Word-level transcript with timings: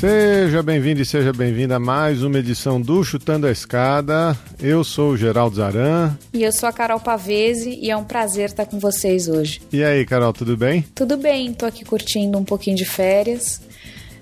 Seja 0.00 0.62
bem-vindo 0.62 1.02
e 1.02 1.04
seja 1.04 1.30
bem-vinda 1.30 1.76
a 1.76 1.78
mais 1.78 2.22
uma 2.22 2.38
edição 2.38 2.80
do 2.80 3.04
Chutando 3.04 3.46
a 3.46 3.52
Escada. 3.52 4.34
Eu 4.58 4.82
sou 4.82 5.10
o 5.10 5.16
Geraldo 5.16 5.56
Zaran. 5.56 6.16
E 6.32 6.42
eu 6.42 6.50
sou 6.52 6.70
a 6.70 6.72
Carol 6.72 6.98
Pavese 6.98 7.78
e 7.78 7.90
é 7.90 7.96
um 7.98 8.04
prazer 8.04 8.46
estar 8.46 8.64
com 8.64 8.78
vocês 8.78 9.28
hoje. 9.28 9.60
E 9.70 9.84
aí, 9.84 10.06
Carol, 10.06 10.32
tudo 10.32 10.56
bem? 10.56 10.86
Tudo 10.94 11.18
bem, 11.18 11.52
tô 11.52 11.66
aqui 11.66 11.84
curtindo 11.84 12.38
um 12.38 12.44
pouquinho 12.44 12.78
de 12.78 12.86
férias 12.86 13.60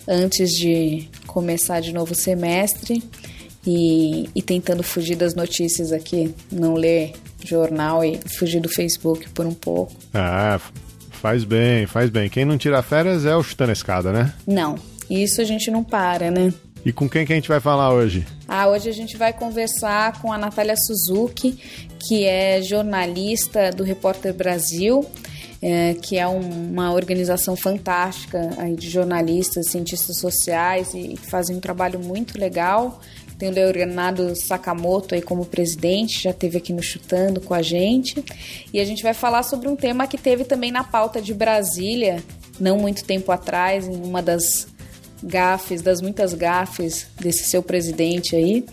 antes 0.09 0.51
de 0.51 1.09
começar 1.29 1.79
de 1.79 1.93
novo 1.93 2.11
o 2.11 2.17
semestre 2.17 3.01
e, 3.65 4.29
e 4.35 4.43
tentando 4.43 4.83
fugir 4.83 5.15
das 5.15 5.37
notícias 5.37 5.93
aqui, 5.93 6.35
não 6.51 6.75
ler 6.75 7.13
jornal 7.45 8.05
e 8.05 8.19
fugir 8.37 8.59
do 8.61 8.69
Facebook 8.69 9.29
por 9.29 9.47
um 9.47 9.55
pouco. 9.55 9.93
Ah, 10.13 10.59
faz 11.13 11.45
bem, 11.45 11.87
faz 11.87 12.11
bem. 12.11 12.29
Quem 12.29 12.45
não 12.45 12.59
tira 12.59 12.83
férias 12.83 13.25
é 13.25 13.37
o 13.37 13.45
Chutando 13.45 13.71
a 13.71 13.75
Escada, 13.75 14.13
né? 14.13 14.35
Não, 14.45 14.77
isso 15.11 15.41
a 15.41 15.45
gente 15.45 15.71
não 15.71 15.83
para, 15.83 16.31
né? 16.31 16.53
E 16.85 16.93
com 16.93 17.09
quem 17.09 17.27
que 17.27 17.33
a 17.33 17.37
gente 17.37 17.49
vai 17.49 17.61
falar 17.61 17.93
hoje? 17.93 18.27
Ah, 18.47 18.69
hoje 18.69 18.89
a 18.89 18.93
gente 18.93 19.17
vai 19.17 19.33
conversar 19.33 20.21
com 20.21 20.33
a 20.33 20.39
Natália 20.39 20.77
Suzuki, 20.77 21.59
que 21.99 22.25
é 22.25 22.63
jornalista 22.63 23.71
do 23.71 23.83
Repórter 23.83 24.33
Brasil, 24.33 25.05
é, 25.61 25.95
que 25.95 26.17
é 26.17 26.27
um, 26.27 26.41
uma 26.41 26.93
organização 26.93 27.57
fantástica 27.57 28.51
aí 28.59 28.75
de 28.75 28.89
jornalistas, 28.89 29.71
cientistas 29.71 30.19
sociais 30.19 30.95
e 30.95 31.15
que 31.15 31.27
fazem 31.27 31.57
um 31.57 31.61
trabalho 31.61 31.99
muito 31.99 32.39
legal. 32.39 33.01
Tem 33.39 33.49
o 33.49 33.53
Leonardo 33.53 34.35
Sakamoto 34.35 35.15
aí 35.15 35.23
como 35.23 35.45
presidente, 35.45 36.23
já 36.23 36.33
teve 36.33 36.59
aqui 36.59 36.73
no 36.73 36.83
Chutando 36.83 37.41
com 37.41 37.55
a 37.55 37.63
gente. 37.63 38.25
E 38.73 38.81
a 38.81 38.85
gente 38.85 39.03
vai 39.03 39.15
falar 39.15 39.43
sobre 39.43 39.69
um 39.69 39.77
tema 39.77 40.07
que 40.07 40.19
teve 40.19 40.45
também 40.45 40.73
na 40.73 40.83
pauta 40.83 41.21
de 41.21 41.33
Brasília, 41.35 42.23
não 42.59 42.79
muito 42.79 43.05
tempo 43.05 43.31
atrás, 43.31 43.87
em 43.87 44.03
uma 44.03 44.21
das 44.21 44.67
gafes, 45.23 45.83
das 45.83 46.01
muitas 46.01 46.35
gafes 46.35 47.07
desse 47.21 47.45
seu 47.45 47.63
presidente 47.63 48.37
aí. 48.37 48.65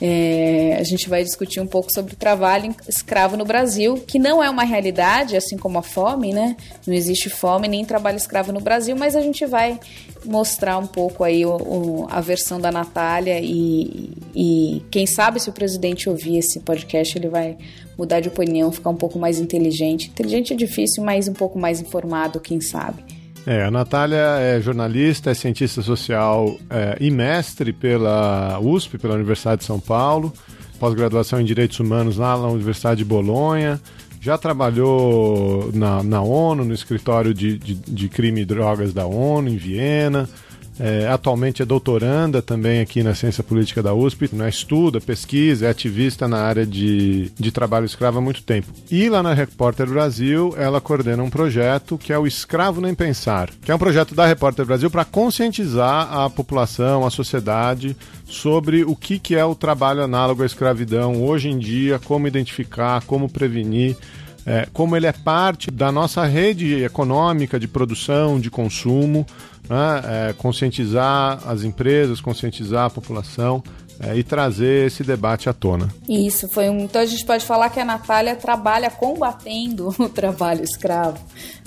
É, 0.00 0.76
a 0.78 0.84
gente 0.84 1.08
vai 1.08 1.24
discutir 1.24 1.58
um 1.60 1.66
pouco 1.66 1.90
sobre 1.90 2.12
o 2.12 2.16
trabalho 2.16 2.74
escravo 2.86 3.36
no 3.36 3.44
Brasil, 3.44 3.96
que 4.06 4.18
não 4.18 4.42
é 4.44 4.50
uma 4.50 4.64
realidade, 4.64 5.36
assim 5.36 5.56
como 5.56 5.78
a 5.78 5.82
fome, 5.82 6.34
né? 6.34 6.56
Não 6.86 6.94
existe 6.94 7.30
fome 7.30 7.66
nem 7.66 7.84
trabalho 7.84 8.16
escravo 8.16 8.52
no 8.52 8.60
Brasil, 8.60 8.94
mas 8.94 9.16
a 9.16 9.22
gente 9.22 9.46
vai 9.46 9.80
mostrar 10.24 10.76
um 10.76 10.86
pouco 10.86 11.24
aí 11.24 11.46
o, 11.46 11.56
o, 11.56 12.06
a 12.10 12.20
versão 12.20 12.60
da 12.60 12.70
Natália 12.70 13.40
e, 13.40 14.10
e 14.34 14.82
quem 14.90 15.06
sabe 15.06 15.40
se 15.40 15.48
o 15.48 15.52
presidente 15.52 16.10
ouvir 16.10 16.38
esse 16.38 16.60
podcast, 16.60 17.16
ele 17.16 17.28
vai 17.28 17.56
mudar 17.96 18.20
de 18.20 18.28
opinião, 18.28 18.70
ficar 18.70 18.90
um 18.90 18.96
pouco 18.96 19.18
mais 19.18 19.38
inteligente. 19.38 20.08
Inteligente 20.08 20.52
é 20.52 20.56
difícil, 20.56 21.02
mas 21.02 21.26
um 21.26 21.32
pouco 21.32 21.58
mais 21.58 21.80
informado, 21.80 22.38
quem 22.38 22.60
sabe. 22.60 23.05
É, 23.46 23.62
a 23.62 23.70
Natália 23.70 24.40
é 24.40 24.60
jornalista, 24.60 25.30
é 25.30 25.34
cientista 25.34 25.80
social 25.80 26.58
é, 26.68 26.96
e 26.98 27.12
mestre 27.12 27.72
pela 27.72 28.58
USP, 28.60 28.98
pela 28.98 29.14
Universidade 29.14 29.60
de 29.60 29.66
São 29.66 29.78
Paulo, 29.78 30.32
pós-graduação 30.80 31.40
em 31.40 31.44
Direitos 31.44 31.78
Humanos 31.78 32.16
lá 32.16 32.36
na 32.36 32.48
Universidade 32.48 32.98
de 32.98 33.04
Bolonha, 33.04 33.80
já 34.20 34.36
trabalhou 34.36 35.70
na, 35.72 36.02
na 36.02 36.20
ONU, 36.20 36.64
no 36.64 36.74
escritório 36.74 37.32
de, 37.32 37.56
de, 37.56 37.74
de 37.74 38.08
crime 38.08 38.40
e 38.40 38.44
drogas 38.44 38.92
da 38.92 39.06
ONU, 39.06 39.48
em 39.48 39.56
Viena, 39.56 40.28
é, 40.78 41.08
atualmente 41.08 41.62
é 41.62 41.64
doutoranda 41.64 42.42
também 42.42 42.80
aqui 42.80 43.02
na 43.02 43.14
Ciência 43.14 43.42
Política 43.42 43.82
da 43.82 43.94
USP, 43.94 44.28
né, 44.32 44.48
estuda, 44.48 45.00
pesquisa, 45.00 45.66
é 45.66 45.70
ativista 45.70 46.28
na 46.28 46.38
área 46.38 46.66
de, 46.66 47.30
de 47.38 47.50
trabalho 47.50 47.86
escravo 47.86 48.18
há 48.18 48.20
muito 48.20 48.42
tempo. 48.42 48.68
E 48.90 49.08
lá 49.08 49.22
na 49.22 49.32
Repórter 49.32 49.88
Brasil, 49.88 50.54
ela 50.58 50.80
coordena 50.80 51.22
um 51.22 51.30
projeto 51.30 51.96
que 51.96 52.12
é 52.12 52.18
o 52.18 52.26
Escravo 52.26 52.80
Nem 52.80 52.94
Pensar, 52.94 53.50
que 53.62 53.70
é 53.70 53.74
um 53.74 53.78
projeto 53.78 54.14
da 54.14 54.26
Repórter 54.26 54.66
Brasil 54.66 54.90
para 54.90 55.04
conscientizar 55.04 56.12
a 56.12 56.28
população, 56.28 57.06
a 57.06 57.10
sociedade 57.10 57.96
sobre 58.26 58.84
o 58.84 58.94
que, 58.94 59.18
que 59.18 59.34
é 59.34 59.44
o 59.44 59.54
trabalho 59.54 60.02
análogo 60.02 60.42
à 60.42 60.46
escravidão 60.46 61.22
hoje 61.24 61.48
em 61.48 61.58
dia, 61.58 61.98
como 62.04 62.26
identificar, 62.26 63.02
como 63.04 63.28
prevenir. 63.28 63.96
É, 64.48 64.68
como 64.72 64.96
ele 64.96 65.08
é 65.08 65.12
parte 65.12 65.72
da 65.72 65.90
nossa 65.90 66.24
rede 66.24 66.84
econômica 66.84 67.58
de 67.58 67.66
produção, 67.66 68.38
de 68.38 68.48
consumo, 68.48 69.26
né, 69.68 70.30
é, 70.30 70.32
conscientizar 70.32 71.40
as 71.46 71.62
empresas, 71.62 72.20
conscientizar 72.20 72.86
a 72.86 72.90
população 72.90 73.62
é, 74.00 74.16
e 74.16 74.22
trazer 74.22 74.86
esse 74.86 75.02
debate 75.02 75.48
à 75.48 75.52
tona. 75.52 75.88
Isso, 76.08 76.48
foi 76.48 76.68
um. 76.68 76.80
Então 76.80 77.00
a 77.00 77.06
gente 77.06 77.24
pode 77.24 77.44
falar 77.44 77.70
que 77.70 77.80
a 77.80 77.84
Natália 77.84 78.36
trabalha 78.36 78.90
combatendo 78.90 79.94
o 79.98 80.08
trabalho 80.08 80.62
escravo 80.62 81.18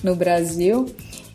no 0.04 0.16
Brasil 0.16 0.86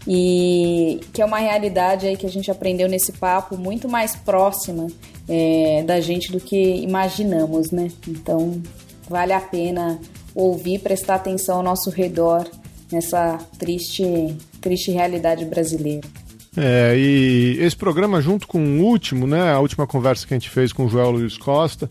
e 0.07 1.01
que 1.13 1.23
é 1.23 1.25
uma 1.25 1.39
realidade 1.39 2.07
aí 2.07 2.17
que 2.17 2.27
a 2.27 2.31
gente 2.31 2.51
aprendeu 2.51 2.89
nesse 2.89 3.13
papo 3.13 3.57
muito 3.57 3.89
mais 3.89 4.15
próxima 4.15 4.87
é, 5.29 5.83
da 5.83 6.01
gente 6.01 6.31
do 6.31 6.39
que 6.39 6.77
imaginamos, 6.77 7.71
né? 7.71 7.89
Então 8.07 8.63
vale 9.09 9.33
a 9.33 9.41
pena 9.41 9.99
ouvir, 10.35 10.81
prestar 10.81 11.17
atenção 11.17 11.59
ao 11.59 11.63
nosso 11.63 11.91
redor 11.91 12.49
nessa 12.91 13.39
triste, 13.59 14.37
triste 14.61 14.91
realidade 14.91 15.45
brasileira. 15.45 16.07
É, 16.57 16.95
e 16.97 17.57
esse 17.61 17.77
programa, 17.77 18.21
junto 18.21 18.47
com 18.47 18.59
o 18.59 18.81
último, 18.83 19.27
né, 19.27 19.53
a 19.53 19.59
última 19.59 19.87
conversa 19.87 20.27
que 20.27 20.35
a 20.35 20.37
gente 20.37 20.51
fez 20.51 20.73
com 20.73 20.87
o 20.87 20.89
Joel 20.89 21.11
Luiz 21.11 21.37
Costa, 21.37 21.89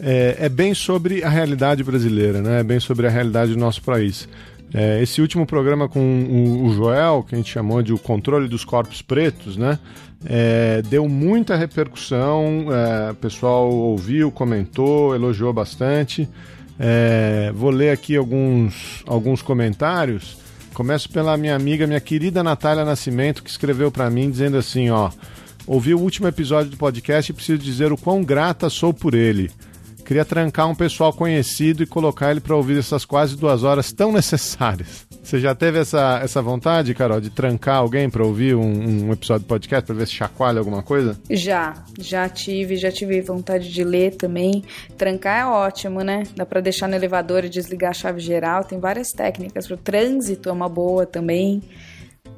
é, 0.00 0.36
é 0.40 0.48
bem 0.48 0.74
sobre 0.74 1.22
a 1.22 1.28
realidade 1.28 1.84
brasileira, 1.84 2.40
né, 2.40 2.60
é 2.60 2.62
bem 2.62 2.80
sobre 2.80 3.06
a 3.06 3.10
realidade 3.10 3.52
do 3.52 3.58
nosso 3.58 3.82
país. 3.82 4.28
É, 4.72 5.02
esse 5.02 5.20
último 5.20 5.46
programa 5.46 5.88
com 5.88 6.00
o, 6.00 6.66
o, 6.66 6.74
Joel, 6.74 7.24
que 7.26 7.34
a 7.34 7.38
gente 7.38 7.50
chamou 7.50 7.82
de 7.82 7.92
o 7.92 7.98
controle 7.98 8.48
dos 8.48 8.64
corpos 8.64 9.02
pretos, 9.02 9.56
né, 9.56 9.78
é, 10.24 10.82
deu 10.82 11.08
muita 11.08 11.56
repercussão, 11.56 12.66
é, 12.72 13.12
o 13.12 13.14
pessoal 13.14 13.70
ouviu, 13.70 14.30
comentou, 14.30 15.14
elogiou 15.14 15.52
bastante. 15.52 16.28
É, 16.78 17.52
vou 17.54 17.70
ler 17.70 17.90
aqui 17.90 18.16
alguns, 18.16 19.02
alguns 19.06 19.42
comentários. 19.42 20.38
Começo 20.78 21.10
pela 21.10 21.36
minha 21.36 21.56
amiga, 21.56 21.88
minha 21.88 21.98
querida 21.98 22.40
Natália 22.40 22.84
Nascimento, 22.84 23.42
que 23.42 23.50
escreveu 23.50 23.90
para 23.90 24.08
mim 24.08 24.30
dizendo 24.30 24.56
assim, 24.56 24.90
ó: 24.90 25.10
"Ouvi 25.66 25.92
o 25.92 25.98
último 25.98 26.28
episódio 26.28 26.70
do 26.70 26.76
podcast 26.76 27.32
e 27.32 27.34
preciso 27.34 27.58
dizer 27.58 27.90
o 27.90 27.98
quão 27.98 28.22
grata 28.22 28.70
sou 28.70 28.94
por 28.94 29.12
ele. 29.12 29.50
Queria 30.08 30.24
trancar 30.24 30.66
um 30.66 30.74
pessoal 30.74 31.12
conhecido 31.12 31.82
e 31.82 31.86
colocar 31.86 32.30
ele 32.30 32.40
para 32.40 32.56
ouvir 32.56 32.78
essas 32.78 33.04
quase 33.04 33.36
duas 33.36 33.62
horas 33.62 33.92
tão 33.92 34.10
necessárias. 34.10 35.06
Você 35.22 35.38
já 35.38 35.54
teve 35.54 35.80
essa, 35.80 36.18
essa 36.24 36.40
vontade, 36.40 36.94
Carol, 36.94 37.20
de 37.20 37.28
trancar 37.28 37.76
alguém 37.76 38.08
para 38.08 38.24
ouvir 38.24 38.54
um, 38.54 39.08
um, 39.08 39.12
episódio 39.12 39.42
de 39.42 39.48
podcast 39.48 39.86
para 39.86 39.94
ver 39.94 40.06
se 40.06 40.14
chacoalha 40.14 40.60
alguma 40.60 40.82
coisa? 40.82 41.20
Já, 41.28 41.74
já 41.98 42.26
tive, 42.26 42.76
já 42.76 42.90
tive 42.90 43.20
vontade 43.20 43.70
de 43.70 43.84
ler 43.84 44.16
também. 44.16 44.64
Trancar 44.96 45.40
é 45.40 45.44
ótimo, 45.44 46.00
né? 46.00 46.22
Dá 46.34 46.46
para 46.46 46.62
deixar 46.62 46.88
no 46.88 46.94
elevador 46.94 47.44
e 47.44 47.50
desligar 47.50 47.90
a 47.90 47.92
chave 47.92 48.18
geral. 48.18 48.64
Tem 48.64 48.80
várias 48.80 49.10
técnicas. 49.10 49.70
O 49.70 49.76
trânsito 49.76 50.48
é 50.48 50.52
uma 50.52 50.70
boa 50.70 51.04
também. 51.04 51.62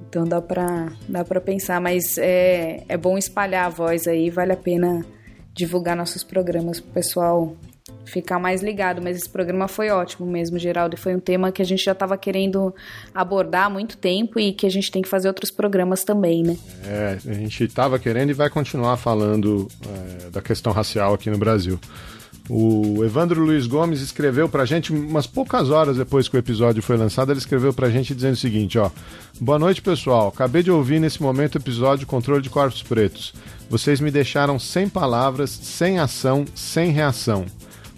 Então 0.09 0.25
dá 0.25 0.43
para 0.43 0.91
dá 1.09 1.25
pensar, 1.41 1.81
mas 1.81 2.19
é, 2.19 2.83
é 2.89 2.97
bom 2.97 3.17
espalhar 3.17 3.67
a 3.67 3.69
voz 3.69 4.09
aí, 4.09 4.29
vale 4.29 4.51
a 4.51 4.57
pena 4.57 5.07
divulgar 5.61 5.95
nossos 5.95 6.25
programas 6.25 6.81
pro 6.81 6.93
pessoal 6.93 7.55
ficar 8.05 8.39
mais 8.39 8.63
ligado, 8.63 9.01
mas 9.03 9.17
esse 9.17 9.29
programa 9.29 9.69
foi 9.69 9.91
ótimo 9.91 10.27
mesmo, 10.27 10.59
Geraldo, 10.59 10.95
e 10.95 10.99
foi 10.99 11.15
um 11.15 11.21
tema 11.21 11.53
que 11.53 11.63
a 11.63 11.65
gente 11.65 11.85
já 11.85 11.93
estava 11.93 12.17
querendo 12.17 12.75
abordar 13.15 13.67
há 13.67 13.71
muito 13.71 13.97
tempo 13.97 14.41
e 14.41 14.53
que 14.53 14.67
a 14.67 14.71
gente 14.71 14.91
tem 14.91 15.03
que 15.03 15.09
fazer 15.09 15.29
outros 15.29 15.51
programas 15.51 16.03
também, 16.03 16.43
né? 16.43 16.57
É, 16.85 17.19
a 17.25 17.33
gente 17.35 17.65
estava 17.65 17.99
querendo 17.99 18.31
e 18.31 18.33
vai 18.33 18.51
continuar 18.51 18.97
falando 18.97 19.69
é, 19.87 20.31
da 20.31 20.43
questão 20.43 20.73
racial 20.73 21.15
aqui 21.15 21.31
no 21.31 21.39
Brasil. 21.39 21.79
O 22.53 23.05
Evandro 23.05 23.45
Luiz 23.45 23.65
Gomes 23.69 24.01
escreveu 24.01 24.49
pra 24.49 24.65
gente, 24.65 24.93
umas 24.93 25.25
poucas 25.25 25.71
horas 25.71 25.97
depois 25.97 26.27
que 26.27 26.35
o 26.35 26.39
episódio 26.39 26.83
foi 26.83 26.97
lançado, 26.97 27.31
ele 27.31 27.39
escreveu 27.39 27.73
pra 27.73 27.89
gente 27.89 28.13
dizendo 28.13 28.33
o 28.33 28.37
seguinte, 28.37 28.77
ó. 28.77 28.91
Boa 29.41 29.57
noite, 29.57 29.81
pessoal. 29.81 30.27
Acabei 30.27 30.61
de 30.61 30.69
ouvir 30.69 30.99
nesse 30.99 31.23
momento 31.23 31.55
o 31.55 31.59
episódio 31.59 32.09
Controle 32.09 32.43
de 32.43 32.51
Corpos 32.51 32.83
Pretos. 32.83 33.33
Vocês 33.71 34.01
me 34.01 34.11
deixaram 34.11 34.59
sem 34.59 34.89
palavras, 34.89 35.49
sem 35.49 36.01
ação, 36.01 36.45
sem 36.53 36.91
reação. 36.91 37.47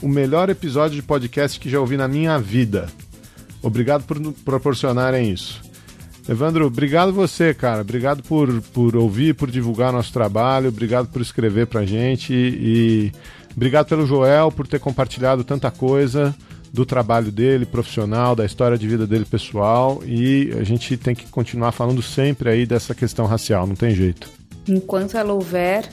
O 0.02 0.08
melhor 0.08 0.50
episódio 0.50 0.96
de 0.96 1.02
podcast 1.02 1.58
que 1.58 1.70
já 1.70 1.81
ouvi 1.81 1.96
na 1.96 2.06
minha 2.06 2.38
vida. 2.38 2.90
Obrigado 3.62 4.04
por 4.04 4.20
proporcionarem 4.44 5.32
isso. 5.32 5.62
Evandro, 6.28 6.66
obrigado 6.66 7.12
você, 7.12 7.52
cara. 7.54 7.81
Obrigado 7.81 8.22
por, 8.22 8.60
por 8.72 8.96
ouvir, 8.96 9.34
por 9.34 9.50
divulgar 9.50 9.93
nosso 9.93 10.12
trabalho. 10.12 10.69
Obrigado 10.69 11.08
por 11.08 11.22
escrever 11.22 11.66
pra 11.66 11.84
gente. 11.84 12.32
E 12.32 13.12
obrigado 13.56 13.87
pelo 13.88 14.06
Joel 14.06 14.50
por 14.50 14.66
ter 14.66 14.78
compartilhado 14.81 15.44
tanta 15.44 15.70
coisa. 15.70 16.34
do 16.72 16.87
trabalho 16.87 17.31
dele 17.31 17.66
profissional, 17.66 18.34
da 18.34 18.46
história 18.46 18.78
de 18.78 18.88
vida 18.88 19.06
dele 19.06 19.26
pessoal 19.26 20.02
e 20.06 20.50
a 20.58 20.64
gente 20.64 20.96
tem 20.96 21.14
que 21.14 21.26
continuar 21.26 21.70
falando 21.70 22.00
sempre 22.00 22.49
aí 22.49 22.64
dessa 22.64 22.94
questão 22.94 23.26
racial, 23.26 23.66
não 23.66 23.75
tem 23.75 23.94
jeito. 23.94 24.31
Enquanto 24.66 25.19
ela 25.19 25.34
houver, 25.34 25.87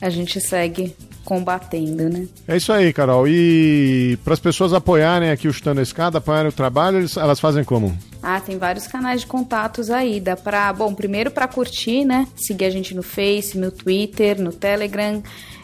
a 0.00 0.08
gente 0.08 0.40
segue 0.40 0.96
combatendo, 1.22 2.08
né? 2.08 2.26
É 2.48 2.56
isso 2.56 2.72
aí, 2.72 2.92
Carol. 2.92 3.28
E 3.28 4.18
para 4.24 4.32
as 4.32 4.40
pessoas 4.40 4.72
apoiarem 4.72 5.30
aqui 5.30 5.46
o 5.46 5.52
Chutando 5.52 5.80
a 5.80 5.82
Escada, 5.82 6.18
apoiarem 6.18 6.48
o 6.48 6.52
trabalho, 6.52 7.06
elas 7.16 7.38
fazem 7.38 7.62
como? 7.62 7.96
Ah, 8.22 8.40
tem 8.40 8.56
vários 8.56 8.86
canais 8.86 9.20
de 9.20 9.26
contatos 9.26 9.90
aí. 9.90 10.18
Dá 10.18 10.34
pra, 10.34 10.72
bom, 10.72 10.94
primeiro 10.94 11.30
para 11.30 11.46
curtir, 11.46 12.04
né? 12.04 12.26
Seguir 12.36 12.64
a 12.64 12.70
gente 12.70 12.94
no 12.94 13.02
Face, 13.02 13.58
no 13.58 13.70
Twitter, 13.70 14.40
no 14.40 14.50
Telegram. 14.52 15.22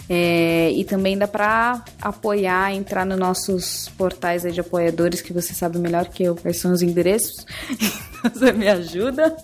É, 0.08 0.70
e 0.72 0.84
também 0.84 1.18
dá 1.18 1.28
para 1.28 1.84
apoiar, 2.00 2.74
entrar 2.74 3.04
nos 3.04 3.18
nossos 3.18 3.90
portais 3.96 4.42
de 4.42 4.60
apoiadores, 4.60 5.20
que 5.20 5.32
você 5.32 5.52
sabe 5.52 5.78
melhor 5.78 6.06
que 6.06 6.22
eu 6.22 6.34
quais 6.34 6.56
são 6.56 6.72
os 6.72 6.80
endereços. 6.80 7.44
você 8.22 8.52
me 8.52 8.68
ajuda. 8.68 9.36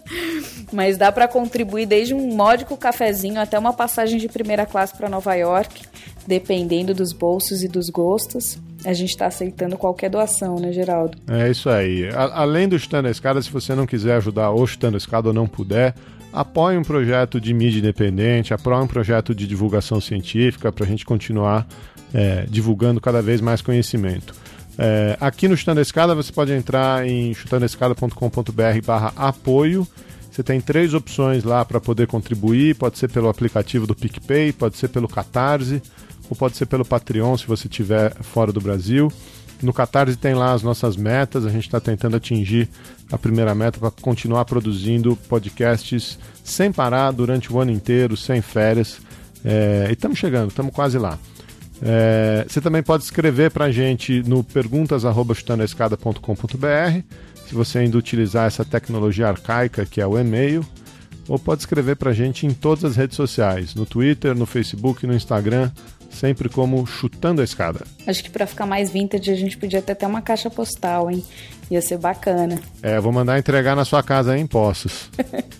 Mas 0.72 0.96
dá 0.96 1.12
para 1.12 1.28
contribuir 1.28 1.86
desde 1.86 2.14
um 2.14 2.34
módico 2.34 2.76
cafezinho 2.76 3.40
até 3.40 3.58
uma 3.58 3.72
passagem 3.72 4.18
de 4.18 4.28
primeira 4.28 4.64
classe 4.64 4.96
para 4.96 5.08
Nova 5.08 5.34
York, 5.34 5.82
dependendo 6.26 6.94
dos 6.94 7.12
bolsos 7.12 7.62
e 7.62 7.68
dos 7.68 7.90
gostos. 7.90 8.58
A 8.84 8.92
gente 8.92 9.10
está 9.10 9.26
aceitando 9.26 9.78
qualquer 9.78 10.10
doação, 10.10 10.56
né, 10.56 10.70
Geraldo? 10.70 11.16
É 11.28 11.50
isso 11.50 11.70
aí. 11.70 12.08
A 12.10 12.42
além 12.42 12.68
do 12.68 12.78
Chutando 12.78 13.08
Escada, 13.08 13.40
se 13.40 13.50
você 13.50 13.74
não 13.74 13.86
quiser 13.86 14.16
ajudar 14.16 14.50
o 14.50 14.66
Chutando 14.66 14.98
Escada 14.98 15.28
ou 15.28 15.34
não 15.34 15.46
puder, 15.46 15.94
apoie 16.34 16.76
um 16.76 16.82
projeto 16.82 17.40
de 17.40 17.54
mídia 17.54 17.78
independente, 17.78 18.52
apoie 18.52 18.74
um 18.76 18.88
projeto 18.88 19.32
de 19.32 19.46
divulgação 19.46 20.00
científica 20.00 20.72
para 20.72 20.84
a 20.84 20.88
gente 20.88 21.04
continuar 21.04 21.64
é, 22.12 22.44
divulgando 22.50 23.00
cada 23.00 23.22
vez 23.22 23.40
mais 23.40 23.62
conhecimento. 23.62 24.34
É, 24.76 25.16
aqui 25.20 25.46
no 25.46 25.56
Chutando 25.56 25.78
a 25.78 25.82
Escada 25.82 26.14
você 26.14 26.32
pode 26.32 26.52
entrar 26.52 27.06
em 27.06 27.32
chutandoescada.com.br 27.32 28.52
barra 28.84 29.12
apoio. 29.16 29.86
Você 30.28 30.42
tem 30.42 30.60
três 30.60 30.92
opções 30.92 31.44
lá 31.44 31.64
para 31.64 31.80
poder 31.80 32.08
contribuir, 32.08 32.74
pode 32.74 32.98
ser 32.98 33.08
pelo 33.08 33.28
aplicativo 33.28 33.86
do 33.86 33.94
PicPay, 33.94 34.52
pode 34.52 34.76
ser 34.76 34.88
pelo 34.88 35.06
Catarse 35.06 35.80
ou 36.28 36.34
pode 36.34 36.56
ser 36.56 36.66
pelo 36.66 36.84
Patreon 36.84 37.36
se 37.36 37.46
você 37.46 37.68
estiver 37.68 38.12
fora 38.22 38.50
do 38.50 38.60
Brasil. 38.60 39.12
No 39.62 39.72
Catarse 39.72 40.16
tem 40.16 40.34
lá 40.34 40.52
as 40.52 40.64
nossas 40.64 40.96
metas, 40.96 41.46
a 41.46 41.50
gente 41.50 41.66
está 41.66 41.78
tentando 41.78 42.16
atingir 42.16 42.68
a 43.14 43.18
primeira 43.18 43.54
meta 43.54 43.78
para 43.78 43.90
continuar 43.90 44.44
produzindo 44.44 45.16
podcasts 45.28 46.18
sem 46.42 46.72
parar 46.72 47.12
durante 47.12 47.52
o 47.52 47.60
ano 47.60 47.70
inteiro, 47.70 48.16
sem 48.16 48.42
férias. 48.42 48.98
É, 49.44 49.86
e 49.88 49.92
estamos 49.92 50.18
chegando, 50.18 50.48
estamos 50.48 50.74
quase 50.74 50.98
lá. 50.98 51.16
É, 51.80 52.44
você 52.48 52.60
também 52.60 52.82
pode 52.82 53.04
escrever 53.04 53.50
para 53.50 53.66
a 53.66 53.70
gente 53.70 54.24
no 54.24 54.42
perguntas.chutandoaescada.com.br 54.42 57.04
se 57.46 57.54
você 57.54 57.78
ainda 57.78 57.98
utilizar 57.98 58.46
essa 58.46 58.64
tecnologia 58.64 59.28
arcaica 59.28 59.84
que 59.84 60.00
é 60.00 60.06
o 60.06 60.18
e-mail, 60.18 60.64
ou 61.28 61.38
pode 61.38 61.62
escrever 61.62 61.96
para 61.96 62.10
a 62.10 62.14
gente 62.14 62.46
em 62.46 62.50
todas 62.50 62.84
as 62.84 62.96
redes 62.96 63.16
sociais, 63.16 63.74
no 63.74 63.86
Twitter, 63.86 64.34
no 64.34 64.46
Facebook, 64.46 65.06
no 65.06 65.14
Instagram, 65.14 65.70
sempre 66.10 66.48
como 66.48 66.86
chutando 66.86 67.40
a 67.40 67.44
escada. 67.44 67.84
Acho 68.06 68.22
que 68.22 68.30
para 68.30 68.46
ficar 68.46 68.66
mais 68.66 68.90
vintage 68.90 69.30
a 69.30 69.36
gente 69.36 69.56
podia 69.56 69.82
ter 69.82 69.92
até 69.92 70.06
uma 70.06 70.22
caixa 70.22 70.48
postal, 70.48 71.10
hein? 71.10 71.24
Ia 71.70 71.80
ser 71.80 71.98
bacana. 71.98 72.60
É, 72.82 73.00
vou 73.00 73.12
mandar 73.12 73.38
entregar 73.38 73.74
na 73.74 73.84
sua 73.84 74.02
casa 74.02 74.36
em 74.36 74.46
Poços. 74.46 75.08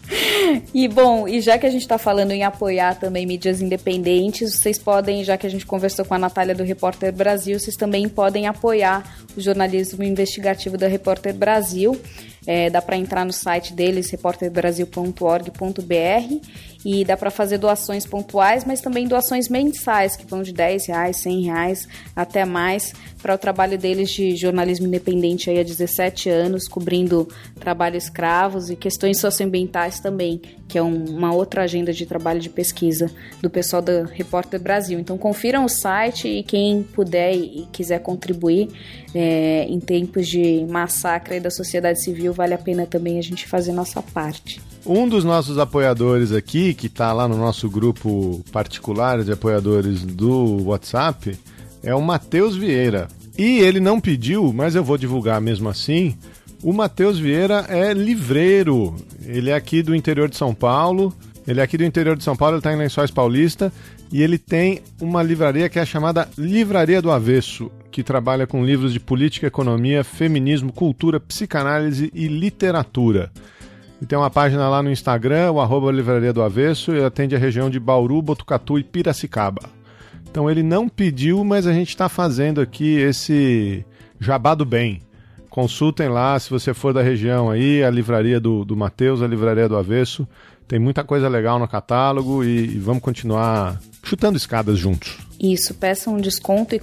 e 0.74 0.86
bom, 0.86 1.26
e 1.26 1.40
já 1.40 1.58
que 1.58 1.66
a 1.66 1.70
gente 1.70 1.82
está 1.82 1.98
falando 1.98 2.32
em 2.32 2.44
apoiar 2.44 2.96
também 2.96 3.26
mídias 3.26 3.62
independentes, 3.62 4.54
vocês 4.54 4.78
podem, 4.78 5.24
já 5.24 5.36
que 5.36 5.46
a 5.46 5.50
gente 5.50 5.64
conversou 5.64 6.04
com 6.04 6.14
a 6.14 6.18
Natália 6.18 6.54
do 6.54 6.62
Repórter 6.62 7.12
Brasil, 7.12 7.58
vocês 7.58 7.76
também 7.76 8.08
podem 8.08 8.46
apoiar 8.46 9.16
o 9.36 9.40
jornalismo 9.40 10.04
investigativo 10.04 10.76
da 10.76 10.86
Repórter 10.86 11.34
Brasil. 11.34 11.98
É, 12.46 12.68
dá 12.68 12.82
para 12.82 12.96
entrar 12.96 13.24
no 13.24 13.32
site 13.32 13.72
deles, 13.72 14.10
repórterbrasil.org.br 14.10 16.40
e 16.84 17.04
dá 17.04 17.16
para 17.16 17.30
fazer 17.30 17.56
doações 17.56 18.04
pontuais, 18.04 18.64
mas 18.64 18.82
também 18.82 19.08
doações 19.08 19.48
mensais, 19.48 20.14
que 20.14 20.26
vão 20.26 20.42
de 20.42 20.52
10 20.52 20.88
reais, 20.88 21.16
100 21.22 21.42
reais, 21.42 21.88
até 22.14 22.44
mais, 22.44 22.92
para 23.22 23.34
o 23.34 23.38
trabalho 23.38 23.78
deles 23.78 24.10
de 24.10 24.36
jornalismo 24.36 24.86
independente 24.86 25.48
aí 25.48 25.58
há 25.58 25.62
17 25.94 26.28
anos, 26.28 26.66
cobrindo 26.66 27.28
trabalho 27.60 27.96
escravos 27.96 28.68
e 28.68 28.76
questões 28.76 29.20
socioambientais 29.20 30.00
também, 30.00 30.40
que 30.66 30.76
é 30.76 30.82
um, 30.82 31.04
uma 31.04 31.32
outra 31.32 31.62
agenda 31.62 31.92
de 31.92 32.04
trabalho 32.04 32.40
de 32.40 32.48
pesquisa 32.48 33.10
do 33.40 33.48
pessoal 33.48 33.80
da 33.80 34.04
Repórter 34.04 34.60
Brasil. 34.60 34.98
Então 34.98 35.16
confiram 35.16 35.64
o 35.64 35.68
site 35.68 36.26
e 36.28 36.42
quem 36.42 36.82
puder 36.82 37.34
e 37.34 37.68
quiser 37.72 38.00
contribuir 38.00 38.68
é, 39.14 39.64
em 39.68 39.78
tempos 39.78 40.26
de 40.26 40.66
massacre 40.68 41.38
da 41.38 41.50
sociedade 41.50 42.02
civil, 42.02 42.32
vale 42.32 42.54
a 42.54 42.58
pena 42.58 42.86
também 42.86 43.18
a 43.18 43.22
gente 43.22 43.46
fazer 43.46 43.72
nossa 43.72 44.02
parte. 44.02 44.60
Um 44.84 45.08
dos 45.08 45.24
nossos 45.24 45.58
apoiadores 45.58 46.32
aqui, 46.32 46.74
que 46.74 46.88
está 46.88 47.12
lá 47.12 47.26
no 47.26 47.36
nosso 47.36 47.70
grupo 47.70 48.42
particular 48.52 49.22
de 49.22 49.32
apoiadores 49.32 50.02
do 50.02 50.64
WhatsApp, 50.64 51.38
é 51.82 51.94
o 51.94 52.02
Matheus 52.02 52.56
Vieira. 52.56 53.08
E 53.36 53.58
ele 53.58 53.80
não 53.80 54.00
pediu, 54.00 54.52
mas 54.52 54.74
eu 54.74 54.84
vou 54.84 54.96
divulgar 54.96 55.40
mesmo 55.40 55.68
assim. 55.68 56.16
O 56.62 56.72
Matheus 56.72 57.18
Vieira 57.18 57.66
é 57.68 57.92
livreiro. 57.92 58.94
Ele 59.26 59.50
é 59.50 59.54
aqui 59.54 59.82
do 59.82 59.94
interior 59.94 60.28
de 60.28 60.36
São 60.36 60.54
Paulo. 60.54 61.12
Ele 61.46 61.60
é 61.60 61.62
aqui 61.62 61.76
do 61.76 61.84
interior 61.84 62.16
de 62.16 62.24
São 62.24 62.34
Paulo, 62.34 62.54
ele 62.54 62.60
está 62.60 62.72
em 62.72 62.76
Lençóis 62.76 63.10
Paulista. 63.10 63.72
E 64.10 64.22
ele 64.22 64.38
tem 64.38 64.80
uma 65.00 65.22
livraria 65.22 65.68
que 65.68 65.78
é 65.78 65.84
chamada 65.84 66.28
Livraria 66.38 67.02
do 67.02 67.10
Avesso, 67.10 67.70
que 67.90 68.02
trabalha 68.02 68.46
com 68.46 68.64
livros 68.64 68.92
de 68.92 69.00
política, 69.00 69.46
economia, 69.46 70.04
feminismo, 70.04 70.72
cultura, 70.72 71.18
psicanálise 71.18 72.10
e 72.14 72.28
literatura. 72.28 73.30
E 74.00 74.06
tem 74.06 74.16
uma 74.16 74.30
página 74.30 74.68
lá 74.68 74.82
no 74.82 74.90
Instagram, 74.90 75.52
o 75.52 75.60
arroba 75.60 75.90
Livraria 75.90 76.32
do 76.32 76.42
Avesso, 76.42 76.92
e 76.92 77.02
atende 77.02 77.34
a 77.34 77.38
região 77.38 77.68
de 77.68 77.80
Bauru, 77.80 78.22
Botucatu 78.22 78.78
e 78.78 78.84
Piracicaba. 78.84 79.62
Então 80.34 80.50
ele 80.50 80.64
não 80.64 80.88
pediu, 80.88 81.44
mas 81.44 81.64
a 81.64 81.72
gente 81.72 81.90
está 81.90 82.08
fazendo 82.08 82.60
aqui 82.60 82.96
esse 82.96 83.84
jabá 84.18 84.52
do 84.52 84.64
bem. 84.64 85.00
Consultem 85.48 86.08
lá, 86.08 86.36
se 86.40 86.50
você 86.50 86.74
for 86.74 86.92
da 86.92 87.00
região 87.00 87.48
aí, 87.48 87.84
a 87.84 87.88
livraria 87.88 88.40
do, 88.40 88.64
do 88.64 88.76
Matheus, 88.76 89.22
a 89.22 89.28
livraria 89.28 89.68
do 89.68 89.76
Avesso. 89.76 90.26
Tem 90.66 90.76
muita 90.76 91.04
coisa 91.04 91.28
legal 91.28 91.60
no 91.60 91.68
catálogo 91.68 92.42
e, 92.42 92.64
e 92.64 92.78
vamos 92.80 93.00
continuar 93.00 93.80
chutando 94.02 94.36
escadas 94.36 94.76
juntos. 94.76 95.16
Isso, 95.38 95.72
peçam 95.72 96.14
um 96.16 96.20
desconto 96.20 96.74
e 96.74 96.80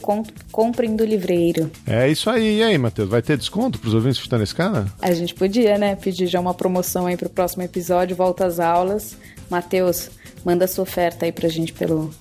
comprem 0.50 0.96
do 0.96 1.04
livreiro. 1.04 1.70
É 1.86 2.08
isso 2.08 2.30
aí. 2.30 2.60
E 2.60 2.64
aí, 2.64 2.78
Matheus, 2.78 3.10
vai 3.10 3.22
ter 3.22 3.36
desconto 3.36 3.80
para 3.80 3.90
os 3.90 3.94
ouvintes 3.94 4.22
chutando 4.22 4.46
escada? 4.46 4.88
A 5.02 5.12
gente 5.12 5.36
podia, 5.36 5.78
né? 5.78 5.98
Pedir 5.98 6.28
já 6.28 6.40
uma 6.40 6.54
promoção 6.54 7.06
aí 7.06 7.18
para 7.18 7.28
o 7.28 7.30
próximo 7.30 7.64
episódio, 7.64 8.16
volta 8.16 8.46
às 8.46 8.62
aulas. 8.62 9.18
Matheus, 9.50 10.10
manda 10.46 10.66
sua 10.68 10.84
oferta 10.84 11.26
aí 11.26 11.34
para 11.34 11.48
a 11.48 11.52
gente 11.52 11.74
pelo, 11.74 12.14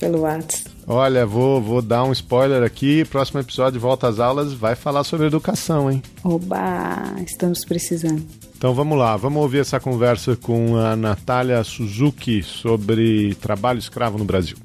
pelo 0.00 0.22
WhatsApp. 0.22 0.70
Olha, 0.86 1.24
vou, 1.24 1.60
vou 1.60 1.80
dar 1.80 2.02
um 2.02 2.10
spoiler 2.10 2.64
aqui. 2.64 3.04
Próximo 3.04 3.38
episódio, 3.38 3.78
volta 3.78 4.08
às 4.08 4.18
aulas, 4.18 4.52
vai 4.52 4.74
falar 4.74 5.04
sobre 5.04 5.26
educação, 5.26 5.88
hein? 5.88 6.02
Oba, 6.24 7.14
estamos 7.24 7.64
precisando. 7.64 8.24
Então 8.56 8.74
vamos 8.74 8.98
lá, 8.98 9.16
vamos 9.16 9.40
ouvir 9.40 9.58
essa 9.60 9.78
conversa 9.78 10.36
com 10.36 10.76
a 10.76 10.96
Natália 10.96 11.62
Suzuki 11.62 12.42
sobre 12.42 13.34
trabalho 13.36 13.78
escravo 13.78 14.18
no 14.18 14.24
Brasil. 14.24 14.56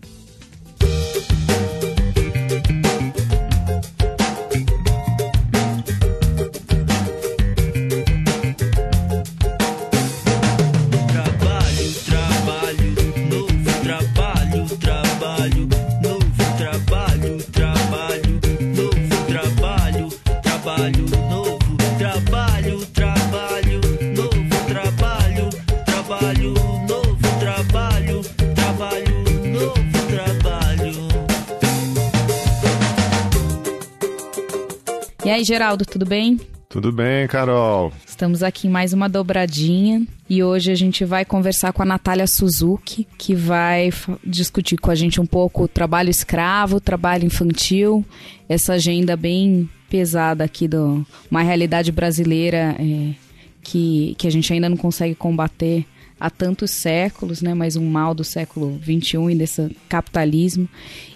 Geraldo, 35.45 35.85
tudo 35.85 36.07
bem? 36.07 36.39
Tudo 36.67 36.91
bem, 36.91 37.27
Carol. 37.27 37.93
Estamos 38.03 38.41
aqui 38.41 38.67
em 38.67 38.71
mais 38.71 38.93
uma 38.93 39.07
dobradinha 39.07 40.01
e 40.27 40.43
hoje 40.43 40.71
a 40.71 40.75
gente 40.75 41.05
vai 41.05 41.23
conversar 41.23 41.71
com 41.71 41.83
a 41.83 41.85
Natália 41.85 42.25
Suzuki, 42.25 43.07
que 43.15 43.35
vai 43.35 43.91
discutir 44.23 44.75
com 44.77 44.89
a 44.89 44.95
gente 44.95 45.21
um 45.21 45.25
pouco 45.25 45.65
o 45.65 45.67
trabalho 45.67 46.09
escravo, 46.09 46.81
trabalho 46.81 47.25
infantil, 47.25 48.03
essa 48.49 48.73
agenda 48.73 49.15
bem 49.15 49.69
pesada 49.87 50.43
aqui 50.43 50.67
do 50.67 51.05
uma 51.29 51.43
realidade 51.43 51.91
brasileira 51.91 52.75
é, 52.79 53.13
que, 53.61 54.15
que 54.17 54.25
a 54.25 54.31
gente 54.31 54.51
ainda 54.51 54.67
não 54.67 54.77
consegue 54.77 55.13
combater 55.13 55.85
há 56.25 56.29
tantos 56.29 56.71
séculos, 56.71 57.41
né? 57.41 57.53
Mas 57.53 57.75
um 57.75 57.85
mal 57.85 58.15
do 58.15 58.23
século 58.23 58.79
XXI 58.79 59.31
e 59.31 59.35
desse 59.35 59.77
capitalismo. 59.87 60.67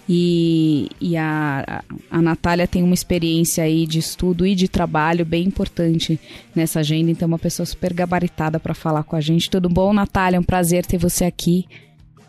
E, 0.08 0.88
e 1.00 1.16
a, 1.16 1.82
a 2.10 2.22
Natália 2.22 2.66
tem 2.66 2.82
uma 2.82 2.94
experiência 2.94 3.64
aí 3.64 3.86
de 3.86 3.98
estudo 3.98 4.46
e 4.46 4.54
de 4.54 4.68
trabalho 4.68 5.24
bem 5.24 5.44
importante 5.44 6.18
nessa 6.54 6.80
agenda, 6.80 7.10
então 7.10 7.26
é 7.26 7.30
uma 7.30 7.38
pessoa 7.38 7.66
super 7.66 7.92
gabaritada 7.92 8.58
para 8.60 8.74
falar 8.74 9.02
com 9.02 9.16
a 9.16 9.20
gente. 9.20 9.50
Tudo 9.50 9.68
bom, 9.68 9.92
Natália? 9.92 10.36
É 10.36 10.40
um 10.40 10.44
prazer 10.44 10.86
ter 10.86 10.98
você 10.98 11.24
aqui. 11.24 11.66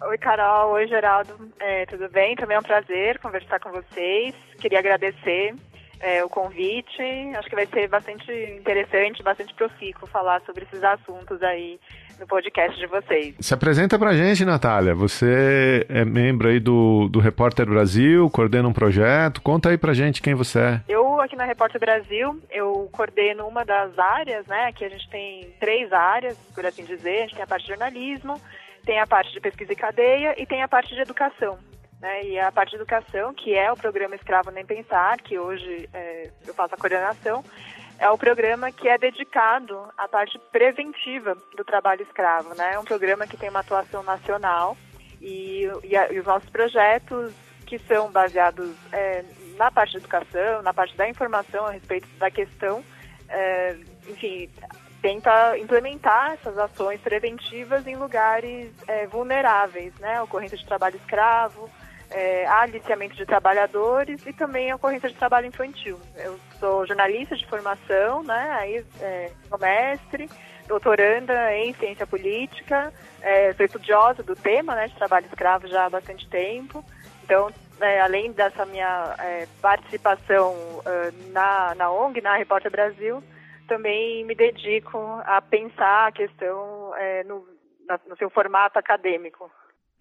Oi, 0.08 0.18
Carol. 0.18 0.74
Oi, 0.74 0.88
Geraldo. 0.88 1.34
É, 1.60 1.86
tudo 1.86 2.10
bem? 2.10 2.36
Também 2.36 2.58
é 2.58 2.60
um 2.60 2.64
prazer 2.64 3.20
conversar 3.20 3.60
com 3.60 3.72
vocês. 3.72 4.34
Queria 4.60 4.80
agradecer 4.80 5.54
é, 6.02 6.24
o 6.24 6.30
convite. 6.30 7.02
Acho 7.38 7.50
que 7.50 7.56
vai 7.56 7.68
ser 7.68 7.88
bastante 7.88 8.32
interessante, 8.32 9.24
bastante 9.24 9.54
profícuo 9.54 10.08
falar 10.08 10.42
sobre 10.42 10.64
esses 10.64 10.84
assuntos 10.84 11.42
aí 11.44 11.80
no 12.22 12.28
podcast 12.28 12.80
de 12.80 12.86
vocês. 12.86 13.36
Se 13.40 13.54
apresenta 13.54 13.98
pra 13.98 14.14
gente, 14.14 14.46
Natália. 14.46 14.94
Você 14.94 15.86
é 15.90 16.06
membro 16.06 16.48
aí 16.48 16.60
do, 16.60 17.10
do 17.10 17.20
Repórter 17.20 17.66
Brasil, 17.66 18.30
coordena 18.30 18.68
um 18.68 18.74
projeto. 18.74 19.42
Conta 19.42 19.70
aí 19.70 19.78
pra 19.78 19.94
gente 19.94 20.22
quem 20.22 20.36
você 20.36 20.60
é. 20.60 20.82
Eu, 20.88 21.20
aqui 21.20 21.36
na 21.36 21.46
Repórter 21.46 21.82
Brasil, 21.82 22.40
eu 22.52 22.88
coordeno 22.92 23.48
uma 23.48 23.66
das 23.66 23.98
áreas, 23.98 24.46
né? 24.46 24.68
Aqui 24.68 24.86
a 24.86 24.90
gente 24.90 25.10
tem 25.10 25.50
três 25.60 25.92
áreas, 25.92 26.38
por 26.54 26.64
assim 26.64 26.86
dizer. 26.86 27.18
A 27.18 27.22
gente 27.22 27.34
tem 27.34 27.44
a 27.44 27.48
parte 27.48 27.64
de 27.64 27.70
jornalismo, 27.70 28.40
tem 28.86 29.00
a 29.00 29.08
parte 29.08 29.34
de 29.34 29.40
pesquisa 29.40 29.74
e 29.74 29.76
cadeia 29.76 30.36
e 30.40 30.46
tem 30.46 30.62
a 30.62 30.68
parte 30.68 30.94
de 30.94 31.02
educação. 31.02 31.58
Né, 32.00 32.24
e 32.24 32.40
a 32.40 32.52
parte 32.52 32.72
de 32.72 32.78
educação, 32.78 33.32
que 33.32 33.54
é 33.54 33.72
o 33.72 33.78
programa 33.78 34.16
Escravo 34.16 34.50
Nem 34.50 34.66
Pensar, 34.66 35.22
que 35.22 35.38
hoje 35.38 35.88
é, 35.94 36.32
eu 36.48 36.54
faço 36.56 36.74
a 36.74 36.78
coordenação, 36.78 37.44
é 38.02 38.10
o 38.10 38.18
programa 38.18 38.72
que 38.72 38.90
é 38.90 38.98
dedicado 38.98 39.88
à 39.96 40.08
parte 40.08 40.40
preventiva 40.52 41.38
do 41.56 41.64
trabalho 41.64 42.02
escravo. 42.02 42.56
Né? 42.56 42.74
É 42.74 42.80
um 42.80 42.84
programa 42.84 43.28
que 43.28 43.38
tem 43.38 43.48
uma 43.48 43.60
atuação 43.60 44.02
nacional 44.02 44.76
e, 45.22 45.70
e, 45.84 45.96
a, 45.96 46.12
e 46.12 46.20
os 46.20 46.26
nossos 46.26 46.50
projetos 46.50 47.32
que 47.68 47.78
são 47.88 48.12
baseados 48.12 48.76
é, 48.92 49.24
na 49.56 49.70
parte 49.70 49.92
de 49.92 49.98
educação, 49.98 50.64
na 50.64 50.74
parte 50.74 50.98
da 50.98 51.08
informação 51.08 51.68
a 51.68 51.72
respeito 51.72 52.08
da 52.18 52.32
questão, 52.32 52.84
é, 53.30 53.78
enfim, 54.10 54.50
tenta 55.00 55.56
implementar 55.60 56.34
essas 56.34 56.58
ações 56.58 57.00
preventivas 57.02 57.86
em 57.86 57.96
lugares 57.96 58.72
é, 58.88 59.06
vulneráveis, 59.06 59.94
né? 60.00 60.20
Ocorrência 60.24 60.58
de 60.58 60.66
trabalho 60.66 60.96
escravo, 60.96 61.70
é, 62.12 62.46
aliciamento 62.48 63.16
de 63.16 63.26
trabalhadores 63.26 64.26
e 64.26 64.34
também 64.34 64.72
a 64.72 64.76
ocorrência 64.76 65.10
de 65.10 65.16
trabalho 65.16 65.48
infantil. 65.48 66.00
Eu 66.18 66.40
sou 66.60 66.86
jornalista 66.86 67.36
de 67.36 67.48
formação, 67.48 68.24
né, 68.24 68.52
aí 68.60 68.86
é, 69.00 69.32
mestre, 69.60 70.30
doutoranda 70.68 71.56
em 71.56 71.74
ciência 71.74 72.06
política, 72.06 72.94
é, 73.22 73.54
sou 73.54 73.66
estudiosa 73.66 74.24
do 74.24 74.36
tema 74.36 74.76
né, 74.76 74.88
de 74.88 74.96
trabalho 74.96 75.26
escravo 75.26 75.68
já 75.68 75.86
há 75.86 75.90
bastante 75.90 76.28
tempo. 76.30 76.84
Então, 77.24 77.52
é, 77.80 78.02
além 78.02 78.32
dessa 78.32 78.66
minha 78.66 79.16
é, 79.20 79.48
participação 79.62 80.54
uh, 80.54 81.32
na, 81.32 81.74
na 81.76 81.92
ONG, 81.92 82.22
na 82.22 82.36
Repórter 82.36 82.72
Brasil, 82.72 83.24
também 83.68 84.24
me 84.26 84.36
dedico 84.36 84.98
a 85.26 85.42
pensar 85.42 86.08
a 86.08 86.12
questão 86.12 86.94
é, 86.96 87.24
no, 87.24 87.48
na, 87.88 88.00
no 88.08 88.18
seu 88.18 88.30
formato 88.30 88.78
acadêmico. 88.78 89.50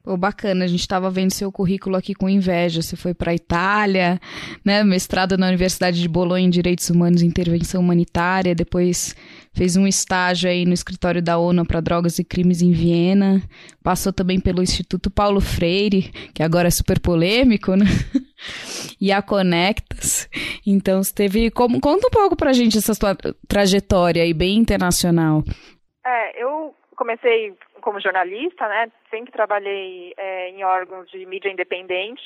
Pô, 0.02 0.16
bacana, 0.16 0.64
a 0.64 0.68
gente 0.68 0.80
estava 0.80 1.10
vendo 1.10 1.30
seu 1.30 1.52
currículo 1.52 1.94
aqui 1.94 2.14
com 2.14 2.28
inveja. 2.28 2.80
Você 2.80 2.96
foi 2.96 3.12
para 3.12 3.32
a 3.32 3.34
Itália, 3.34 4.18
né? 4.64 4.82
Mestrado 4.82 5.36
na 5.36 5.48
Universidade 5.48 6.00
de 6.00 6.08
Bolonha 6.08 6.46
em 6.46 6.50
Direitos 6.50 6.88
Humanos 6.88 7.20
e 7.20 7.26
Intervenção 7.26 7.82
Humanitária, 7.82 8.54
depois 8.54 9.14
fez 9.52 9.76
um 9.76 9.86
estágio 9.86 10.48
aí 10.48 10.64
no 10.64 10.72
escritório 10.72 11.20
da 11.20 11.36
ONU 11.36 11.66
para 11.66 11.80
drogas 11.80 12.18
e 12.18 12.24
crimes 12.24 12.62
em 12.62 12.72
Viena, 12.72 13.42
passou 13.82 14.12
também 14.12 14.40
pelo 14.40 14.62
Instituto 14.62 15.10
Paulo 15.10 15.40
Freire, 15.40 16.10
que 16.32 16.42
agora 16.42 16.68
é 16.68 16.70
super 16.70 16.98
polêmico, 16.98 17.74
né? 17.74 17.84
e 18.98 19.12
a 19.12 19.20
Conectas. 19.20 20.28
Então, 20.66 21.00
teve 21.14 21.50
como 21.50 21.80
conta 21.80 22.06
um 22.06 22.10
pouco 22.10 22.36
pra 22.36 22.52
gente 22.52 22.78
essa 22.78 22.94
sua 22.94 23.14
trajetória 23.46 24.22
aí 24.22 24.32
bem 24.32 24.56
internacional. 24.56 25.42
É, 26.06 26.42
eu 26.42 26.74
comecei 26.96 27.52
como 27.80 28.00
jornalista, 28.00 28.68
né? 28.68 28.90
Sempre 29.10 29.32
trabalhei 29.32 30.14
é, 30.16 30.48
em 30.50 30.64
órgãos 30.64 31.10
de 31.10 31.24
mídia 31.26 31.50
independente. 31.50 32.22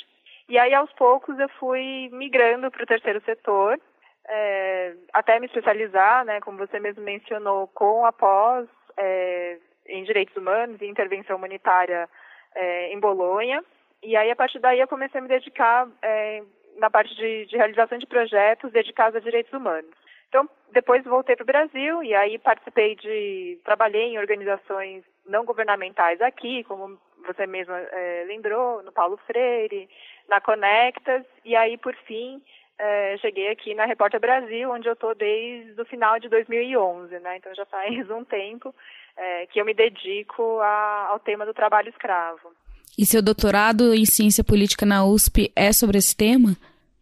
E 0.49 0.59
aí, 0.59 0.75
aos 0.75 0.93
poucos, 0.93 1.39
eu 1.39 1.49
fui 1.51 2.09
migrando 2.13 2.71
para 2.71 2.83
o 2.83 2.87
terceiro 2.87 3.23
setor, 3.25 3.81
é, 4.27 4.95
até 5.13 5.39
me 5.41 5.47
especializar, 5.47 6.25
né? 6.25 6.41
Como 6.41 6.59
você 6.59 6.79
mesmo 6.79 7.03
mencionou, 7.03 7.69
com 7.69 8.05
a 8.05 8.13
pós 8.13 8.69
é, 8.97 9.59
em 9.87 10.05
direitos 10.05 10.37
humanos 10.37 10.81
e 10.81 10.87
intervenção 10.87 11.37
humanitária 11.37 12.09
é, 12.55 12.93
em 12.93 13.01
Bolonha. 13.01 13.63
E 14.03 14.17
aí, 14.17 14.31
a 14.31 14.37
partir 14.37 14.59
daí, 14.59 14.81
eu 14.81 14.89
comecei 14.89 15.19
a 15.19 15.23
me 15.23 15.29
dedicar 15.29 15.89
é, 16.03 16.43
na 16.77 16.91
parte 16.91 17.15
de, 17.15 17.47
de 17.47 17.57
realização 17.57 17.99
de 17.99 18.07
projetos 18.07 18.73
dedicados 18.73 19.17
a 19.17 19.21
direitos 19.21 19.53
humanos. 19.53 19.91
Então, 20.29 20.49
depois 20.73 21.05
voltei 21.05 21.37
para 21.37 21.45
o 21.45 21.47
Brasil 21.47 22.03
e 22.03 22.15
aí 22.15 22.39
participei 22.39 22.97
de. 22.97 23.61
trabalhei 23.65 24.15
em 24.15 24.19
organizações 24.19 25.05
não 25.27 25.45
governamentais 25.45 26.21
aqui, 26.21 26.65
como 26.65 26.99
você 27.27 27.47
mesma 27.47 27.79
é, 27.79 28.25
lembrou, 28.27 28.83
no 28.83 28.93
Paulo 28.93 29.19
Freire, 29.27 29.89
na 30.29 30.41
Conectas, 30.41 31.25
e 31.45 31.57
aí, 31.57 31.77
por 31.79 31.95
fim, 32.07 32.43
é, 32.79 33.17
cheguei 33.19 33.51
aqui 33.51 33.75
na 33.75 33.85
Repórter 33.85 34.21
Brasil, 34.21 34.71
onde 34.71 34.89
eu 34.89 34.95
estou 34.95 35.15
desde 35.15 35.81
o 35.81 35.85
final 35.85 36.19
de 36.19 36.29
2011, 36.29 37.19
né? 37.21 37.37
Então 37.37 37.55
já 37.55 37.65
faz 37.67 38.09
um 38.11 38.25
tempo 38.25 38.75
é, 39.17 39.47
que 39.47 39.61
eu 39.61 39.65
me 39.65 39.75
dedico 39.75 40.61
a, 40.61 41.09
ao 41.11 41.21
tema 41.21 41.47
do 41.47 41.55
trabalho 41.55 41.89
escravo. 41.89 42.53
E 42.99 43.05
seu 43.05 43.23
doutorado 43.23 43.95
em 43.95 44.05
ciência 44.05 44.45
política 44.45 44.87
na 44.87 45.05
USP 45.05 45.53
é 45.57 45.73
sobre 45.73 45.99
esse 45.99 46.17
tema? 46.17 46.57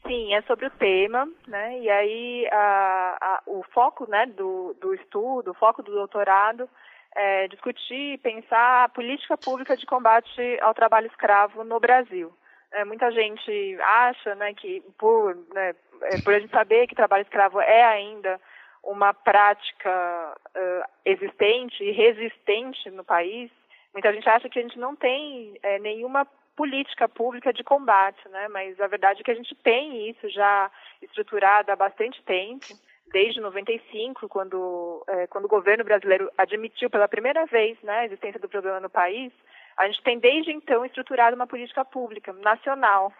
Sim, 0.06 0.34
é 0.34 0.42
sobre 0.42 0.66
o 0.66 0.70
tema, 0.70 1.28
né? 1.46 1.78
E 1.80 1.88
aí 1.88 2.48
a, 2.50 3.18
a, 3.20 3.42
o 3.46 3.62
foco, 3.72 4.08
né, 4.08 4.26
do, 4.26 4.74
do 4.80 4.94
estudo, 4.94 5.52
o 5.52 5.54
foco 5.54 5.82
do 5.82 5.92
doutorado 5.92 6.68
é 7.14 7.48
discutir 7.48 8.14
e 8.14 8.18
pensar 8.18 8.84
a 8.84 8.88
política 8.88 9.36
pública 9.36 9.76
de 9.76 9.86
combate 9.86 10.58
ao 10.60 10.74
trabalho 10.74 11.06
escravo 11.06 11.64
no 11.64 11.78
Brasil. 11.78 12.32
É, 12.72 12.84
muita 12.84 13.10
gente 13.10 13.76
acha, 13.80 14.34
né, 14.34 14.54
que 14.54 14.82
por, 14.98 15.36
né, 15.52 15.74
é, 16.02 16.20
por 16.22 16.34
a 16.34 16.40
gente 16.40 16.50
saber 16.50 16.86
que 16.86 16.94
trabalho 16.94 17.22
escravo 17.22 17.60
é 17.60 17.84
ainda 17.84 18.40
uma 18.82 19.14
prática 19.14 20.36
uh, 20.56 20.90
existente 21.04 21.84
e 21.84 21.92
resistente 21.92 22.90
no 22.90 23.04
país, 23.04 23.50
muita 23.92 24.12
gente 24.12 24.28
acha 24.28 24.48
que 24.48 24.58
a 24.58 24.62
gente 24.62 24.78
não 24.78 24.96
tem 24.96 25.56
é, 25.62 25.78
nenhuma 25.78 26.26
política 26.56 27.08
pública 27.08 27.52
de 27.52 27.62
combate, 27.62 28.28
né? 28.28 28.48
Mas 28.48 28.80
a 28.80 28.86
verdade 28.86 29.20
é 29.20 29.24
que 29.24 29.30
a 29.30 29.34
gente 29.34 29.54
tem 29.56 30.10
isso 30.10 30.28
já 30.28 30.70
estruturado 31.00 31.70
há 31.70 31.76
bastante 31.76 32.22
tempo, 32.22 32.66
desde 33.06 33.40
95, 33.40 34.28
quando 34.28 35.04
é, 35.08 35.26
quando 35.26 35.46
o 35.46 35.48
governo 35.48 35.84
brasileiro 35.84 36.30
admitiu 36.36 36.88
pela 36.90 37.08
primeira 37.08 37.44
vez, 37.46 37.80
né, 37.82 38.00
a 38.00 38.04
existência 38.06 38.40
do 38.40 38.48
problema 38.48 38.80
no 38.80 38.90
país. 38.90 39.32
A 39.76 39.86
gente 39.86 40.02
tem 40.02 40.18
desde 40.18 40.52
então 40.52 40.84
estruturado 40.84 41.34
uma 41.34 41.46
política 41.46 41.84
pública 41.84 42.32
nacional 42.34 43.12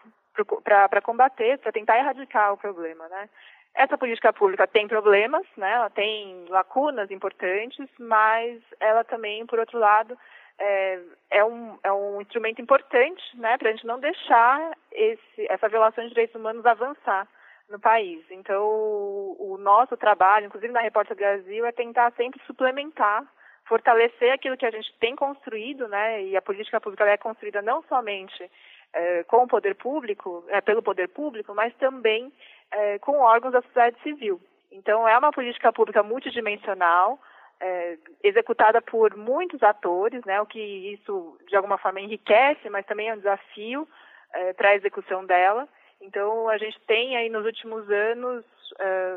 para 0.64 1.00
combater, 1.00 1.58
para 1.58 1.72
tentar 1.72 1.98
erradicar 1.98 2.52
o 2.52 2.58
problema, 2.58 3.08
né? 3.08 3.28
Essa 3.74 3.96
política 3.96 4.32
pública 4.32 4.66
tem 4.66 4.86
problemas, 4.86 5.46
né? 5.56 5.72
Ela 5.72 5.90
tem 5.90 6.44
lacunas 6.48 7.10
importantes, 7.10 7.88
mas 7.98 8.60
ela 8.78 9.02
também, 9.02 9.46
por 9.46 9.58
outro 9.58 9.78
lado, 9.78 10.16
é, 10.58 10.98
é, 11.30 11.44
um, 11.44 11.78
é 11.82 11.92
um 11.92 12.20
instrumento 12.20 12.60
importante 12.60 13.22
né, 13.36 13.56
para 13.58 13.70
a 13.70 13.72
gente 13.72 13.86
não 13.86 13.98
deixar 13.98 14.76
esse, 14.92 15.46
essa 15.48 15.68
violação 15.68 16.04
de 16.04 16.10
direitos 16.10 16.36
humanos 16.36 16.64
avançar 16.64 17.26
no 17.68 17.78
país. 17.78 18.24
Então, 18.30 18.62
o, 18.62 19.56
nosso 19.58 19.96
trabalho, 19.96 20.46
inclusive 20.46 20.72
na 20.72 20.80
Repórter 20.80 21.16
Brasil, 21.16 21.64
é 21.64 21.72
tentar 21.72 22.12
sempre 22.12 22.40
suplementar, 22.46 23.24
fortalecer 23.64 24.32
aquilo 24.32 24.56
que 24.56 24.66
a 24.66 24.70
gente 24.70 24.92
tem 24.98 25.16
construído, 25.16 25.88
né, 25.88 26.22
e 26.24 26.36
a 26.36 26.42
política 26.42 26.80
pública 26.80 27.04
é 27.04 27.16
construída 27.16 27.62
não 27.62 27.82
somente 27.84 28.50
é, 28.92 29.24
com 29.24 29.44
o 29.44 29.48
poder 29.48 29.74
público, 29.74 30.44
é, 30.48 30.60
pelo 30.60 30.82
poder 30.82 31.08
público, 31.08 31.54
mas 31.54 31.74
também 31.76 32.32
é, 32.70 32.98
com 32.98 33.18
órgãos 33.18 33.52
da 33.52 33.62
sociedade 33.62 33.96
civil. 34.02 34.40
Então, 34.70 35.06
é 35.06 35.16
uma 35.16 35.32
política 35.32 35.72
pública 35.72 36.02
multidimensional, 36.02 37.18
é, 37.60 37.96
executada 38.22 38.82
por 38.82 39.16
muitos 39.16 39.62
atores, 39.62 40.24
né, 40.24 40.40
o 40.40 40.46
que 40.46 40.60
isso 40.60 41.38
de 41.48 41.56
alguma 41.56 41.78
forma 41.78 42.00
enriquece, 42.00 42.68
mas 42.68 42.84
também 42.86 43.08
é 43.08 43.14
um 43.14 43.18
desafio 43.18 43.88
é, 44.32 44.52
para 44.52 44.70
a 44.70 44.74
execução 44.74 45.24
dela. 45.24 45.68
Então 46.02 46.48
a 46.48 46.58
gente 46.58 46.78
tem 46.86 47.16
aí 47.16 47.30
nos 47.30 47.44
últimos 47.46 47.88
anos 47.88 48.44
é, 48.78 49.16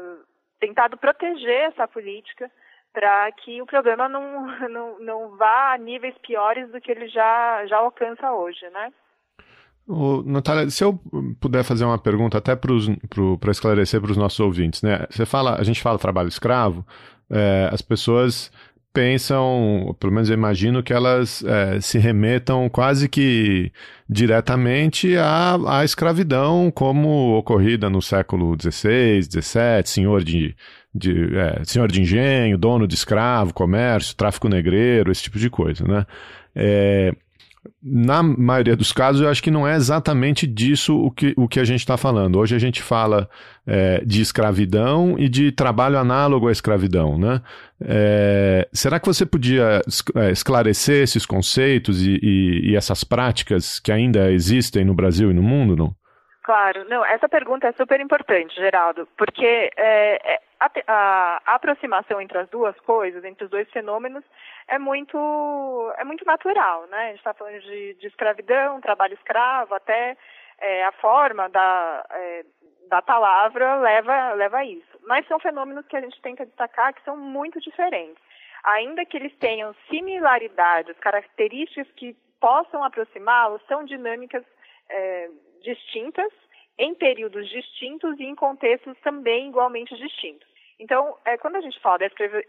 tentado 0.60 0.98
proteger 0.98 1.72
essa 1.72 1.88
política 1.88 2.50
para 2.94 3.32
que 3.34 3.62
o 3.62 3.65
problema 3.65 4.08
não, 4.08 4.48
não, 4.70 5.00
não 5.00 5.38
vá 5.38 5.74
a 5.74 5.77
níveis 5.77 6.15
piores 6.20 6.72
do 6.72 6.80
que 6.80 6.92
ele 6.92 7.08
já, 7.08 7.65
já 7.68 7.77
alcança 7.77 8.32
hoje, 8.32 8.70
né? 8.70 8.92
O, 9.88 10.24
Natália, 10.24 10.68
se 10.70 10.84
eu 10.84 11.00
puder 11.39 11.63
fazer 11.63 11.86
uma 11.86 12.00
pergunta 12.00 12.39
até 12.39 12.56
para 12.56 13.51
esclarecer 13.51 14.01
para 14.01 14.10
os 14.12 14.18
nossos 14.18 14.39
ouvintes, 14.39 14.82
né? 14.82 15.06
Você 15.12 15.25
fala, 15.27 15.60
a 15.60 15.63
gente 15.63 15.82
fala 15.82 16.00
trabalho 16.00 16.27
escravo, 16.27 16.84
é, 17.30 17.70
as 17.72 17.84
pessoas 17.84 18.51
pensam, 18.95 19.93
pelo 19.99 20.13
menos 20.13 20.29
eu 20.29 20.33
imagino 20.33 20.81
que 20.81 20.93
elas 20.93 21.43
é, 21.43 21.81
se 21.81 21.99
remetam 21.99 22.69
quase 22.69 23.09
que 23.09 23.69
diretamente 24.09 25.17
à, 25.17 25.57
à 25.67 25.83
escravidão 25.83 26.71
como 26.71 27.37
ocorrida 27.37 27.89
no 27.89 28.01
século 28.01 28.55
XVI, 28.57 29.21
XVII, 29.21 29.83
senhor 29.85 30.23
de, 30.23 30.55
de 30.93 31.37
é, 31.37 31.61
senhor 31.65 31.91
de 31.91 32.01
engenho, 32.01 32.57
dono 32.57 32.87
de 32.87 32.95
escravo, 32.95 33.53
comércio, 33.53 34.15
tráfico 34.15 34.47
negreiro, 34.47 35.11
esse 35.11 35.23
tipo 35.23 35.37
de 35.37 35.49
coisa, 35.49 35.85
né? 35.85 36.05
É, 36.55 37.13
na 37.88 38.24
maioria 38.24 38.75
dos 38.75 38.92
casos, 38.92 39.22
eu 39.22 39.30
acho 39.30 39.44
que 39.44 39.51
não 39.51 39.68
é 39.68 39.75
exatamente 39.75 40.48
disso 40.48 40.98
o 40.98 41.12
que, 41.12 41.36
o 41.38 41.48
que 41.48 41.60
a 41.60 41.63
gente 41.63 41.82
está 41.82 41.96
falando. 41.96 42.39
Hoje 42.39 42.56
a 42.56 42.60
gente 42.60 42.82
fala 42.82 43.30
é, 43.68 44.01
de 44.04 44.22
escravidão 44.22 45.15
e 45.20 45.30
de 45.30 45.51
trabalho 45.51 46.00
análogo 46.00 46.48
à 46.48 46.51
escravidão, 46.51 47.20
né? 47.20 47.42
É, 47.80 48.68
será 48.74 49.00
que 49.00 49.06
você 49.06 49.24
podia 49.24 49.82
é, 50.15 50.32
esclarecer 50.32 51.04
esses 51.04 51.27
conceitos 51.27 52.01
e, 52.01 52.20
e, 52.24 52.72
e, 52.72 52.75
essas 52.75 53.04
práticas 53.04 53.80
que 53.80 53.92
ainda 53.92 54.32
existem 54.32 54.84
no 54.84 54.96
Brasil 54.96 55.30
e 55.30 55.34
no 55.36 55.44
mundo, 55.44 55.75
não? 55.75 55.94
Claro, 56.44 56.86
não, 56.89 57.06
essa 57.06 57.30
pergunta 57.30 57.68
é 57.68 57.74
super 57.74 58.00
importante, 58.00 58.56
Geraldo, 58.56 59.08
porque 59.15 59.72
é, 59.77 60.34
é 60.34 60.39
a, 60.59 60.71
a, 60.88 61.41
a, 61.45 61.55
aproximação 61.55 62.21
entre 62.21 62.38
as 62.38 62.50
duas 62.50 62.77
coisas, 62.81 63.24
entre 63.24 63.45
os 63.45 63.50
dois 63.50 63.69
fenômenos, 63.71 64.24
é 64.67 64.79
muito, 64.79 65.17
é 65.97 66.03
muito 66.03 66.25
natural, 66.25 66.88
né? 66.88 66.97
A 66.97 67.07
gente 67.09 67.17
está 67.17 67.33
falando 67.33 67.59
de, 67.62 67.93
de, 67.95 68.07
escravidão, 68.07 68.81
trabalho 68.81 69.13
escravo, 69.13 69.74
até 69.74 70.17
é, 70.59 70.85
a 70.85 70.91
forma 70.93 71.50
da, 71.50 72.05
é, 72.09 72.45
da 72.88 73.01
palavra 73.01 73.75
leva, 73.75 74.33
leva 74.33 74.57
a 74.57 74.65
isso. 74.65 75.00
Mas 75.05 75.27
são 75.27 75.39
fenômenos 75.39 75.85
que 75.88 75.95
a 75.97 76.01
gente 76.01 76.21
tenta 76.21 76.45
destacar 76.45 76.93
que 76.93 77.03
são 77.03 77.17
muito 77.17 77.59
diferentes. 77.59 78.24
Ainda 78.63 79.05
que 79.05 79.17
eles 79.17 79.35
tenham 79.38 79.75
similaridades, 79.89 80.97
características 81.00 81.88
que 81.95 82.15
possam 82.39 82.83
aproximá-los, 82.83 83.62
são 83.67 83.83
dinâmicas 83.83 84.43
é, 84.89 85.29
distintas, 85.62 86.31
em 86.77 86.94
períodos 86.94 87.50
distintos 87.50 88.20
e 88.20 88.24
em 88.24 88.36
contextos 88.36 88.98
também 89.01 89.50
igualmente 89.50 89.96
distintos. 89.96 90.48
Então, 90.79 91.17
é, 91.24 91.38
quando 91.38 91.55
a 91.55 91.62
gente 91.62 91.79
fala 91.79 92.00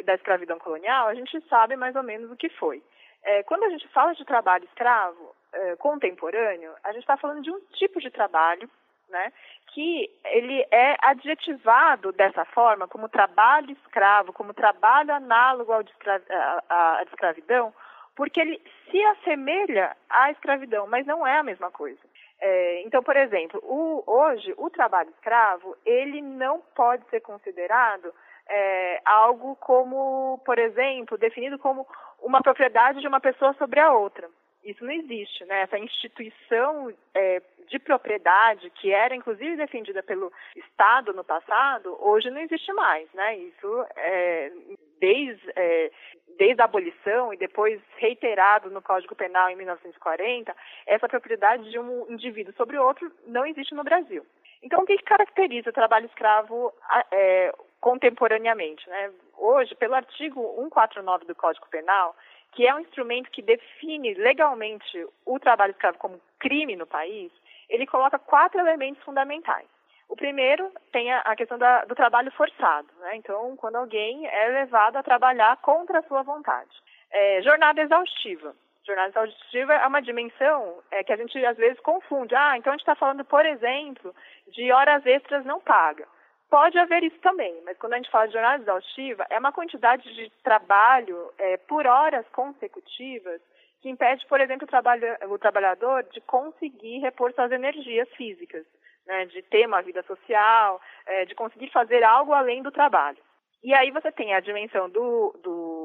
da, 0.04 0.14
escravidão 0.14 0.58
colonial, 0.58 1.08
a 1.08 1.14
gente 1.14 1.40
sabe 1.48 1.76
mais 1.76 1.94
ou 1.94 2.02
menos 2.02 2.30
o 2.30 2.36
que 2.36 2.48
foi. 2.48 2.82
É, 3.22 3.42
quando 3.44 3.64
a 3.64 3.70
gente 3.70 3.86
fala 3.88 4.14
de 4.14 4.24
trabalho 4.24 4.64
escravo 4.64 5.34
é, 5.52 5.76
contemporâneo, 5.76 6.72
a 6.82 6.92
gente 6.92 7.02
está 7.02 7.16
falando 7.16 7.42
de 7.42 7.50
um 7.50 7.60
tipo 7.74 8.00
de 8.00 8.10
trabalho 8.10 8.68
né, 9.08 9.32
que 9.72 10.10
ele 10.24 10.66
é 10.70 10.96
adjetivado 11.02 12.12
dessa 12.12 12.44
forma, 12.46 12.88
como 12.88 13.08
trabalho 13.08 13.70
escravo, 13.70 14.32
como 14.32 14.54
trabalho 14.54 15.14
análogo 15.14 15.72
ao 15.72 15.82
de 15.82 15.90
escra 15.90 16.20
à 16.68 17.02
escravidão, 17.04 17.72
porque 18.16 18.40
ele 18.40 18.60
se 18.90 19.02
assemelha 19.04 19.96
à 20.08 20.30
escravidão, 20.30 20.86
mas 20.86 21.06
não 21.06 21.26
é 21.26 21.38
a 21.38 21.42
mesma 21.42 21.70
coisa. 21.70 22.00
É, 22.40 22.82
então, 22.82 23.02
por 23.02 23.16
exemplo, 23.16 23.60
o, 23.62 24.02
hoje 24.06 24.54
o 24.58 24.68
trabalho 24.68 25.10
escravo 25.10 25.76
ele 25.84 26.20
não 26.20 26.60
pode 26.74 27.08
ser 27.08 27.20
considerado 27.20 28.12
é, 28.48 29.00
algo 29.04 29.56
como, 29.56 30.40
por 30.44 30.58
exemplo, 30.58 31.18
definido 31.18 31.58
como 31.58 31.86
uma 32.20 32.42
propriedade 32.42 33.00
de 33.00 33.08
uma 33.08 33.20
pessoa 33.20 33.54
sobre 33.54 33.80
a 33.80 33.92
outra. 33.92 34.28
Isso 34.66 34.84
não 34.84 34.92
existe, 34.92 35.44
né? 35.44 35.60
Essa 35.60 35.78
instituição 35.78 36.92
é, 37.14 37.40
de 37.68 37.78
propriedade 37.78 38.68
que 38.70 38.92
era 38.92 39.14
inclusive 39.14 39.56
defendida 39.56 40.02
pelo 40.02 40.32
Estado 40.56 41.12
no 41.12 41.22
passado, 41.22 41.96
hoje 42.00 42.30
não 42.30 42.40
existe 42.40 42.72
mais, 42.72 43.08
né? 43.14 43.36
Isso 43.36 43.86
é, 43.96 44.52
desde 44.98 45.52
é, 45.54 45.90
desde 46.36 46.60
a 46.60 46.64
abolição 46.64 47.32
e 47.32 47.36
depois 47.36 47.80
reiterado 47.96 48.70
no 48.70 48.82
Código 48.82 49.14
Penal 49.14 49.48
em 49.48 49.56
1940, 49.56 50.54
essa 50.86 51.08
propriedade 51.08 51.70
de 51.70 51.78
um 51.78 52.06
indivíduo 52.10 52.52
sobre 52.56 52.76
outro 52.76 53.10
não 53.26 53.46
existe 53.46 53.74
no 53.74 53.84
Brasil. 53.84 54.26
Então, 54.62 54.80
o 54.80 54.86
que 54.86 54.98
caracteriza 54.98 55.70
o 55.70 55.72
trabalho 55.72 56.06
escravo 56.06 56.72
é, 57.12 57.54
contemporaneamente? 57.80 58.88
Né? 58.88 59.12
Hoje, 59.36 59.74
pelo 59.74 59.94
artigo 59.94 60.40
149 60.56 61.24
do 61.24 61.34
Código 61.34 61.66
Penal, 61.68 62.16
que 62.52 62.66
é 62.66 62.74
um 62.74 62.80
instrumento 62.80 63.30
que 63.30 63.42
define 63.42 64.14
legalmente 64.14 65.06
o 65.24 65.38
trabalho 65.38 65.72
escravo 65.72 65.98
como 65.98 66.20
crime 66.38 66.76
no 66.76 66.86
país, 66.86 67.30
ele 67.68 67.86
coloca 67.86 68.18
quatro 68.18 68.60
elementos 68.60 69.02
fundamentais. 69.02 69.66
O 70.08 70.16
primeiro 70.16 70.70
tem 70.92 71.12
a, 71.12 71.34
questão 71.34 71.58
da, 71.58 71.84
do 71.84 71.94
trabalho 71.94 72.30
forçado, 72.32 72.88
né? 73.00 73.16
Então, 73.16 73.56
quando 73.56 73.76
alguém 73.76 74.26
é 74.26 74.48
levado 74.48 74.96
a 74.96 75.02
trabalhar 75.02 75.56
contra 75.58 75.98
a 75.98 76.02
sua 76.02 76.22
vontade. 76.22 76.70
É, 77.10 77.42
jornada 77.42 77.82
exaustiva. 77.82 78.54
Jornada 78.86 79.08
exaustiva 79.08 79.74
é 79.74 79.86
uma 79.86 80.00
dimensão 80.00 80.78
é, 80.92 81.02
que 81.02 81.12
a 81.12 81.16
gente 81.16 81.44
às 81.44 81.56
vezes 81.56 81.80
confunde. 81.80 82.36
Ah, 82.36 82.56
então 82.56 82.72
a 82.72 82.76
gente 82.76 82.82
está 82.82 82.94
falando, 82.94 83.24
por 83.24 83.44
exemplo, 83.44 84.14
de 84.52 84.70
horas 84.70 85.04
extras 85.04 85.44
não 85.44 85.60
pagas. 85.60 86.06
Pode 86.48 86.78
haver 86.78 87.02
isso 87.02 87.18
também, 87.18 87.60
mas 87.64 87.76
quando 87.78 87.94
a 87.94 87.96
gente 87.96 88.10
fala 88.10 88.26
de 88.26 88.32
jornada 88.32 88.62
exaustiva, 88.62 89.26
é 89.30 89.38
uma 89.38 89.52
quantidade 89.52 90.14
de 90.14 90.30
trabalho 90.44 91.32
é, 91.38 91.56
por 91.56 91.86
horas 91.86 92.26
consecutivas 92.28 93.40
que 93.82 93.90
impede, 93.90 94.24
por 94.26 94.40
exemplo, 94.40 94.66
o, 94.66 95.34
o 95.34 95.38
trabalhador 95.38 96.04
de 96.04 96.20
conseguir 96.20 96.98
repor 97.00 97.32
suas 97.32 97.50
energias 97.50 98.08
físicas 98.16 98.64
né, 99.06 99.26
de 99.26 99.42
ter 99.42 99.66
uma 99.66 99.82
vida 99.82 100.02
social, 100.02 100.80
é, 101.06 101.24
de 101.24 101.34
conseguir 101.34 101.70
fazer 101.70 102.02
algo 102.02 102.32
além 102.32 102.62
do 102.62 102.72
trabalho. 102.72 103.18
E 103.62 103.74
aí 103.74 103.90
você 103.90 104.12
tem 104.12 104.34
a 104.34 104.40
dimensão 104.40 104.88
do, 104.90 105.34
do 105.42 105.75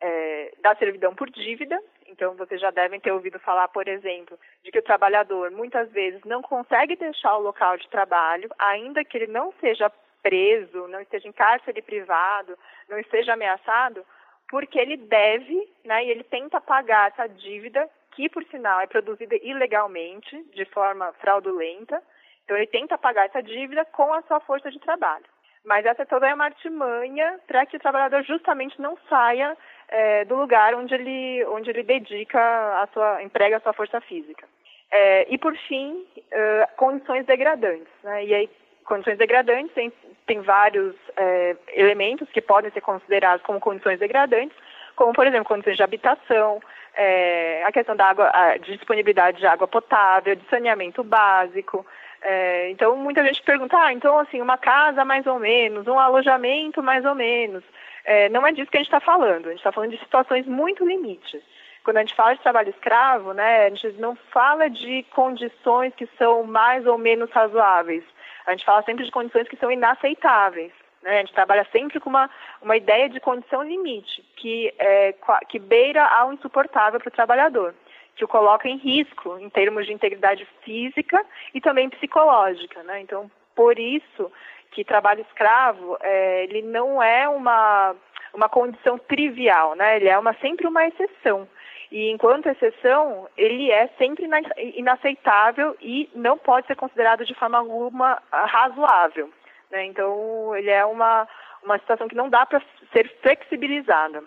é, 0.00 0.52
da 0.60 0.74
servidão 0.76 1.14
por 1.14 1.30
dívida. 1.30 1.80
Então, 2.06 2.34
vocês 2.34 2.60
já 2.60 2.70
devem 2.70 3.00
ter 3.00 3.12
ouvido 3.12 3.38
falar, 3.38 3.68
por 3.68 3.86
exemplo, 3.86 4.38
de 4.64 4.70
que 4.70 4.78
o 4.78 4.82
trabalhador 4.82 5.50
muitas 5.50 5.90
vezes 5.90 6.20
não 6.24 6.42
consegue 6.42 6.96
deixar 6.96 7.36
o 7.36 7.42
local 7.42 7.76
de 7.76 7.88
trabalho, 7.88 8.48
ainda 8.58 9.04
que 9.04 9.16
ele 9.16 9.26
não 9.26 9.52
seja 9.60 9.90
preso, 10.22 10.88
não 10.88 11.00
esteja 11.00 11.28
em 11.28 11.32
cárcere 11.32 11.80
privado, 11.82 12.58
não 12.88 12.98
esteja 12.98 13.34
ameaçado, 13.34 14.04
porque 14.48 14.78
ele 14.78 14.96
deve, 14.96 15.68
né, 15.84 16.04
e 16.04 16.10
ele 16.10 16.24
tenta 16.24 16.60
pagar 16.60 17.10
essa 17.10 17.26
dívida, 17.28 17.88
que 18.12 18.28
por 18.28 18.42
sinal 18.46 18.80
é 18.80 18.86
produzida 18.86 19.36
ilegalmente, 19.36 20.42
de 20.54 20.64
forma 20.64 21.12
fraudulenta, 21.20 22.02
então 22.44 22.56
ele 22.56 22.66
tenta 22.66 22.96
pagar 22.98 23.26
essa 23.26 23.42
dívida 23.42 23.84
com 23.84 24.12
a 24.12 24.22
sua 24.22 24.40
força 24.40 24.70
de 24.70 24.80
trabalho. 24.80 25.24
Mas 25.64 25.84
essa 25.84 26.06
toda 26.06 26.26
é 26.26 26.34
uma 26.34 26.46
artimanha 26.46 27.38
para 27.46 27.66
que 27.66 27.76
o 27.76 27.80
trabalhador 27.80 28.22
justamente 28.24 28.80
não 28.80 28.96
saia 29.08 29.56
é, 29.88 30.24
do 30.24 30.36
lugar 30.36 30.74
onde 30.74 30.94
ele, 30.94 31.44
onde 31.46 31.70
ele 31.70 31.82
dedica 31.82 32.40
a 32.40 32.88
sua, 32.92 33.22
emprega 33.22 33.56
a 33.56 33.60
sua 33.60 33.72
força 33.72 34.00
física. 34.00 34.46
É, 34.90 35.26
e 35.28 35.36
por 35.36 35.54
fim, 35.56 36.06
uh, 36.16 36.76
condições 36.76 37.26
degradantes. 37.26 37.92
Né? 38.02 38.24
E 38.24 38.34
aí, 38.34 38.50
condições 38.84 39.18
degradantes 39.18 39.72
tem, 39.74 39.92
tem 40.26 40.40
vários 40.40 40.94
é, 41.16 41.56
elementos 41.74 42.28
que 42.30 42.40
podem 42.40 42.70
ser 42.70 42.80
considerados 42.80 43.44
como 43.44 43.60
condições 43.60 43.98
degradantes, 43.98 44.56
como 44.96 45.12
por 45.12 45.26
exemplo 45.26 45.44
condições 45.44 45.76
de 45.76 45.82
habitação, 45.82 46.60
é, 46.94 47.62
a 47.64 47.70
questão 47.70 47.94
da 47.94 48.06
água, 48.06 48.32
de 48.62 48.76
disponibilidade 48.76 49.38
de 49.38 49.46
água 49.46 49.68
potável, 49.68 50.34
de 50.34 50.48
saneamento 50.48 51.04
básico, 51.04 51.84
é, 52.22 52.70
então, 52.70 52.96
muita 52.96 53.24
gente 53.24 53.42
pergunta, 53.42 53.76
ah, 53.78 53.92
então, 53.92 54.18
assim, 54.18 54.40
uma 54.40 54.58
casa 54.58 55.04
mais 55.04 55.26
ou 55.26 55.38
menos, 55.38 55.86
um 55.86 55.98
alojamento 55.98 56.82
mais 56.82 57.04
ou 57.04 57.14
menos. 57.14 57.62
É, 58.10 58.30
não 58.30 58.46
é 58.46 58.52
disso 58.52 58.70
que 58.70 58.78
a 58.78 58.80
gente 58.80 58.86
está 58.86 59.00
falando, 59.00 59.48
a 59.48 59.50
gente 59.50 59.58
está 59.58 59.70
falando 59.70 59.90
de 59.90 59.98
situações 59.98 60.46
muito 60.46 60.82
limites. 60.82 61.42
Quando 61.84 61.98
a 61.98 62.00
gente 62.00 62.14
fala 62.14 62.32
de 62.32 62.40
trabalho 62.40 62.70
escravo, 62.70 63.34
né, 63.34 63.66
a 63.66 63.68
gente 63.68 63.86
não 64.00 64.16
fala 64.32 64.70
de 64.70 65.02
condições 65.14 65.94
que 65.94 66.08
são 66.16 66.42
mais 66.42 66.86
ou 66.86 66.96
menos 66.96 67.30
razoáveis. 67.30 68.02
A 68.46 68.52
gente 68.52 68.64
fala 68.64 68.82
sempre 68.82 69.04
de 69.04 69.10
condições 69.10 69.46
que 69.46 69.58
são 69.58 69.70
inaceitáveis. 69.70 70.72
Né? 71.02 71.16
A 71.16 71.18
gente 71.18 71.34
trabalha 71.34 71.66
sempre 71.70 72.00
com 72.00 72.08
uma, 72.08 72.30
uma 72.62 72.78
ideia 72.78 73.10
de 73.10 73.20
condição 73.20 73.62
limite, 73.62 74.24
que, 74.36 74.72
é, 74.78 75.14
que 75.46 75.58
beira 75.58 76.02
ao 76.06 76.32
insuportável 76.32 76.98
para 76.98 77.08
o 77.08 77.12
trabalhador 77.12 77.74
que 78.16 78.24
o 78.24 78.28
coloca 78.28 78.68
em 78.68 78.78
risco 78.78 79.38
em 79.38 79.48
termos 79.48 79.86
de 79.86 79.92
integridade 79.92 80.44
física 80.64 81.24
e 81.54 81.60
também 81.60 81.88
psicológica, 81.88 82.82
né? 82.82 83.00
Então, 83.00 83.30
por 83.54 83.78
isso 83.78 84.32
que 84.70 84.84
trabalho 84.84 85.22
escravo 85.22 85.96
é, 86.00 86.44
ele 86.44 86.62
não 86.62 87.02
é 87.02 87.28
uma 87.28 87.94
uma 88.34 88.48
condição 88.48 88.98
trivial, 88.98 89.74
né? 89.74 89.96
Ele 89.96 90.08
é 90.08 90.18
uma 90.18 90.34
sempre 90.34 90.66
uma 90.66 90.86
exceção. 90.86 91.48
E 91.90 92.10
enquanto 92.10 92.48
exceção, 92.48 93.28
ele 93.36 93.70
é 93.70 93.88
sempre 93.98 94.28
inaceitável 94.74 95.74
e 95.80 96.10
não 96.14 96.36
pode 96.36 96.66
ser 96.66 96.76
considerado 96.76 97.24
de 97.24 97.34
forma 97.34 97.58
alguma 97.58 98.22
razoável. 98.30 99.30
Né? 99.70 99.86
Então, 99.86 100.54
ele 100.54 100.70
é 100.70 100.84
uma, 100.84 101.26
uma 101.62 101.78
situação 101.78 102.06
que 102.06 102.14
não 102.14 102.28
dá 102.28 102.44
para 102.44 102.62
ser 102.92 103.10
flexibilizada. 103.22 104.22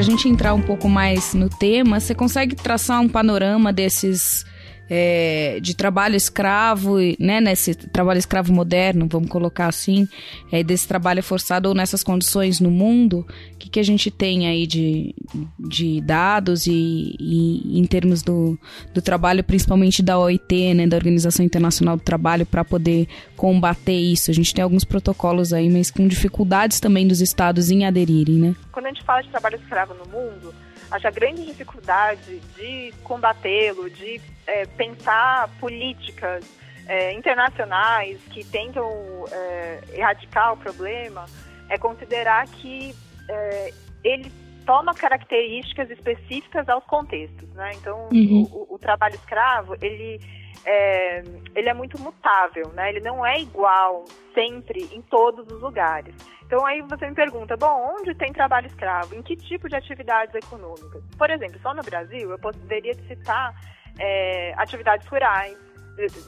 Para 0.00 0.06
a 0.06 0.16
gente 0.16 0.30
entrar 0.30 0.54
um 0.54 0.62
pouco 0.62 0.88
mais 0.88 1.34
no 1.34 1.50
tema, 1.50 2.00
você 2.00 2.14
consegue 2.14 2.56
traçar 2.56 3.02
um 3.02 3.08
panorama 3.08 3.70
desses 3.70 4.46
é, 4.90 5.60
de 5.62 5.76
trabalho 5.76 6.16
escravo, 6.16 6.96
né, 7.16 7.40
nesse 7.40 7.76
trabalho 7.76 8.18
escravo 8.18 8.52
moderno, 8.52 9.06
vamos 9.08 9.30
colocar 9.30 9.68
assim, 9.68 10.08
é, 10.50 10.64
desse 10.64 10.88
trabalho 10.88 11.22
forçado 11.22 11.68
ou 11.68 11.74
nessas 11.76 12.02
condições 12.02 12.58
no 12.58 12.72
mundo, 12.72 13.24
o 13.54 13.56
que, 13.56 13.70
que 13.70 13.78
a 13.78 13.84
gente 13.84 14.10
tem 14.10 14.48
aí 14.48 14.66
de, 14.66 15.14
de 15.56 16.00
dados 16.00 16.66
e, 16.66 17.14
e 17.20 17.78
em 17.78 17.84
termos 17.84 18.20
do, 18.20 18.58
do 18.92 19.00
trabalho, 19.00 19.44
principalmente 19.44 20.02
da 20.02 20.18
OIT, 20.18 20.74
né, 20.74 20.88
da 20.88 20.96
Organização 20.96 21.46
Internacional 21.46 21.96
do 21.96 22.02
Trabalho, 22.02 22.44
para 22.44 22.64
poder 22.64 23.06
combater 23.36 23.92
isso? 23.96 24.30
A 24.30 24.34
gente 24.34 24.52
tem 24.52 24.64
alguns 24.64 24.82
protocolos 24.82 25.52
aí, 25.52 25.70
mas 25.70 25.90
com 25.90 26.08
dificuldades 26.08 26.80
também 26.80 27.06
dos 27.06 27.20
estados 27.20 27.70
em 27.70 27.84
aderirem, 27.86 28.36
né? 28.36 28.56
Quando 28.72 28.86
a 28.86 28.88
gente 28.88 29.04
fala 29.04 29.22
de 29.22 29.28
trabalho 29.28 29.56
escravo 29.56 29.94
no 29.94 30.06
mundo, 30.10 30.52
acho 30.90 31.06
a 31.06 31.10
grande 31.10 31.44
dificuldade 31.46 32.40
de 32.56 32.92
combatê-lo, 33.04 33.88
de 33.90 34.20
é, 34.46 34.66
pensar 34.66 35.48
políticas 35.60 36.44
é, 36.86 37.12
internacionais 37.12 38.20
que 38.30 38.44
tentam 38.44 39.24
é, 39.30 39.80
erradicar 39.94 40.52
o 40.52 40.56
problema, 40.56 41.26
é 41.68 41.78
considerar 41.78 42.46
que 42.46 42.94
é, 43.28 43.72
ele 44.02 44.32
toma 44.66 44.94
características 44.94 45.90
específicas 45.90 46.68
aos 46.68 46.84
contextos, 46.84 47.48
né? 47.54 47.72
Então, 47.74 48.08
uhum. 48.12 48.48
o, 48.52 48.74
o, 48.74 48.78
trabalho 48.78 49.14
escravo, 49.14 49.74
ele 49.80 50.20
é, 50.64 51.22
ele 51.54 51.68
é 51.68 51.74
muito 51.74 52.00
mutável, 52.00 52.68
né? 52.74 52.90
Ele 52.90 53.00
não 53.00 53.24
é 53.24 53.40
igual 53.40 54.04
sempre 54.34 54.88
em 54.92 55.02
todos 55.02 55.46
os 55.46 55.60
lugares. 55.60 56.14
Então 56.44 56.66
aí 56.66 56.82
você 56.82 57.08
me 57.08 57.14
pergunta, 57.14 57.56
bom, 57.56 57.96
onde 57.96 58.12
tem 58.14 58.32
trabalho 58.32 58.66
escravo? 58.66 59.14
Em 59.14 59.22
que 59.22 59.36
tipo 59.36 59.68
de 59.68 59.76
atividades 59.76 60.34
econômicas? 60.34 61.02
Por 61.16 61.30
exemplo, 61.30 61.60
só 61.62 61.72
no 61.72 61.82
Brasil 61.82 62.28
eu 62.28 62.38
poderia 62.38 62.94
citar 63.06 63.54
é, 63.98 64.52
atividades 64.56 65.06
rurais 65.06 65.56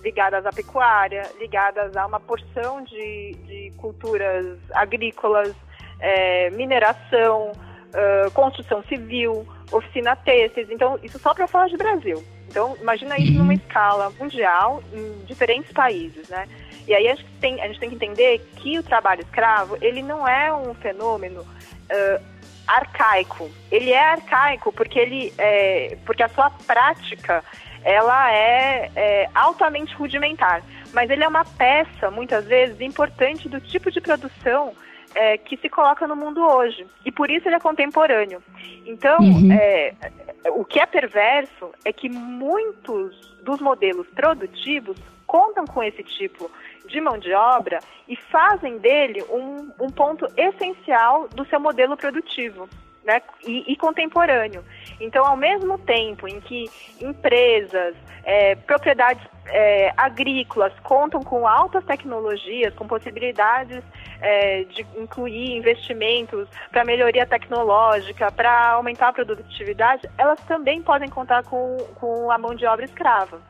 ligadas 0.03 0.45
à 0.45 0.51
pecuária, 0.51 1.23
ligadas 1.41 1.97
a 1.97 2.07
uma 2.07 2.21
porção 2.21 2.83
de, 2.83 3.33
de 3.47 3.73
culturas 3.79 4.59
agrícolas, 4.75 5.55
é, 5.99 6.51
mineração, 6.51 7.53
uh, 7.93 8.31
construção 8.33 8.83
civil, 8.85 9.47
oficina 9.71 10.17
têxteis. 10.17 10.71
Então, 10.71 10.99
isso 11.03 11.19
só 11.19 11.35
para 11.35 11.47
falar 11.47 11.69
de 11.69 11.77
Brasil. 11.77 12.23
Então, 12.49 12.77
imagina 12.81 13.19
isso 13.19 13.33
numa 13.33 13.55
escala 13.55 14.11
mundial, 14.19 14.83
em 14.93 15.25
diferentes 15.25 15.73
países, 15.73 16.29
né? 16.29 16.47
E 16.87 16.95
aí 16.95 17.09
a 17.09 17.15
gente 17.15 17.27
tem, 17.41 17.61
a 17.63 17.67
gente 17.67 17.81
tem 17.81 17.89
que 17.89 17.95
entender 17.95 18.39
que 18.57 18.79
o 18.79 18.83
trabalho 18.83 19.23
escravo, 19.23 19.79
ele 19.81 20.03
não 20.03 20.27
é 20.27 20.53
um 20.53 20.75
fenômeno 20.75 21.41
uh, 21.41 22.23
arcaico. 22.67 23.51
Ele 23.71 23.91
é 23.91 24.13
arcaico 24.13 24.73
porque 24.73 24.99
ele, 24.99 25.33
é, 25.39 25.97
porque 26.05 26.23
a 26.23 26.29
sua 26.29 26.51
prática, 26.51 27.43
ela 27.85 28.33
é, 28.33 28.91
é 28.95 29.31
altamente 29.35 29.95
rudimentar. 29.95 30.63
Mas 30.93 31.09
ele 31.09 31.25
é 31.25 31.29
uma 31.29 31.45
peça, 31.45 32.11
muitas 32.11 32.45
vezes, 32.45 32.81
importante 32.81 33.49
do 33.49 33.61
tipo 33.61 33.91
de 33.91 34.01
produção 34.01 34.75
é, 35.15 35.37
que 35.39 35.57
se 35.57 35.69
coloca 35.69 36.07
no 36.07 36.17
mundo 36.17 36.41
hoje. 36.41 36.87
E 37.05 37.13
por 37.13 37.31
isso 37.31 37.49
ele 37.49 37.57
é 37.57 37.61
contemporâneo. 37.61 38.43
Então, 38.87 39.19
uhum. 39.21 39.53
é, 39.53 39.95
o 40.51 40.65
que 40.65 40.81
é 40.81 40.87
perverso 40.87 41.71
é 41.85 41.93
que 41.93 42.09
muitos 42.09 43.35
dos 43.43 43.61
modelos 43.61 44.07
produtivos 44.09 44.97
contam 45.27 45.65
com 45.65 45.83
esse 45.83 46.03
tipo 46.03 46.51
de 46.87 47.01
mão 47.01 47.17
de 47.19 47.33
obra 47.33 47.79
e 48.09 48.17
fazem 48.17 48.79
dele 48.79 49.23
um, 49.31 49.71
um 49.81 49.89
ponto 49.89 50.27
essencial 50.37 51.29
do 51.29 51.45
seu 51.47 51.59
modelo 51.59 51.97
produtivo. 51.97 52.69
Né, 53.05 53.21
e, 53.45 53.73
e, 53.73 53.75
contemporâneo. 53.75 54.65
Então, 55.01 55.27
ao 55.27 55.37
mesmo 55.37 55.77
tempo 55.77 56.29
em 56.29 56.41
que 56.41 56.71
empresas, 57.01 57.97
é, 58.23 58.55
propriedades 58.55 59.27
é, 59.47 59.93
agrícolas 59.97 60.73
contam 60.85 61.21
com 61.21 61.47
altas 61.47 61.85
tecnologias, 61.85 62.73
com 62.75 62.87
possibilidades 62.87 63.83
é, 64.21 64.63
de 64.65 64.87
incluir 64.97 65.57
investimentos 65.57 66.49
para 66.71 66.85
melhoria 66.85 67.27
tecnológica, 67.27 68.31
para 68.31 68.71
aumentar 68.71 69.09
a 69.09 69.13
produtividade, 69.13 70.09
elas 70.17 70.41
também 70.43 70.81
podem 70.81 71.09
contar 71.09 71.43
com, 71.43 71.77
com 71.97 72.31
a 72.31 72.39
mão 72.39 72.55
de 72.55 72.65
obra 72.67 72.85
escrava. 72.85 73.41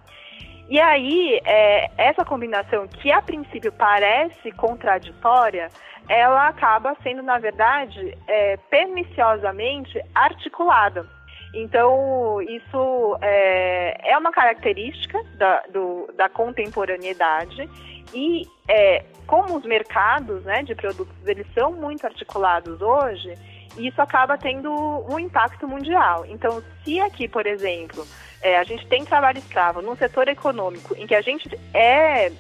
E 0.69 0.81
aí, 0.81 1.41
é, 1.45 1.91
essa 1.99 2.25
combinação, 2.25 2.87
que 2.89 3.11
a 3.11 3.21
princípio 3.21 3.73
parece 3.73 4.51
contraditória, 4.53 5.69
ela 6.09 6.49
acaba 6.49 6.97
sendo, 7.03 7.23
na 7.23 7.39
verdade, 7.39 8.17
é, 8.27 8.57
perniciosamente 8.71 10.01
articulada. 10.15 11.07
Então, 11.55 12.41
isso 12.41 13.19
é, 13.21 14.13
é 14.13 14.17
uma 14.17 14.33
característica 14.33 15.23
da, 15.37 15.63
do, 15.71 16.11
da 16.17 16.29
contemporaneidade 16.29 17.69
e 18.15 18.47
é, 18.69 19.05
como 19.27 19.57
os 19.57 19.65
mercados 19.65 20.43
né, 20.45 20.63
de 20.63 20.75
produtos 20.75 21.15
eles 21.27 21.47
são 21.55 21.73
muito 21.73 22.07
articulados 22.07 22.81
hoje, 22.81 23.35
isso 23.77 24.01
acaba 24.01 24.37
tendo 24.37 24.71
um 25.09 25.19
impacto 25.19 25.67
mundial. 25.67 26.25
Então, 26.29 26.63
se 26.85 27.01
aqui, 27.01 27.29
por 27.29 27.47
exemplo, 27.47 28.07
é, 28.41 28.59
a 28.59 28.65
gente 28.65 28.87
tem 28.87 29.05
trabalho 29.05 29.39
escravo 29.39 29.81
num 29.81 29.97
setor 29.97 30.29
econômico 30.29 30.95
em 30.97 31.07
que 31.07 31.15
a 31.15 31.21
gente 31.21 31.49
é, 31.73 32.33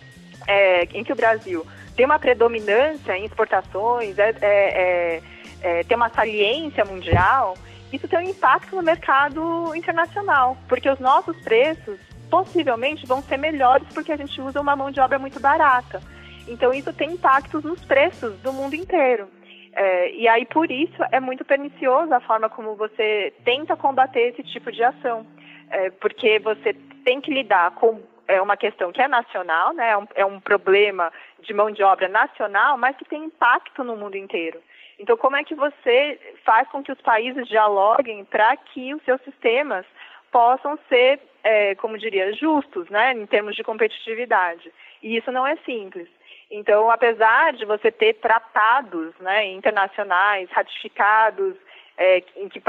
é 0.47 0.85
em 0.92 1.05
que 1.05 1.12
o 1.12 1.16
Brasil 1.16 1.66
tem 1.97 2.07
uma 2.07 2.18
predominância 2.18 3.16
em 3.16 3.25
exportações, 3.25 4.18
é, 4.18 4.35
é, 4.40 4.42
é, 4.42 5.23
é 5.62 5.85
tem 5.85 5.97
uma 5.97 6.09
saliência 6.09 6.85
mundial, 6.85 7.57
isso 7.92 8.09
tem 8.09 8.18
um 8.18 8.23
impacto 8.23 8.75
no 8.75 8.83
mercado 8.83 9.75
internacional, 9.77 10.57
porque 10.68 10.88
os 10.88 10.99
nossos 10.99 11.37
preços 11.42 11.99
possivelmente 12.31 13.07
vão 13.07 13.23
ser 13.23 13.37
melhores 13.37 13.87
porque 13.92 14.11
a 14.11 14.16
gente 14.16 14.40
usa 14.40 14.61
uma 14.61 14.75
mão 14.75 14.90
de 14.90 14.99
obra 15.01 15.18
muito 15.18 15.38
barata. 15.38 16.01
Então 16.49 16.73
isso 16.73 16.92
tem 16.92 17.12
impactos 17.12 17.62
nos 17.62 17.85
preços 17.85 18.35
do 18.40 18.53
mundo 18.53 18.75
inteiro. 18.75 19.29
É, 19.74 20.11
e 20.12 20.28
aí 20.28 20.44
por 20.44 20.70
isso 20.70 21.02
é 21.11 21.18
muito 21.18 21.44
pernicioso 21.44 22.12
a 22.12 22.20
forma 22.20 22.48
como 22.48 22.74
você 22.74 23.32
tenta 23.44 23.76
combater 23.76 24.28
esse 24.28 24.42
tipo 24.42 24.70
de 24.70 24.85
ação, 24.85 25.26
é, 25.70 25.90
porque 25.90 26.38
você 26.38 26.74
tem 27.04 27.20
que 27.20 27.32
lidar 27.32 27.70
com 27.72 28.00
é 28.28 28.40
uma 28.40 28.56
questão 28.56 28.92
que 28.92 29.02
é 29.02 29.08
nacional, 29.08 29.74
né? 29.74 29.90
É 29.90 29.98
um, 29.98 30.06
é 30.14 30.24
um 30.24 30.40
problema 30.40 31.12
de 31.40 31.52
mão 31.52 31.70
de 31.70 31.82
obra 31.82 32.08
nacional, 32.08 32.78
mas 32.78 32.96
que 32.96 33.04
tem 33.04 33.24
impacto 33.24 33.82
no 33.85 33.96
mundo 33.96 34.16
inteiro. 34.16 34.61
Então, 34.98 35.16
como 35.16 35.37
é 35.37 35.44
que 35.44 35.54
você 35.54 36.18
faz 36.44 36.68
com 36.68 36.82
que 36.82 36.92
os 36.92 37.00
países 37.00 37.46
dialoguem 37.48 38.24
para 38.24 38.56
que 38.56 38.94
os 38.94 39.02
seus 39.02 39.20
sistemas 39.22 39.85
possam 40.30 40.78
ser, 40.88 41.20
é, 41.42 41.74
como 41.74 41.98
diria, 41.98 42.32
justos, 42.32 42.88
né, 42.88 43.12
em 43.12 43.26
termos 43.26 43.56
de 43.56 43.64
competitividade? 43.64 44.72
E 45.02 45.16
isso 45.16 45.32
não 45.32 45.46
é 45.46 45.56
simples. 45.56 46.08
Então, 46.53 46.91
apesar 46.91 47.55
de 47.55 47.65
você 47.65 47.91
ter 47.91 48.12
tratados 48.15 49.15
né, 49.19 49.47
internacionais 49.47 50.51
ratificados, 50.51 51.57
é, 51.97 52.23
em 52.37 52.49
que 52.49 52.62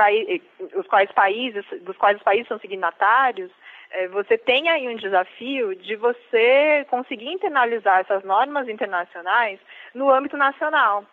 os 0.73 0.87
quais 0.87 1.11
países, 1.11 1.65
dos 1.81 1.97
quais 1.97 2.15
os 2.15 2.23
países 2.23 2.47
são 2.47 2.57
signatários, 2.59 3.51
é, 3.91 4.07
você 4.07 4.37
tem 4.37 4.69
aí 4.69 4.87
um 4.87 4.95
desafio 4.95 5.75
de 5.75 5.97
você 5.97 6.85
conseguir 6.89 7.27
internalizar 7.27 7.99
essas 7.99 8.23
normas 8.23 8.69
internacionais 8.69 9.59
no 9.93 10.09
âmbito 10.09 10.37
nacional. 10.37 11.05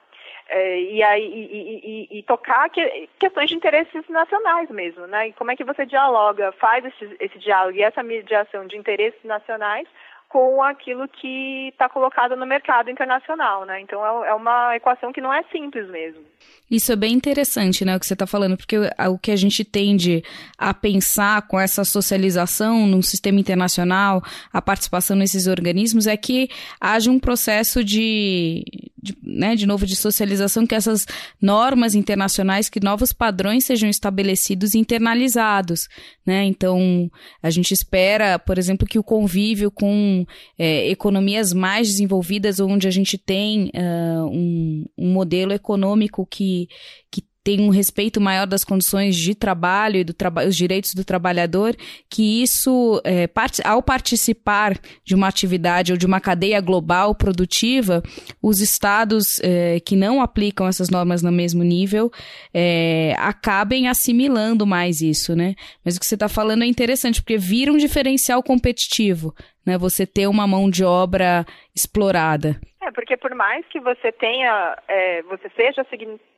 É, 0.49 0.81
e, 0.81 1.03
aí, 1.03 1.25
e, 1.25 2.09
e, 2.13 2.19
e 2.19 2.23
tocar 2.23 2.69
que, 2.71 3.09
questões 3.19 3.49
de 3.49 3.57
interesses 3.57 4.09
nacionais 4.09 4.71
mesmo, 4.71 5.07
né? 5.07 5.29
E 5.29 5.33
como 5.33 5.51
é 5.51 5.57
que 5.57 5.65
você 5.65 5.87
dialoga, 5.87 6.53
faz 6.53 6.85
esse, 6.85 7.17
esse 7.21 7.39
diálogo 7.39 7.77
e 7.77 7.83
essa 7.83 8.03
mediação 8.03 8.67
de 8.67 8.77
interesses 8.77 9.23
nacionais 9.25 9.87
com 10.31 10.63
aquilo 10.63 11.09
que 11.09 11.71
está 11.73 11.89
colocado 11.89 12.37
no 12.37 12.47
mercado 12.47 12.89
internacional, 12.89 13.67
né? 13.67 13.81
Então 13.81 14.25
é, 14.25 14.29
é 14.29 14.35
uma 14.35 14.77
equação 14.77 15.13
que 15.13 15.21
não 15.21 15.35
é 15.35 15.43
simples 15.51 15.91
mesmo. 15.91 16.23
Isso 16.71 16.93
é 16.93 16.97
bem 16.97 17.13
interessante, 17.13 17.85
né, 17.85 17.97
o 17.97 18.01
que 18.01 18.07
você 18.07 18.13
está 18.13 18.29
falando, 18.29 18.57
porque 18.57 18.77
o 18.79 19.19
que 19.19 19.33
a 19.33 19.37
gente 19.37 19.65
tende 19.65 20.23
a 20.57 20.73
pensar 20.73 21.43
com 21.49 21.59
essa 21.59 21.85
socialização 21.85 22.87
num 22.87 23.03
sistema 23.03 23.41
internacional, 23.41 24.23
a 24.53 24.63
participação 24.63 25.17
nesses 25.17 25.49
organismos, 25.49 26.07
é 26.07 26.17
que 26.17 26.49
haja 26.81 27.11
um 27.11 27.19
processo 27.19 27.83
de, 27.83 28.65
de, 29.03 29.17
né, 29.23 29.57
de 29.57 29.67
novo, 29.67 29.87
de 29.87 29.97
socialização, 29.97 30.67
que 30.67 30.75
essas 30.75 31.07
normas 31.41 31.95
internacionais, 31.95 32.69
que 32.69 32.83
novos 32.83 33.13
padrões 33.13 33.65
sejam 33.65 33.89
estabelecidos 33.89 34.75
e 34.75 34.79
internalizados, 34.79 35.89
né? 36.25 36.45
Então, 36.45 37.11
a 37.43 37.51
gente 37.51 37.73
espera, 37.73 38.39
por 38.39 38.59
exemplo, 38.59 38.87
que 38.87 38.99
o 38.99 39.05
convívio 39.05 39.71
com 39.71 40.25
é, 40.59 40.89
economias 40.89 41.53
mais 41.53 41.89
desenvolvidas, 41.89 42.61
onde 42.61 42.87
a 42.87 42.91
gente 42.91 43.17
tem 43.17 43.71
uh, 43.75 44.27
um, 44.27 44.85
um 44.99 45.13
modelo 45.13 45.53
econômico 45.53 46.27
que, 46.27 46.69
que 47.11 47.23
tem 47.51 47.61
um 47.61 47.69
respeito 47.69 48.21
maior 48.21 48.47
das 48.47 48.63
condições 48.63 49.17
de 49.17 49.35
trabalho 49.35 49.97
e 49.97 50.05
do 50.05 50.15
traba 50.15 50.47
os 50.47 50.55
direitos 50.55 50.95
do 50.95 51.05
trabalhador, 51.05 51.77
que 52.09 52.43
isso, 52.43 53.01
é, 53.03 53.27
part 53.27 53.61
ao 53.65 53.83
participar 53.83 54.79
de 55.05 55.17
uma 55.17 55.27
atividade 55.27 55.91
ou 55.91 55.99
de 55.99 56.07
uma 56.07 56.21
cadeia 56.21 56.61
global 56.61 57.13
produtiva, 57.13 58.05
os 58.41 58.61
estados 58.61 59.41
é, 59.43 59.81
que 59.81 59.97
não 59.97 60.23
aplicam 60.23 60.69
essas 60.69 60.91
normas 60.91 61.23
no 61.23 61.33
mesmo 61.33 61.65
nível 61.65 62.13
é, 62.55 63.17
acabem 63.19 63.89
assimilando 63.89 64.65
mais 64.65 65.01
isso, 65.01 65.35
né? 65.35 65.57
Mas 65.85 65.97
o 65.97 66.01
que 66.01 66.07
você 66.07 66.15
está 66.15 66.29
falando 66.29 66.63
é 66.63 66.67
interessante, 66.67 67.21
porque 67.21 67.37
vira 67.37 67.73
um 67.73 67.77
diferencial 67.77 68.45
competitivo, 68.45 69.35
né? 69.67 69.79
Você 69.79 70.07
ter 70.07 70.27
uma 70.27 70.47
mão 70.47 70.71
de 70.71 70.85
obra 70.85 71.45
explorada. 71.75 72.61
É, 72.81 72.91
porque 72.91 73.17
por 73.17 73.35
mais 73.35 73.65
que 73.67 73.81
você 73.81 74.11
tenha, 74.13 74.77
é, 74.89 75.23
você 75.23 75.51
seja 75.51 75.87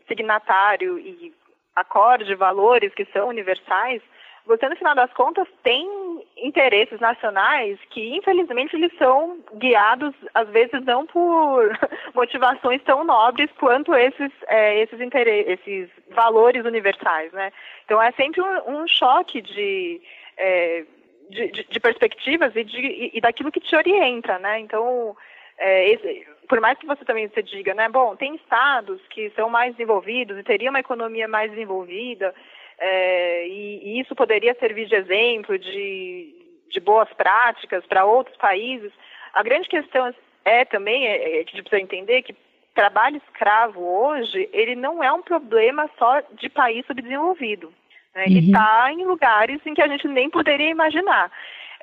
signatário 0.08 0.98
e 0.98 1.32
acorde 1.74 2.34
valores 2.34 2.92
que 2.94 3.04
são 3.06 3.28
universais, 3.28 4.02
você 4.44 4.68
no 4.68 4.76
final 4.76 4.94
das 4.94 5.12
contas 5.12 5.46
tem 5.62 5.88
interesses 6.36 6.98
nacionais 6.98 7.78
que 7.90 8.16
infelizmente 8.16 8.74
eles 8.74 8.92
são 8.98 9.38
guiados 9.54 10.12
às 10.34 10.48
vezes 10.48 10.84
não 10.84 11.06
por 11.06 11.78
motivações 12.14 12.82
tão 12.82 13.04
nobres 13.04 13.50
quanto 13.58 13.94
esses 13.94 14.32
é, 14.48 14.80
esses 14.80 14.98
esses 15.00 15.88
valores 16.10 16.64
universais, 16.64 17.32
né? 17.32 17.52
Então 17.84 18.02
é 18.02 18.10
sempre 18.12 18.40
um, 18.40 18.80
um 18.80 18.88
choque 18.88 19.40
de, 19.40 20.00
é, 20.36 20.84
de, 21.32 21.50
de, 21.50 21.64
de, 21.64 21.80
perspectivas 21.80 22.54
e, 22.54 22.64
de, 22.64 23.10
e 23.14 23.20
daquilo 23.20 23.50
que 23.50 23.60
te 23.60 23.74
orienta, 23.74 24.38
né? 24.38 24.60
Então 24.60 25.16
é, 25.58 25.90
esse, 25.90 26.26
por 26.48 26.60
mais 26.60 26.78
que 26.78 26.86
você 26.86 27.04
também 27.04 27.28
se 27.28 27.42
diga, 27.42 27.74
né, 27.74 27.88
bom, 27.88 28.16
tem 28.16 28.34
estados 28.34 29.00
que 29.08 29.30
são 29.30 29.48
mais 29.48 29.72
desenvolvidos 29.74 30.38
e 30.38 30.42
teriam 30.42 30.70
uma 30.70 30.80
economia 30.80 31.28
mais 31.28 31.50
desenvolvida, 31.50 32.34
é, 32.78 33.46
e, 33.46 33.80
e, 33.84 34.00
isso 34.00 34.14
poderia 34.14 34.54
servir 34.54 34.86
de 34.86 34.94
exemplo 34.94 35.58
de, 35.58 36.34
de 36.68 36.80
boas 36.80 37.08
práticas 37.12 37.86
para 37.86 38.04
outros 38.04 38.36
países. 38.36 38.92
A 39.32 39.42
grande 39.42 39.68
questão 39.68 40.12
é 40.44 40.64
também, 40.64 41.06
é, 41.06 41.40
é, 41.40 41.44
que 41.44 41.50
a 41.50 41.56
gente 41.56 41.62
precisa 41.62 41.80
entender 41.80 42.22
que 42.22 42.34
trabalho 42.74 43.18
escravo 43.18 43.80
hoje, 43.80 44.48
ele 44.52 44.74
não 44.74 45.02
é 45.02 45.12
um 45.12 45.22
problema 45.22 45.88
só 45.98 46.22
de 46.32 46.48
país 46.48 46.84
subdesenvolvido. 46.86 47.72
Né? 48.14 48.24
Ele 48.26 48.40
está 48.40 48.86
uhum. 48.86 49.00
em 49.00 49.04
lugares 49.04 49.60
em 49.66 49.74
que 49.74 49.82
a 49.82 49.88
gente 49.88 50.06
nem 50.08 50.30
poderia 50.30 50.70
imaginar. 50.70 51.30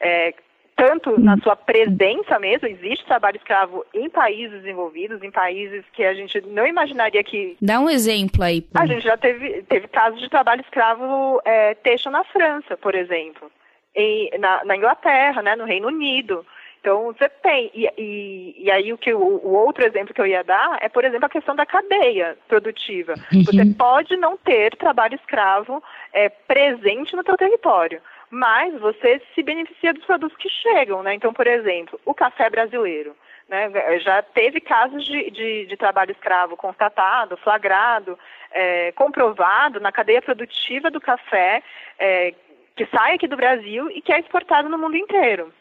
É, 0.01 0.33
tanto 0.79 1.19
na 1.19 1.37
sua 1.39 1.57
presença 1.57 2.39
mesmo, 2.39 2.65
existe 2.65 3.05
trabalho 3.05 3.35
escravo 3.35 3.85
em 3.93 4.09
países 4.09 4.61
desenvolvidos, 4.61 5.21
em 5.21 5.29
países 5.29 5.83
que 5.91 6.05
a 6.05 6.13
gente 6.13 6.39
não 6.47 6.65
imaginaria 6.65 7.21
que. 7.21 7.57
Dá 7.61 7.81
um 7.81 7.89
exemplo 7.89 8.41
aí. 8.41 8.65
A 8.73 8.85
gente 8.85 9.03
já 9.03 9.17
teve, 9.17 9.61
teve 9.63 9.89
casos 9.89 10.21
de 10.21 10.29
trabalho 10.29 10.61
escravo 10.61 11.41
é, 11.43 11.73
texto 11.75 12.09
na 12.09 12.23
França, 12.23 12.77
por 12.77 12.95
exemplo, 12.95 13.51
em, 13.93 14.29
na, 14.39 14.63
na, 14.63 14.77
Inglaterra, 14.77 15.41
né, 15.41 15.53
no 15.57 15.65
Reino 15.65 15.89
Unido. 15.89 16.45
Então, 16.79 17.07
você 17.07 17.27
tem. 17.27 17.69
E, 17.73 17.89
e, 17.97 18.55
e 18.57 18.71
aí, 18.71 18.93
o, 18.93 18.97
que, 18.97 19.13
o, 19.13 19.19
o, 19.19 19.53
outro 19.53 19.85
exemplo 19.85 20.13
que 20.13 20.21
eu 20.21 20.27
ia 20.27 20.43
dar 20.43 20.77
é, 20.81 20.87
por 20.87 21.03
exemplo, 21.03 21.25
a 21.25 21.29
questão 21.29 21.55
da 21.55 21.65
cadeia 21.65 22.37
produtiva. 22.47 23.15
Uhum. 23.33 23.43
Você 23.43 23.65
pode 23.77 24.15
não 24.15 24.37
ter 24.37 24.75
trabalho 24.75 25.15
escravo 25.15 25.83
é, 26.13 26.29
presente 26.29 27.15
no 27.15 27.23
seu 27.23 27.37
território 27.37 28.01
mas 28.31 28.79
você 28.79 29.19
se 29.33 29.41
beneficia 29.41 29.93
dos 29.93 30.05
produtos 30.05 30.37
que 30.37 30.49
chegam, 30.49 31.01
né? 31.01 31.15
Então, 31.15 31.33
por 31.33 31.47
exemplo, 31.47 31.99
o 32.05 32.13
café 32.13 32.49
brasileiro. 32.49 33.15
Né? 33.47 33.71
Já 33.99 34.21
teve 34.21 34.61
casos 34.61 35.03
de, 35.03 35.31
de, 35.31 35.65
de 35.65 35.75
trabalho 35.75 36.11
escravo 36.11 36.55
constatado, 36.55 37.35
flagrado, 37.37 38.17
é, 38.51 38.91
comprovado 38.91 39.79
na 39.79 39.91
cadeia 39.91 40.21
produtiva 40.21 40.91
do 40.91 41.01
café, 41.01 41.63
é, 41.97 42.33
que 42.75 42.85
sai 42.85 43.15
aqui 43.15 43.27
do 43.27 43.35
Brasil 43.35 43.89
e 43.89 44.01
que 44.01 44.13
é 44.13 44.19
exportado 44.19 44.69
no 44.69 44.77
mundo 44.77 44.95
inteiro. 44.95 45.51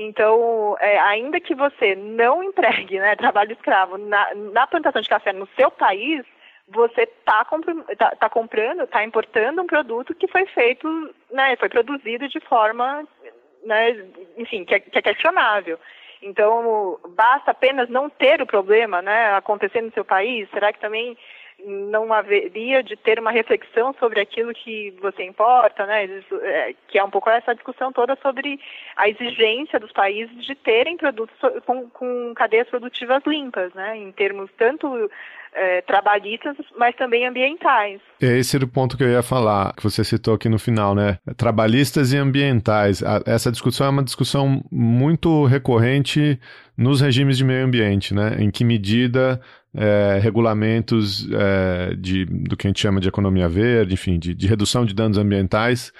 Então, 0.00 0.76
é, 0.78 0.96
ainda 1.00 1.40
que 1.40 1.56
você 1.56 1.96
não 1.96 2.40
empregue 2.44 3.00
né, 3.00 3.16
trabalho 3.16 3.50
escravo 3.50 3.98
na, 3.98 4.32
na 4.32 4.64
plantação 4.64 5.02
de 5.02 5.08
café 5.08 5.32
no 5.32 5.48
seu 5.56 5.72
país, 5.72 6.24
você 6.68 7.02
está 7.02 7.44
tá, 7.98 8.14
tá 8.14 8.28
comprando, 8.30 8.84
está 8.84 9.02
importando 9.02 9.60
um 9.60 9.66
produto 9.66 10.14
que 10.14 10.28
foi 10.28 10.46
feito, 10.46 10.88
né, 11.32 11.56
foi 11.56 11.68
produzido 11.68 12.28
de 12.28 12.38
forma, 12.38 13.08
né, 13.64 14.06
enfim, 14.36 14.64
que 14.64 14.76
é, 14.76 14.78
que 14.78 14.98
é 14.98 15.02
questionável. 15.02 15.76
Então, 16.22 17.00
basta 17.16 17.50
apenas 17.50 17.88
não 17.88 18.08
ter 18.08 18.40
o 18.40 18.46
problema 18.46 19.02
né, 19.02 19.34
acontecendo 19.34 19.86
no 19.86 19.92
seu 19.92 20.04
país? 20.04 20.48
Será 20.50 20.72
que 20.72 20.78
também 20.78 21.18
não 21.64 22.12
haveria 22.12 22.82
de 22.82 22.96
ter 22.96 23.18
uma 23.18 23.30
reflexão 23.30 23.94
sobre 23.98 24.20
aquilo 24.20 24.52
que 24.54 24.94
você 25.00 25.24
importa, 25.24 25.84
né? 25.86 26.04
É, 26.42 26.74
que 26.86 26.98
é 26.98 27.04
um 27.04 27.10
pouco 27.10 27.28
essa 27.30 27.54
discussão 27.54 27.92
toda 27.92 28.16
sobre 28.22 28.60
a 28.96 29.08
exigência 29.08 29.80
dos 29.80 29.92
países 29.92 30.44
de 30.44 30.54
terem 30.54 30.96
produtos 30.96 31.36
com, 31.66 31.90
com 31.90 32.32
cadeias 32.34 32.68
produtivas 32.68 33.22
limpas, 33.26 33.72
né? 33.74 33.96
Em 33.96 34.12
termos 34.12 34.50
tanto 34.56 35.10
é, 35.58 35.82
trabalhistas, 35.82 36.56
mas 36.78 36.94
também 36.96 37.26
ambientais. 37.26 38.00
Esse 38.20 38.56
era 38.56 38.64
o 38.64 38.68
ponto 38.68 38.96
que 38.96 39.02
eu 39.02 39.08
ia 39.08 39.22
falar, 39.22 39.74
que 39.74 39.82
você 39.82 40.04
citou 40.04 40.34
aqui 40.34 40.48
no 40.48 40.58
final, 40.58 40.94
né? 40.94 41.18
Trabalhistas 41.36 42.12
e 42.12 42.16
ambientais. 42.16 43.02
Essa 43.26 43.50
discussão 43.50 43.88
é 43.88 43.90
uma 43.90 44.04
discussão 44.04 44.62
muito 44.70 45.44
recorrente 45.44 46.38
nos 46.76 47.00
regimes 47.00 47.36
de 47.36 47.44
meio 47.44 47.64
ambiente, 47.64 48.14
né? 48.14 48.36
Em 48.38 48.50
que 48.50 48.64
medida 48.64 49.40
é, 49.74 50.18
regulamentos 50.22 51.28
é, 51.32 51.94
de, 51.96 52.24
do 52.24 52.56
que 52.56 52.66
a 52.66 52.70
gente 52.70 52.80
chama 52.80 53.00
de 53.00 53.08
economia 53.08 53.48
verde, 53.48 53.94
enfim, 53.94 54.18
de, 54.18 54.34
de 54.34 54.46
redução 54.46 54.84
de 54.84 54.94
danos 54.94 55.18
ambientais, 55.18 55.92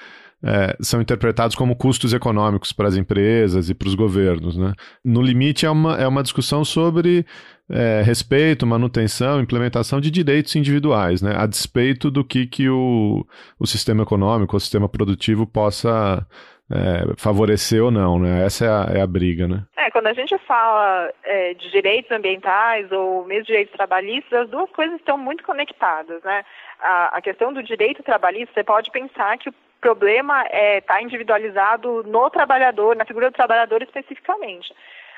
é, 0.42 0.76
são 0.80 1.00
interpretados 1.00 1.56
como 1.56 1.76
custos 1.76 2.12
econômicos 2.12 2.72
para 2.72 2.88
as 2.88 2.96
empresas 2.96 3.68
e 3.68 3.74
para 3.74 3.88
os 3.88 3.94
governos. 3.94 4.56
Né? 4.56 4.72
No 5.04 5.20
limite, 5.20 5.66
é 5.66 5.70
uma, 5.70 5.96
é 5.96 6.06
uma 6.06 6.22
discussão 6.22 6.64
sobre 6.64 7.26
é, 7.70 8.02
respeito, 8.02 8.66
manutenção, 8.66 9.40
implementação 9.40 10.00
de 10.00 10.10
direitos 10.10 10.54
individuais, 10.54 11.20
né? 11.20 11.34
a 11.36 11.46
despeito 11.46 12.10
do 12.10 12.24
que, 12.24 12.46
que 12.46 12.68
o, 12.68 13.26
o 13.58 13.66
sistema 13.66 14.02
econômico, 14.02 14.56
o 14.56 14.60
sistema 14.60 14.88
produtivo 14.88 15.46
possa 15.46 16.24
é, 16.70 17.14
favorecer 17.16 17.82
ou 17.82 17.90
não, 17.90 18.18
né? 18.18 18.44
Essa 18.44 18.66
é 18.66 18.68
a, 18.68 18.98
é 18.98 19.00
a 19.00 19.06
briga, 19.06 19.48
né? 19.48 19.64
É, 19.76 19.90
quando 19.90 20.06
a 20.06 20.12
gente 20.12 20.36
fala 20.40 21.10
é, 21.24 21.54
de 21.54 21.70
direitos 21.70 22.10
ambientais 22.10 22.92
ou 22.92 23.24
mesmo 23.24 23.46
direitos 23.46 23.74
trabalhistas, 23.74 24.42
as 24.42 24.50
duas 24.50 24.70
coisas 24.70 24.96
estão 24.96 25.16
muito 25.16 25.42
conectadas, 25.44 26.22
né? 26.22 26.44
A, 26.78 27.16
a 27.16 27.22
questão 27.22 27.52
do 27.52 27.62
direito 27.62 28.02
trabalhista, 28.02 28.52
você 28.52 28.64
pode 28.64 28.90
pensar 28.90 29.38
que 29.38 29.48
o 29.48 29.54
problema 29.80 30.42
está 30.44 30.56
é, 30.56 30.80
tá 30.80 31.02
individualizado 31.02 32.02
no 32.04 32.28
trabalhador, 32.30 32.96
na 32.96 33.04
figura 33.04 33.30
do 33.30 33.34
trabalhador 33.34 33.82
especificamente. 33.82 34.74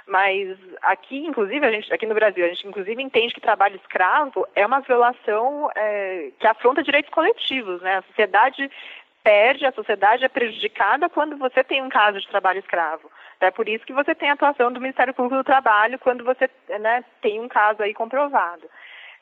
Mas 0.06 0.58
aqui, 0.82 1.24
inclusive, 1.24 1.64
a 1.64 1.70
gente, 1.70 1.92
aqui 1.92 2.04
no 2.04 2.14
Brasil, 2.14 2.44
a 2.44 2.48
gente 2.48 2.66
inclusive 2.66 3.00
entende 3.00 3.32
que 3.32 3.40
trabalho 3.40 3.76
escravo 3.76 4.46
é 4.56 4.66
uma 4.66 4.80
violação 4.80 5.70
é, 5.76 6.30
que 6.38 6.46
afronta 6.46 6.82
direitos 6.82 7.12
coletivos, 7.12 7.80
né? 7.80 7.98
A 7.98 8.02
sociedade 8.02 8.68
perde, 9.22 9.66
a 9.66 9.72
sociedade 9.72 10.24
é 10.24 10.28
prejudicada 10.28 11.08
quando 11.08 11.36
você 11.36 11.62
tem 11.62 11.82
um 11.82 11.88
caso 11.88 12.20
de 12.20 12.28
trabalho 12.28 12.58
escravo. 12.58 13.10
É 13.40 13.50
por 13.50 13.68
isso 13.68 13.86
que 13.86 13.92
você 13.92 14.14
tem 14.14 14.30
a 14.30 14.32
atuação 14.34 14.72
do 14.72 14.80
Ministério 14.80 15.14
Público 15.14 15.36
do 15.36 15.44
Trabalho 15.44 15.98
quando 15.98 16.24
você 16.24 16.50
né, 16.80 17.04
tem 17.22 17.40
um 17.40 17.48
caso 17.48 17.82
aí 17.82 17.94
comprovado. 17.94 18.68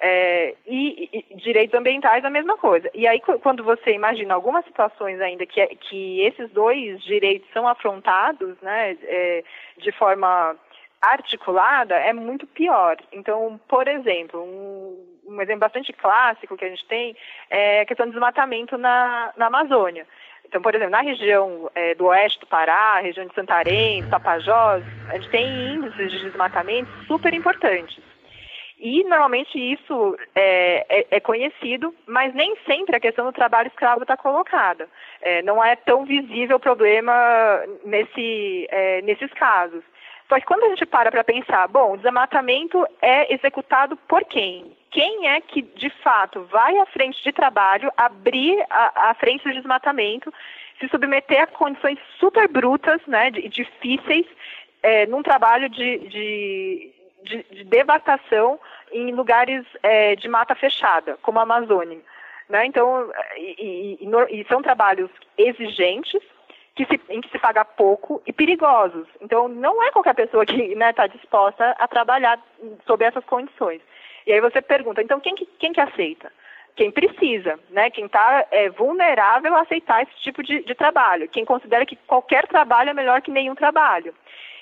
É, 0.00 0.54
e, 0.64 1.08
e, 1.12 1.34
direitos 1.36 1.76
ambientais 1.76 2.24
a 2.24 2.30
mesma 2.30 2.56
coisa. 2.56 2.88
E 2.94 3.06
aí 3.06 3.20
quando 3.20 3.64
você 3.64 3.92
imagina 3.92 4.32
algumas 4.32 4.64
situações 4.64 5.20
ainda 5.20 5.44
que, 5.44 5.66
que 5.76 6.20
esses 6.20 6.48
dois 6.50 7.02
direitos 7.02 7.48
são 7.52 7.66
afrontados, 7.66 8.56
né, 8.62 8.96
é, 9.02 9.42
de 9.78 9.90
forma 9.90 10.56
articulada, 11.00 11.94
é 11.96 12.12
muito 12.12 12.46
pior. 12.46 12.96
Então, 13.12 13.58
por 13.68 13.88
exemplo, 13.88 14.40
um, 14.40 15.34
um 15.34 15.40
exemplo 15.40 15.60
bastante 15.60 15.92
clássico 15.92 16.56
que 16.56 16.64
a 16.64 16.68
gente 16.68 16.86
tem 16.86 17.16
é 17.50 17.80
a 17.80 17.86
questão 17.86 18.06
do 18.06 18.12
desmatamento 18.12 18.76
na, 18.78 19.32
na 19.36 19.46
Amazônia. 19.46 20.06
Então, 20.44 20.62
por 20.62 20.74
exemplo, 20.74 20.92
na 20.92 21.02
região 21.02 21.70
é, 21.74 21.94
do 21.94 22.06
oeste 22.06 22.40
do 22.40 22.46
Pará, 22.46 22.98
região 23.00 23.26
de 23.26 23.34
Santarém, 23.34 24.08
Tapajós, 24.08 24.82
a 25.08 25.14
gente 25.16 25.28
tem 25.28 25.74
índices 25.74 26.10
de 26.10 26.20
desmatamento 26.20 26.90
super 27.06 27.34
importantes. 27.34 28.02
E 28.80 29.02
normalmente 29.04 29.58
isso 29.58 30.16
é, 30.36 30.86
é, 30.88 31.06
é, 31.10 31.20
conhecido, 31.20 31.92
mas 32.06 32.32
nem 32.32 32.56
sempre 32.64 32.96
a 32.96 33.00
questão 33.00 33.24
do 33.24 33.32
trabalho 33.32 33.66
escravo 33.66 34.02
está 34.02 34.16
colocada. 34.16 34.88
É, 35.20 35.42
não 35.42 35.62
é 35.62 35.74
tão 35.74 36.04
visível 36.04 36.58
o 36.58 36.60
problema 36.60 37.12
nesse, 37.84 38.68
é, 38.70 39.02
nesses 39.02 39.32
casos. 39.32 39.82
Só 40.28 40.38
que 40.38 40.46
quando 40.46 40.64
a 40.64 40.68
gente 40.68 40.86
para 40.86 41.10
para 41.10 41.24
pensar, 41.24 41.66
bom, 41.68 41.94
o 41.94 41.96
desmatamento 41.96 42.86
é 43.02 43.32
executado 43.34 43.96
por 43.96 44.22
quem? 44.24 44.76
Quem 44.90 45.28
é 45.28 45.40
que, 45.40 45.62
de 45.62 45.90
fato, 46.02 46.44
vai 46.44 46.78
à 46.78 46.86
frente 46.86 47.22
de 47.24 47.32
trabalho, 47.32 47.90
abrir 47.96 48.64
a, 48.70 49.10
a 49.10 49.14
frente 49.14 49.42
do 49.42 49.54
desmatamento, 49.54 50.32
se 50.78 50.88
submeter 50.88 51.42
a 51.42 51.46
condições 51.46 51.98
super 52.18 52.46
brutas, 52.46 53.00
né, 53.06 53.30
difíceis, 53.30 54.26
é, 54.82 55.06
num 55.06 55.22
trabalho 55.22 55.68
de, 55.68 55.98
de 56.08 56.92
de, 57.22 57.42
de 57.50 57.64
devastação 57.64 58.58
em 58.92 59.12
lugares 59.12 59.64
é, 59.82 60.16
de 60.16 60.28
mata 60.28 60.54
fechada, 60.54 61.18
como 61.22 61.38
a 61.38 61.42
Amazônia. 61.42 61.98
Né? 62.48 62.66
Então, 62.66 63.10
e, 63.36 63.98
e, 64.00 64.40
e 64.40 64.46
são 64.48 64.62
trabalhos 64.62 65.10
exigentes, 65.36 66.22
que 66.74 66.86
se, 66.86 67.00
em 67.08 67.20
que 67.20 67.28
se 67.30 67.38
paga 67.38 67.64
pouco 67.64 68.22
e 68.24 68.32
perigosos. 68.32 69.06
Então, 69.20 69.48
não 69.48 69.82
é 69.82 69.90
qualquer 69.90 70.14
pessoa 70.14 70.46
que 70.46 70.54
está 70.54 70.78
né, 70.78 70.92
tá 70.92 71.06
disposta 71.08 71.74
a 71.78 71.88
trabalhar 71.88 72.40
sob 72.86 73.04
essas 73.04 73.24
condições. 73.24 73.82
E 74.26 74.32
aí 74.32 74.40
você 74.40 74.62
pergunta, 74.62 75.02
então 75.02 75.18
quem 75.18 75.34
que, 75.34 75.46
quem 75.58 75.72
que 75.72 75.80
aceita? 75.80 76.30
Quem 76.76 76.92
precisa, 76.92 77.58
né? 77.70 77.90
Quem 77.90 78.06
está 78.06 78.46
é, 78.52 78.68
vulnerável 78.68 79.56
a 79.56 79.62
aceitar 79.62 80.02
esse 80.04 80.14
tipo 80.20 80.44
de, 80.44 80.62
de 80.62 80.74
trabalho. 80.76 81.28
Quem 81.28 81.44
considera 81.44 81.84
que 81.84 81.96
qualquer 81.96 82.46
trabalho 82.46 82.90
é 82.90 82.94
melhor 82.94 83.20
que 83.20 83.32
nenhum 83.32 83.56
trabalho. 83.56 84.14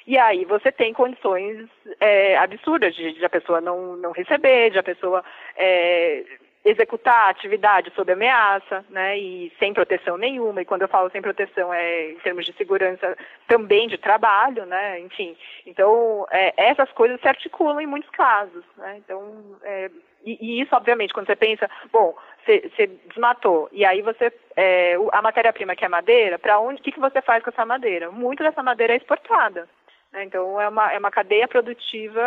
E 0.06 0.16
aí 0.16 0.44
você 0.44 0.70
tem 0.70 0.92
condições 0.92 1.68
é, 1.98 2.36
absurdas 2.38 2.94
de, 2.94 3.12
de, 3.12 3.24
a 3.24 3.28
pessoa 3.28 3.60
não, 3.60 3.96
não 3.96 4.12
receber, 4.12 4.70
de 4.70 4.78
a 4.78 4.82
pessoa 4.82 5.24
é, 5.56 6.24
executar 6.64 7.30
atividade 7.30 7.92
sob 7.94 8.12
ameaça, 8.12 8.84
né, 8.88 9.18
e 9.18 9.52
sem 9.58 9.74
proteção 9.74 10.16
nenhuma. 10.16 10.62
E 10.62 10.64
quando 10.64 10.82
eu 10.82 10.88
falo 10.88 11.10
sem 11.10 11.20
proteção 11.20 11.74
é 11.74 12.12
em 12.12 12.18
termos 12.18 12.44
de 12.44 12.52
segurança 12.52 13.16
também 13.48 13.88
de 13.88 13.98
trabalho, 13.98 14.64
né, 14.64 15.00
enfim. 15.00 15.36
Então 15.66 16.26
é, 16.30 16.52
essas 16.56 16.90
coisas 16.92 17.20
se 17.20 17.26
articulam 17.26 17.80
em 17.80 17.86
muitos 17.86 18.10
casos, 18.10 18.64
né. 18.76 18.98
Então 18.98 19.56
é, 19.64 19.90
e, 20.24 20.38
e, 20.40 20.60
isso, 20.60 20.74
obviamente, 20.74 21.14
quando 21.14 21.26
você 21.26 21.36
pensa, 21.36 21.70
bom, 21.92 22.16
você, 22.44 22.88
desmatou 23.06 23.68
e 23.70 23.84
aí 23.84 24.02
você 24.02 24.32
é, 24.56 24.96
a 25.12 25.22
matéria-prima 25.22 25.76
que 25.76 25.84
é 25.84 25.88
madeira, 25.88 26.36
para 26.36 26.58
onde, 26.58 26.80
o 26.80 26.82
que, 26.82 26.92
que 26.92 27.00
você 27.00 27.22
faz 27.22 27.44
com 27.44 27.50
essa 27.50 27.64
madeira? 27.64 28.10
Muito 28.10 28.42
dessa 28.42 28.62
madeira 28.62 28.92
é 28.92 28.96
exportada. 28.96 29.68
Né, 30.16 30.24
então 30.24 30.58
é 30.58 30.66
uma, 30.66 30.92
é 30.92 30.98
uma 30.98 31.10
cadeia 31.10 31.46
produtiva 31.46 32.22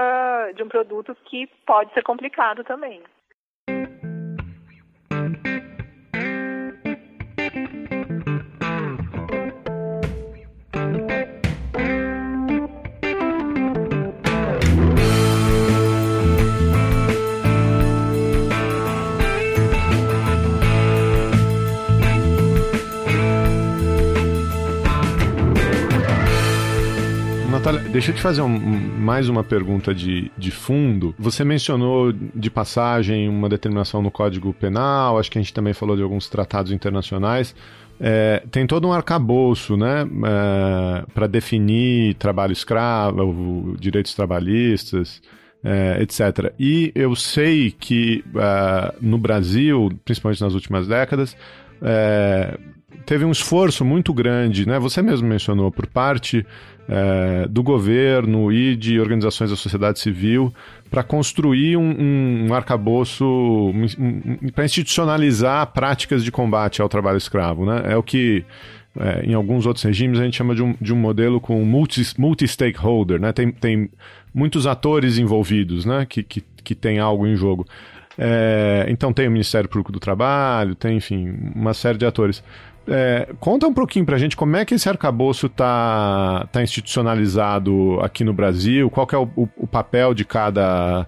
de 0.55 0.61
um 0.61 0.69
produto 0.69 1.17
que 1.25 1.47
pode 1.65 1.91
ser 1.91 2.03
complicado 2.03 2.63
também. 2.63 3.01
Deixa 27.99 28.11
eu 28.11 28.15
te 28.15 28.21
fazer 28.21 28.41
um, 28.41 28.57
mais 28.57 29.27
uma 29.27 29.43
pergunta 29.43 29.93
de, 29.93 30.31
de 30.37 30.51
fundo. 30.51 31.13
Você 31.19 31.43
mencionou 31.43 32.13
de 32.13 32.49
passagem 32.49 33.27
uma 33.27 33.49
determinação 33.49 34.01
no 34.01 34.09
Código 34.09 34.53
Penal, 34.53 35.19
acho 35.19 35.29
que 35.29 35.37
a 35.37 35.41
gente 35.41 35.53
também 35.53 35.73
falou 35.73 35.97
de 35.97 36.01
alguns 36.01 36.29
tratados 36.29 36.71
internacionais. 36.71 37.53
É, 37.99 38.41
tem 38.49 38.65
todo 38.65 38.87
um 38.87 38.93
arcabouço 38.93 39.75
né, 39.75 40.07
é, 40.25 41.05
para 41.13 41.27
definir 41.27 42.13
trabalho 42.13 42.53
escravo, 42.53 43.75
direitos 43.77 44.13
trabalhistas, 44.13 45.21
é, 45.61 46.01
etc. 46.01 46.53
E 46.57 46.93
eu 46.95 47.13
sei 47.17 47.69
que 47.69 48.23
é, 48.33 48.93
no 49.01 49.17
Brasil, 49.17 49.91
principalmente 50.05 50.39
nas 50.39 50.53
últimas 50.53 50.87
décadas, 50.87 51.35
é, 51.81 52.57
teve 53.05 53.25
um 53.25 53.31
esforço 53.31 53.83
muito 53.83 54.13
grande, 54.13 54.65
né? 54.65 54.79
Você 54.79 55.01
mesmo 55.01 55.27
mencionou, 55.27 55.69
por 55.69 55.85
parte 55.85 56.45
é, 56.89 57.47
do 57.47 57.61
governo 57.61 58.51
e 58.51 58.75
de 58.75 58.99
organizações 58.99 59.51
da 59.51 59.55
sociedade 59.55 59.99
civil 59.99 60.51
para 60.89 61.03
construir 61.03 61.77
um, 61.77 62.47
um 62.47 62.53
arcabouço, 62.53 63.23
um, 63.25 63.85
um, 63.99 64.49
para 64.49 64.65
institucionalizar 64.65 65.67
práticas 65.67 66.23
de 66.23 66.31
combate 66.31 66.81
ao 66.81 66.89
trabalho 66.89 67.17
escravo. 67.17 67.63
Né? 67.63 67.83
É 67.85 67.95
o 67.95 68.01
que 68.01 68.43
é, 68.99 69.23
em 69.23 69.35
alguns 69.35 69.67
outros 69.67 69.83
regimes 69.83 70.19
a 70.19 70.23
gente 70.23 70.35
chama 70.35 70.55
de 70.55 70.63
um, 70.63 70.75
de 70.81 70.91
um 70.91 70.97
modelo 70.97 71.39
com 71.39 71.63
multi-stakeholder, 71.63 73.21
né? 73.21 73.31
tem, 73.31 73.51
tem 73.51 73.89
muitos 74.33 74.65
atores 74.65 75.19
envolvidos 75.19 75.85
né? 75.85 76.07
que, 76.09 76.23
que, 76.23 76.43
que 76.63 76.73
tem 76.73 76.97
algo 76.97 77.27
em 77.27 77.35
jogo. 77.35 77.67
É, 78.17 78.85
então 78.89 79.13
tem 79.13 79.27
o 79.27 79.31
Ministério 79.31 79.69
Público 79.69 79.91
do 79.91 79.99
Trabalho, 79.99 80.75
tem, 80.75 80.97
enfim, 80.97 81.33
uma 81.55 81.73
série 81.73 81.97
de 81.97 82.05
atores. 82.05 82.43
É, 82.89 83.27
conta 83.39 83.67
um 83.67 83.73
pouquinho 83.73 84.05
pra 84.05 84.17
gente 84.17 84.35
como 84.35 84.57
é 84.57 84.65
que 84.65 84.73
esse 84.73 84.89
arcabouço 84.89 85.47
tá, 85.47 86.47
tá 86.51 86.61
institucionalizado 86.61 87.99
aqui 88.01 88.23
no 88.23 88.33
Brasil, 88.33 88.89
qual 88.89 89.07
é 89.13 89.17
o, 89.17 89.29
o, 89.35 89.49
o 89.57 89.67
papel 89.67 90.13
de 90.13 90.25
cada, 90.25 91.05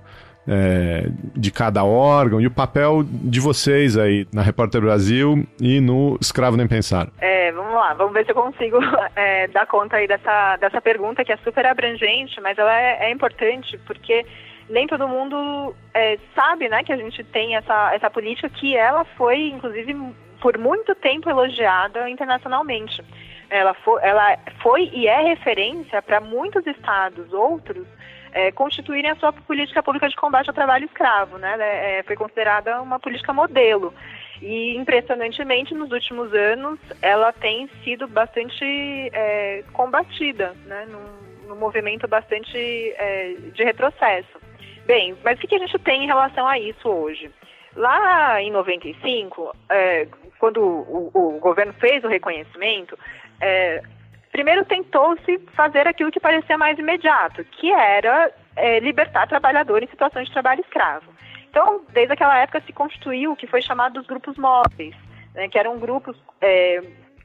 é, 0.47 1.07
de 1.35 1.51
cada 1.51 1.83
órgão 1.83 2.39
e 2.39 2.45
o 2.45 2.51
papel 2.51 3.03
de 3.03 3.39
vocês 3.39 3.97
aí 3.97 4.27
na 4.31 4.41
Repórter 4.41 4.81
Brasil 4.81 5.43
e 5.59 5.81
no 5.81 6.17
Escravo 6.21 6.55
Nem 6.55 6.67
Pensar. 6.67 7.07
É, 7.19 7.51
vamos 7.51 7.73
lá, 7.73 7.93
vamos 7.95 8.13
ver 8.13 8.25
se 8.25 8.31
eu 8.31 8.35
consigo 8.35 8.77
é, 9.15 9.47
dar 9.47 9.65
conta 9.65 9.97
aí 9.97 10.07
dessa, 10.07 10.57
dessa 10.57 10.79
pergunta 10.79 11.25
que 11.25 11.31
é 11.31 11.37
super 11.37 11.65
abrangente, 11.65 12.39
mas 12.41 12.57
ela 12.57 12.79
é, 12.79 13.07
é 13.07 13.11
importante 13.11 13.79
porque 13.87 14.25
nem 14.69 14.87
todo 14.87 15.07
mundo 15.07 15.75
é, 15.93 16.17
sabe 16.35 16.69
né, 16.69 16.83
que 16.83 16.93
a 16.93 16.97
gente 16.97 17.23
tem 17.25 17.55
essa, 17.55 17.93
essa 17.93 18.09
política 18.09 18.49
que 18.49 18.75
ela 18.75 19.03
foi, 19.17 19.49
inclusive, 19.49 19.93
por 20.41 20.57
muito 20.57 20.93
tempo 20.95 21.29
elogiada 21.29 22.09
internacionalmente. 22.09 23.01
Ela 23.49 23.73
foi, 23.73 24.01
ela 24.01 24.37
foi 24.61 24.89
e 24.93 25.07
é 25.07 25.21
referência 25.21 26.01
para 26.01 26.19
muitos 26.19 26.65
estados, 26.65 27.31
outros, 27.31 27.85
é, 28.33 28.51
constituírem 28.51 29.11
a 29.11 29.15
sua 29.15 29.31
política 29.33 29.83
pública 29.83 30.09
de 30.09 30.15
combate 30.15 30.49
ao 30.49 30.55
trabalho 30.55 30.85
escravo. 30.85 31.37
Né? 31.37 31.55
É, 31.59 32.03
foi 32.03 32.15
considerada 32.15 32.81
uma 32.81 32.99
política 32.99 33.31
modelo. 33.31 33.93
E, 34.41 34.75
impressionantemente, 34.75 35.73
nos 35.73 35.91
últimos 35.91 36.33
anos, 36.33 36.79
ela 37.01 37.31
tem 37.31 37.69
sido 37.83 38.07
bastante 38.07 38.65
é, 39.13 39.63
combatida, 39.71 40.55
né? 40.65 40.87
num, 40.89 41.47
num 41.49 41.55
movimento 41.55 42.07
bastante 42.07 42.57
é, 42.57 43.35
de 43.53 43.63
retrocesso. 43.63 44.41
Bem, 44.85 45.15
mas 45.23 45.37
o 45.37 45.47
que 45.47 45.55
a 45.55 45.59
gente 45.59 45.77
tem 45.79 46.05
em 46.05 46.07
relação 46.07 46.47
a 46.47 46.57
isso 46.57 46.89
hoje? 46.89 47.29
Lá 47.75 48.41
em 48.41 48.51
95, 48.51 49.55
é, 49.69 50.07
quando 50.41 50.59
o, 50.59 51.11
o, 51.13 51.39
governo 51.39 51.71
fez 51.73 52.03
o 52.03 52.07
reconhecimento, 52.07 52.97
é, 53.39 53.83
primeiro 54.31 54.65
tentou-se 54.65 55.37
fazer 55.55 55.87
aquilo 55.87 56.09
que 56.09 56.19
parecia 56.19 56.57
mais 56.57 56.79
imediato, 56.79 57.45
que 57.45 57.71
era 57.71 58.31
é, 58.55 58.79
libertar 58.79 59.27
trabalhador 59.27 59.83
em 59.83 59.87
situações 59.87 60.25
de 60.25 60.33
trabalho 60.33 60.61
escravo. 60.61 61.05
Então, 61.47 61.85
desde 61.89 62.13
aquela 62.13 62.39
época 62.39 62.59
se 62.65 62.73
constituiu 62.73 63.33
o 63.33 63.35
que 63.35 63.45
foi 63.45 63.61
chamado 63.61 63.93
dos 63.93 64.07
grupos 64.07 64.35
móveis, 64.35 64.95
né, 65.35 65.47
que 65.47 65.59
eram 65.59 65.77
grupos 65.77 66.17
é, 66.41 66.81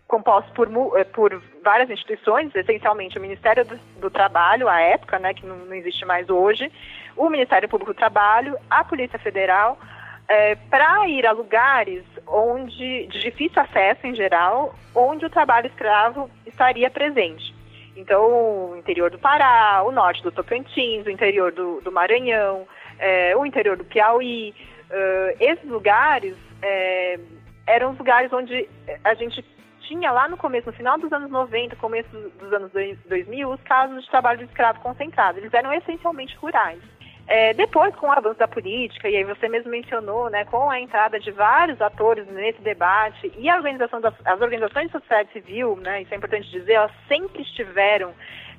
compostos 0.06 0.52
por, 0.52 0.68
é, 0.98 1.04
por, 1.04 1.42
várias 1.64 1.88
instituições, 1.88 2.54
essencialmente 2.54 3.16
o 3.16 3.22
Ministério 3.22 3.64
do, 3.64 3.78
do 3.98 4.10
Trabalho, 4.10 4.68
à 4.68 4.78
época, 4.78 5.18
né, 5.18 5.32
que 5.32 5.46
não, 5.46 5.56
não 5.56 5.74
existe 5.74 6.04
mais 6.04 6.28
hoje, 6.28 6.70
o 7.16 7.30
Ministério 7.30 7.66
Público 7.66 7.94
do 7.94 7.96
Trabalho, 7.96 8.58
a 8.68 8.84
Polícia 8.84 9.18
Federal, 9.18 9.78
é, 10.28 10.54
para 10.54 11.08
ir 11.08 11.26
a 11.26 11.32
lugares 11.32 12.04
onde 12.26 13.06
de 13.06 13.20
difícil 13.20 13.60
acesso 13.62 14.06
em 14.06 14.14
geral, 14.14 14.74
onde 14.94 15.24
o 15.24 15.30
trabalho 15.30 15.66
escravo 15.66 16.30
estaria 16.44 16.90
presente. 16.90 17.54
Então, 17.96 18.70
o 18.70 18.76
interior 18.76 19.10
do 19.10 19.18
Pará, 19.18 19.82
o 19.82 19.90
norte 19.90 20.22
do 20.22 20.30
Tocantins, 20.30 21.06
o 21.06 21.10
interior 21.10 21.52
do, 21.52 21.80
do 21.80 21.90
Maranhão, 21.90 22.66
é, 22.98 23.34
o 23.36 23.46
interior 23.46 23.76
do 23.76 23.84
Piauí, 23.84 24.54
uh, 24.90 25.36
esses 25.40 25.68
lugares 25.68 26.36
é, 26.60 27.18
eram 27.66 27.92
os 27.92 27.98
lugares 27.98 28.32
onde 28.32 28.68
a 29.02 29.14
gente 29.14 29.42
tinha 29.80 30.10
lá 30.10 30.28
no 30.28 30.36
começo, 30.36 30.66
no 30.66 30.76
final 30.76 30.98
dos 30.98 31.12
anos 31.12 31.30
90, 31.30 31.76
começo 31.76 32.08
dos 32.38 32.52
anos 32.52 32.70
2000, 32.72 33.50
os 33.50 33.62
casos 33.62 34.04
de 34.04 34.10
trabalho 34.10 34.38
de 34.38 34.44
escravo 34.44 34.80
concentrado. 34.80 35.38
Eles 35.38 35.54
eram 35.54 35.72
essencialmente 35.72 36.36
rurais. 36.36 36.80
É, 37.28 37.52
depois, 37.54 37.94
com 37.96 38.06
o 38.06 38.12
avanço 38.12 38.38
da 38.38 38.46
política, 38.46 39.08
e 39.08 39.16
aí 39.16 39.24
você 39.24 39.48
mesmo 39.48 39.70
mencionou, 39.70 40.30
né, 40.30 40.44
com 40.44 40.70
a 40.70 40.80
entrada 40.80 41.18
de 41.18 41.32
vários 41.32 41.80
atores 41.80 42.24
nesse 42.28 42.60
debate 42.60 43.32
e 43.36 43.48
a 43.50 43.56
organização 43.56 44.00
das, 44.00 44.14
as 44.24 44.40
organizações 44.40 44.86
de 44.86 44.92
sociedade 44.92 45.32
civil, 45.32 45.76
né, 45.76 46.02
isso 46.02 46.14
é 46.14 46.16
importante 46.16 46.48
dizer, 46.50 46.74
elas 46.74 46.92
sempre 47.08 47.42
estiveram 47.42 48.14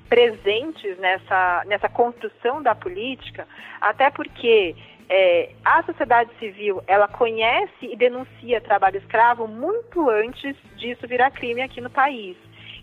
presentes 0.09 0.97
nessa, 0.97 1.63
nessa 1.65 1.87
construção 1.87 2.61
da 2.61 2.75
política, 2.75 3.47
até 3.79 4.09
porque 4.09 4.75
é, 5.09 5.51
a 5.63 5.81
sociedade 5.83 6.29
civil 6.37 6.83
ela 6.87 7.07
conhece 7.07 7.71
e 7.81 7.95
denuncia 7.95 8.59
trabalho 8.59 8.97
escravo 8.97 9.47
muito 9.47 10.09
antes 10.09 10.55
disso 10.75 11.07
virar 11.07 11.31
crime 11.31 11.61
aqui 11.61 11.79
no 11.79 11.89
país. 11.89 12.35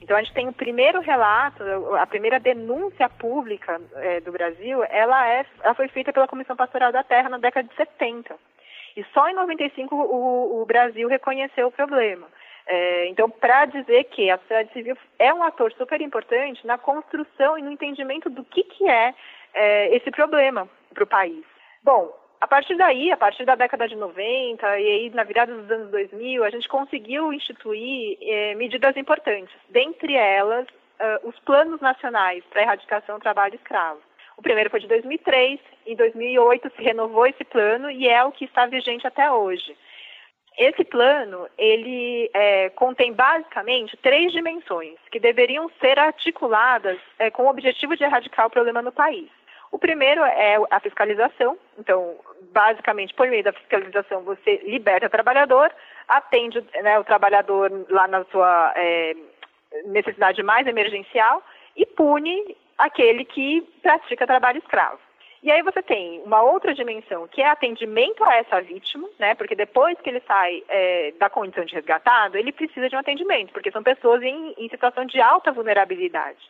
Então 0.04 0.18
a 0.18 0.22
gente 0.22 0.34
tem 0.34 0.46
o 0.46 0.52
primeiro 0.52 1.00
relato, 1.00 1.64
a 1.96 2.06
primeira 2.06 2.38
denúncia 2.38 3.08
pública 3.08 3.80
é, 3.96 4.20
do 4.20 4.30
Brasil, 4.30 4.84
ela, 4.90 5.26
é, 5.26 5.46
ela 5.62 5.74
foi 5.74 5.88
feita 5.88 6.12
pela 6.12 6.28
Comissão 6.28 6.54
Pastoral 6.54 6.92
da 6.92 7.02
Terra 7.02 7.30
na 7.30 7.38
década 7.38 7.66
de 7.66 7.74
70. 7.74 8.36
E 8.98 9.04
só 9.14 9.26
em 9.30 9.34
95 9.34 9.96
o, 9.96 10.60
o 10.60 10.66
Brasil 10.66 11.08
reconheceu 11.08 11.68
o 11.68 11.72
problema. 11.72 12.26
É, 12.66 13.08
então, 13.08 13.30
para 13.30 13.64
dizer 13.64 14.04
que 14.04 14.30
a 14.30 14.36
sociedade 14.36 14.74
civil 14.74 14.96
é 15.18 15.32
um 15.32 15.42
ator 15.42 15.72
super 15.72 15.98
importante 16.02 16.66
na 16.66 16.76
construção 16.76 17.56
e 17.56 17.62
no 17.62 17.72
entendimento 17.72 18.28
do 18.28 18.44
que, 18.44 18.62
que 18.62 18.86
é, 18.86 19.14
é 19.54 19.96
esse 19.96 20.10
problema 20.10 20.68
para 20.92 21.04
o 21.04 21.06
país. 21.06 21.44
Bom, 21.82 22.14
A 22.44 22.46
partir 22.46 22.76
daí, 22.76 23.10
a 23.10 23.16
partir 23.16 23.46
da 23.46 23.54
década 23.54 23.88
de 23.88 23.96
90 23.96 24.78
e 24.78 24.86
aí 24.86 25.10
na 25.14 25.24
virada 25.24 25.54
dos 25.54 25.70
anos 25.70 25.90
2000, 25.90 26.44
a 26.44 26.50
gente 26.50 26.68
conseguiu 26.68 27.32
instituir 27.32 28.18
eh, 28.20 28.54
medidas 28.54 28.94
importantes, 28.98 29.56
dentre 29.70 30.14
elas 30.14 30.66
uh, 30.68 31.26
os 31.26 31.38
planos 31.38 31.80
nacionais 31.80 32.44
para 32.50 32.60
erradicação 32.60 33.16
do 33.18 33.22
trabalho 33.22 33.54
escravo. 33.54 33.98
O 34.36 34.42
primeiro 34.42 34.68
foi 34.68 34.80
de 34.80 34.86
2003, 34.88 35.58
em 35.86 35.96
2008 35.96 36.70
se 36.76 36.82
renovou 36.82 37.26
esse 37.26 37.44
plano 37.44 37.90
e 37.90 38.06
é 38.06 38.22
o 38.22 38.30
que 38.30 38.44
está 38.44 38.66
vigente 38.66 39.06
até 39.06 39.32
hoje. 39.32 39.74
Esse 40.58 40.84
plano, 40.84 41.48
ele 41.56 42.30
é, 42.34 42.68
contém 42.68 43.14
basicamente 43.14 43.96
três 43.96 44.30
dimensões 44.32 44.98
que 45.10 45.18
deveriam 45.18 45.70
ser 45.80 45.98
articuladas 45.98 46.98
é, 47.18 47.30
com 47.30 47.44
o 47.44 47.48
objetivo 47.48 47.96
de 47.96 48.04
erradicar 48.04 48.48
o 48.48 48.50
problema 48.50 48.82
no 48.82 48.92
país. 48.92 49.30
O 49.74 49.78
primeiro 49.78 50.22
é 50.22 50.56
a 50.70 50.78
fiscalização, 50.78 51.58
então, 51.76 52.14
basicamente, 52.52 53.12
por 53.12 53.26
meio 53.26 53.42
da 53.42 53.52
fiscalização, 53.52 54.22
você 54.22 54.58
liberta 54.58 55.06
o 55.06 55.10
trabalhador, 55.10 55.68
atende 56.06 56.64
né, 56.80 56.96
o 56.96 57.02
trabalhador 57.02 57.72
lá 57.90 58.06
na 58.06 58.24
sua 58.26 58.72
é, 58.76 59.16
necessidade 59.86 60.40
mais 60.44 60.64
emergencial 60.68 61.42
e 61.76 61.84
pune 61.84 62.56
aquele 62.78 63.24
que 63.24 63.62
pratica 63.82 64.28
trabalho 64.28 64.58
escravo. 64.58 65.00
E 65.42 65.50
aí 65.50 65.60
você 65.60 65.82
tem 65.82 66.22
uma 66.24 66.40
outra 66.40 66.72
dimensão, 66.72 67.26
que 67.26 67.42
é 67.42 67.50
atendimento 67.50 68.22
a 68.22 68.36
essa 68.36 68.60
vítima, 68.62 69.08
né? 69.18 69.34
Porque 69.34 69.56
depois 69.56 70.00
que 70.00 70.08
ele 70.08 70.22
sai 70.24 70.62
é, 70.68 71.12
da 71.18 71.28
condição 71.28 71.64
de 71.64 71.74
resgatado, 71.74 72.38
ele 72.38 72.52
precisa 72.52 72.88
de 72.88 72.94
um 72.94 73.00
atendimento, 73.00 73.52
porque 73.52 73.72
são 73.72 73.82
pessoas 73.82 74.22
em, 74.22 74.54
em 74.56 74.68
situação 74.68 75.04
de 75.04 75.20
alta 75.20 75.50
vulnerabilidade. 75.50 76.48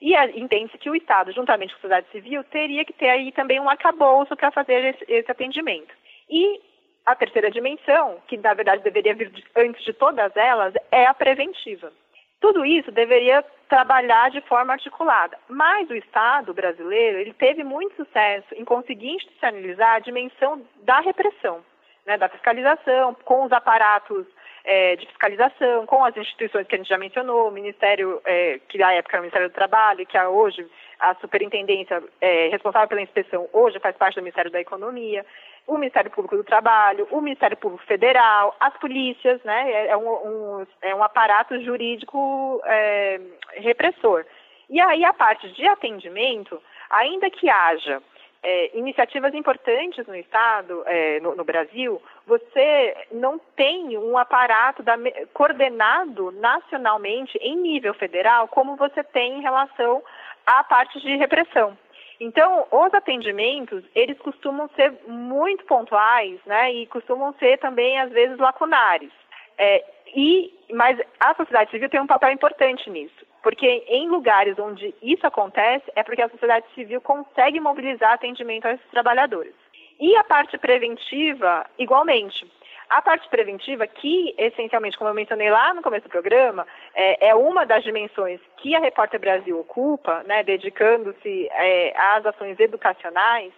E 0.00 0.14
entende-se 0.38 0.78
que 0.78 0.88
o 0.88 0.96
Estado, 0.96 1.32
juntamente 1.32 1.72
com 1.74 1.78
a 1.78 1.80
sociedade 1.80 2.06
civil, 2.10 2.42
teria 2.44 2.84
que 2.84 2.92
ter 2.92 3.10
aí 3.10 3.32
também 3.32 3.60
um 3.60 3.68
arcabouço 3.68 4.34
para 4.34 4.50
fazer 4.50 4.94
esse, 4.94 5.04
esse 5.12 5.30
atendimento. 5.30 5.92
E 6.28 6.60
a 7.04 7.14
terceira 7.14 7.50
dimensão, 7.50 8.18
que 8.26 8.36
na 8.36 8.54
verdade 8.54 8.82
deveria 8.82 9.14
vir 9.14 9.30
antes 9.56 9.84
de 9.84 9.92
todas 9.92 10.34
elas, 10.36 10.72
é 10.90 11.06
a 11.06 11.12
preventiva. 11.12 11.92
Tudo 12.40 12.64
isso 12.64 12.90
deveria 12.90 13.44
trabalhar 13.68 14.30
de 14.30 14.40
forma 14.42 14.72
articulada. 14.72 15.36
Mas 15.48 15.90
o 15.90 15.94
Estado 15.94 16.54
brasileiro 16.54 17.18
ele 17.18 17.34
teve 17.34 17.62
muito 17.62 17.94
sucesso 17.96 18.54
em 18.54 18.64
conseguir 18.64 19.10
institucionalizar 19.10 19.96
a 19.96 19.98
dimensão 19.98 20.62
da 20.82 21.00
repressão, 21.00 21.62
né, 22.06 22.16
da 22.16 22.28
fiscalização, 22.30 23.14
com 23.24 23.44
os 23.44 23.52
aparatos 23.52 24.26
é, 24.64 24.96
de 24.96 25.06
fiscalização, 25.06 25.86
com 25.86 26.04
as 26.04 26.16
instituições 26.16 26.66
que 26.66 26.74
a 26.74 26.78
gente 26.78 26.88
já 26.88 26.98
mencionou, 26.98 27.48
o 27.48 27.52
Ministério, 27.52 28.20
é, 28.24 28.60
que 28.68 28.78
na 28.78 28.92
época 28.92 29.16
era 29.16 29.20
o 29.20 29.24
Ministério 29.24 29.48
do 29.48 29.54
Trabalho, 29.54 30.06
que 30.06 30.18
hoje 30.18 30.66
a 30.98 31.14
superintendência 31.16 32.02
é, 32.20 32.48
responsável 32.48 32.88
pela 32.88 33.00
inspeção, 33.00 33.48
hoje 33.52 33.78
faz 33.78 33.96
parte 33.96 34.16
do 34.16 34.22
Ministério 34.22 34.50
da 34.50 34.60
Economia 34.60 35.24
o 35.70 35.78
Ministério 35.78 36.10
Público 36.10 36.36
do 36.36 36.44
Trabalho, 36.44 37.06
o 37.10 37.20
Ministério 37.20 37.56
Público 37.56 37.84
Federal, 37.84 38.56
as 38.58 38.76
polícias, 38.78 39.40
né? 39.44 39.70
É, 39.70 39.86
é 39.88 39.96
um, 39.96 40.08
um 40.08 40.66
é 40.82 40.94
um 40.94 41.02
aparato 41.02 41.60
jurídico 41.62 42.60
é, 42.64 43.20
repressor. 43.54 44.24
E 44.68 44.80
aí 44.80 45.04
a 45.04 45.12
parte 45.12 45.48
de 45.52 45.66
atendimento, 45.66 46.60
ainda 46.90 47.30
que 47.30 47.48
haja 47.48 48.02
é, 48.42 48.76
iniciativas 48.76 49.34
importantes 49.34 50.06
no 50.06 50.14
Estado, 50.14 50.82
é, 50.86 51.20
no, 51.20 51.34
no, 51.34 51.44
Brasil, 51.44 52.00
você 52.26 52.96
não 53.12 53.38
tem 53.54 53.98
um 53.98 54.16
aparato 54.16 54.82
da, 54.82 54.94
coordenado 55.34 56.30
nacionalmente 56.32 57.36
em 57.38 57.56
nível 57.56 57.92
federal 57.94 58.48
como 58.48 58.76
você 58.76 59.04
tem 59.04 59.38
em 59.38 59.42
relação 59.42 60.02
à 60.46 60.64
parte 60.64 61.00
de 61.00 61.16
repressão. 61.16 61.76
Então, 62.18 62.66
os 62.70 62.92
atendimentos, 62.92 63.82
eles 63.94 64.18
costumam 64.18 64.68
ser 64.76 64.92
muito 65.06 65.64
pontuais, 65.64 66.38
né, 66.44 66.70
e 66.72 66.86
costumam 66.86 67.34
ser 67.38 67.58
também, 67.58 67.98
às 67.98 68.10
vezes, 68.10 68.38
lacunares. 68.38 69.10
É, 69.56 69.84
e, 70.14 70.52
mas 70.72 70.98
a 71.18 71.34
sociedade 71.34 71.70
civil 71.70 71.88
tem 71.88 72.00
um 72.00 72.06
papel 72.06 72.30
importante 72.30 72.90
nisso, 72.90 73.26
porque 73.42 73.84
em 73.88 74.08
lugares 74.08 74.58
onde 74.58 74.94
isso 75.02 75.26
acontece, 75.26 75.84
é 75.94 76.02
porque 76.02 76.22
a 76.22 76.28
sociedade 76.28 76.66
civil 76.74 77.00
consegue 77.00 77.60
mobilizar 77.60 78.12
atendimento 78.12 78.66
a 78.66 78.72
esses 78.72 78.90
trabalhadores. 78.90 79.54
E 79.98 80.16
a 80.16 80.24
parte 80.24 80.56
preventiva, 80.58 81.66
igualmente. 81.78 82.50
A 82.88 83.00
parte 83.00 83.28
preventiva, 83.28 83.86
que 83.86 84.34
essencialmente, 84.36 84.98
como 84.98 85.10
eu 85.10 85.14
mencionei 85.14 85.48
lá 85.48 85.72
no 85.72 85.82
começo 85.82 86.08
do 86.08 86.10
programa, 86.10 86.66
é, 86.94 87.28
é 87.28 87.34
uma 87.34 87.64
das 87.64 87.84
dimensões 87.84 88.40
que 88.56 88.74
a 88.74 88.80
Repórter 88.80 89.20
Brasil 89.20 89.60
ocupa, 89.60 90.24
né, 90.24 90.42
dedicando-se 90.42 91.48
é, 91.52 91.94
às 91.96 92.26
ações 92.26 92.58
educacionais, 92.58 93.52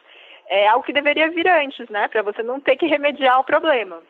é 0.48 0.68
algo 0.68 0.84
que 0.84 0.92
deveria 0.92 1.30
vir 1.30 1.48
antes, 1.48 1.88
né, 1.88 2.08
para 2.08 2.22
você 2.22 2.42
não 2.42 2.60
ter 2.60 2.76
que 2.76 2.86
remediar 2.86 3.40
o 3.40 3.44
problema. 3.44 4.02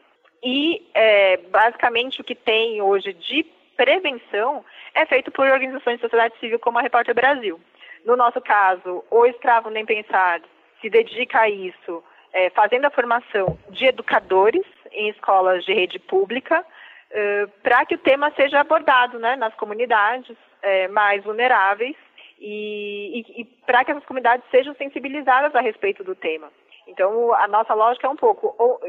E, 0.42 0.84
é, 0.92 1.36
basicamente, 1.36 2.20
o 2.20 2.24
que 2.24 2.34
tem 2.34 2.82
hoje 2.82 3.12
de 3.12 3.46
prevenção 3.76 4.64
é 4.94 5.06
feito 5.06 5.30
por 5.30 5.46
organizações 5.48 5.96
de 5.96 6.02
sociedade 6.02 6.38
civil 6.38 6.58
como 6.58 6.78
a 6.78 6.82
Repórter 6.82 7.14
Brasil. 7.14 7.60
No 8.04 8.16
nosso 8.16 8.40
caso, 8.40 9.04
o 9.10 9.26
Escravo 9.26 9.70
Nem 9.70 9.86
Pensar 9.86 10.40
se 10.80 10.90
dedica 10.90 11.40
a 11.40 11.48
isso, 11.48 12.02
é, 12.32 12.50
fazendo 12.50 12.86
a 12.86 12.90
formação 12.90 13.58
de 13.70 13.86
educadores 13.86 14.64
em 14.90 15.08
escolas 15.08 15.64
de 15.64 15.72
rede 15.72 15.98
pública, 15.98 16.60
uh, 16.60 17.48
para 17.62 17.86
que 17.86 17.94
o 17.94 17.98
tema 17.98 18.30
seja 18.32 18.60
abordado 18.60 19.18
né, 19.18 19.36
nas 19.36 19.54
comunidades 19.54 20.36
é, 20.60 20.88
mais 20.88 21.22
vulneráveis 21.24 21.96
e, 22.38 23.20
e, 23.20 23.40
e 23.42 23.44
para 23.66 23.84
que 23.84 23.92
essas 23.92 24.04
comunidades 24.04 24.44
sejam 24.50 24.74
sensibilizadas 24.74 25.54
a 25.54 25.60
respeito 25.60 26.02
do 26.02 26.14
tema. 26.14 26.50
Então, 26.86 27.32
a 27.34 27.46
nossa 27.48 27.74
lógica 27.74 28.06
é 28.06 28.10
um 28.10 28.16
pouco 28.16 28.54
ou, 28.58 28.80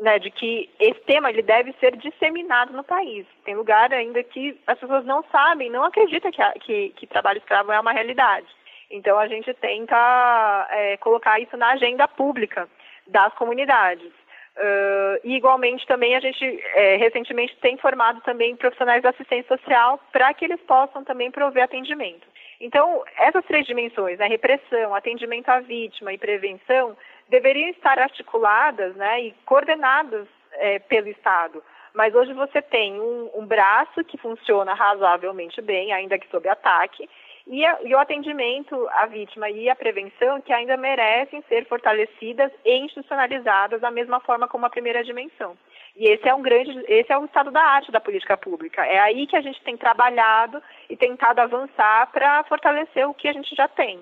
né, 0.00 0.18
de 0.18 0.30
que 0.30 0.70
esse 0.78 1.00
tema 1.00 1.30
ele 1.30 1.42
deve 1.42 1.72
ser 1.74 1.96
disseminado 1.96 2.72
no 2.72 2.84
país. 2.84 3.26
Tem 3.44 3.54
lugar 3.54 3.92
ainda 3.92 4.22
que 4.22 4.58
as 4.66 4.78
pessoas 4.78 5.04
não 5.04 5.22
sabem, 5.30 5.70
não 5.70 5.84
acreditam 5.84 6.30
que, 6.30 6.42
que, 6.60 6.88
que 6.90 7.06
trabalho 7.06 7.38
escravo 7.38 7.72
é 7.72 7.78
uma 7.78 7.92
realidade. 7.92 8.46
Então, 8.90 9.18
a 9.18 9.26
gente 9.26 9.52
tenta 9.54 10.68
é, 10.70 10.96
colocar 10.98 11.40
isso 11.40 11.56
na 11.56 11.72
agenda 11.72 12.06
pública 12.06 12.68
das 13.06 13.32
comunidades. 13.34 14.12
Uh, 14.56 15.18
e 15.24 15.34
igualmente 15.34 15.84
também 15.84 16.14
a 16.14 16.20
gente 16.20 16.44
é, 16.76 16.94
recentemente 16.94 17.56
tem 17.56 17.76
formado 17.76 18.20
também 18.20 18.54
profissionais 18.54 19.02
da 19.02 19.10
assistência 19.10 19.58
social 19.58 19.98
para 20.12 20.32
que 20.32 20.44
eles 20.44 20.60
possam 20.60 21.02
também 21.02 21.28
prover 21.28 21.64
atendimento. 21.64 22.24
Então, 22.60 23.02
essas 23.18 23.44
três 23.46 23.66
dimensões, 23.66 24.16
né, 24.16 24.28
repressão, 24.28 24.94
atendimento 24.94 25.48
à 25.48 25.58
vítima 25.58 26.12
e 26.12 26.18
prevenção, 26.18 26.96
deveriam 27.28 27.68
estar 27.70 27.98
articuladas 27.98 28.94
né, 28.96 29.22
e 29.22 29.34
coordenadas 29.44 30.26
é, 30.52 30.78
pelo 30.78 31.08
Estado. 31.08 31.62
Mas 31.92 32.14
hoje 32.14 32.32
você 32.32 32.60
tem 32.60 33.00
um, 33.00 33.30
um 33.34 33.46
braço 33.46 34.02
que 34.04 34.18
funciona 34.18 34.74
razoavelmente 34.74 35.62
bem, 35.62 35.92
ainda 35.92 36.18
que 36.18 36.28
sob 36.28 36.48
ataque, 36.48 37.08
e, 37.46 37.64
a, 37.64 37.78
e, 37.82 37.94
o 37.94 37.98
atendimento 37.98 38.88
à 38.90 39.06
vítima 39.06 39.50
e 39.50 39.68
a 39.68 39.76
prevenção 39.76 40.40
que 40.40 40.52
ainda 40.52 40.76
merecem 40.76 41.42
ser 41.48 41.66
fortalecidas 41.66 42.50
e 42.64 42.74
institucionalizadas 42.78 43.80
da 43.80 43.90
mesma 43.90 44.18
forma 44.20 44.48
como 44.48 44.66
a 44.66 44.70
primeira 44.70 45.04
dimensão. 45.04 45.56
E 45.94 46.08
esse 46.08 46.28
é 46.28 46.34
um 46.34 46.42
grande, 46.42 46.70
esse 46.88 47.12
é 47.12 47.18
o 47.18 47.24
estado 47.24 47.50
da 47.50 47.62
arte 47.62 47.92
da 47.92 48.00
política 48.00 48.36
pública. 48.36 48.84
É 48.84 48.98
aí 48.98 49.26
que 49.26 49.36
a 49.36 49.40
gente 49.40 49.62
tem 49.62 49.76
trabalhado 49.76 50.60
e 50.90 50.96
tentado 50.96 51.40
avançar 51.40 52.10
para 52.10 52.42
fortalecer 52.44 53.08
o 53.08 53.14
que 53.14 53.28
a 53.28 53.32
gente 53.32 53.54
já 53.54 53.68
tem. 53.68 54.00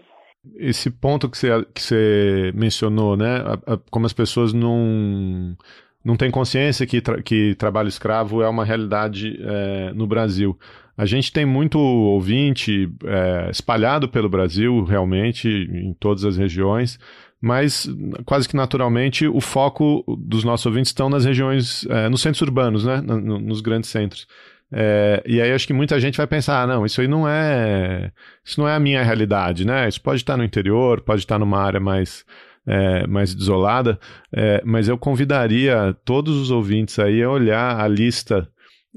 Esse 0.56 0.90
ponto 0.90 1.28
que 1.28 1.38
você, 1.38 1.48
que 1.72 1.80
você 1.80 2.52
mencionou, 2.54 3.16
né? 3.16 3.36
A, 3.36 3.74
a, 3.74 3.78
como 3.90 4.06
as 4.06 4.12
pessoas 4.12 4.52
não 4.52 5.56
não 6.04 6.16
têm 6.16 6.30
consciência 6.30 6.86
que, 6.86 7.00
tra 7.00 7.22
que 7.22 7.54
trabalho 7.54 7.88
escravo 7.88 8.42
é 8.42 8.48
uma 8.48 8.64
realidade 8.64 9.38
é, 9.40 9.92
no 9.94 10.06
Brasil. 10.06 10.58
A 10.96 11.06
gente 11.06 11.32
tem 11.32 11.46
muito 11.46 11.78
ouvinte 11.78 12.90
é, 13.04 13.50
espalhado 13.50 14.08
pelo 14.08 14.28
Brasil, 14.28 14.84
realmente, 14.84 15.48
em 15.48 15.94
todas 15.94 16.24
as 16.24 16.36
regiões, 16.36 16.98
mas 17.40 17.88
quase 18.24 18.48
que 18.48 18.56
naturalmente 18.56 19.26
o 19.26 19.40
foco 19.40 20.04
dos 20.18 20.44
nossos 20.44 20.66
ouvintes 20.66 20.90
estão 20.90 21.08
nas 21.08 21.24
regiões, 21.24 21.86
é, 21.88 22.08
nos 22.08 22.20
centros 22.20 22.42
urbanos, 22.42 22.84
né? 22.84 23.00
nos 23.00 23.60
grandes 23.60 23.90
centros. 23.90 24.26
É, 24.72 25.22
e 25.26 25.40
aí 25.40 25.52
acho 25.52 25.66
que 25.66 25.72
muita 25.74 26.00
gente 26.00 26.16
vai 26.16 26.26
pensar, 26.26 26.62
ah, 26.62 26.66
não, 26.66 26.86
isso 26.86 27.00
aí 27.00 27.06
não 27.06 27.28
é, 27.28 28.10
isso 28.42 28.58
não 28.58 28.66
é 28.66 28.74
a 28.74 28.80
minha 28.80 29.02
realidade, 29.02 29.66
né? 29.66 29.86
Isso 29.88 30.00
pode 30.00 30.22
estar 30.22 30.36
no 30.36 30.44
interior, 30.44 31.02
pode 31.02 31.20
estar 31.20 31.38
numa 31.38 31.60
área 31.60 31.80
mais 31.80 32.24
é, 32.66 33.06
mais 33.06 33.34
desolada, 33.34 33.98
é, 34.32 34.62
mas 34.64 34.88
eu 34.88 34.96
convidaria 34.96 35.96
todos 36.04 36.36
os 36.36 36.50
ouvintes 36.50 36.98
aí 36.98 37.22
a 37.22 37.28
olhar 37.28 37.80
a 37.80 37.88
lista 37.88 38.48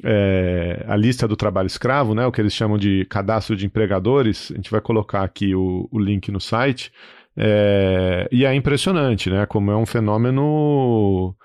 é, 0.04 0.84
a 0.88 0.96
lista 0.96 1.28
do 1.28 1.36
trabalho 1.36 1.68
escravo, 1.68 2.14
né, 2.14 2.26
o 2.26 2.32
que 2.32 2.42
eles 2.42 2.54
chamam 2.54 2.78
de 2.78 3.06
cadastro 3.06 3.56
de 3.56 3.66
empregadores. 3.66 4.52
A 4.52 4.56
gente 4.56 4.70
vai 4.70 4.82
colocar 4.82 5.24
aqui 5.24 5.56
o, 5.56 5.88
o 5.92 6.00
link 6.00 6.32
no 6.32 6.42
site. 6.42 6.92
É, 7.38 8.28
e 8.32 8.46
é 8.46 8.54
impressionante, 8.54 9.30
né, 9.30 9.46
como 9.46 9.72
é 9.72 9.78
um 9.78 9.86
fenômeno 9.86 11.36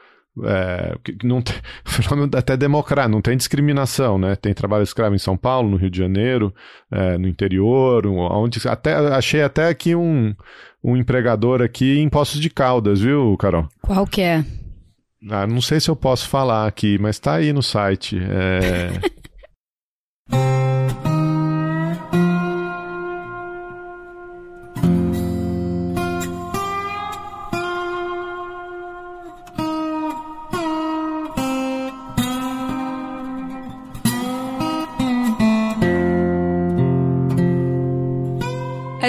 é, 0.45 0.97
não 1.23 1.43
tem, 1.43 1.57
fenômeno 1.85 2.31
até 2.37 2.57
democrático, 2.57 3.13
não 3.13 3.23
tem 3.23 3.37
discriminação, 3.37 4.19
né? 4.19 4.37
Tem 4.37 4.55
trabalho 4.55 4.83
escravo 4.83 5.15
em 5.15 5.19
São 5.19 5.37
Paulo, 5.37 5.71
no 5.71 5.77
Rio 5.77 5.91
de 5.91 5.99
Janeiro, 5.99 6.55
é, 6.91 7.19
no 7.19 7.29
interior, 7.29 8.07
onde 8.07 8.61
até 8.69 8.95
achei 8.95 9.43
até 9.43 9.69
aqui 9.69 9.95
um, 9.95 10.35
um 10.83 10.97
empregador 10.97 11.63
aqui 11.63 11.99
em 11.99 12.09
Poços 12.09 12.41
de 12.41 12.51
Caldas, 12.51 13.01
viu, 13.01 13.37
Carol? 13.37 13.69
Qual 13.83 14.07
que 14.07 14.23
é? 14.23 14.45
Ah, 15.29 15.47
não 15.47 15.61
sei 15.61 15.81
se 15.81 15.91
eu 15.91 15.97
posso 15.97 16.29
falar 16.29 16.67
aqui, 16.67 16.99
mas 16.99 17.17
está 17.17 17.35
aí 17.35 17.53
no 17.53 17.63
site. 17.63 18.19
É... 18.19 19.11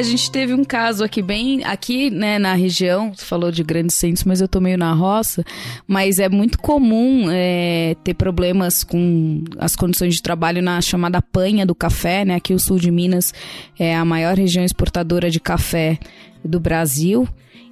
A 0.01 0.03
gente 0.03 0.31
teve 0.31 0.51
um 0.51 0.63
caso 0.63 1.03
aqui 1.03 1.21
bem, 1.21 1.63
aqui, 1.63 2.09
né, 2.09 2.39
na 2.39 2.55
região, 2.55 3.13
você 3.15 3.23
falou 3.23 3.51
de 3.51 3.63
grandes 3.63 3.95
centros, 3.97 4.23
mas 4.23 4.41
eu 4.41 4.47
tô 4.47 4.59
meio 4.59 4.75
na 4.75 4.93
roça, 4.93 5.45
mas 5.85 6.17
é 6.17 6.27
muito 6.27 6.57
comum 6.57 7.27
é, 7.29 7.95
ter 8.03 8.15
problemas 8.15 8.83
com 8.83 9.43
as 9.59 9.75
condições 9.75 10.15
de 10.15 10.21
trabalho 10.23 10.59
na 10.59 10.81
chamada 10.81 11.21
panha 11.21 11.67
do 11.67 11.75
café, 11.75 12.25
né, 12.25 12.33
aqui 12.33 12.51
o 12.51 12.59
sul 12.59 12.79
de 12.79 12.89
Minas 12.89 13.31
é 13.77 13.95
a 13.95 14.03
maior 14.03 14.35
região 14.35 14.65
exportadora 14.65 15.29
de 15.29 15.39
café 15.39 15.99
do 16.43 16.59
Brasil, 16.59 17.27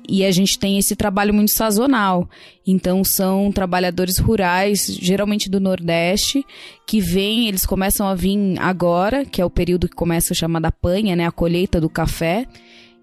e 0.08 0.26
a 0.26 0.32
gente 0.32 0.58
tem 0.58 0.80
esse 0.80 0.96
trabalho 0.96 1.34
muito 1.34 1.52
sazonal. 1.52 2.28
Então 2.66 3.04
são 3.04 3.52
trabalhadores 3.52 4.18
rurais, 4.18 4.88
geralmente 5.00 5.50
do 5.50 5.60
Nordeste, 5.60 6.44
que 6.88 7.00
vêm, 7.00 7.48
eles 7.48 7.66
começam 7.66 8.08
a 8.08 8.16
vir 8.16 8.58
agora, 8.60 9.24
que 9.24 9.40
é 9.40 9.46
o 9.46 9.50
período 9.50 9.88
que 9.88 9.96
começa 9.96 10.34
a 10.34 10.36
chamada 10.36 10.72
panha, 10.72 11.16
né, 11.16 11.28
a 11.28 11.32
colheita 11.32 11.80
do 11.80 11.90
café. 11.90 12.48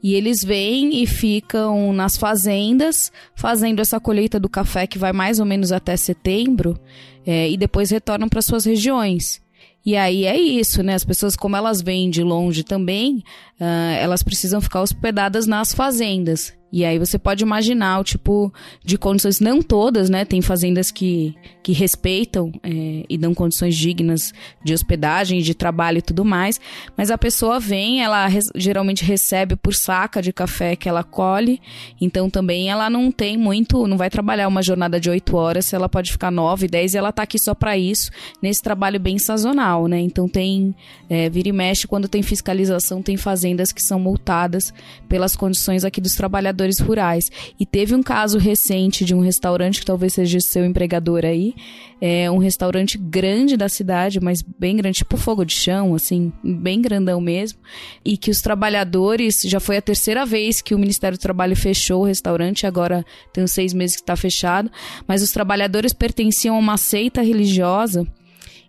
E 0.02 0.14
eles 0.14 0.44
vêm 0.44 1.02
e 1.02 1.06
ficam 1.06 1.92
nas 1.92 2.16
fazendas 2.16 3.10
fazendo 3.34 3.80
essa 3.80 3.98
colheita 3.98 4.38
do 4.38 4.48
café 4.48 4.86
que 4.86 4.98
vai 4.98 5.12
mais 5.12 5.40
ou 5.40 5.46
menos 5.46 5.72
até 5.72 5.96
setembro 5.96 6.78
é, 7.24 7.48
e 7.48 7.56
depois 7.56 7.90
retornam 7.90 8.28
para 8.28 8.42
suas 8.42 8.64
regiões. 8.64 9.40
E 9.86 9.96
aí 9.96 10.24
é 10.24 10.36
isso, 10.36 10.82
né? 10.82 10.94
As 10.94 11.04
pessoas, 11.04 11.36
como 11.36 11.54
elas 11.54 11.80
vêm 11.80 12.10
de 12.10 12.20
longe 12.24 12.64
também, 12.64 13.22
uh, 13.60 13.94
elas 14.00 14.20
precisam 14.20 14.60
ficar 14.60 14.82
hospedadas 14.82 15.46
nas 15.46 15.72
fazendas. 15.72 16.52
E 16.72 16.84
aí 16.84 16.98
você 16.98 17.18
pode 17.18 17.44
imaginar 17.44 18.00
o 18.00 18.04
tipo 18.04 18.52
de 18.84 18.98
condições, 18.98 19.38
não 19.38 19.62
todas, 19.62 20.10
né? 20.10 20.24
Tem 20.24 20.42
fazendas 20.42 20.90
que, 20.90 21.34
que 21.62 21.72
respeitam 21.72 22.50
é, 22.62 23.04
e 23.08 23.16
dão 23.16 23.32
condições 23.32 23.76
dignas 23.76 24.32
de 24.64 24.74
hospedagem, 24.74 25.40
de 25.40 25.54
trabalho 25.54 25.98
e 25.98 26.02
tudo 26.02 26.24
mais. 26.24 26.60
Mas 26.96 27.10
a 27.10 27.16
pessoa 27.16 27.60
vem, 27.60 28.02
ela 28.02 28.26
res, 28.26 28.46
geralmente 28.54 29.04
recebe 29.04 29.54
por 29.54 29.74
saca 29.74 30.20
de 30.20 30.32
café 30.32 30.74
que 30.74 30.88
ela 30.88 31.04
colhe. 31.04 31.60
Então 32.00 32.28
também 32.28 32.68
ela 32.68 32.90
não 32.90 33.12
tem 33.12 33.36
muito, 33.36 33.86
não 33.86 33.96
vai 33.96 34.10
trabalhar 34.10 34.48
uma 34.48 34.62
jornada 34.62 34.98
de 34.98 35.08
oito 35.08 35.36
horas, 35.36 35.72
ela 35.72 35.88
pode 35.88 36.10
ficar 36.10 36.32
nove, 36.32 36.66
dez 36.66 36.94
e 36.94 36.98
ela 36.98 37.12
tá 37.12 37.22
aqui 37.22 37.38
só 37.38 37.54
para 37.54 37.78
isso, 37.78 38.10
nesse 38.42 38.60
trabalho 38.60 38.98
bem 38.98 39.18
sazonal, 39.18 39.86
né? 39.86 40.00
Então 40.00 40.28
tem, 40.28 40.74
é, 41.08 41.30
vira 41.30 41.48
e 41.48 41.52
mexe, 41.52 41.86
quando 41.86 42.08
tem 42.08 42.22
fiscalização, 42.22 43.00
tem 43.00 43.16
fazendas 43.16 43.70
que 43.70 43.80
são 43.80 44.00
multadas 44.00 44.74
pelas 45.08 45.36
condições 45.36 45.84
aqui 45.84 46.00
dos 46.00 46.14
trabalhadores 46.14 46.55
trabalhadores 46.56 46.78
rurais. 46.80 47.30
E 47.60 47.66
teve 47.66 47.94
um 47.94 48.02
caso 48.02 48.38
recente 48.38 49.04
de 49.04 49.14
um 49.14 49.20
restaurante, 49.20 49.80
que 49.80 49.86
talvez 49.86 50.14
seja 50.14 50.40
seu 50.40 50.64
empregador 50.64 51.24
aí, 51.24 51.54
é 52.00 52.30
um 52.30 52.38
restaurante 52.38 52.98
grande 52.98 53.56
da 53.56 53.68
cidade, 53.68 54.20
mas 54.20 54.42
bem 54.42 54.76
grande, 54.76 54.98
tipo 54.98 55.16
fogo 55.16 55.44
de 55.44 55.54
chão, 55.54 55.94
assim, 55.94 56.32
bem 56.42 56.80
grandão 56.80 57.20
mesmo, 57.20 57.58
e 58.04 58.16
que 58.16 58.30
os 58.30 58.40
trabalhadores, 58.40 59.36
já 59.44 59.60
foi 59.60 59.76
a 59.76 59.82
terceira 59.82 60.24
vez 60.24 60.60
que 60.60 60.74
o 60.74 60.78
Ministério 60.78 61.18
do 61.18 61.20
Trabalho 61.20 61.54
fechou 61.54 62.02
o 62.02 62.06
restaurante, 62.06 62.66
agora 62.66 63.04
tem 63.32 63.44
uns 63.44 63.52
seis 63.52 63.72
meses 63.72 63.96
que 63.96 64.02
está 64.02 64.16
fechado, 64.16 64.70
mas 65.06 65.22
os 65.22 65.30
trabalhadores 65.30 65.92
pertenciam 65.92 66.56
a 66.56 66.58
uma 66.58 66.76
seita 66.76 67.22
religiosa. 67.22 68.06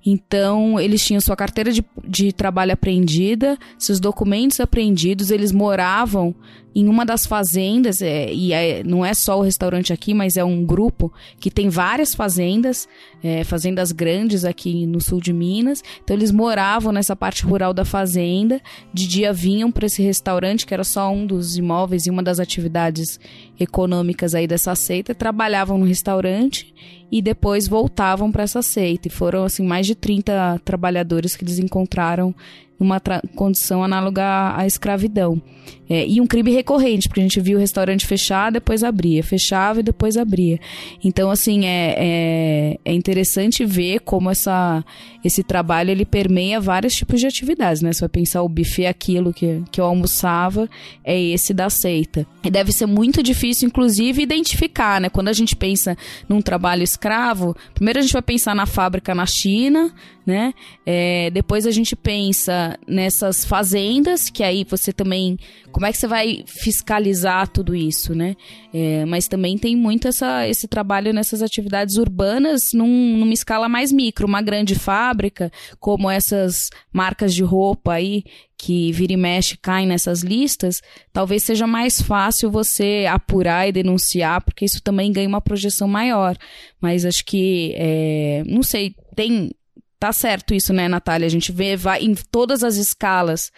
Então, 0.10 0.80
eles 0.80 1.06
tinham 1.06 1.20
sua 1.20 1.36
carteira 1.36 1.70
de, 1.70 1.84
de 2.08 2.32
trabalho 2.32 2.72
apreendida, 2.72 3.58
seus 3.78 4.00
documentos 4.00 4.58
apreendidos, 4.62 5.32
eles 5.32 5.52
moravam 5.52 6.34
em 6.80 6.88
uma 6.88 7.04
das 7.04 7.26
fazendas, 7.26 8.04
é, 8.04 8.32
e 8.32 8.54
é, 8.54 8.84
não 8.84 9.04
é 9.04 9.12
só 9.12 9.40
o 9.40 9.42
restaurante 9.42 9.92
aqui, 9.92 10.14
mas 10.14 10.38
é 10.38 10.44
um 10.44 10.64
grupo 10.64 11.12
que 11.40 11.50
tem 11.50 11.70
várias 11.70 12.14
fazendas, 12.14 12.88
é, 13.24 13.44
fazendas 13.44 13.92
grandes 13.92 14.46
aqui 14.46 14.86
no 14.86 15.02
sul 15.02 15.20
de 15.20 15.34
Minas. 15.34 15.84
Então 16.04 16.16
eles 16.16 16.32
moravam 16.32 16.92
nessa 16.92 17.16
parte 17.16 17.44
rural 17.44 17.74
da 17.74 17.84
fazenda, 17.84 18.62
de 18.94 19.08
dia 19.08 19.34
vinham 19.34 19.72
para 19.72 19.88
esse 19.88 20.04
restaurante, 20.04 20.68
que 20.68 20.74
era 20.74 20.84
só 20.84 21.12
um 21.12 21.26
dos 21.26 21.58
imóveis 21.58 22.06
e 22.06 22.12
uma 22.12 22.22
das 22.22 22.40
atividades 22.40 23.20
econômicas 23.60 24.36
aí 24.36 24.46
dessa 24.46 24.76
seita, 24.76 25.16
trabalhavam 25.16 25.80
no 25.80 25.86
restaurante 25.86 26.72
e 27.12 27.24
depois 27.24 27.68
voltavam 27.68 28.32
para 28.32 28.44
essa 28.44 28.62
seita. 28.62 29.08
E 29.08 29.12
foram 29.12 29.46
assim 29.46 29.66
mais 29.66 29.88
de 29.88 29.96
30 29.96 30.62
trabalhadores 30.64 31.36
que 31.36 31.44
eles 31.44 31.58
encontraram 31.58 32.36
numa 32.80 33.02
condição 33.36 33.84
análoga 33.84 34.56
à 34.56 34.68
escravidão. 34.68 35.42
É, 35.90 36.06
e 36.06 36.20
um 36.20 36.28
crime 36.28 36.52
recorrente, 36.52 37.08
porque 37.08 37.22
a 37.22 37.24
gente 37.24 37.40
viu 37.40 37.58
o 37.58 37.62
restaurante 37.62 38.06
fechar, 38.06 38.52
depois 38.52 38.84
abria, 38.84 39.24
fechava 39.24 39.80
e 39.80 39.84
depois 39.84 40.18
abria. 40.18 40.60
Então, 41.04 41.32
assim, 41.32 41.66
é, 41.66 41.96
é, 41.98 42.80
é, 42.84 42.94
interessante 42.94 43.66
ver 43.66 44.02
como 44.02 44.30
essa, 44.30 44.84
esse 45.24 45.44
trabalho 45.44 45.92
ele 45.92 46.06
permeia 46.06 46.60
vários 46.60 46.94
tipos 46.94 47.20
de 47.20 47.28
atividades, 47.28 47.82
né? 47.82 47.94
Você 47.94 48.02
vai 48.02 48.10
pensar 48.10 48.42
o 48.42 48.50
buffet, 48.50 48.86
aquilo 48.86 49.34
que, 49.34 49.64
que 49.72 49.80
eu 49.80 49.86
almoçava, 49.86 50.70
é 51.04 51.20
esse 51.20 51.54
da 51.54 51.70
seita. 51.70 52.28
E 52.44 52.52
deve 52.52 52.72
ser 52.72 52.86
muito 52.86 53.24
difícil, 53.24 53.68
inclusive, 53.68 54.22
identificar, 54.22 55.00
né? 55.00 55.10
Quando 55.10 55.30
a 55.30 55.34
gente 55.34 55.56
pensa 55.56 55.98
num 56.28 56.42
trabalho 56.42 56.84
escravo, 56.84 57.56
primeiro 57.74 58.00
a 58.00 58.02
gente 58.02 58.14
vai 58.14 58.22
pensar 58.22 58.54
na 58.54 58.66
fábrica 58.66 59.16
na 59.16 59.26
China, 59.26 59.94
né? 60.26 60.54
É, 60.86 61.30
depois 61.30 61.66
a 61.66 61.72
gente 61.72 61.96
pensa 61.96 62.78
nessas 62.86 63.46
fazendas, 63.46 64.30
que 64.30 64.44
aí 64.44 64.66
você 64.70 64.92
também 64.92 65.38
como 65.78 65.86
é 65.86 65.92
que 65.92 66.00
você 66.00 66.08
vai 66.08 66.44
fiscalizar 66.48 67.48
tudo 67.48 67.76
isso, 67.76 68.16
né? 68.16 68.36
É, 68.74 69.06
mas 69.06 69.28
também 69.28 69.60
tem 69.60 69.76
muito 69.76 70.08
essa, 70.08 70.48
esse 70.48 70.68
trabalho 70.68 71.14
nessas 71.14 71.44
atividades 71.44 71.98
urbanas 71.98 72.74
num, 72.74 73.16
numa 73.16 73.32
escala 73.32 73.70
mais 73.70 73.92
micro. 73.92 74.26
Uma 74.26 74.42
grande 74.42 74.74
fábrica, 74.74 75.52
como 75.80 76.10
essas 76.10 76.72
marcas 76.92 77.32
de 77.32 77.44
roupa 77.44 77.94
aí, 77.94 78.24
que 78.58 78.92
vira 78.92 79.14
e 79.14 79.18
mexe 79.18 79.56
caem 79.56 79.86
nessas 79.86 80.24
listas, 80.24 80.82
talvez 81.14 81.44
seja 81.44 81.68
mais 81.68 82.02
fácil 82.02 82.50
você 82.50 83.06
apurar 83.08 83.70
e 83.70 83.72
denunciar, 83.72 84.44
porque 84.44 84.66
isso 84.66 84.82
também 84.82 85.14
ganha 85.14 85.30
uma 85.30 85.42
projeção 85.42 85.88
maior. 85.88 86.36
Mas 86.82 87.06
acho 87.06 87.24
que, 87.24 87.76
é, 87.76 88.44
não 88.48 88.64
sei, 88.64 88.96
tem. 89.16 89.52
Tá 90.00 90.12
certo 90.12 90.56
isso, 90.56 90.74
né, 90.74 90.88
Natália? 90.88 91.28
A 91.28 91.30
gente 91.30 91.52
vê 91.52 91.76
vai, 91.76 92.02
em 92.02 92.16
todas 92.32 92.64
as 92.64 92.78
escalas 92.78 93.52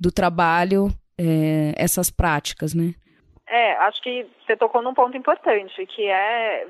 do 0.00 0.10
trabalho 0.10 0.90
é, 1.18 1.72
essas 1.76 2.10
práticas, 2.10 2.74
né? 2.74 2.94
É, 3.48 3.74
acho 3.76 4.02
que 4.02 4.26
você 4.44 4.56
tocou 4.56 4.82
num 4.82 4.92
ponto 4.92 5.16
importante, 5.16 5.86
que 5.86 6.08
é 6.08 6.66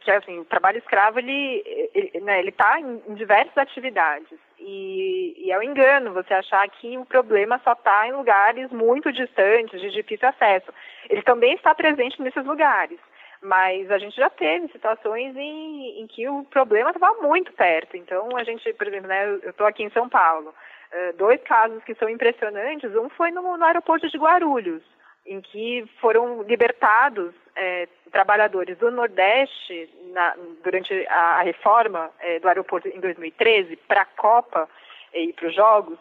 que 0.00 0.10
assim, 0.10 0.38
o 0.38 0.44
trabalho 0.46 0.78
escravo 0.78 1.18
ele 1.18 1.62
ele, 1.94 2.20
né, 2.20 2.50
tá 2.50 2.80
em, 2.80 3.02
em 3.06 3.14
diversas 3.14 3.56
atividades 3.58 4.38
e, 4.58 5.34
e 5.36 5.52
é 5.52 5.58
um 5.58 5.62
engano 5.62 6.14
você 6.14 6.32
achar 6.32 6.66
que 6.70 6.96
o 6.96 7.04
problema 7.04 7.60
só 7.62 7.72
está 7.72 8.08
em 8.08 8.12
lugares 8.12 8.70
muito 8.70 9.12
distantes, 9.12 9.78
de 9.78 9.90
difícil 9.90 10.26
acesso. 10.26 10.72
Ele 11.10 11.22
também 11.22 11.52
está 11.52 11.74
presente 11.74 12.20
nesses 12.22 12.44
lugares, 12.46 12.98
mas 13.42 13.90
a 13.90 13.98
gente 13.98 14.16
já 14.16 14.30
teve 14.30 14.68
situações 14.68 15.36
em, 15.36 16.00
em 16.00 16.06
que 16.06 16.26
o 16.26 16.44
problema 16.44 16.90
estava 16.90 17.20
muito 17.20 17.52
perto. 17.52 17.98
Então 17.98 18.34
a 18.38 18.44
gente, 18.44 18.72
por 18.72 18.86
exemplo, 18.86 19.08
né, 19.08 19.28
eu 19.42 19.50
estou 19.50 19.66
aqui 19.66 19.82
em 19.82 19.90
São 19.90 20.08
Paulo. 20.08 20.54
Eh, 20.96 21.12
dois 21.14 21.42
casos 21.42 21.82
que 21.82 21.94
são 21.96 22.08
impressionantes. 22.08 22.94
Um 22.94 23.08
foi 23.08 23.32
no, 23.32 23.56
no 23.56 23.64
aeroporto 23.64 24.08
de 24.08 24.16
Guarulhos, 24.16 24.80
em 25.26 25.40
que 25.40 25.84
foram 26.00 26.42
libertados 26.42 27.34
é, 27.56 27.88
trabalhadores 28.12 28.78
do 28.78 28.92
Nordeste 28.92 29.90
na, 30.12 30.36
durante 30.62 30.94
a, 31.08 31.38
a 31.38 31.42
reforma 31.42 32.10
é, 32.20 32.38
do 32.38 32.46
aeroporto 32.46 32.86
em 32.86 33.00
2013 33.00 33.74
para 33.88 34.02
a 34.02 34.06
Copa 34.06 34.68
e 35.12 35.32
para 35.32 35.48
os 35.48 35.54
Jogos, 35.54 35.98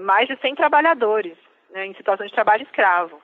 mais 0.00 0.28
de 0.28 0.36
100 0.36 0.54
trabalhadores 0.56 1.36
né, 1.70 1.86
em 1.86 1.94
situação 1.94 2.26
de 2.26 2.32
trabalho 2.32 2.62
escravo. 2.64 3.20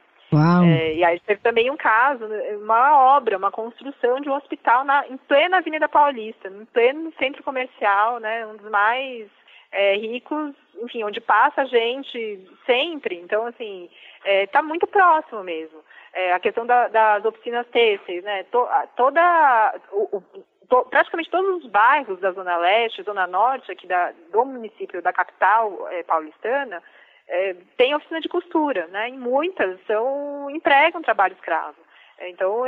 É, 0.64 0.94
e 0.94 1.04
aí 1.04 1.20
teve 1.20 1.40
também 1.42 1.70
um 1.70 1.76
caso, 1.76 2.24
uma 2.62 3.16
obra, 3.16 3.36
uma 3.36 3.50
construção 3.50 4.20
de 4.20 4.30
um 4.30 4.34
hospital 4.34 4.84
na, 4.84 5.06
em 5.08 5.16
plena 5.16 5.58
Avenida 5.58 5.88
Paulista, 5.88 6.48
em 6.48 6.64
pleno 6.66 7.12
centro 7.18 7.42
comercial, 7.42 8.18
né, 8.18 8.46
um 8.46 8.56
dos 8.56 8.70
mais 8.70 9.28
é, 9.72 9.96
ricos, 9.96 10.54
enfim, 10.82 11.02
onde 11.02 11.20
passa 11.20 11.66
gente 11.66 12.46
sempre. 12.66 13.16
Então, 13.16 13.46
assim, 13.46 13.88
está 14.24 14.60
é, 14.60 14.62
muito 14.62 14.86
próximo 14.86 15.42
mesmo. 15.42 15.82
é, 16.12 16.32
a 16.32 16.40
questão 16.40 16.66
da, 16.66 16.88
das 16.88 17.24
oficinas 17.24 17.66
têxteis, 17.68 18.22
né? 18.22 18.44
To, 18.44 18.68
toda, 18.96 19.74
o, 19.90 20.18
o, 20.18 20.22
to, 20.68 20.84
praticamente 20.90 21.30
todos 21.30 21.64
os 21.64 21.70
bairros 21.70 22.20
da 22.20 22.32
Zona 22.32 22.56
Leste, 22.58 23.02
Zona 23.02 23.26
Norte, 23.26 23.72
aqui 23.72 23.86
da, 23.86 24.12
do 24.30 24.44
município 24.44 25.00
da 25.00 25.12
capital 25.12 25.88
é, 25.90 26.02
paulistana, 26.02 26.82
é, 27.28 27.56
tem 27.76 27.94
oficina 27.94 28.20
de 28.20 28.28
costura, 28.28 28.86
né? 28.88 29.08
E 29.08 29.16
muitas 29.16 29.80
são 29.86 30.50
empregam 30.50 31.02
trabalho 31.02 31.34
escravo. 31.34 31.76
Então, 32.24 32.64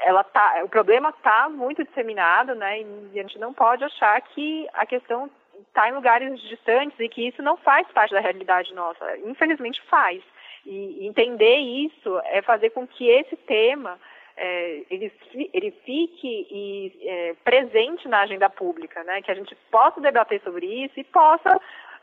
ela 0.00 0.24
tá, 0.24 0.62
o 0.64 0.68
problema 0.68 1.10
está 1.10 1.46
muito 1.48 1.84
disseminado, 1.84 2.54
né? 2.54 2.80
E 2.80 3.18
a 3.18 3.22
gente 3.22 3.38
não 3.38 3.52
pode 3.52 3.84
achar 3.84 4.18
que 4.22 4.66
a 4.72 4.86
questão 4.86 5.28
está 5.68 5.88
em 5.88 5.92
lugares 5.92 6.40
distantes 6.42 6.98
e 6.98 7.08
que 7.08 7.28
isso 7.28 7.42
não 7.42 7.56
faz 7.56 7.86
parte 7.88 8.12
da 8.12 8.20
realidade 8.20 8.74
nossa. 8.74 9.16
Infelizmente 9.18 9.80
faz. 9.82 10.22
E 10.64 11.06
entender 11.06 11.56
isso 11.56 12.20
é 12.24 12.42
fazer 12.42 12.70
com 12.70 12.86
que 12.86 13.08
esse 13.08 13.36
tema 13.36 13.98
é, 14.36 14.82
ele, 14.90 15.12
ele 15.52 15.70
fique 15.84 16.46
e, 16.50 16.92
é, 17.08 17.34
presente 17.44 18.08
na 18.08 18.20
agenda 18.20 18.50
pública, 18.50 19.02
né? 19.04 19.22
Que 19.22 19.30
a 19.30 19.34
gente 19.34 19.54
possa 19.70 20.00
debater 20.00 20.40
sobre 20.42 20.66
isso 20.66 20.98
e 20.98 21.04
possa 21.04 21.60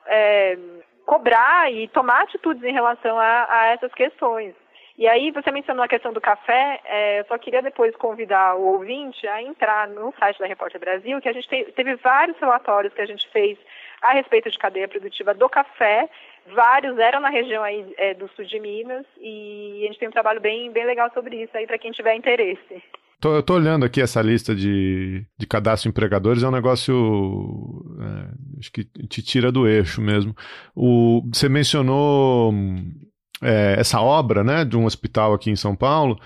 é, 0.08 0.58
cobrar 1.06 1.72
e 1.72 1.88
tomar 1.90 2.24
atitudes 2.24 2.64
em 2.64 2.74
relação 2.74 3.20
a, 3.20 3.48
a 3.50 3.66
essas 3.68 3.94
questões. 3.94 4.56
E 4.98 5.08
aí, 5.08 5.32
você 5.32 5.52
mencionou 5.52 5.84
a 5.84 5.88
questão 5.88 6.14
do 6.14 6.22
café, 6.22 6.80
é, 6.86 7.20
eu 7.22 7.26
só 7.26 7.38
queria 7.38 7.64
depois 7.64 7.96
convidar 7.96 8.56
o 8.56 8.74
ouvinte 8.74 9.26
a 9.28 9.42
entrar 9.42 9.88
no 9.88 10.14
site 10.20 10.40
da 10.40 10.46
Repórter 10.46 10.80
Brasil, 10.80 11.20
que 11.20 11.28
a 11.28 11.34
gente 11.34 11.48
te, 11.48 11.64
teve 11.72 11.96
vários 11.96 12.38
relatórios 12.38 12.94
que 12.94 13.02
a 13.02 13.06
gente 13.06 13.28
fez 13.30 13.58
a 14.04 14.14
respeito 14.14 14.52
de 14.52 14.58
cadeia 14.58 14.88
produtiva 14.88 15.34
do 15.34 15.50
café, 15.50 16.08
vários 16.54 16.98
eram 17.00 17.20
na 17.22 17.30
região 17.30 17.64
aí 17.64 17.92
é, 17.98 18.14
do 18.14 18.30
sul 18.36 18.46
de 18.46 18.60
Minas, 18.60 19.06
e 19.20 19.82
a 19.84 19.88
gente 19.88 20.00
tem 20.00 20.10
um 20.10 20.12
trabalho 20.12 20.40
bem, 20.40 20.72
bem 20.72 20.86
legal 20.86 21.10
sobre 21.12 21.42
isso 21.42 21.58
aí 21.58 21.66
para 21.66 21.80
quem 21.80 21.92
tiver 21.92 22.16
interesse. 22.16 22.84
Tô, 23.20 23.34
eu 23.34 23.42
tô 23.42 23.56
olhando 23.56 23.86
aqui 23.86 24.02
essa 24.02 24.22
lista 24.22 24.54
de, 24.54 25.26
de 25.38 25.48
cadastro 25.48 25.90
de 25.90 25.92
empregadores, 25.92 26.44
é 26.44 26.48
um 26.48 26.52
negócio 26.52 26.94
é, 28.00 28.60
acho 28.60 28.72
que 28.72 28.84
te 28.84 29.24
tira 29.24 29.52
do 29.52 29.66
eixo 29.66 30.02
mesmo. 30.02 30.36
O, 30.76 31.24
você 31.34 31.48
mencionou 31.48 32.54
é, 33.42 33.76
essa 33.78 34.02
obra 34.02 34.44
né, 34.44 34.64
de 34.66 34.78
um 34.78 34.86
hospital 34.86 35.34
aqui 35.34 35.50
em 35.50 35.56
São 35.56 35.76
Paulo, 35.76 36.20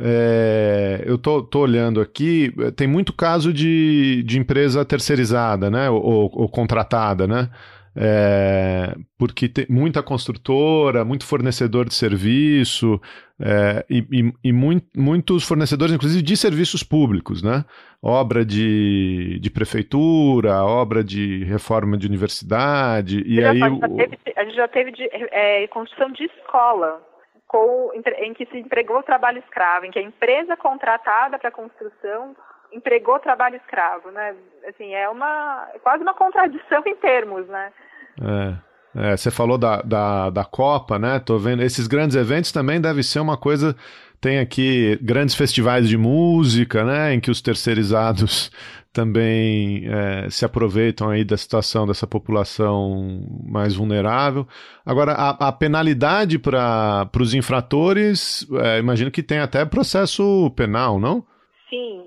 é, 0.00 1.02
eu 1.04 1.18
tô, 1.18 1.42
tô, 1.42 1.60
olhando 1.60 2.00
aqui, 2.00 2.52
tem 2.76 2.86
muito 2.86 3.12
caso 3.12 3.52
de, 3.52 4.22
de 4.24 4.38
empresa 4.38 4.84
terceirizada, 4.84 5.70
né, 5.70 5.90
ou, 5.90 6.30
ou 6.32 6.48
contratada, 6.48 7.26
né, 7.26 7.50
é, 7.96 8.94
porque 9.18 9.48
tem 9.48 9.66
muita 9.68 10.02
construtora, 10.02 11.04
muito 11.04 11.26
fornecedor 11.26 11.86
de 11.86 11.94
serviço 11.94 13.00
é, 13.40 13.84
e, 13.88 13.98
e, 14.10 14.32
e 14.44 14.52
muito, 14.52 14.86
muitos 14.96 15.44
fornecedores, 15.44 15.94
inclusive 15.94 16.22
de 16.22 16.36
serviços 16.36 16.82
públicos, 16.82 17.42
né? 17.42 17.64
Obra 18.02 18.44
de, 18.44 19.38
de 19.40 19.50
prefeitura, 19.50 20.64
obra 20.64 21.04
de 21.04 21.44
reforma 21.44 21.96
de 21.96 22.06
universidade 22.06 23.22
e 23.26 23.44
aí 23.44 23.62
o... 23.62 23.96
teve, 23.96 24.18
a 24.36 24.44
gente 24.44 24.56
já 24.56 24.68
teve 24.68 24.92
de, 24.92 25.08
é, 25.12 25.66
construção 25.68 26.10
de 26.12 26.24
escola 26.24 27.00
com, 27.46 27.90
em 28.18 28.32
que 28.32 28.46
se 28.46 28.56
empregou 28.58 29.02
trabalho 29.02 29.38
escravo, 29.38 29.84
em 29.84 29.90
que 29.90 29.98
a 29.98 30.02
empresa 30.02 30.56
contratada 30.56 31.38
para 31.38 31.50
a 31.50 31.52
construção 31.52 32.34
empregou 32.72 33.18
trabalho 33.18 33.56
escravo, 33.56 34.10
né? 34.10 34.34
Assim, 34.68 34.94
é 34.94 35.08
uma 35.08 35.68
é 35.74 35.78
quase 35.78 36.02
uma 36.02 36.14
contradição 36.14 36.82
em 36.86 36.96
termos, 36.96 37.46
né? 37.48 37.72
É. 38.20 38.72
É, 38.94 39.16
você 39.16 39.30
falou 39.30 39.56
da, 39.56 39.80
da, 39.80 40.30
da 40.30 40.44
Copa, 40.44 40.98
né? 40.98 41.18
Tô 41.18 41.38
vendo. 41.38 41.62
Esses 41.62 41.86
grandes 41.86 42.14
eventos 42.14 42.52
também 42.52 42.80
deve 42.80 43.02
ser 43.02 43.20
uma 43.20 43.36
coisa. 43.36 43.74
Tem 44.20 44.38
aqui 44.38 44.98
grandes 45.02 45.34
festivais 45.34 45.88
de 45.88 45.96
música, 45.96 46.84
né? 46.84 47.14
Em 47.14 47.20
que 47.20 47.30
os 47.30 47.40
terceirizados 47.40 48.52
também 48.92 49.84
é, 49.86 50.28
se 50.28 50.44
aproveitam 50.44 51.08
aí 51.08 51.24
da 51.24 51.38
situação 51.38 51.86
dessa 51.86 52.06
população 52.06 53.26
mais 53.44 53.74
vulnerável. 53.74 54.46
Agora, 54.84 55.12
a, 55.12 55.48
a 55.48 55.52
penalidade 55.52 56.38
para 56.38 57.08
os 57.18 57.32
infratores, 57.32 58.46
é, 58.62 58.78
imagino 58.78 59.10
que 59.10 59.22
tem 59.22 59.38
até 59.38 59.64
processo 59.64 60.52
penal, 60.54 61.00
não? 61.00 61.24
Sim, 61.70 62.04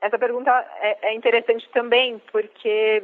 essa 0.00 0.18
pergunta 0.18 0.50
é, 0.80 1.08
é, 1.08 1.14
interessante 1.14 1.68
também, 1.70 2.18
porque 2.32 3.02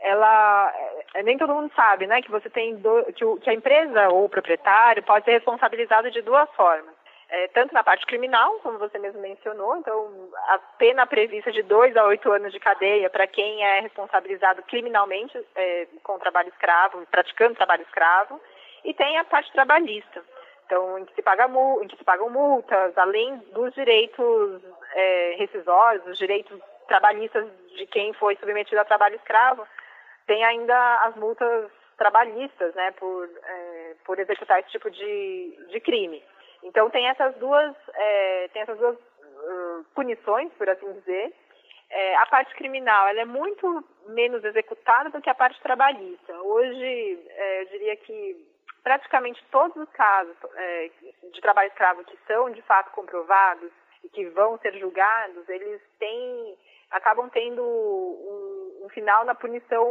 ela 0.00 0.72
é, 1.14 1.22
nem 1.22 1.38
todo 1.38 1.54
mundo 1.54 1.72
sabe, 1.74 2.06
né, 2.06 2.20
que 2.20 2.30
você 2.30 2.50
tem 2.50 2.76
do, 2.76 3.04
que, 3.14 3.24
o, 3.24 3.36
que, 3.38 3.48
a 3.48 3.54
empresa 3.54 4.08
ou 4.10 4.26
o 4.26 4.28
proprietário 4.28 5.02
pode 5.02 5.24
ser 5.24 5.32
responsabilizado 5.32 6.10
de 6.10 6.20
duas 6.20 6.48
formas. 6.50 6.94
É, 7.30 7.48
tanto 7.48 7.72
na 7.72 7.82
parte 7.82 8.04
criminal, 8.04 8.60
como 8.62 8.78
você 8.78 8.98
mesmo 8.98 9.20
mencionou, 9.20 9.76
então 9.78 10.28
a 10.48 10.58
pena 10.78 11.06
prevista 11.06 11.50
de 11.50 11.62
dois 11.62 11.96
a 11.96 12.04
oito 12.04 12.30
anos 12.30 12.52
de 12.52 12.60
cadeia 12.60 13.08
para 13.08 13.26
quem 13.26 13.64
é 13.64 13.80
responsabilizado 13.80 14.62
criminalmente 14.64 15.36
é, 15.56 15.88
com 16.02 16.18
trabalho 16.18 16.50
escravo, 16.50 17.04
praticando 17.10 17.54
trabalho 17.54 17.82
escravo, 17.82 18.38
e 18.84 18.92
tem 18.92 19.16
a 19.16 19.24
parte 19.24 19.50
trabalhista. 19.52 20.22
Então, 20.66 20.98
em 20.98 21.04
que 21.06 21.14
se, 21.14 21.22
paga, 21.22 21.48
em 21.82 21.88
que 21.88 21.96
se 21.96 22.04
pagam 22.04 22.28
multas, 22.30 22.96
além 22.96 23.36
dos 23.52 23.72
direitos 23.74 24.62
é, 24.94 25.34
rescisórios, 25.38 26.06
os 26.06 26.18
direitos 26.18 26.58
trabalhistas 26.88 27.46
de 27.76 27.86
quem 27.86 28.12
foi 28.14 28.36
submetido 28.36 28.80
a 28.80 28.84
trabalho 28.84 29.16
escravo, 29.16 29.66
tem 30.26 30.44
ainda 30.44 31.02
as 31.02 31.14
multas 31.16 31.70
trabalhistas, 31.96 32.74
né, 32.74 32.90
por, 32.92 33.28
é, 33.44 33.94
por 34.04 34.18
executar 34.18 34.60
esse 34.60 34.70
tipo 34.70 34.90
de, 34.90 35.66
de 35.70 35.80
crime. 35.80 36.22
Então, 36.62 36.90
tem 36.90 37.08
essas 37.08 37.34
duas, 37.36 37.74
é, 37.94 38.48
tem 38.52 38.62
essas 38.62 38.78
duas 38.78 38.96
uh, 38.96 39.84
punições, 39.94 40.50
por 40.54 40.68
assim 40.68 40.90
dizer. 40.94 41.32
É, 41.90 42.16
a 42.16 42.26
parte 42.26 42.54
criminal 42.54 43.06
ela 43.08 43.20
é 43.20 43.24
muito 43.24 43.84
menos 44.08 44.42
executada 44.42 45.10
do 45.10 45.20
que 45.20 45.30
a 45.30 45.34
parte 45.34 45.60
trabalhista. 45.60 46.32
Hoje, 46.40 47.22
é, 47.28 47.62
eu 47.62 47.66
diria 47.66 47.96
que 47.96 48.36
praticamente 48.82 49.44
todos 49.50 49.76
os 49.76 49.88
casos 49.90 50.34
é, 50.56 50.90
de 51.32 51.40
trabalho 51.40 51.68
escravo 51.68 52.04
que 52.04 52.18
são 52.26 52.50
de 52.50 52.62
fato 52.62 52.90
comprovados 52.92 53.70
que 54.08 54.26
vão 54.30 54.58
ser 54.58 54.78
julgados, 54.78 55.48
eles 55.48 55.80
têm, 55.98 56.56
acabam 56.90 57.28
tendo 57.30 57.62
um, 57.62 58.84
um 58.84 58.88
final 58.90 59.24
na 59.24 59.34
punição 59.34 59.86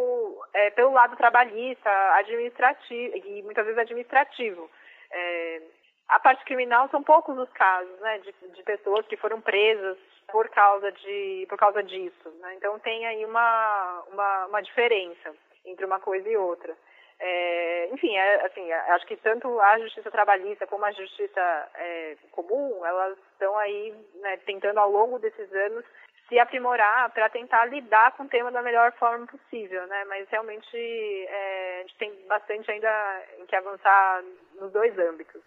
é, 0.54 0.70
pelo 0.72 0.92
lado 0.92 1.16
trabalhista, 1.16 1.90
administrativo 2.16 3.18
e 3.18 3.42
muitas 3.44 3.66
vezes 3.66 3.80
administrativo. 3.80 4.70
É, 5.12 5.62
a 6.10 6.20
parte 6.20 6.44
criminal 6.46 6.90
são 6.90 7.02
poucos 7.02 7.38
os 7.38 7.50
casos, 7.54 8.00
né, 8.00 8.20
de, 8.20 8.32
de, 8.50 8.64
pessoas 8.64 9.06
que 9.08 9.18
foram 9.18 9.42
presas 9.42 9.98
por 10.32 10.48
causa 10.50 10.92
de 10.92 11.46
por 11.50 11.58
causa 11.58 11.84
disso. 11.84 12.30
Né? 12.40 12.56
Então 12.56 12.78
tem 12.80 13.06
aí 13.06 13.26
uma, 13.26 14.04
uma, 14.12 14.46
uma 14.48 14.62
diferença 14.62 15.34
entre 15.66 15.86
uma 15.86 16.00
coisa 16.00 16.30
e 16.30 16.38
outra. 16.38 16.76
É, 17.20 17.90
enfim, 17.94 18.16
é, 18.16 18.46
assim, 18.46 18.70
é, 18.72 18.92
acho 18.92 19.06
que 19.06 19.16
tanto 19.18 19.60
a 19.60 19.80
justiça 19.80 20.12
trabalhista 20.12 20.68
como 20.68 20.86
a 20.86 20.92
justiça 20.92 21.70
é, 21.76 22.18
comum, 22.32 22.86
elas 22.86 23.18
estão 23.32 23.58
aí 23.58 23.94
né, 24.16 24.38
tentando 24.46 24.80
ao 24.80 24.92
longo 24.92 25.20
desses 25.20 25.52
anos 25.54 25.86
se 26.28 26.40
aprimorar 26.40 27.12
para 27.12 27.30
tentar 27.30 27.66
lidar 27.66 28.16
com 28.16 28.24
o 28.24 28.30
tema 28.30 28.52
da 28.52 28.62
melhor 28.62 28.92
forma 28.94 29.28
possível, 29.28 29.86
né? 29.88 30.06
Mas 30.06 30.28
realmente 30.30 30.76
é, 30.76 31.78
a 31.78 31.82
gente 31.82 31.98
tem 31.98 32.12
bastante 32.28 32.72
ainda 32.72 33.24
em 33.40 33.46
que 33.46 33.56
avançar 33.56 34.24
nos 34.60 34.72
dois 34.72 34.98
âmbitos. 34.98 35.42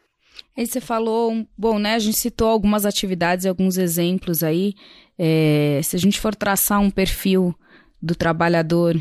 Aí 0.56 0.66
você 0.66 0.80
falou, 0.80 1.32
bom, 1.56 1.78
né? 1.78 1.94
A 1.94 1.98
gente 1.98 2.16
citou 2.16 2.48
algumas 2.48 2.84
atividades 2.84 3.44
e 3.44 3.48
alguns 3.48 3.78
exemplos 3.78 4.42
aí. 4.42 4.74
É, 5.18 5.80
se 5.82 5.96
a 5.96 5.98
gente 5.98 6.20
for 6.20 6.34
traçar 6.34 6.80
um 6.80 6.90
perfil 6.90 7.54
do 8.00 8.14
trabalhador 8.14 8.94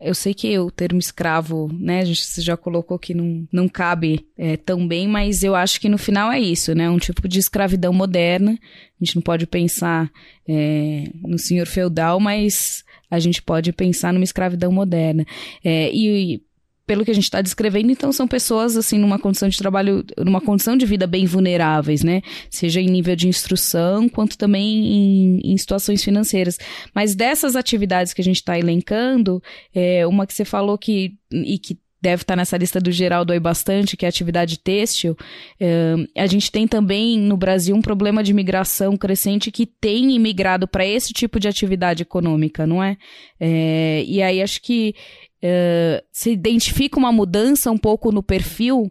eu 0.00 0.14
sei 0.14 0.32
que 0.32 0.56
o 0.58 0.70
termo 0.70 0.98
escravo, 0.98 1.68
né, 1.72 2.00
a 2.00 2.04
gente 2.04 2.40
já 2.40 2.56
colocou 2.56 2.98
que 2.98 3.12
não, 3.12 3.46
não 3.52 3.68
cabe 3.68 4.26
é, 4.36 4.56
tão 4.56 4.86
bem, 4.86 5.08
mas 5.08 5.42
eu 5.42 5.54
acho 5.54 5.80
que 5.80 5.88
no 5.88 5.98
final 5.98 6.30
é 6.30 6.38
isso, 6.38 6.74
né, 6.74 6.88
um 6.88 6.98
tipo 6.98 7.26
de 7.26 7.38
escravidão 7.38 7.92
moderna. 7.92 8.52
A 8.52 9.04
gente 9.04 9.16
não 9.16 9.22
pode 9.22 9.46
pensar 9.46 10.10
é, 10.48 11.04
no 11.22 11.38
senhor 11.38 11.66
feudal, 11.66 12.20
mas 12.20 12.84
a 13.10 13.18
gente 13.18 13.42
pode 13.42 13.72
pensar 13.72 14.12
numa 14.12 14.24
escravidão 14.24 14.70
moderna. 14.70 15.26
É, 15.64 15.90
e 15.92 16.42
pelo 16.88 17.04
que 17.04 17.10
a 17.10 17.14
gente 17.14 17.24
está 17.24 17.42
descrevendo, 17.42 17.92
então 17.92 18.10
são 18.10 18.26
pessoas 18.26 18.74
assim 18.74 18.96
numa 18.96 19.18
condição 19.18 19.46
de 19.46 19.58
trabalho, 19.58 20.02
numa 20.16 20.40
condição 20.40 20.74
de 20.74 20.86
vida 20.86 21.06
bem 21.06 21.26
vulneráveis, 21.26 22.02
né? 22.02 22.22
Seja 22.50 22.80
em 22.80 22.88
nível 22.88 23.14
de 23.14 23.28
instrução, 23.28 24.08
quanto 24.08 24.38
também 24.38 24.64
em, 24.64 25.52
em 25.52 25.56
situações 25.58 26.02
financeiras. 26.02 26.58
Mas 26.94 27.14
dessas 27.14 27.54
atividades 27.56 28.14
que 28.14 28.22
a 28.22 28.24
gente 28.24 28.36
está 28.36 28.58
elencando, 28.58 29.42
é, 29.74 30.06
uma 30.06 30.26
que 30.26 30.32
você 30.32 30.46
falou 30.46 30.78
que 30.78 31.12
e 31.30 31.58
que 31.58 31.78
deve 32.00 32.22
estar 32.22 32.32
tá 32.32 32.36
nessa 32.36 32.56
lista 32.56 32.80
do 32.80 32.90
Geraldo 32.90 33.32
aí 33.32 33.40
bastante, 33.40 33.96
que 33.96 34.06
é 34.06 34.08
a 34.08 34.10
atividade 34.10 34.58
têxtil. 34.58 35.16
É, 35.60 35.94
a 36.16 36.26
gente 36.26 36.50
tem 36.50 36.66
também 36.66 37.18
no 37.18 37.36
Brasil 37.36 37.76
um 37.76 37.82
problema 37.82 38.22
de 38.22 38.32
migração 38.32 38.96
crescente 38.96 39.50
que 39.50 39.66
tem 39.66 40.14
imigrado 40.14 40.66
para 40.66 40.86
esse 40.86 41.12
tipo 41.12 41.38
de 41.38 41.48
atividade 41.48 42.02
econômica, 42.02 42.66
não 42.66 42.82
é? 42.82 42.96
é 43.38 44.04
e 44.06 44.22
aí 44.22 44.40
acho 44.40 44.62
que 44.62 44.94
uh, 45.42 46.04
se 46.12 46.30
identifica 46.30 46.98
uma 46.98 47.12
mudança 47.12 47.70
um 47.70 47.78
pouco 47.78 48.12
no 48.12 48.22
perfil 48.22 48.90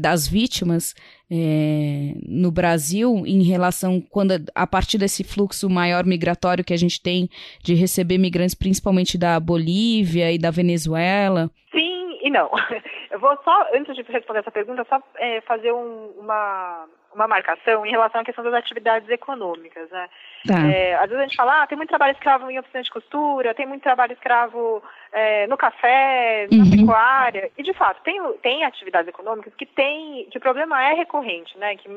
das 0.00 0.26
vítimas 0.26 0.92
é, 1.30 2.14
no 2.26 2.50
Brasil 2.50 3.22
em 3.26 3.42
relação 3.42 4.00
quando 4.00 4.32
a 4.52 4.66
partir 4.66 4.98
desse 4.98 5.22
fluxo 5.22 5.68
maior 5.70 6.04
migratório 6.04 6.64
que 6.64 6.72
a 6.72 6.76
gente 6.76 7.00
tem 7.00 7.28
de 7.62 7.74
receber 7.74 8.18
migrantes 8.18 8.56
principalmente 8.56 9.16
da 9.16 9.38
Bolívia 9.38 10.32
e 10.32 10.38
da 10.38 10.50
Venezuela? 10.50 11.48
Sim 11.70 11.98
e 12.22 12.30
não. 12.30 12.50
Eu 13.10 13.18
vou 13.18 13.36
só, 13.42 13.66
antes 13.74 13.94
de 13.96 14.02
responder 14.02 14.40
essa 14.40 14.50
pergunta, 14.50 14.86
só 14.88 15.02
é, 15.16 15.40
fazer 15.42 15.72
um, 15.72 16.12
uma, 16.18 16.86
uma 17.14 17.26
marcação 17.26 17.84
em 17.84 17.90
relação 17.90 18.20
à 18.20 18.24
questão 18.24 18.44
das 18.44 18.54
atividades 18.54 19.08
econômicas. 19.08 19.90
Né? 19.90 20.08
Tá. 20.46 20.68
É, 20.68 20.94
às 20.94 21.08
vezes 21.08 21.18
a 21.18 21.26
gente 21.26 21.36
fala, 21.36 21.62
ah, 21.62 21.66
tem 21.66 21.76
muito 21.76 21.88
trabalho 21.88 22.12
escravo 22.12 22.50
em 22.50 22.58
oficina 22.58 22.82
de 22.82 22.90
costura, 22.90 23.54
tem 23.54 23.66
muito 23.66 23.82
trabalho 23.82 24.12
escravo 24.12 24.82
é, 25.12 25.46
no 25.46 25.56
café, 25.56 26.46
na 26.50 26.64
uhum. 26.64 26.70
pecuária. 26.70 27.50
E, 27.56 27.62
de 27.62 27.72
fato, 27.72 28.02
tem, 28.02 28.20
tem 28.42 28.64
atividades 28.64 29.08
econômicas 29.08 29.54
que 29.54 29.66
tem, 29.66 30.26
que 30.30 30.38
o 30.38 30.40
problema 30.40 30.82
é 30.82 30.94
recorrente, 30.94 31.56
né? 31.58 31.76
Que, 31.76 31.88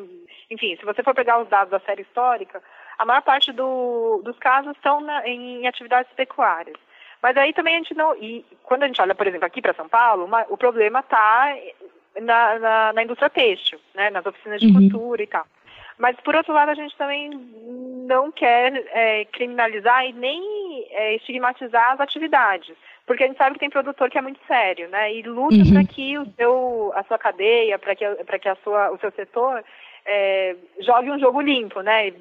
enfim, 0.50 0.76
se 0.78 0.86
você 0.86 1.04
for 1.04 1.14
pegar 1.14 1.40
os 1.40 1.48
dados 1.50 1.72
da 1.72 1.80
série 1.80 2.02
histórica, 2.04 2.62
a 2.98 3.06
maior 3.06 3.22
parte 3.22 3.52
do, 3.52 4.22
dos 4.24 4.38
casos 4.38 4.72
estão 4.76 5.02
na, 5.02 5.28
em 5.28 5.68
atividades 5.68 6.12
pecuárias. 6.14 6.78
Mas 7.22 7.38
aí 7.38 7.54
também 7.54 7.76
a 7.76 7.78
gente 7.78 7.94
não. 7.94 8.16
E 8.16 8.46
quando 8.64 8.84
a 8.84 8.88
gente 8.88 9.02
olha, 9.02 9.14
por 9.14 9.28
exemplo, 9.28 9.46
aqui 9.46 9.62
para 9.62 9.74
São 9.74 9.88
Paulo, 9.88 10.26
uma, 10.26 10.46
o 10.50 10.58
problema 10.58 11.00
está 11.00 11.56
na, 12.20 12.60
na, 12.60 12.94
na, 12.94 13.04
indústria 13.04 13.30
têxtil, 13.30 13.80
né, 13.94 14.10
nas 14.10 14.26
oficinas 14.26 14.60
de 14.60 14.68
uhum. 14.68 14.74
costura 14.90 15.24
e 15.24 15.28
tal. 15.28 15.46
Mas, 15.98 16.16
por 16.22 16.36
outro 16.36 16.52
lado, 16.52 16.70
a 16.70 16.74
gente 16.74 16.98
também 16.98 17.30
não 18.08 18.32
quer 18.32 18.74
é, 18.92 19.26
criminalizar 19.26 20.04
e 20.06 20.14
nem 20.14 20.88
é, 20.90 21.16
estigmatizar 21.16 21.92
as 21.92 22.00
atividades. 22.00 22.76
Porque 23.06 23.24
a 23.24 23.28
gente 23.28 23.38
sabe 23.38 23.54
que 23.54 23.60
tem 23.60 23.70
produtor 23.70 24.10
que 24.10 24.18
é 24.18 24.22
muito 24.22 24.40
sério, 24.48 24.88
né? 24.90 25.14
E 25.14 25.24
luta 25.24 25.56
uhum. 25.56 25.74
para 25.74 25.84
que 25.84 26.18
o 26.18 26.26
seu, 26.36 26.92
a 26.96 27.04
sua 27.04 27.18
cadeia, 27.18 27.78
para 27.78 27.96
que, 27.96 28.06
que 28.40 28.50
a 28.50 28.56
sua, 28.64 28.92
o 28.92 28.98
seu 29.00 29.12
setor 29.12 29.64
é, 30.06 30.56
jogue 30.80 31.12
um 31.12 31.20
jogo 31.20 31.42
limpo, 31.42 31.82
né? 31.82 32.12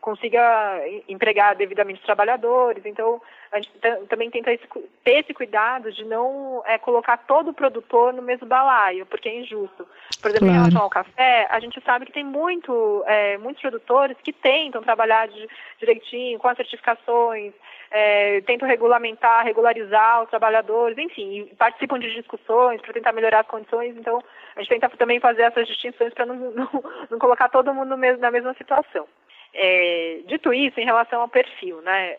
Consiga 0.00 0.80
empregar 1.08 1.56
devidamente 1.56 2.00
os 2.00 2.06
trabalhadores. 2.06 2.84
Então, 2.84 3.20
a 3.52 3.56
gente 3.56 3.70
também 4.08 4.30
tenta 4.30 4.52
esse, 4.52 4.66
ter 5.04 5.20
esse 5.20 5.34
cuidado 5.34 5.90
de 5.92 6.04
não 6.04 6.62
é, 6.66 6.78
colocar 6.78 7.16
todo 7.18 7.50
o 7.50 7.54
produtor 7.54 8.12
no 8.12 8.22
mesmo 8.22 8.46
balaio, 8.46 9.06
porque 9.06 9.28
é 9.28 9.40
injusto. 9.40 9.86
Por 10.20 10.30
exemplo, 10.30 10.46
claro. 10.46 10.52
em 10.52 10.58
relação 10.58 10.82
ao 10.82 10.90
café, 10.90 11.46
a 11.50 11.58
gente 11.60 11.80
sabe 11.82 12.06
que 12.06 12.12
tem 12.12 12.24
muito, 12.24 13.02
é, 13.06 13.38
muitos 13.38 13.60
produtores 13.62 14.16
que 14.22 14.32
tentam 14.32 14.82
trabalhar 14.82 15.28
de, 15.28 15.48
direitinho, 15.78 16.38
com 16.38 16.48
as 16.48 16.56
certificações, 16.56 17.52
é, 17.90 18.40
tentam 18.42 18.68
regulamentar, 18.68 19.44
regularizar 19.44 20.22
os 20.22 20.30
trabalhadores, 20.30 20.96
enfim, 20.96 21.50
participam 21.58 21.98
de 21.98 22.12
discussões 22.14 22.80
para 22.80 22.92
tentar 22.92 23.12
melhorar 23.12 23.40
as 23.40 23.46
condições. 23.46 23.96
Então, 23.96 24.22
a 24.54 24.60
gente 24.60 24.70
tenta 24.70 24.88
também 24.96 25.18
fazer 25.18 25.42
essas 25.42 25.66
distinções 25.66 26.14
para 26.14 26.26
não, 26.26 26.36
não, 26.52 26.84
não, 27.10 27.18
colocar 27.18 27.48
todo 27.48 27.74
mundo 27.74 27.96
na 27.96 28.30
mesma 28.30 28.54
situação. 28.54 29.06
É, 29.52 30.20
dito 30.26 30.54
isso, 30.54 30.78
em 30.78 30.84
relação 30.84 31.20
ao 31.20 31.28
perfil, 31.28 31.80
né? 31.82 32.16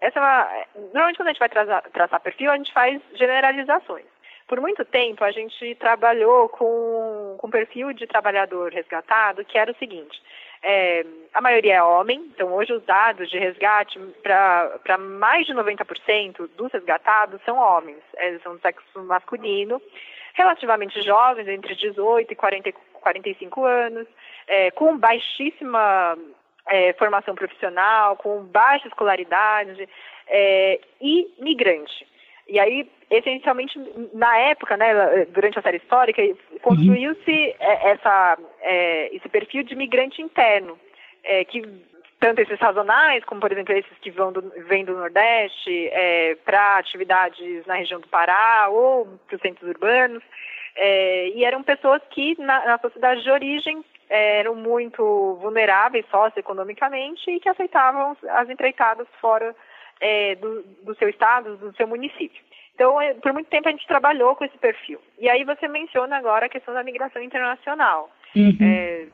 Essa 0.00 0.18
é 0.18 0.22
uma, 0.22 0.48
normalmente 0.92 1.16
quando 1.16 1.28
a 1.28 1.32
gente 1.32 1.38
vai 1.38 1.48
traçar, 1.48 1.82
traçar 1.90 2.20
perfil, 2.20 2.50
a 2.50 2.56
gente 2.58 2.72
faz 2.72 3.00
generalizações. 3.14 4.04
Por 4.46 4.60
muito 4.60 4.84
tempo 4.84 5.24
a 5.24 5.30
gente 5.30 5.74
trabalhou 5.76 6.50
com, 6.50 7.36
com 7.38 7.50
perfil 7.50 7.94
de 7.94 8.06
trabalhador 8.06 8.70
resgatado, 8.70 9.44
que 9.46 9.56
era 9.56 9.72
o 9.72 9.76
seguinte: 9.76 10.20
é, 10.64 11.04
a 11.34 11.40
maioria 11.40 11.74
é 11.74 11.82
homem, 11.82 12.24
então 12.34 12.52
hoje 12.54 12.72
os 12.72 12.82
dados 12.84 13.28
de 13.28 13.38
resgate 13.38 13.98
para 14.22 14.98
mais 14.98 15.46
de 15.46 15.52
90% 15.52 16.48
dos 16.56 16.72
resgatados 16.72 17.40
são 17.44 17.58
homens, 17.58 17.98
eles 18.16 18.42
são 18.42 18.54
do 18.54 18.60
sexo 18.62 19.02
masculino, 19.02 19.80
relativamente 20.32 21.02
jovens, 21.02 21.46
entre 21.48 21.74
18 21.74 22.32
e 22.32 22.34
40, 22.34 22.72
45 22.94 23.64
anos, 23.64 24.08
é, 24.46 24.70
com 24.70 24.96
baixíssima 24.96 26.16
é, 26.68 26.94
formação 26.94 27.34
profissional, 27.34 28.16
com 28.16 28.42
baixa 28.44 28.88
escolaridade 28.88 29.86
é, 30.26 30.80
e 31.00 31.30
migrante. 31.38 32.06
E 32.46 32.58
aí, 32.58 32.90
essencialmente, 33.10 33.78
na 34.12 34.36
época, 34.36 34.76
né, 34.76 35.24
durante 35.26 35.58
a 35.58 35.62
série 35.62 35.78
histórica, 35.78 36.22
construiu-se 36.60 37.54
é, 37.58 37.90
essa, 37.90 38.38
é, 38.60 39.16
esse 39.16 39.28
perfil 39.28 39.62
de 39.62 39.74
migrante 39.74 40.20
interno, 40.20 40.78
é, 41.22 41.44
que 41.44 41.62
tanto 42.20 42.40
esses 42.40 42.58
sazonais, 42.58 43.24
como 43.24 43.40
por 43.40 43.52
exemplo 43.52 43.74
esses 43.74 43.98
que 43.98 44.10
vão 44.10 44.32
do, 44.32 44.42
vêm 44.66 44.84
do 44.84 44.96
Nordeste 44.96 45.88
é, 45.88 46.36
para 46.44 46.78
atividades 46.78 47.66
na 47.66 47.74
região 47.74 48.00
do 48.00 48.08
Pará 48.08 48.68
ou 48.70 49.06
para 49.26 49.36
os 49.36 49.42
centros 49.42 49.68
urbanos, 49.68 50.22
é, 50.76 51.28
e 51.28 51.44
eram 51.44 51.62
pessoas 51.62 52.02
que 52.10 52.34
na, 52.40 52.64
na 52.66 52.78
sociedade 52.78 53.22
de 53.22 53.30
origem 53.30 53.84
eram 54.08 54.54
muito 54.54 55.38
vulneráveis 55.40 56.04
socioeconomicamente 56.10 57.30
e 57.30 57.40
que 57.40 57.48
aceitavam 57.48 58.16
as 58.28 58.50
empreitadas 58.50 59.06
fora 59.20 59.54
é, 60.00 60.34
do, 60.36 60.62
do, 60.82 60.94
seu 60.96 61.08
estado, 61.08 61.56
do 61.56 61.74
seu 61.76 61.86
município. 61.86 62.42
Então, 62.74 63.00
é, 63.00 63.14
por 63.14 63.32
muito 63.32 63.48
tempo 63.48 63.68
a 63.68 63.70
gente 63.70 63.86
trabalhou 63.86 64.34
com 64.34 64.44
esse 64.44 64.58
perfil. 64.58 65.00
E 65.18 65.28
aí 65.28 65.44
você 65.44 65.68
menciona 65.68 66.16
agora 66.16 66.46
a 66.46 66.48
questão 66.48 66.74
da 66.74 66.82
migração 66.82 67.22
internacional. 67.22 68.10
Uhum. 68.34 68.56
É, 68.60 69.06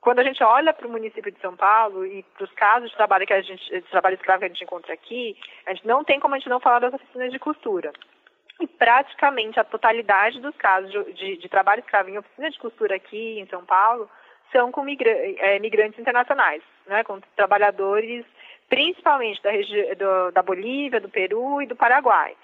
quando 0.00 0.20
a 0.20 0.24
gente 0.24 0.42
olha 0.42 0.72
para 0.72 0.86
o 0.86 0.90
município 0.90 1.32
de 1.32 1.40
São 1.40 1.56
Paulo 1.56 2.06
e 2.06 2.22
para 2.34 2.44
os 2.44 2.52
casos 2.52 2.90
de 2.90 2.96
trabalho 2.96 3.26
que 3.26 3.32
a 3.32 3.42
gente, 3.42 3.68
de 3.68 3.90
trabalho 3.90 4.14
escravo 4.14 4.40
que 4.40 4.44
a 4.46 4.48
gente 4.48 4.64
encontra 4.64 4.94
aqui, 4.94 5.36
a 5.66 5.74
gente 5.74 5.86
não 5.86 6.04
tem 6.04 6.20
como 6.20 6.34
a 6.34 6.38
gente 6.38 6.48
não 6.48 6.60
falar 6.60 6.78
das 6.78 6.94
oficinas 6.94 7.32
de 7.32 7.38
costura. 7.38 7.92
E 8.60 8.66
praticamente 8.66 9.58
a 9.58 9.64
totalidade 9.64 10.40
dos 10.40 10.56
casos 10.56 10.90
de, 10.90 11.12
de, 11.12 11.36
de 11.36 11.48
trabalho 11.48 11.80
escravo 11.80 12.08
em 12.08 12.18
oficina 12.18 12.50
de 12.50 12.58
costura 12.58 12.96
aqui 12.96 13.38
em 13.38 13.46
São 13.46 13.64
Paulo 13.64 14.08
são 14.52 14.72
com 14.72 14.82
migra 14.82 15.10
é, 15.10 15.58
migrantes 15.58 15.98
internacionais, 15.98 16.62
né, 16.86 17.04
com 17.04 17.20
trabalhadores 17.36 18.24
principalmente 18.68 19.42
da, 19.42 19.50
do, 19.50 20.32
da 20.32 20.42
Bolívia, 20.42 21.00
do 21.00 21.08
Peru 21.08 21.62
e 21.62 21.66
do 21.66 21.76
Paraguai. 21.76 22.34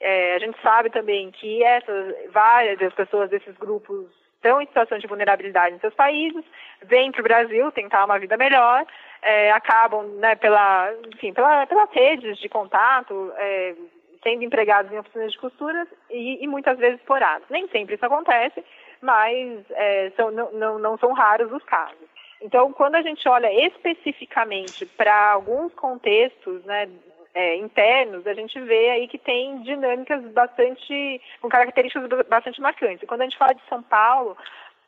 É, 0.00 0.34
a 0.34 0.38
gente 0.38 0.60
sabe 0.62 0.90
também 0.90 1.30
que 1.30 1.62
essas 1.62 2.14
várias 2.32 2.78
das 2.78 2.92
pessoas 2.92 3.30
desses 3.30 3.56
grupos 3.56 4.06
estão 4.44 4.60
em 4.60 4.66
situação 4.66 4.98
de 4.98 5.06
vulnerabilidade 5.06 5.74
em 5.74 5.78
seus 5.78 5.94
países, 5.94 6.44
vêm 6.82 7.10
para 7.10 7.20
o 7.20 7.24
Brasil 7.24 7.72
tentar 7.72 8.04
uma 8.04 8.18
vida 8.18 8.36
melhor, 8.36 8.84
é, 9.22 9.50
acabam, 9.52 10.06
né, 10.18 10.34
pela, 10.36 10.92
enfim, 11.14 11.32
pela, 11.32 11.66
pelas 11.66 11.90
redes 11.92 12.38
de 12.38 12.48
contato, 12.48 13.32
é, 13.38 13.74
sendo 14.22 14.44
empregados 14.44 14.92
em 14.92 14.98
oficinas 14.98 15.32
de 15.32 15.38
costuras 15.38 15.88
e, 16.10 16.44
e, 16.44 16.46
muitas 16.46 16.78
vezes 16.78 16.98
explorados. 17.00 17.48
Nem 17.48 17.66
sempre 17.68 17.94
isso 17.94 18.04
acontece, 18.04 18.62
mas 19.00 19.64
é, 19.70 20.12
são, 20.16 20.30
não, 20.30 20.52
não, 20.52 20.78
não 20.78 20.98
são 20.98 21.12
raros 21.12 21.50
os 21.50 21.62
casos. 21.64 22.13
Então, 22.44 22.70
quando 22.74 22.96
a 22.96 23.00
gente 23.00 23.26
olha 23.26 23.50
especificamente 23.66 24.84
para 24.84 25.32
alguns 25.32 25.72
contextos 25.72 26.62
né, 26.66 26.90
é, 27.34 27.56
internos, 27.56 28.26
a 28.26 28.34
gente 28.34 28.60
vê 28.60 28.90
aí 28.90 29.08
que 29.08 29.16
tem 29.16 29.62
dinâmicas 29.62 30.22
bastante, 30.30 31.22
com 31.40 31.48
características 31.48 32.06
bastante 32.28 32.60
marcantes. 32.60 33.02
E 33.02 33.06
quando 33.06 33.22
a 33.22 33.24
gente 33.24 33.38
fala 33.38 33.54
de 33.54 33.62
São 33.66 33.82
Paulo, 33.82 34.36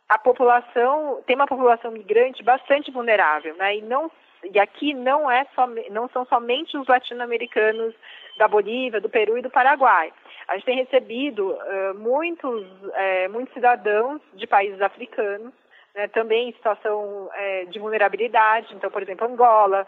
a 0.06 0.18
população 0.18 1.22
tem 1.26 1.34
uma 1.34 1.46
população 1.46 1.90
migrante 1.90 2.42
bastante 2.42 2.90
vulnerável, 2.90 3.56
né? 3.56 3.78
E 3.78 3.80
não 3.80 4.12
e 4.52 4.60
aqui 4.60 4.92
não 4.92 5.30
é 5.30 5.46
só, 5.54 5.66
não 5.90 6.10
são 6.10 6.26
somente 6.26 6.76
os 6.76 6.86
latino-americanos 6.86 7.94
da 8.36 8.46
Bolívia, 8.46 9.00
do 9.00 9.08
Peru 9.08 9.38
e 9.38 9.42
do 9.42 9.48
Paraguai. 9.48 10.12
A 10.46 10.54
gente 10.54 10.66
tem 10.66 10.76
recebido 10.76 11.52
uh, 11.52 11.94
muitos, 11.98 12.62
uh, 12.62 13.32
muitos 13.32 13.54
cidadãos 13.54 14.20
de 14.34 14.46
países 14.46 14.80
africanos, 14.82 15.54
né, 15.96 16.06
também 16.08 16.50
em 16.50 16.52
situação 16.52 17.26
uh, 17.26 17.66
de 17.70 17.78
vulnerabilidade. 17.78 18.74
Então, 18.74 18.90
por 18.90 19.02
exemplo, 19.02 19.26
Angola, 19.26 19.86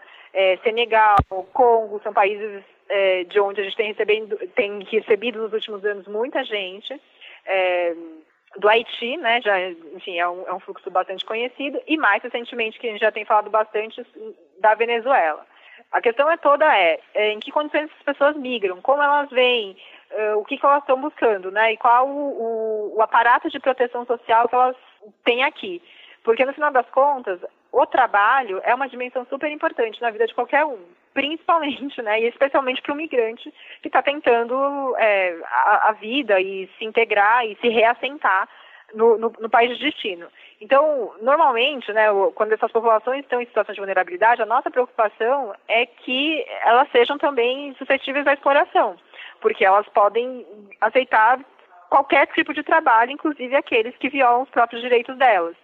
Senegal, 0.63 1.15
Congo, 1.53 1.99
são 2.03 2.13
países 2.13 2.63
de 3.29 3.39
onde 3.39 3.61
a 3.61 3.63
gente 3.63 3.75
tem, 3.75 3.87
recebendo, 3.87 4.37
tem 4.55 4.83
recebido 4.83 5.41
nos 5.41 5.53
últimos 5.53 5.83
anos 5.85 6.07
muita 6.07 6.43
gente. 6.43 6.99
do 8.57 8.69
Haiti, 8.69 9.17
né, 9.17 9.41
já, 9.41 9.59
enfim, 9.95 10.19
é 10.19 10.29
um, 10.29 10.47
é 10.47 10.53
um 10.53 10.59
fluxo 10.59 10.89
bastante 10.91 11.25
conhecido, 11.25 11.81
e 11.87 11.97
mais 11.97 12.21
recentemente, 12.21 12.79
que 12.79 12.87
a 12.87 12.91
gente 12.91 13.01
já 13.01 13.11
tem 13.11 13.25
falado 13.25 13.49
bastante, 13.49 14.05
da 14.59 14.75
Venezuela. 14.75 15.45
A 15.91 15.99
questão 15.99 16.29
é 16.29 16.37
toda 16.37 16.65
é, 16.77 16.99
é 17.15 17.31
em 17.31 17.39
que 17.39 17.51
condições 17.51 17.89
essas 17.89 18.03
pessoas 18.03 18.35
migram, 18.35 18.79
como 18.81 19.01
elas 19.01 19.29
vêm, 19.31 19.75
o 20.37 20.43
que, 20.43 20.57
que 20.57 20.65
elas 20.65 20.81
estão 20.81 20.99
buscando, 20.99 21.51
né? 21.51 21.73
E 21.73 21.77
qual 21.77 22.07
o, 22.07 22.91
o, 22.91 22.97
o 22.97 23.01
aparato 23.01 23.49
de 23.49 23.59
proteção 23.59 24.05
social 24.05 24.47
que 24.47 24.55
elas 24.55 24.75
têm 25.23 25.43
aqui. 25.43 25.81
Porque 26.23 26.45
no 26.45 26.53
final 26.53 26.71
das 26.71 26.89
contas, 26.89 27.39
o 27.71 27.85
trabalho 27.85 28.59
é 28.63 28.73
uma 28.73 28.89
dimensão 28.89 29.25
super 29.29 29.51
importante 29.51 30.01
na 30.01 30.09
vida 30.09 30.27
de 30.27 30.33
qualquer 30.33 30.65
um, 30.65 30.79
principalmente, 31.13 32.01
né, 32.03 32.21
e 32.21 32.27
especialmente 32.27 32.81
para 32.81 32.93
o 32.93 32.95
migrante 32.95 33.53
que 33.81 33.87
está 33.87 34.01
tentando 34.01 34.95
é, 34.97 35.37
a, 35.43 35.89
a, 35.89 35.91
vida 35.93 36.39
e 36.39 36.69
se 36.77 36.85
integrar 36.85 37.45
e 37.45 37.55
se 37.61 37.69
reassentar 37.69 38.47
no, 38.93 39.17
no, 39.17 39.33
no, 39.39 39.49
país 39.49 39.77
de 39.77 39.83
destino. 39.83 40.27
Então, 40.59 41.13
normalmente, 41.21 41.91
né, 41.93 42.07
quando 42.35 42.53
essas 42.53 42.71
populações 42.71 43.21
estão 43.21 43.41
em 43.41 43.45
situação 43.45 43.73
de 43.73 43.79
vulnerabilidade, 43.79 44.41
a 44.41 44.47
nossa 44.47 44.71
preocupação 44.71 45.53
é 45.67 45.85
que 45.85 46.45
elas 46.63 46.89
sejam 46.91 47.17
também 47.17 47.73
suscetíveis 47.75 48.25
à 48.25 48.33
exploração, 48.33 48.97
porque 49.41 49.63
elas 49.63 49.87
podem 49.89 50.45
aceitar 50.81 51.39
qualquer 51.89 52.27
tipo 52.27 52.53
de 52.53 52.63
trabalho, 52.63 53.11
inclusive 53.11 53.55
aqueles 53.55 53.95
que 53.97 54.09
violam 54.09 54.43
os 54.43 54.49
próprios 54.49 54.81
direitos 54.81 55.17
delas. 55.17 55.55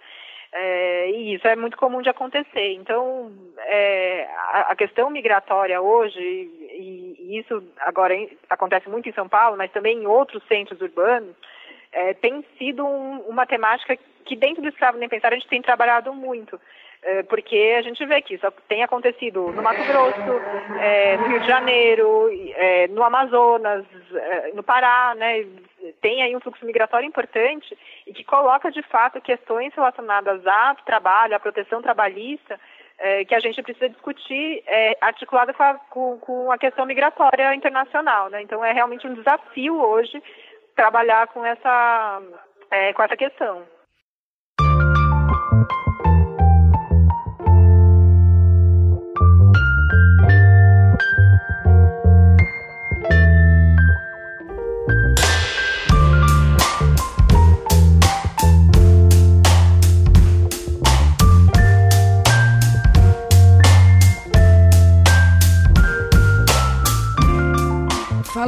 É, 0.57 1.11
e 1.11 1.35
isso 1.35 1.45
é 1.49 1.55
muito 1.55 1.75
comum 1.75 2.01
de 2.01 2.07
acontecer. 2.07 2.73
Então, 2.75 3.29
é, 3.57 4.25
a, 4.53 4.71
a, 4.71 4.75
questão 4.75 5.09
migratória 5.09 5.81
hoje, 5.81 6.17
e, 6.17 7.15
e, 7.19 7.39
isso 7.39 7.61
agora 7.79 8.15
acontece 8.49 8.87
muito 8.87 9.09
em 9.09 9.11
São 9.11 9.27
Paulo, 9.27 9.57
mas 9.57 9.69
também 9.71 9.97
em 9.97 10.07
outros 10.07 10.41
centros 10.47 10.79
urbanos, 10.79 11.35
é, 11.91 12.13
tem 12.13 12.45
sido 12.57 12.85
um, 12.85 13.19
uma 13.27 13.45
temática 13.45 13.97
que 14.23 14.35
dentro 14.37 14.61
do 14.61 14.69
Escravo 14.69 14.97
Nem 14.97 15.09
Pensar 15.09 15.33
a 15.33 15.35
gente 15.35 15.49
tem 15.49 15.61
trabalhado 15.61 16.13
muito. 16.13 16.57
É, 17.07 17.21
porque 17.21 17.75
a 17.77 17.83
gente 17.83 18.03
vê 18.03 18.19
que 18.19 18.33
isso 18.33 18.51
tem 18.67 18.81
acontecido 18.81 19.51
no 19.51 19.61
Mato 19.61 19.83
Grosso, 19.83 20.19
é, 20.79 21.15
no 21.17 21.27
Rio 21.27 21.39
de 21.39 21.47
Janeiro, 21.47 22.29
é, 22.55 22.87
no 22.87 23.03
Amazonas, 23.03 23.85
é, 24.11 24.51
no 24.53 24.63
Pará, 24.63 25.13
né? 25.15 25.45
Tem 26.01 26.23
aí 26.23 26.35
um 26.35 26.39
fluxo 26.39 26.65
migratório 26.65 27.07
importante 27.07 27.77
e 28.07 28.11
que 28.11 28.23
coloca 28.23 28.71
de 28.71 28.81
fato 28.81 29.21
questões 29.21 29.71
relacionadas 29.75 30.41
ao 30.47 30.77
trabalho, 30.77 31.35
à 31.35 31.39
proteção 31.39 31.79
trabalhista, 31.79 32.59
é, 32.97 33.23
que 33.23 33.35
a 33.35 33.39
gente 33.39 33.61
precisa 33.61 33.87
discutir 33.87 34.63
é, 34.65 34.97
articulada 34.99 35.53
com 35.53 35.61
a, 35.61 35.73
com, 35.75 36.17
com 36.17 36.51
a 36.51 36.57
questão 36.57 36.87
migratória 36.87 37.53
internacional, 37.53 38.31
né? 38.31 38.41
Então 38.41 38.65
é 38.65 38.71
realmente 38.71 39.05
um 39.05 39.13
desafio 39.13 39.79
hoje 39.79 40.23
trabalhar 40.75 41.27
com 41.27 41.45
essa 41.45 42.19
com 42.95 43.03
essa 43.03 43.15
questão. 43.15 43.74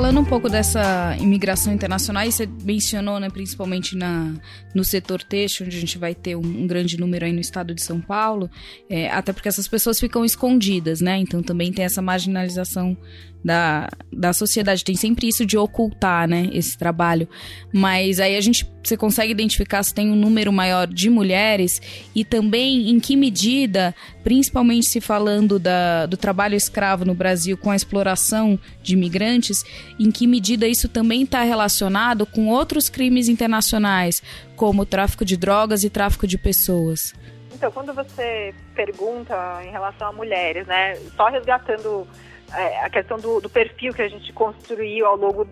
Falando 0.08 0.22
um 0.22 0.30
pouco 0.30 0.48
dessa 0.48 1.18
imigração 1.20 1.74
internacional, 1.74 2.24
você 2.32 2.48
mencionou, 2.64 3.20
né, 3.20 3.30
principalmente 3.30 3.94
na, 3.94 4.36
no 4.74 4.82
setor 4.82 5.22
têxtil, 5.22 5.66
onde 5.66 5.76
a 5.76 5.80
gente 5.82 5.98
vai 5.98 6.16
ter 6.16 6.34
um, 6.34 6.40
um 6.40 6.66
grande 6.66 6.98
número 6.98 7.26
aí 7.26 7.34
no 7.34 7.42
estado 7.42 7.76
de 7.76 7.82
São 7.82 8.00
Paulo, 8.00 8.50
é, 8.90 9.10
até 9.10 9.34
porque 9.34 9.50
essas 9.50 9.68
pessoas 9.68 10.00
ficam 10.00 10.24
escondidas, 10.24 11.02
né? 11.02 11.18
Então 11.18 11.44
também 11.44 11.74
tem 11.74 11.84
essa 11.84 12.02
marginalização 12.02 12.96
da, 13.44 13.88
da 14.12 14.34
sociedade. 14.34 14.84
Tem 14.84 14.96
sempre 14.96 15.28
isso 15.28 15.46
de 15.46 15.58
ocultar, 15.58 16.28
né, 16.28 16.50
esse 16.52 16.78
trabalho. 16.78 17.28
Mas 17.74 18.20
aí 18.20 18.36
a 18.36 18.42
gente, 18.42 18.70
você 18.84 18.98
consegue 18.98 19.32
identificar 19.32 19.84
se 19.84 19.94
tem 19.94 20.12
um 20.12 20.16
número 20.16 20.52
maior 20.52 20.88
de 20.88 21.10
mulheres 21.10 21.82
e 22.14 22.26
também 22.26 22.90
em 22.90 23.00
que 23.00 23.16
medida, 23.16 23.96
principalmente 24.24 24.88
se 24.88 25.00
falando 25.00 25.60
da, 25.60 26.06
do 26.06 26.18
trabalho 26.18 26.56
escravo 26.56 27.06
no 27.06 27.14
Brasil 27.14 27.58
com 27.58 27.72
a 27.72 27.76
exploração 27.76 28.60
de 28.82 28.94
imigrantes, 28.94 29.64
em 30.00 30.12
que 30.12 30.28
medida 30.28 30.68
isso 30.68 30.90
também 30.90 31.24
está 31.24 31.44
relacionado 31.44 32.26
com 32.26 32.48
outros 32.48 32.90
crimes 32.90 33.30
internacionais, 33.30 34.22
como 34.56 34.86
tráfico 34.86 35.24
de 35.24 35.38
drogas 35.38 35.84
e 35.84 35.90
tráfico 35.90 36.28
de 36.28 36.38
pessoas. 36.38 37.14
Então, 37.54 37.72
quando 37.72 37.92
você 37.92 38.54
pergunta 38.76 39.34
em 39.64 39.72
relação 39.72 40.10
a 40.10 40.14
mulheres, 40.14 40.68
né, 40.68 40.96
só 41.16 41.28
resgatando 41.28 42.08
é, 42.54 42.84
a 42.84 42.90
questão 42.90 43.18
do, 43.18 43.40
do, 43.42 43.50
perfil 43.50 43.94
que 43.94 44.02
a 44.02 44.08
gente 44.08 44.32
construiu 44.34 45.06
ao 45.06 45.16
longo 45.16 45.46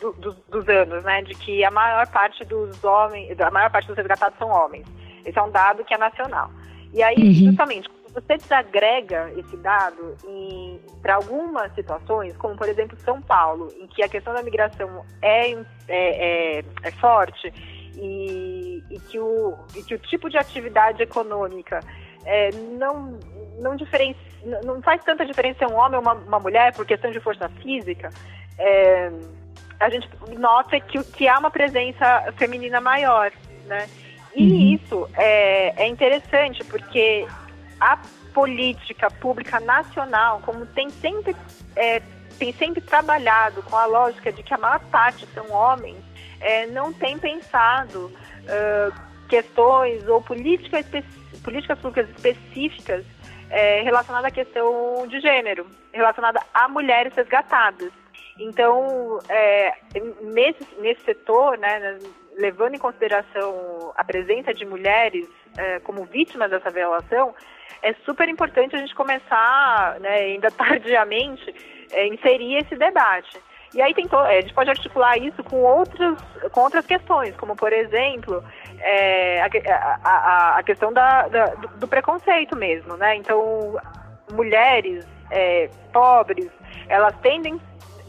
do, 0.00 0.12
do, 0.12 0.32
dos 0.48 0.68
anos, 0.68 1.04
né, 1.04 1.22
de 1.22 1.34
que 1.34 1.64
a 1.64 1.70
maior 1.70 2.06
parte 2.08 2.44
dos 2.44 2.82
homens, 2.82 3.38
a 3.40 3.50
maior 3.50 3.70
parte 3.70 3.86
dos 3.86 3.96
resgatados 3.96 4.38
são 4.38 4.48
homens. 4.48 4.86
Esse 5.24 5.38
é 5.38 5.42
um 5.42 5.50
dado 5.50 5.84
que 5.84 5.94
é 5.94 5.98
nacional. 5.98 6.50
E 6.92 7.02
aí, 7.02 7.16
uhum. 7.16 7.32
justamente, 7.32 7.88
quando 7.88 8.14
você 8.14 8.36
desagrega 8.36 9.30
esse 9.36 9.56
dado 9.58 10.16
para 11.02 11.14
algumas 11.14 11.72
situações, 11.74 12.36
como 12.36 12.56
por 12.56 12.68
exemplo 12.68 12.98
São 13.00 13.20
Paulo, 13.20 13.68
em 13.78 13.86
que 13.86 14.02
a 14.02 14.08
questão 14.08 14.34
da 14.34 14.42
migração 14.42 15.04
é, 15.22 15.52
é, 15.52 15.58
é, 15.88 16.64
é 16.82 16.90
forte 16.92 17.52
e, 17.96 18.82
e, 18.90 18.98
que 19.00 19.18
o, 19.18 19.56
e 19.76 19.82
que 19.82 19.94
o 19.94 19.98
tipo 19.98 20.28
de 20.28 20.38
atividade 20.38 21.02
econômica 21.02 21.80
é, 22.24 22.50
não, 22.52 23.18
não, 23.58 23.76
não 24.64 24.82
faz 24.82 25.02
tanta 25.04 25.24
diferença 25.24 25.66
um 25.66 25.76
homem 25.76 25.96
ou 25.96 26.02
uma, 26.02 26.14
uma 26.14 26.38
mulher 26.38 26.74
por 26.74 26.86
questão 26.86 27.10
de 27.10 27.20
força 27.20 27.48
física, 27.62 28.10
é, 28.58 29.10
a 29.78 29.88
gente 29.88 30.08
nota 30.38 30.78
que, 30.78 31.02
que 31.04 31.26
há 31.26 31.38
uma 31.38 31.50
presença 31.50 32.32
feminina 32.36 32.80
maior, 32.80 33.32
né? 33.66 33.88
E 34.34 34.44
uhum. 34.44 34.74
isso 34.74 35.08
é, 35.14 35.84
é 35.84 35.88
interessante 35.88 36.62
porque 36.64 37.26
a 37.80 37.98
política 38.32 39.10
pública 39.10 39.58
nacional, 39.58 40.40
como 40.44 40.66
tem 40.66 40.90
sempre, 40.90 41.34
é, 41.74 42.00
tem 42.38 42.52
sempre 42.52 42.80
trabalhado 42.80 43.62
com 43.62 43.76
a 43.76 43.86
lógica 43.86 44.30
de 44.30 44.42
que 44.42 44.54
a 44.54 44.58
maior 44.58 44.80
parte 44.90 45.26
são 45.34 45.50
homens, 45.50 45.98
é, 46.40 46.66
não 46.66 46.92
tem 46.92 47.18
pensado 47.18 48.06
uh, 48.06 48.94
questões 49.28 50.06
ou 50.08 50.22
políticas 50.22 50.80
específicas 50.80 51.19
políticas 51.40 51.78
públicas 51.78 52.08
específicas 52.10 53.04
é, 53.50 53.82
relacionadas 53.82 54.28
à 54.28 54.30
questão 54.30 55.06
de 55.08 55.20
gênero, 55.20 55.66
relacionada 55.92 56.40
a 56.54 56.68
mulheres 56.68 57.14
resgatadas. 57.14 57.92
Então, 58.38 59.18
é, 59.28 59.74
nesse, 60.22 60.66
nesse 60.80 61.02
setor, 61.02 61.58
né, 61.58 61.98
levando 62.36 62.74
em 62.74 62.78
consideração 62.78 63.92
a 63.96 64.04
presença 64.04 64.54
de 64.54 64.64
mulheres 64.64 65.28
é, 65.58 65.80
como 65.80 66.04
vítimas 66.04 66.50
dessa 66.50 66.70
violação, 66.70 67.34
é 67.82 67.92
super 68.04 68.28
importante 68.28 68.76
a 68.76 68.78
gente 68.78 68.94
começar, 68.94 69.98
né, 70.00 70.14
ainda 70.14 70.50
tardiamente, 70.52 71.54
é, 71.92 72.06
inserir 72.06 72.56
esse 72.56 72.76
debate. 72.76 73.38
E 73.74 73.80
aí 73.80 73.94
tem 73.94 74.08
é, 74.12 74.38
a 74.38 74.40
gente 74.40 74.54
pode 74.54 74.70
articular 74.70 75.16
isso 75.16 75.42
com 75.44 75.62
outras, 75.62 76.18
com 76.50 76.60
outras 76.60 76.84
questões, 76.86 77.36
como 77.36 77.54
por 77.54 77.72
exemplo 77.72 78.42
é, 78.80 79.42
a, 79.42 80.00
a, 80.02 80.58
a, 80.58 80.62
questão 80.62 80.92
da, 80.92 81.28
da, 81.28 81.46
do 81.76 81.86
preconceito 81.86 82.56
mesmo, 82.56 82.96
né? 82.96 83.16
Então 83.16 83.78
mulheres 84.32 85.06
é, 85.30 85.70
pobres 85.92 86.50
elas 86.88 87.14
tendem 87.22 87.60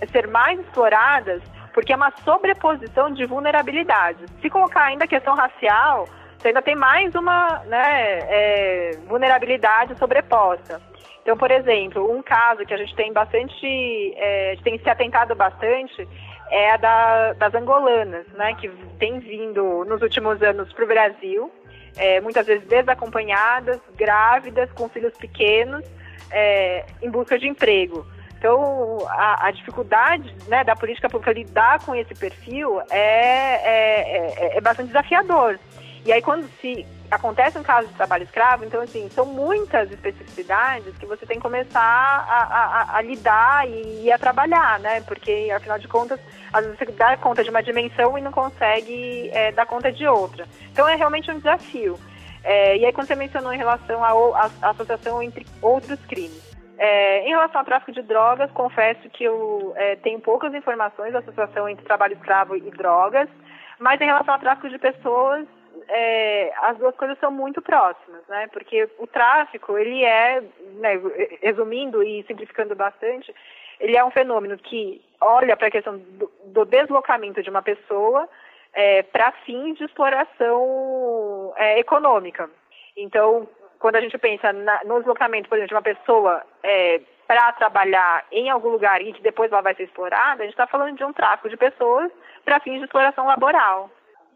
a 0.02 0.08
ser 0.08 0.28
mais 0.28 0.60
exploradas 0.60 1.42
porque 1.74 1.94
é 1.94 1.96
uma 1.96 2.12
sobreposição 2.24 3.12
de 3.12 3.26
vulnerabilidades. 3.26 4.30
Se 4.42 4.50
colocar 4.50 4.86
ainda 4.86 5.06
a 5.06 5.08
questão 5.08 5.36
racial, 5.36 6.08
você 6.38 6.50
ainda 6.50 6.62
tem 6.62 6.76
mais 6.76 7.14
uma 7.16 7.60
né, 7.66 8.20
é, 8.24 8.92
vulnerabilidade 9.08 9.98
sobreposta. 9.98 10.82
Então, 11.22 11.38
por 11.38 11.52
exemplo, 11.52 12.12
um 12.12 12.22
caso 12.22 12.66
que 12.66 12.74
a 12.74 12.78
gente 12.78 12.96
tem 12.96 13.14
bastante, 13.14 14.14
é, 14.18 14.56
tem 14.64 14.80
se 14.80 14.90
atentado 14.90 15.36
bastante 15.36 16.08
é 16.50 16.72
a 16.72 16.78
da, 16.78 17.34
das 17.34 17.56
angolanas, 17.56 18.28
né, 18.34 18.54
que 18.56 18.68
tem 19.00 19.20
vindo 19.20 19.86
nos 19.86 20.02
últimos 20.02 20.42
anos 20.44 20.72
para 20.74 20.84
o 20.84 20.88
Brasil, 20.88 21.52
é, 21.96 22.20
muitas 22.20 22.46
vezes 22.46 22.68
desacompanhadas, 22.68 23.80
grávidas, 23.96 24.70
com 24.74 24.90
filhos 24.90 25.16
pequenos, 25.18 25.86
é, 26.30 26.86
em 27.02 27.10
busca 27.10 27.40
de 27.40 27.48
emprego. 27.48 28.06
Então, 28.38 28.98
a, 29.08 29.48
a 29.48 29.52
dificuldade 29.52 30.36
né, 30.48 30.64
da 30.64 30.76
política 30.76 31.08
pública 31.08 31.32
lidar 31.32 31.86
com 31.86 31.94
esse 31.96 32.14
perfil 32.16 32.82
é, 32.90 32.96
é, 32.98 34.34
é, 34.38 34.58
é 34.58 34.62
bastante 34.62 34.88
desafiador. 34.88 35.60
E 36.04 36.12
aí, 36.12 36.22
quando 36.22 36.50
se 36.60 36.86
acontece 37.12 37.60
um 37.60 37.64
caso 37.64 37.90
de 37.90 37.94
trabalho 37.94 38.24
escravo, 38.24 38.64
então, 38.64 38.82
assim, 38.82 39.10
são 39.10 39.26
muitas 39.26 39.92
especificidades 39.92 40.98
que 40.98 41.06
você 41.06 41.26
tem 41.26 41.36
que 41.36 41.44
começar 41.44 41.82
a, 41.82 42.94
a, 42.94 42.98
a 42.98 43.02
lidar 43.02 43.68
e, 43.68 44.06
e, 44.06 44.12
a 44.12 44.18
trabalhar, 44.18 44.80
né? 44.80 45.02
Porque, 45.02 45.52
afinal 45.54 45.78
de 45.78 45.90
contas, 45.90 46.20
às 46.54 46.64
vezes 46.64 46.80
você 46.80 46.86
dá 46.94 47.18
conta 47.18 47.44
de 47.44 47.50
uma 47.50 47.62
dimensão 47.62 48.18
e 48.18 48.22
não 48.22 48.32
consegue 48.32 49.30
é, 49.34 49.52
dar 49.52 49.66
conta 49.66 49.92
de 49.92 50.08
outra. 50.08 50.48
Então, 50.72 50.88
é 50.88 50.96
realmente 50.96 51.30
um 51.30 51.38
desafio. 51.38 52.00
É, 52.44 52.78
e 52.78 52.86
aí, 52.86 52.94
quando 52.94 53.08
você 53.08 53.16
mencionou 53.16 53.54
em 53.54 53.58
relação 53.58 54.04
à 54.04 54.50
associação 54.70 55.22
entre 55.22 55.46
outros 55.62 56.00
crimes. 56.06 56.50
É, 56.78 57.28
em 57.28 57.30
relação 57.30 57.60
ao 57.60 57.66
tráfico 57.66 57.92
de 57.92 58.02
drogas, 58.02 58.50
confesso 58.52 59.08
que 59.10 59.24
eu 59.24 59.74
é, 59.76 59.98
tenho 59.98 60.20
poucas 60.20 60.52
informações 60.56 61.14
da 61.14 61.20
associação 61.20 61.70
entre 61.70 61.86
trabalho 61.86 62.14
escravo 62.14 62.56
e 62.56 62.72
drogas, 62.72 63.30
mas 63.78 64.02
em 64.02 64.06
relação 64.06 64.34
ao 64.34 64.40
tráfico 64.40 64.68
de 64.68 64.80
pessoas, 64.80 65.46
é, 65.88 66.54
as 66.58 66.78
duas 66.78 66.96
coisas 66.96 67.18
são 67.20 67.32
muito 67.32 67.62
próximas, 67.62 68.22
né? 68.28 68.48
Porque 68.52 68.90
o 68.98 69.08
tráfico, 69.08 69.78
ele 69.78 70.04
é, 70.04 70.42
né, 70.76 71.00
resumindo 71.42 72.04
e 72.04 72.24
simplificando 72.24 72.76
bastante, 72.76 73.34
ele 73.80 73.98
é 73.98 74.04
um 74.04 74.12
fenômeno 74.12 74.58
que 74.58 75.02
olha 75.20 75.58
para 75.58 75.68
a 75.68 75.72
questão 75.72 75.98
do, 75.98 76.32
do, 76.46 76.66
deslocamento 76.66 77.42
de 77.42 77.50
uma 77.50 77.62
pessoa 77.62 78.30
é, 78.74 79.04
para 79.04 79.32
fins 79.46 79.78
de 79.78 79.86
exploração 79.86 81.54
é, 81.58 81.80
econômica. 81.80 82.50
Então, 82.96 83.48
quando 83.80 83.96
a 83.96 84.02
gente 84.02 84.18
pensa 84.18 84.54
na, 84.54 84.82
no 84.86 85.00
deslocamento, 85.00 85.50
por 85.50 85.58
exemplo, 85.58 85.70
de 85.70 85.74
uma 85.76 85.82
pessoa 85.82 86.44
é, 86.64 87.02
para 87.28 87.52
trabalhar 87.54 88.26
em 88.32 88.50
algum 88.50 88.70
lugar 88.70 89.02
e 89.02 89.14
que 89.14 89.22
depois 89.22 89.52
ela 89.52 89.62
vai 89.62 89.74
ser 89.74 89.84
explorada, 89.84 90.44
a 90.44 90.46
gente 90.46 90.54
está 90.54 90.68
falando 90.68 90.96
de 90.98 91.04
um 91.04 91.14
tráfico 91.14 91.50
de 91.50 91.58
pessoas 91.58 92.12
para 92.46 92.60
fins 92.60 92.80
de 92.80 92.86
exploração 92.86 93.26
laboral. 93.26 93.90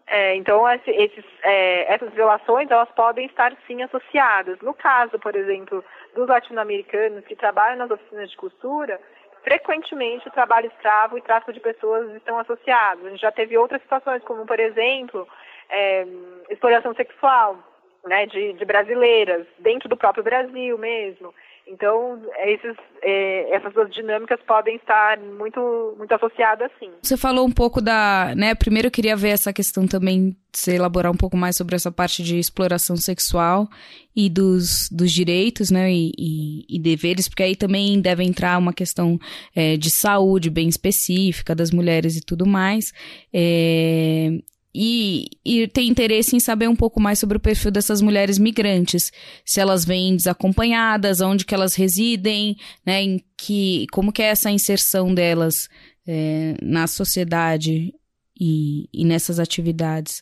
É, 0.08 0.36
então, 0.36 0.70
esses, 0.70 1.26
é, 1.44 1.92
essas 1.92 2.14
violações, 2.14 2.70
elas 2.70 2.90
podem 2.92 3.26
estar 3.26 3.52
sim 3.66 3.82
associadas. 3.82 4.60
No 4.62 4.74
caso, 4.74 5.18
por 5.18 5.36
exemplo, 5.36 5.84
dos 6.14 6.28
latino-americanos 6.28 7.26
que 7.26 7.36
trabalham 7.36 7.78
nas 7.78 7.90
oficinas 7.90 8.30
de 8.30 8.38
costura, 8.38 9.00
frequentemente 9.44 10.28
o 10.28 10.32
trabalho 10.32 10.68
escravo 10.68 11.18
e 11.18 11.22
tráfico 11.22 11.54
de 11.54 11.60
pessoas 11.60 12.14
estão 12.16 12.38
associados. 12.38 13.06
A 13.06 13.10
gente 13.10 13.22
já 13.22 13.32
teve 13.32 13.58
outras 13.58 13.82
situações, 13.82 14.24
como, 14.24 14.46
por 14.46 14.60
exemplo, 14.60 15.28
é, 15.70 16.06
exploração 16.50 16.94
sexual 16.94 17.58
né, 18.06 18.28
de, 18.28 18.54
de 18.54 18.66
brasileiras, 18.66 19.48
dentro 19.58 19.90
do 19.90 19.98
próprio 19.98 20.24
Brasil 20.24 20.78
mesmo. 20.78 21.34
Então, 21.68 22.22
esses, 22.46 22.76
é, 23.02 23.56
essas 23.56 23.74
duas 23.74 23.92
dinâmicas 23.92 24.40
podem 24.48 24.76
estar 24.76 25.18
muito, 25.18 25.96
muito 25.98 26.14
associadas, 26.14 26.70
sim. 26.80 26.92
Você 27.02 27.18
falou 27.18 27.46
um 27.46 27.52
pouco 27.52 27.82
da. 27.82 28.34
Né, 28.36 28.54
primeiro 28.54 28.88
eu 28.88 28.92
queria 28.92 29.16
ver 29.16 29.30
essa 29.30 29.52
questão 29.52 29.88
também, 29.88 30.38
você 30.54 30.76
elaborar 30.76 31.12
um 31.12 31.18
pouco 31.18 31.36
mais 31.36 31.56
sobre 31.56 31.76
essa 31.76 31.92
parte 31.92 32.22
de 32.22 32.38
exploração 32.38 32.96
sexual 32.96 33.68
e 34.16 34.30
dos, 34.30 34.90
dos 34.92 35.12
direitos 35.12 35.72
né, 35.72 35.92
e, 35.92 36.12
e, 36.18 36.78
e 36.78 36.80
deveres, 36.80 37.28
porque 37.28 37.44
aí 37.44 37.56
também 37.56 38.00
deve 38.00 38.24
entrar 38.24 38.58
uma 38.60 38.74
questão 38.74 39.20
é, 39.56 39.76
de 39.76 39.90
saúde 39.90 40.52
bem 40.52 40.68
específica 40.68 41.56
das 41.56 41.72
mulheres 41.72 42.16
e 42.16 42.22
tudo 42.24 42.46
mais. 42.46 42.94
É, 43.34 44.30
e, 44.78 45.28
e 45.46 45.68
tem 45.70 45.88
interesse 45.88 46.36
em 46.36 46.40
saber 46.40 46.68
um 46.68 46.76
pouco 46.76 47.00
mais 47.00 47.18
sobre 47.18 47.38
o 47.38 47.40
perfil 47.40 47.72
dessas 47.72 48.02
mulheres 48.02 48.38
migrantes, 48.38 49.10
se 49.46 49.62
elas 49.62 49.86
vêm 49.86 50.18
desacompanhadas, 50.18 51.22
onde 51.22 51.46
que 51.46 51.56
elas 51.56 51.76
residem, 51.76 52.58
né, 52.86 53.02
em 53.02 53.20
que, 53.38 53.88
como 53.94 54.12
que 54.12 54.22
é 54.22 54.26
essa 54.26 54.52
inserção 54.52 55.16
delas 55.16 55.70
é, 56.06 56.56
na 56.62 56.88
sociedade 56.88 57.94
e, 58.38 58.90
e 58.94 59.06
nessas 59.06 59.40
atividades, 59.40 60.22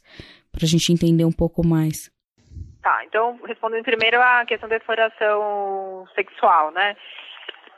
para 0.51 0.65
a 0.65 0.67
gente 0.67 0.93
entender 0.93 1.25
um 1.25 1.31
pouco 1.31 1.65
mais. 1.65 2.11
Tá, 2.83 3.03
então 3.05 3.39
respondendo 3.47 3.83
primeiro 3.83 4.21
a 4.21 4.45
questão 4.45 4.69
da 4.69 4.77
exploração 4.77 6.05
sexual, 6.13 6.69
né? 6.71 6.95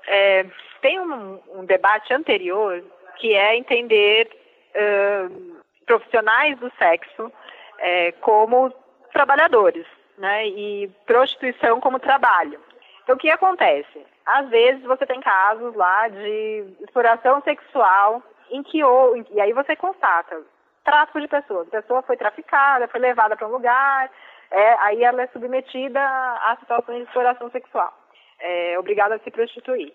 É, 0.08 0.46
tem 0.82 1.00
um, 1.00 1.40
um, 1.56 1.66
debate 1.66 2.14
anterior 2.14 2.84
que 3.18 3.34
é 3.34 3.58
entender 3.58 4.30
uh, 4.76 5.55
profissionais 5.86 6.58
do 6.60 6.72
sexo 6.78 7.32
é, 7.80 8.12
como 8.14 8.72
trabalhadores, 9.12 9.86
né? 10.18 10.48
E 10.48 10.90
prostituição 11.06 11.80
como 11.80 12.00
trabalho. 12.00 12.60
Então, 13.04 13.16
o 13.16 13.20
que 13.20 13.30
acontece? 13.30 14.06
Às 14.26 14.50
vezes 14.50 14.84
você 14.84 15.06
tem 15.06 15.22
casos 15.22 15.76
lá 15.76 16.08
de 16.08 16.66
exploração 16.82 17.42
sexual 17.44 18.24
em 18.50 18.64
que 18.64 18.84
ou 18.84 19.16
e 19.18 19.40
aí 19.40 19.54
você 19.54 19.76
constata 19.76 20.42
tráfico 20.84 21.20
de 21.20 21.28
pessoas. 21.28 21.68
A 21.68 21.82
pessoa 21.82 22.02
foi 22.04 22.18
traficada, 22.18 22.88
foi 22.88 23.00
levada 23.00 23.36
para 23.36 23.48
um 23.48 23.52
lugar, 23.52 24.10
é, 24.52 24.74
aí 24.80 25.04
ela 25.04 25.24
é 25.24 25.28
submetida 25.28 26.00
a 26.00 26.56
situações 26.60 27.00
de 27.00 27.04
exploração 27.04 27.50
sexual, 27.52 27.94
é, 28.40 28.80
obrigada 28.80 29.16
a 29.16 29.20
se 29.20 29.32
prostituir. 29.32 29.94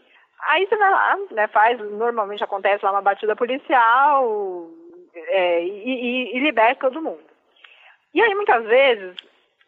Aí 0.49 0.67
você 0.67 0.77
vai 0.77 0.91
lá, 0.91 1.17
né, 1.33 1.49
faz, 1.49 1.79
normalmente 1.79 2.43
acontece 2.43 2.85
lá 2.85 2.93
uma 2.93 3.03
batida 3.03 3.37
policial, 3.37 4.69
é, 5.29 5.63
e, 5.63 6.37
e, 6.37 6.49
e 6.49 6.75
todo 6.77 7.03
mundo. 7.03 7.31
E 8.13 8.21
aí, 8.21 8.35
muitas 8.35 8.65
vezes, 8.65 9.17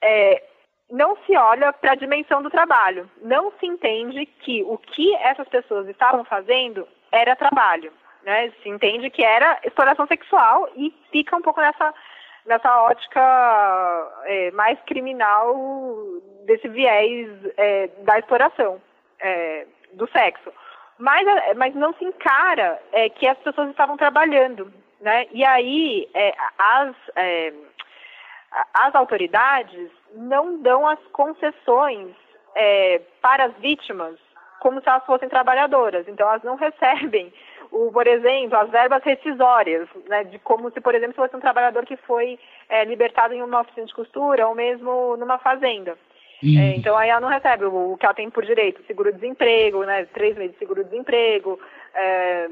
é, 0.02 0.42
não 0.90 1.16
se 1.24 1.36
olha 1.36 1.72
para 1.72 1.92
a 1.92 1.96
dimensão 1.96 2.42
do 2.42 2.50
trabalho. 2.50 3.10
Não 3.22 3.52
se 3.58 3.66
entende 3.66 4.26
que 4.26 4.62
o 4.64 4.76
que 4.76 5.14
essas 5.16 5.48
pessoas 5.48 5.88
estavam 5.88 6.24
fazendo 6.24 6.86
era 7.10 7.34
trabalho. 7.34 7.92
Né? 8.22 8.52
Se 8.62 8.68
entende 8.68 9.10
que 9.10 9.24
era 9.24 9.58
exploração 9.64 10.06
sexual 10.06 10.68
e 10.76 10.94
fica 11.10 11.34
um 11.36 11.42
pouco 11.42 11.60
nessa, 11.60 11.94
nessa 12.44 12.82
ótica 12.82 14.22
é, 14.24 14.50
mais 14.50 14.78
criminal 14.82 15.56
desse 16.44 16.68
viés 16.68 17.28
é, 17.56 17.88
da 17.98 18.18
exploração 18.18 18.80
é, 19.18 19.66
do 19.94 20.06
sexo. 20.10 20.52
Mas, 20.98 21.26
mas 21.56 21.74
não 21.74 21.94
se 21.94 22.04
encara 22.04 22.80
é, 22.92 23.08
que 23.08 23.26
as 23.26 23.38
pessoas 23.38 23.70
estavam 23.70 23.96
trabalhando. 23.96 24.72
Né? 25.02 25.26
E 25.32 25.44
aí 25.44 26.08
é, 26.14 26.32
as, 26.56 26.94
é, 27.16 27.52
as 28.72 28.94
autoridades 28.94 29.90
não 30.14 30.62
dão 30.62 30.86
as 30.86 31.00
concessões 31.12 32.14
é, 32.54 33.00
para 33.20 33.46
as 33.46 33.52
vítimas 33.54 34.16
como 34.60 34.80
se 34.80 34.88
elas 34.88 35.04
fossem 35.04 35.28
trabalhadoras. 35.28 36.06
Então 36.06 36.28
elas 36.28 36.44
não 36.44 36.54
recebem, 36.54 37.32
o, 37.72 37.90
por 37.90 38.06
exemplo, 38.06 38.56
as 38.56 38.70
verbas 38.70 39.02
rescisórias, 39.02 39.88
né, 40.08 40.22
de 40.22 40.38
como 40.38 40.70
se, 40.70 40.80
por 40.80 40.94
exemplo, 40.94 41.16
fosse 41.16 41.34
um 41.34 41.40
trabalhador 41.40 41.84
que 41.84 41.96
foi 41.96 42.38
é, 42.68 42.84
libertado 42.84 43.34
em 43.34 43.42
uma 43.42 43.62
oficina 43.62 43.86
de 43.86 43.94
costura 43.94 44.46
ou 44.46 44.54
mesmo 44.54 45.16
numa 45.16 45.38
fazenda. 45.38 45.98
É, 46.44 46.76
então 46.76 46.96
aí 46.96 47.08
ela 47.08 47.20
não 47.20 47.28
recebe 47.28 47.64
o, 47.64 47.92
o, 47.92 47.96
que 47.96 48.04
ela 48.04 48.14
tem 48.14 48.30
por 48.30 48.44
direito, 48.44 48.84
seguro-desemprego, 48.86 49.84
né, 49.84 50.06
três 50.06 50.36
meses 50.36 50.52
de 50.52 50.58
seguro-desemprego, 50.58 51.58
é, 51.94 52.00
é, 52.00 52.48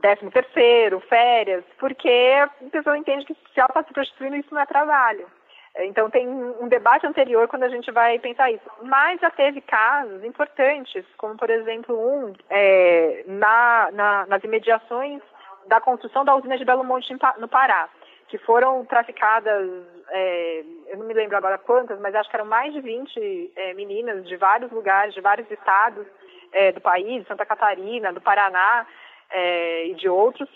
décimo 0.00 0.30
terceiro, 0.30 1.00
férias, 1.00 1.64
porque 1.78 2.08
a 2.08 2.48
pessoa 2.70 2.96
entende 2.96 3.24
que 3.24 3.34
se 3.34 3.60
ela 3.60 3.68
está 3.68 3.82
se 3.82 3.92
prostituindo, 3.92 4.36
isso 4.36 4.54
não 4.54 4.60
é 4.60 4.66
trabalho. 4.66 5.26
É, 5.74 5.86
então 5.86 6.10
tem 6.10 6.28
um 6.28 6.68
debate 6.68 7.06
anterior 7.06 7.46
quando 7.46 7.62
a 7.62 7.68
gente 7.68 7.90
vai 7.90 8.18
pensar 8.18 8.50
isso. 8.50 8.68
Mas 8.82 9.20
já 9.20 9.30
teve 9.30 9.60
casos 9.60 10.24
importantes, 10.24 11.04
como 11.16 11.36
por 11.36 11.48
exemplo 11.48 11.96
um 11.96 12.32
é, 12.48 13.24
na, 13.26 13.90
na, 13.92 14.26
nas 14.26 14.42
imediações 14.42 15.22
da 15.66 15.80
construção 15.80 16.24
da 16.24 16.34
usina 16.34 16.58
de 16.58 16.64
Belo 16.64 16.82
Monte 16.82 17.14
no 17.38 17.46
Pará, 17.46 17.88
que 18.28 18.38
foram 18.38 18.84
traficadas, 18.84 19.68
é, 20.08 20.64
eu 20.88 20.98
não 20.98 21.06
me 21.06 21.14
lembro 21.14 21.36
agora 21.36 21.58
quantas, 21.58 22.00
mas 22.00 22.14
acho 22.14 22.28
que 22.28 22.36
eram 22.36 22.46
mais 22.46 22.72
de 22.72 22.80
20 22.80 23.52
é, 23.54 23.74
meninas 23.74 24.26
de 24.26 24.36
vários 24.36 24.70
lugares, 24.72 25.14
de 25.14 25.20
vários 25.20 25.48
estados, 25.50 26.06
é, 26.52 26.72
do 26.72 26.80
país, 26.80 27.26
Santa 27.26 27.46
Catarina, 27.46 28.12
do 28.12 28.20
Paraná 28.20 28.86
é, 29.30 29.86
e 29.86 29.94
de 29.94 30.08
outros, 30.08 30.48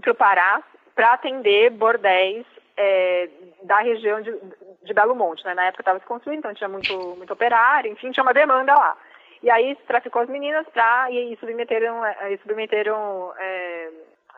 para 0.00 0.12
o 0.12 0.14
Pará, 0.14 0.62
para 0.94 1.12
atender 1.12 1.70
bordéis 1.70 2.46
é, 2.76 3.28
da 3.62 3.78
região 3.78 4.20
de, 4.20 4.34
de, 4.82 4.94
Belo 4.94 5.14
Monte. 5.14 5.44
Né? 5.44 5.54
Na 5.54 5.64
época 5.66 5.82
estava 5.82 5.98
se 5.98 6.06
construindo, 6.06 6.40
então 6.40 6.54
tinha 6.54 6.68
muito, 6.68 6.94
muito 7.16 7.32
operário, 7.32 7.90
enfim, 7.90 8.10
tinha 8.10 8.22
uma 8.22 8.34
demanda 8.34 8.74
lá. 8.74 8.96
E 9.42 9.50
aí 9.50 9.76
traficou 9.86 10.22
as 10.22 10.28
meninas 10.28 10.66
pra, 10.68 11.10
e, 11.10 11.32
e 11.32 11.36
submeteram, 11.38 12.04
é, 12.04 12.32
e 12.32 12.38
submeteram 12.38 13.32
é, 13.38 13.90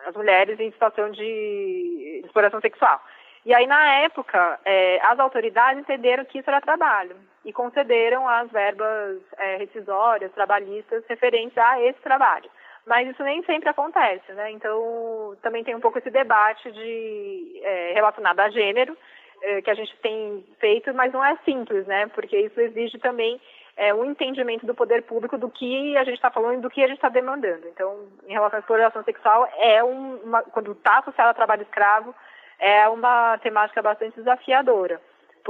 as 0.06 0.14
mulheres 0.14 0.58
em 0.60 0.70
situação 0.72 1.10
de 1.10 2.22
exploração 2.24 2.60
sexual. 2.60 3.02
E 3.44 3.54
aí, 3.54 3.66
na 3.66 4.02
época, 4.02 4.60
é, 4.64 5.00
as 5.02 5.18
autoridades 5.18 5.80
entenderam 5.80 6.24
que 6.26 6.38
isso 6.38 6.50
era 6.50 6.60
trabalho 6.60 7.16
e 7.50 7.52
concederam 7.52 8.28
as 8.28 8.48
verbas 8.50 9.18
é, 9.36 9.56
rescisórias, 9.56 10.32
trabalhistas, 10.32 11.04
referentes 11.08 11.58
a 11.58 11.82
esse 11.82 12.00
trabalho. 12.00 12.48
Mas 12.86 13.08
isso 13.08 13.22
nem 13.24 13.42
sempre 13.42 13.68
acontece, 13.68 14.32
né? 14.32 14.52
Então, 14.52 15.36
também 15.42 15.64
tem 15.64 15.74
um 15.74 15.80
pouco 15.80 15.98
esse 15.98 16.10
debate 16.10 16.70
de, 16.70 17.60
é, 17.62 17.92
relacionado 17.92 18.38
a 18.38 18.48
gênero, 18.50 18.96
é, 19.42 19.62
que 19.62 19.70
a 19.70 19.74
gente 19.74 19.94
tem 19.96 20.44
feito, 20.60 20.94
mas 20.94 21.12
não 21.12 21.24
é 21.24 21.36
simples, 21.44 21.86
né? 21.86 22.06
Porque 22.06 22.38
isso 22.38 22.60
exige 22.60 22.98
também 22.98 23.40
é, 23.76 23.92
um 23.92 24.04
entendimento 24.04 24.64
do 24.64 24.74
poder 24.74 25.02
público 25.02 25.36
do 25.36 25.50
que 25.50 25.96
a 25.96 26.04
gente 26.04 26.14
está 26.14 26.30
falando 26.30 26.58
e 26.58 26.62
do 26.62 26.70
que 26.70 26.82
a 26.84 26.86
gente 26.86 26.98
está 26.98 27.08
demandando. 27.08 27.66
Então, 27.66 28.06
em 28.28 28.32
relação 28.32 28.58
à 28.58 28.60
exploração 28.60 29.02
sexual, 29.02 29.48
é 29.58 29.82
um, 29.82 30.16
uma, 30.18 30.42
quando 30.42 30.70
está 30.72 30.98
associado 30.98 31.30
ao 31.30 31.34
trabalho 31.34 31.62
escravo, 31.62 32.14
é 32.60 32.88
uma 32.88 33.38
temática 33.38 33.82
bastante 33.82 34.14
desafiadora, 34.14 35.00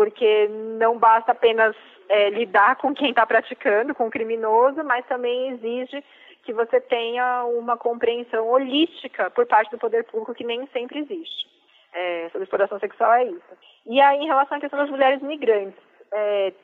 porque 0.00 0.48
não 0.78 0.98
basta 0.98 1.32
apenas 1.32 1.76
é, 2.08 2.30
lidar 2.30 2.76
com 2.76 2.94
quem 2.94 3.10
está 3.10 3.26
praticando, 3.26 3.94
com 3.94 4.06
o 4.06 4.10
criminoso, 4.10 4.82
mas 4.82 5.04
também 5.04 5.50
exige 5.50 6.02
que 6.42 6.54
você 6.54 6.80
tenha 6.80 7.44
uma 7.44 7.76
compreensão 7.76 8.48
holística 8.48 9.28
por 9.28 9.44
parte 9.44 9.70
do 9.70 9.76
poder 9.76 10.04
público 10.04 10.32
que 10.32 10.42
nem 10.42 10.66
sempre 10.68 11.00
existe. 11.00 11.46
É, 11.92 12.30
sobre 12.30 12.44
exploração 12.44 12.78
sexual 12.78 13.12
é 13.12 13.24
isso. 13.24 13.52
E 13.84 14.00
aí, 14.00 14.20
em 14.20 14.26
relação 14.26 14.56
à 14.56 14.60
questão 14.62 14.78
das 14.78 14.88
mulheres 14.88 15.20
migrantes, 15.20 15.78
é, 16.14 16.54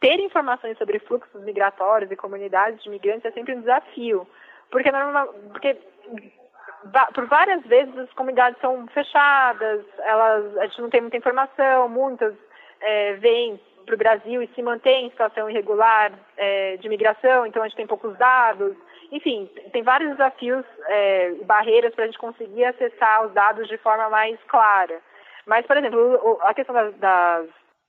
ter 0.00 0.18
informações 0.18 0.76
sobre 0.78 0.98
fluxos 0.98 1.40
migratórios 1.44 2.10
e 2.10 2.16
comunidades 2.16 2.82
de 2.82 2.90
migrantes 2.90 3.24
é 3.24 3.30
sempre 3.30 3.54
um 3.54 3.60
desafio, 3.60 4.26
porque, 4.68 4.90
normal, 4.90 5.32
porque 5.52 5.78
por 7.14 7.26
várias 7.26 7.64
vezes 7.66 7.96
as 7.96 8.12
comunidades 8.14 8.60
são 8.60 8.84
fechadas, 8.88 9.84
elas, 9.98 10.56
a 10.56 10.66
gente 10.66 10.82
não 10.82 10.90
tem 10.90 11.00
muita 11.00 11.16
informação, 11.16 11.88
muitas 11.88 12.34
é, 12.80 13.14
vêm 13.14 13.60
para 13.84 13.94
o 13.94 13.98
Brasil 13.98 14.42
e 14.42 14.48
se 14.54 14.62
mantêm 14.62 15.06
em 15.06 15.10
situação 15.10 15.48
irregular 15.48 16.12
é, 16.36 16.76
de 16.76 16.88
migração, 16.88 17.46
então 17.46 17.62
a 17.62 17.68
gente 17.68 17.76
tem 17.76 17.86
poucos 17.86 18.16
dados. 18.18 18.76
Enfim, 19.10 19.50
tem 19.72 19.82
vários 19.82 20.10
desafios 20.10 20.64
é, 20.86 21.30
barreiras 21.44 21.94
para 21.94 22.04
a 22.04 22.06
gente 22.06 22.18
conseguir 22.18 22.64
acessar 22.64 23.26
os 23.26 23.32
dados 23.32 23.66
de 23.66 23.78
forma 23.78 24.10
mais 24.10 24.38
clara. 24.46 25.00
Mas, 25.46 25.64
por 25.66 25.78
exemplo, 25.78 26.38
a 26.42 26.52
questão 26.52 26.74
das, 26.74 26.94
das, 26.96 27.48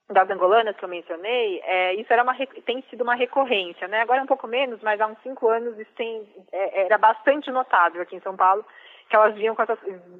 das 0.09 0.29
angolanas 0.29 0.77
que 0.77 0.85
eu 0.85 0.89
mencionei, 0.89 1.61
é, 1.65 1.93
isso 1.95 2.11
era 2.13 2.23
uma, 2.23 2.33
tem 2.65 2.81
sido 2.89 3.01
uma 3.01 3.15
recorrência, 3.15 3.85
né? 3.89 4.01
Agora 4.01 4.21
é 4.21 4.23
um 4.23 4.27
pouco 4.27 4.47
menos, 4.47 4.81
mas 4.81 5.01
há 5.01 5.07
uns 5.07 5.21
cinco 5.21 5.49
anos 5.49 5.77
isso 5.77 5.91
tem, 5.97 6.25
é, 6.53 6.85
era 6.85 6.97
bastante 6.97 7.51
notável 7.51 8.01
aqui 8.01 8.15
em 8.15 8.21
São 8.21 8.37
Paulo 8.37 8.65
que 9.09 9.15
elas 9.15 9.33
vinham, 9.33 9.55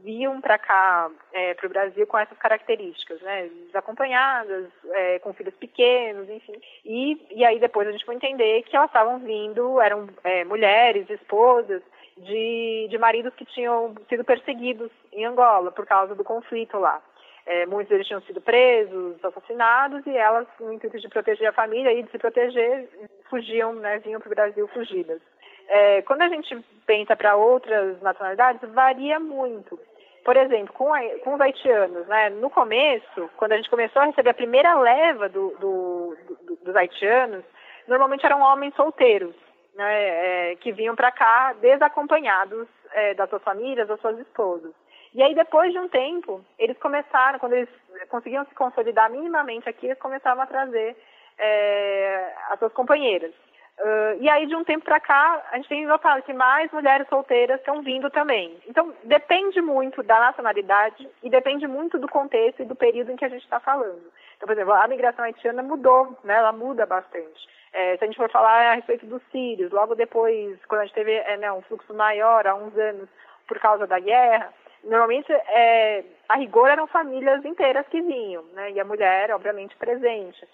vinham 0.03 0.41
para 0.41 0.57
cá, 0.57 1.11
é, 1.31 1.53
para 1.53 1.67
o 1.67 1.69
Brasil, 1.69 2.07
com 2.07 2.17
essas 2.17 2.37
características, 2.39 3.21
né? 3.21 3.47
Desacompanhadas, 3.67 4.65
é, 4.91 5.19
com 5.19 5.31
filhos 5.31 5.53
pequenos, 5.55 6.27
enfim. 6.27 6.59
E, 6.83 7.27
e 7.29 7.45
aí 7.45 7.59
depois 7.59 7.87
a 7.87 7.91
gente 7.91 8.05
foi 8.05 8.15
entender 8.15 8.63
que 8.63 8.75
elas 8.75 8.89
estavam 8.89 9.19
vindo, 9.19 9.79
eram 9.79 10.09
é, 10.23 10.43
mulheres, 10.43 11.07
esposas, 11.09 11.83
de, 12.17 12.87
de 12.89 12.97
maridos 12.97 13.33
que 13.35 13.45
tinham 13.45 13.95
sido 14.09 14.23
perseguidos 14.23 14.91
em 15.13 15.23
Angola 15.23 15.71
por 15.71 15.85
causa 15.85 16.15
do 16.15 16.23
conflito 16.23 16.77
lá. 16.77 17.01
É, 17.45 17.65
muitos 17.65 17.89
deles 17.89 18.07
tinham 18.07 18.21
sido 18.21 18.41
presos, 18.41 19.23
assassinados, 19.23 20.05
e 20.05 20.15
elas, 20.15 20.47
no 20.59 20.73
intuito 20.73 20.99
de 20.99 21.09
proteger 21.09 21.47
a 21.47 21.53
família 21.53 21.93
e 21.93 22.03
de 22.03 22.11
se 22.11 22.17
proteger, 22.17 22.87
fugiam, 23.29 23.73
né, 23.73 23.99
vinham 23.99 24.19
para 24.19 24.27
o 24.27 24.35
Brasil 24.35 24.67
fugidas. 24.67 25.21
É, 25.69 26.01
quando 26.01 26.23
a 26.23 26.29
gente 26.29 26.57
pensa 26.87 27.15
para 27.15 27.35
outras 27.35 28.01
nacionalidades, 28.01 28.67
varia 28.73 29.19
muito. 29.19 29.79
Por 30.25 30.35
exemplo, 30.35 30.73
com, 30.73 30.91
a, 30.93 31.01
com 31.23 31.35
os 31.35 31.41
haitianos, 31.41 32.07
né, 32.07 32.29
no 32.29 32.49
começo, 32.49 33.29
quando 33.37 33.51
a 33.51 33.55
gente 33.55 33.69
começou 33.69 34.01
a 34.01 34.05
receber 34.05 34.31
a 34.31 34.33
primeira 34.33 34.73
leva 34.79 35.29
do, 35.29 35.51
do, 35.59 36.17
do, 36.25 36.55
dos 36.63 36.75
haitianos, 36.75 37.45
normalmente 37.87 38.25
eram 38.25 38.41
homens 38.41 38.75
solteiros, 38.75 39.35
né, 39.75 40.51
é, 40.51 40.55
que 40.55 40.71
vinham 40.71 40.95
para 40.95 41.11
cá 41.11 41.53
desacompanhados 41.61 42.67
é, 42.91 43.13
das 43.13 43.29
suas 43.29 43.43
famílias, 43.43 43.87
das 43.87 44.01
suas 44.01 44.17
esposas. 44.19 44.73
E 45.13 45.23
aí, 45.23 45.33
depois 45.33 45.71
de 45.71 45.79
um 45.79 45.87
tempo, 45.87 46.43
eles 46.57 46.77
começaram, 46.77 47.39
quando 47.39 47.53
eles 47.53 47.69
conseguiam 48.09 48.45
se 48.45 48.55
consolidar 48.55 49.09
minimamente 49.09 49.69
aqui, 49.69 49.87
eles 49.87 49.99
começaram 49.99 50.41
a 50.41 50.45
trazer 50.45 50.95
é, 51.37 52.33
as 52.49 52.59
suas 52.59 52.73
companheiras. 52.73 53.33
Uh, 53.79 54.21
e 54.21 54.29
aí, 54.29 54.45
de 54.45 54.55
um 54.55 54.63
tempo 54.63 54.83
para 54.83 54.99
cá, 54.99 55.41
a 55.51 55.55
gente 55.55 55.69
tem 55.69 55.85
notado 55.85 56.21
que 56.23 56.33
mais 56.33 56.69
mulheres 56.71 57.07
solteiras 57.07 57.59
estão 57.59 57.81
vindo 57.81 58.09
também. 58.09 58.57
Então, 58.67 58.93
depende 59.05 59.61
muito 59.61 60.03
da 60.03 60.19
nacionalidade 60.19 61.07
e 61.23 61.29
depende 61.29 61.65
muito 61.65 61.97
do 61.97 62.07
contexto 62.07 62.61
e 62.61 62.65
do 62.65 62.75
período 62.75 63.11
em 63.11 63.15
que 63.15 63.23
a 63.23 63.29
gente 63.29 63.43
está 63.43 63.59
falando. 63.59 64.03
Então, 64.35 64.47
por 64.47 64.51
exemplo, 64.51 64.73
a 64.73 64.87
migração 64.87 65.23
haitiana 65.23 65.63
mudou, 65.63 66.17
né? 66.25 66.35
ela 66.35 66.51
muda 66.51 66.85
bastante. 66.85 67.47
É, 67.71 67.95
se 67.95 68.03
a 68.03 68.07
gente 68.07 68.17
for 68.17 68.29
falar 68.29 68.71
a 68.71 68.75
respeito 68.75 69.05
dos 69.05 69.21
sírios, 69.31 69.71
logo 69.71 69.95
depois, 69.95 70.59
quando 70.65 70.81
a 70.81 70.85
gente 70.85 70.95
teve 70.95 71.13
é, 71.13 71.37
né, 71.37 71.51
um 71.51 71.61
fluxo 71.61 71.93
maior, 71.93 72.45
há 72.47 72.55
uns 72.55 72.75
anos, 72.77 73.07
por 73.47 73.59
causa 73.59 73.87
da 73.87 73.99
guerra, 73.99 74.53
normalmente, 74.83 75.31
é, 75.31 76.03
a 76.27 76.35
rigor, 76.35 76.69
eram 76.69 76.85
famílias 76.87 77.45
inteiras 77.45 77.87
que 77.87 78.01
vinham, 78.01 78.43
né? 78.53 78.71
e 78.71 78.79
a 78.79 78.83
mulher, 78.83 79.31
obviamente, 79.31 79.75
presente. 79.77 80.45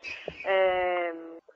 É, 0.46 1.14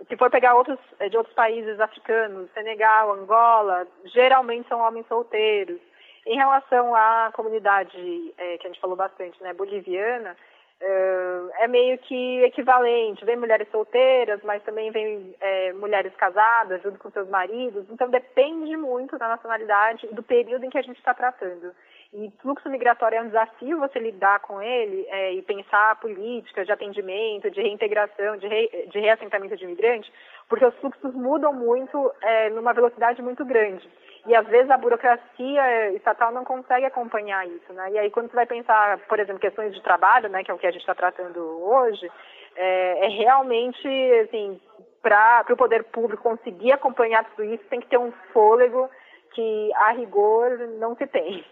se 0.08 0.16
for 0.18 0.30
pegar 0.30 0.56
outros 0.56 0.80
eh, 1.00 1.10
de 1.10 1.18
outros 1.18 1.36
países 1.36 1.80
africanos, 1.80 2.50
Senegal, 2.54 3.12
Angola, 3.14 3.88
geralmente 4.06 4.68
são 4.68 4.80
homens 4.80 5.08
solteiros. 5.08 5.80
Em 6.26 6.36
relação 6.36 6.93
à 6.95 7.32
comunidade 7.34 8.34
é, 8.38 8.58
que 8.58 8.68
a 8.68 8.70
gente 8.70 8.80
falou 8.80 8.95
bastante, 8.95 9.41
né, 9.41 9.54
boliviana, 9.54 10.36
é, 10.82 11.64
é 11.64 11.68
meio 11.68 11.97
que 11.97 12.43
equivalente. 12.43 13.26
Vem 13.26 13.36
mulheres 13.36 13.68
solteiras, 13.72 14.39
mas 14.43 14.64
também 14.64 14.91
vem 14.91 15.36
é, 15.39 15.74
mulheres 15.74 16.16
casadas 16.16 16.82
junto 16.82 17.00
com 17.00 17.10
seus 17.12 17.28
maridos. 17.30 17.86
Então 17.89 18.10
depende 18.10 18.76
muito 18.78 19.18
da 19.18 19.28
nacionalidade 19.28 20.08
e 20.10 20.14
do 20.14 20.24
período 20.24 20.64
em 20.66 20.70
que 20.70 20.78
a 20.78 20.82
gente 20.82 20.97
está 20.97 21.14
tratando. 21.14 21.74
E 22.12 22.32
fluxo 22.41 22.68
migratório 22.70 23.20
é 23.20 23.22
um 23.22 23.28
desafio 23.28 23.78
você 23.78 23.99
lidar 23.99 24.39
com 24.39 24.60
ele 24.60 25.05
é, 25.10 25.34
e 25.34 25.43
pensar 25.43 25.99
políticas 25.99 26.66
de 26.66 26.72
atendimento, 26.72 27.51
de 27.51 27.62
reintegração, 27.62 28.36
de, 28.38 28.47
re, 28.47 28.88
de 28.91 28.99
reassentamento 28.99 29.55
de 29.55 29.64
imigrantes, 29.64 30.12
porque 30.47 30.66
os 30.66 30.76
fluxos 30.78 31.14
mudam 31.14 31.53
muito 31.53 32.12
é, 32.24 32.49
numa 32.49 32.74
velocidade 32.74 33.22
muito 33.22 33.45
grande. 33.45 33.88
E 34.26 34.36
às 34.36 34.47
vezes 34.47 34.72
a 34.72 34.78
burocracia 34.78 35.91
estatal 35.93 36.32
não 36.32 36.43
consegue 36.43 36.86
acompanhar 36.86 37.47
isso, 37.47 37.72
né? 37.74 37.91
E 37.91 37.99
aí 37.99 38.10
quando 38.10 38.30
você 38.30 38.36
vai 38.36 38.47
pensar, 38.47 38.97
por 39.07 39.20
exemplo, 39.20 39.39
questões 39.39 39.74
de 39.76 39.82
trabalho, 39.84 40.30
né, 40.30 40.43
que 40.43 40.49
é 40.49 40.53
o 40.53 40.57
que 40.57 40.66
a 40.66 40.72
gente 40.72 40.82
está 40.82 40.95
tratando 40.95 41.39
hoje, 41.39 42.12
é, 42.55 43.05
é 43.05 43.07
realmente, 43.07 43.88
assim, 44.24 44.60
para 45.03 45.45
o 45.47 45.55
poder 45.55 45.84
público 45.86 46.24
conseguir 46.24 46.72
acompanhar 46.72 47.24
tudo 47.26 47.43
isso, 47.43 47.64
tem 47.66 47.80
que 47.80 47.88
ter 47.88 47.99
um 47.99 48.12
fôlego 48.34 48.89
que, 49.36 49.72
a 49.76 49.91
rigor, 49.91 50.57
não 50.80 50.95
se 50.95 51.05
tem. 51.05 51.45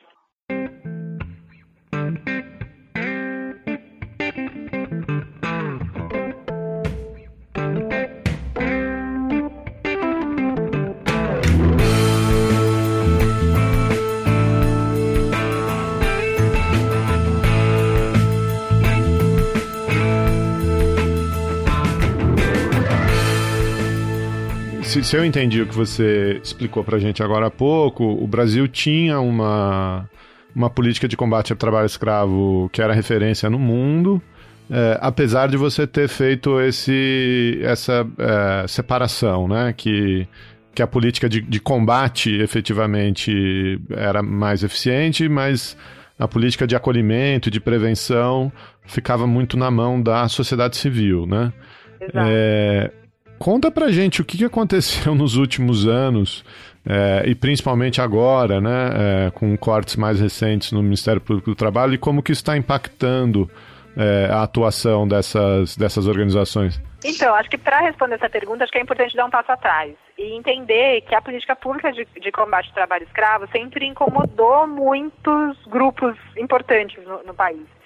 Se, 24.97 25.03
se 25.03 25.17
eu 25.17 25.25
entendi 25.25 25.61
o 25.61 25.67
que 25.67 25.75
você 25.75 26.39
explicou 26.43 26.83
pra 26.83 26.97
gente 26.97 27.21
agora 27.21 27.47
há 27.47 27.51
pouco, 27.51 28.03
o 28.03 28.27
Brasil 28.27 28.67
tinha 28.67 29.19
uma, 29.19 30.09
uma 30.55 30.69
política 30.69 31.07
de 31.07 31.17
combate 31.17 31.51
ao 31.51 31.57
trabalho 31.57 31.85
escravo 31.85 32.69
que 32.71 32.81
era 32.81 32.93
referência 32.93 33.49
no 33.49 33.59
mundo. 33.59 34.21
É, 34.69 34.97
apesar 35.01 35.47
de 35.47 35.57
você 35.57 35.87
ter 35.87 36.09
feito 36.09 36.59
esse, 36.59 37.59
essa 37.61 38.05
é, 38.17 38.67
separação, 38.67 39.47
né? 39.47 39.73
Que, 39.75 40.27
que 40.75 40.81
a 40.81 40.87
política 40.87 41.29
de, 41.29 41.41
de, 41.41 41.59
combate 41.59 42.35
efetivamente 42.35 43.79
era 43.91 44.21
mais 44.21 44.63
eficiente, 44.63 45.29
mas 45.29 45.77
a 46.19 46.27
política 46.27 46.67
de 46.67 46.75
acolhimento 46.75 47.49
de 47.49 47.61
prevenção 47.61 48.51
ficava 48.85 49.25
muito 49.25 49.55
na 49.55 49.71
mão 49.71 50.01
da 50.01 50.27
sociedade 50.27 50.75
civil, 50.75 51.25
né? 51.25 51.53
Exato. 52.01 52.27
É, 52.29 52.91
Conta 53.39 53.69
pra 53.69 53.89
gente 53.89 54.21
o 54.21 54.25
que 54.25 54.43
aconteceu 54.43 55.13
nos 55.15 55.35
últimos 55.35 55.87
anos, 55.87 56.43
é, 56.85 57.23
e 57.25 57.35
principalmente 57.35 58.01
agora, 58.01 58.59
né, 58.59 59.27
é, 59.27 59.31
com 59.31 59.55
cortes 59.57 59.95
mais 59.95 60.19
recentes 60.19 60.71
no 60.71 60.81
Ministério 60.81 61.21
Público 61.21 61.49
do 61.49 61.55
Trabalho, 61.55 61.93
e 61.93 61.97
como 61.97 62.23
que 62.23 62.31
está 62.31 62.57
impactando 62.57 63.49
é, 63.95 64.29
a 64.31 64.43
atuação 64.43 65.07
dessas, 65.07 65.75
dessas 65.75 66.07
organizações. 66.07 66.81
Então, 67.03 67.33
acho 67.35 67.49
que 67.49 67.57
para 67.57 67.79
responder 67.79 68.15
essa 68.15 68.29
pergunta, 68.29 68.63
acho 68.63 68.71
que 68.71 68.79
é 68.79 68.81
importante 68.81 69.15
dar 69.15 69.25
um 69.25 69.29
passo 69.29 69.51
atrás 69.51 69.93
e 70.17 70.35
entender 70.35 71.01
que 71.01 71.13
a 71.13 71.21
política 71.21 71.55
pública 71.55 71.91
de, 71.91 72.07
de 72.19 72.31
combate 72.31 72.67
ao 72.69 72.73
trabalho 72.73 73.03
escravo 73.03 73.47
sempre 73.51 73.85
incomodou 73.85 74.67
muitos 74.67 75.57
grupos 75.67 76.15
importantes 76.35 77.03
no, 77.05 77.23
no 77.23 77.33
país 77.33 77.76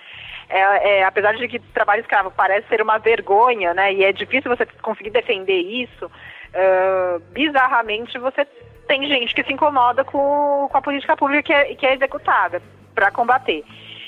é, 0.52 1.00
é, 1.00 1.04
apesar 1.04 1.36
de 1.36 1.48
que 1.48 1.60
trabalho 1.60 2.02
escravo 2.02 2.32
parece 2.32 2.68
ser 2.68 2.82
uma 2.82 2.98
vergonha, 2.98 3.74
né, 3.74 3.94
e 3.94 4.04
é 4.04 4.12
difícil 4.12 4.56
você 4.56 4.66
conseguir 4.82 5.10
defender 5.10 5.60
isso, 5.60 6.06
uh, 6.06 7.20
bizarramente 7.32 8.18
você 8.20 8.46
tem 8.88 9.08
gente 9.08 9.34
que 9.34 9.44
se 9.44 9.54
incomoda 9.54 10.04
com, 10.04 10.68
com 10.70 10.78
a 10.78 10.82
política 10.82 11.16
pública 11.16 11.44
que 11.44 11.54
é, 11.54 11.76
que 11.76 11.86
é 11.86 11.94
executada 11.94 12.62
para 12.94 13.10
combater. 13.12 13.64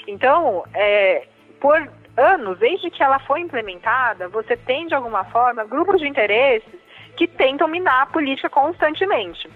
Então, 0.07 0.65
é, 0.73 1.25
por 1.61 1.89
anos, 2.17 2.59
desde 2.59 2.89
que 2.89 3.01
ela 3.01 3.19
foi 3.19 3.39
implementada, 3.39 4.27
você 4.27 4.57
tem, 4.57 4.87
de 4.87 4.93
alguma 4.93 5.23
forma, 5.25 5.63
grupos 5.63 5.99
de 6.01 6.07
interesses 6.07 6.83
que 7.15 7.27
tentam 7.27 7.67
minar 7.67 8.03
a 8.03 8.05
política 8.07 8.49
constantemente. 8.49 9.49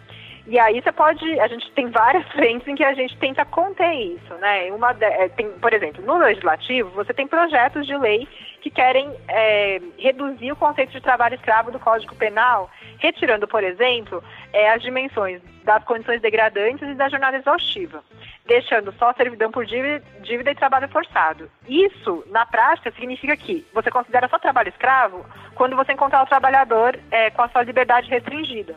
E 0.49 0.57
aí 0.57 0.81
você 0.81 0.93
pode, 0.93 1.39
a 1.41 1.47
gente 1.47 1.69
tem 1.71 1.89
várias 1.89 2.25
frentes 2.31 2.65
em 2.67 2.75
que 2.75 2.83
a 2.83 2.93
gente 2.93 3.17
tenta 3.17 3.43
conter 3.43 3.93
isso, 3.93 4.33
né? 4.35 4.71
Uma 4.71 4.93
de, 4.93 5.03
é, 5.03 5.27
tem, 5.27 5.51
por 5.51 5.73
exemplo, 5.73 6.03
no 6.05 6.17
legislativo 6.17 6.89
você 6.91 7.13
tem 7.13 7.27
projetos 7.27 7.85
de 7.85 7.95
lei 7.97 8.25
que 8.61 8.69
querem 8.69 9.13
é, 9.27 9.81
reduzir 9.97 10.51
o 10.51 10.55
conceito 10.55 10.91
de 10.91 11.01
trabalho 11.01 11.35
escravo 11.35 11.69
do 11.69 11.79
Código 11.79 12.15
Penal, 12.15 12.69
retirando, 12.97 13.45
por 13.45 13.61
exemplo, 13.61 14.23
é, 14.53 14.71
as 14.71 14.81
dimensões 14.81 15.41
das 15.65 15.83
condições 15.83 16.21
degradantes 16.21 16.87
e 16.87 16.95
da 16.95 17.09
jornada 17.09 17.37
exaustiva, 17.37 18.01
deixando 18.45 18.93
só 18.93 19.13
servidão 19.13 19.51
por 19.51 19.65
dívida, 19.65 20.01
dívida 20.21 20.51
e 20.51 20.55
trabalho 20.55 20.87
forçado. 20.87 21.51
Isso, 21.67 22.23
na 22.27 22.45
prática, 22.45 22.89
significa 22.91 23.35
que 23.35 23.65
você 23.73 23.91
considera 23.91 24.29
só 24.29 24.39
trabalho 24.39 24.69
escravo 24.69 25.25
quando 25.55 25.75
você 25.75 25.91
encontrar 25.91 26.23
o 26.23 26.27
trabalhador 26.27 26.97
é, 27.11 27.29
com 27.31 27.41
a 27.41 27.49
sua 27.49 27.63
liberdade 27.63 28.09
restringida. 28.09 28.75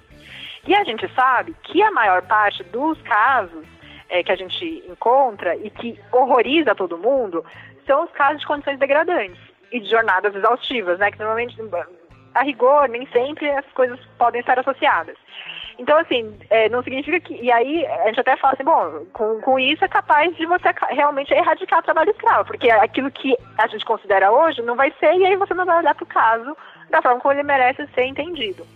E 0.67 0.75
a 0.75 0.85
gente 0.85 1.09
sabe 1.15 1.55
que 1.63 1.83
a 1.83 1.91
maior 1.91 2.23
parte 2.23 2.63
dos 2.65 3.01
casos 3.03 3.65
é, 4.09 4.23
que 4.23 4.33
a 4.33 4.37
gente 4.37 4.85
encontra 4.89 5.57
e 5.57 5.71
que 5.71 5.99
horroriza 6.13 6.75
todo 6.75 6.99
mundo 6.99 7.45
são 7.87 8.05
os 8.05 8.11
casos 8.11 8.41
de 8.41 8.47
condições 8.47 8.79
degradantes 8.79 9.41
e 9.73 9.81
de 9.81 9.89
jornadas 9.89 10.35
exaustivas, 10.35 10.99
né? 10.99 11.11
Que 11.11 11.19
normalmente, 11.19 11.57
a 12.35 12.43
rigor, 12.43 12.89
nem 12.89 13.07
sempre 13.07 13.49
as 13.51 13.65
coisas 13.73 13.99
podem 14.19 14.41
estar 14.41 14.59
associadas. 14.59 15.17
Então, 15.79 15.97
assim, 15.97 16.39
é, 16.51 16.69
não 16.69 16.83
significa 16.83 17.19
que. 17.21 17.35
E 17.35 17.51
aí, 17.51 17.87
a 17.87 18.09
gente 18.09 18.21
até 18.21 18.37
fala 18.37 18.53
assim, 18.53 18.65
bom, 18.65 19.07
com, 19.15 19.41
com 19.41 19.59
isso 19.59 19.83
é 19.83 19.89
capaz 19.89 20.37
de 20.37 20.45
você 20.45 20.69
realmente 20.91 21.33
erradicar 21.33 21.79
o 21.79 21.83
trabalho 21.83 22.11
escravo, 22.11 22.45
porque 22.45 22.71
aquilo 22.71 23.11
que 23.11 23.35
a 23.57 23.67
gente 23.67 23.85
considera 23.87 24.31
hoje 24.31 24.61
não 24.61 24.77
vai 24.77 24.93
ser, 25.01 25.15
e 25.15 25.25
aí 25.25 25.37
você 25.37 25.55
não 25.55 25.65
vai 25.65 25.79
olhar 25.79 25.95
para 25.95 26.05
o 26.05 26.07
caso 26.07 26.55
da 26.91 27.01
forma 27.01 27.21
como 27.21 27.33
ele 27.33 27.45
merece 27.45 27.87
ser 27.95 28.05
entendido. 28.05 28.67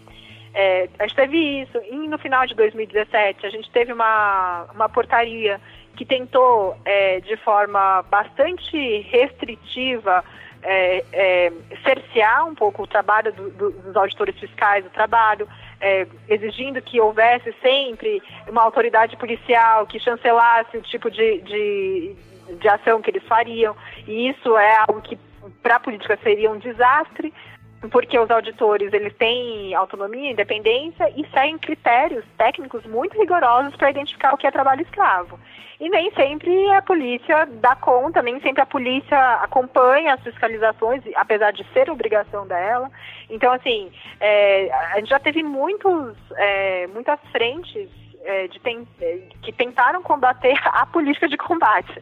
É, 0.54 0.88
a 0.98 1.06
gente 1.06 1.16
teve 1.16 1.62
isso. 1.62 1.78
E 1.90 2.08
no 2.08 2.16
final 2.16 2.46
de 2.46 2.54
2017, 2.54 3.44
a 3.44 3.50
gente 3.50 3.70
teve 3.70 3.92
uma, 3.92 4.66
uma 4.72 4.88
portaria 4.88 5.60
que 5.96 6.04
tentou, 6.04 6.76
é, 6.84 7.20
de 7.20 7.36
forma 7.38 8.02
bastante 8.02 9.00
restritiva, 9.10 10.24
é, 10.62 11.04
é, 11.12 11.52
cercear 11.84 12.46
um 12.46 12.54
pouco 12.54 12.84
o 12.84 12.86
trabalho 12.86 13.32
do, 13.32 13.50
do, 13.50 13.70
dos 13.70 13.96
auditores 13.96 14.38
fiscais, 14.38 14.86
o 14.86 14.90
trabalho, 14.90 15.46
é, 15.80 16.06
exigindo 16.28 16.80
que 16.80 17.00
houvesse 17.00 17.54
sempre 17.60 18.22
uma 18.48 18.62
autoridade 18.62 19.16
policial 19.16 19.86
que 19.86 20.00
chancelasse 20.00 20.76
o 20.76 20.82
tipo 20.82 21.10
de, 21.10 21.40
de, 21.42 22.16
de 22.58 22.68
ação 22.68 23.02
que 23.02 23.10
eles 23.10 23.24
fariam. 23.24 23.76
E 24.06 24.28
isso 24.28 24.56
é 24.56 24.76
algo 24.78 25.02
que, 25.02 25.18
para 25.62 25.76
a 25.76 25.80
política, 25.80 26.18
seria 26.22 26.50
um 26.50 26.58
desastre 26.58 27.32
porque 27.90 28.18
os 28.18 28.30
auditores 28.30 28.92
eles 28.92 29.14
têm 29.14 29.74
autonomia, 29.74 30.30
independência 30.30 31.10
e 31.16 31.26
seguem 31.28 31.58
critérios 31.58 32.24
técnicos 32.36 32.84
muito 32.86 33.18
rigorosos 33.18 33.76
para 33.76 33.90
identificar 33.90 34.32
o 34.34 34.36
que 34.36 34.46
é 34.46 34.50
trabalho 34.50 34.82
escravo. 34.82 35.38
E 35.80 35.88
nem 35.90 36.10
sempre 36.12 36.70
a 36.70 36.80
polícia 36.80 37.46
dá 37.46 37.74
conta, 37.74 38.22
nem 38.22 38.40
sempre 38.40 38.62
a 38.62 38.66
polícia 38.66 39.18
acompanha 39.42 40.14
as 40.14 40.22
fiscalizações, 40.22 41.02
apesar 41.16 41.52
de 41.52 41.64
ser 41.72 41.90
obrigação 41.90 42.46
dela. 42.46 42.90
Então, 43.28 43.52
assim, 43.52 43.90
é, 44.20 44.70
a 44.92 44.96
gente 45.00 45.10
já 45.10 45.18
teve 45.18 45.42
muitos, 45.42 46.16
é, 46.36 46.86
muitas 46.86 47.18
frentes 47.32 47.90
é, 48.24 48.48
de 48.48 48.60
é, 49.00 49.18
que 49.42 49.52
tentaram 49.52 50.02
combater 50.02 50.56
a 50.64 50.86
política 50.86 51.28
de 51.28 51.36
combate. 51.36 52.00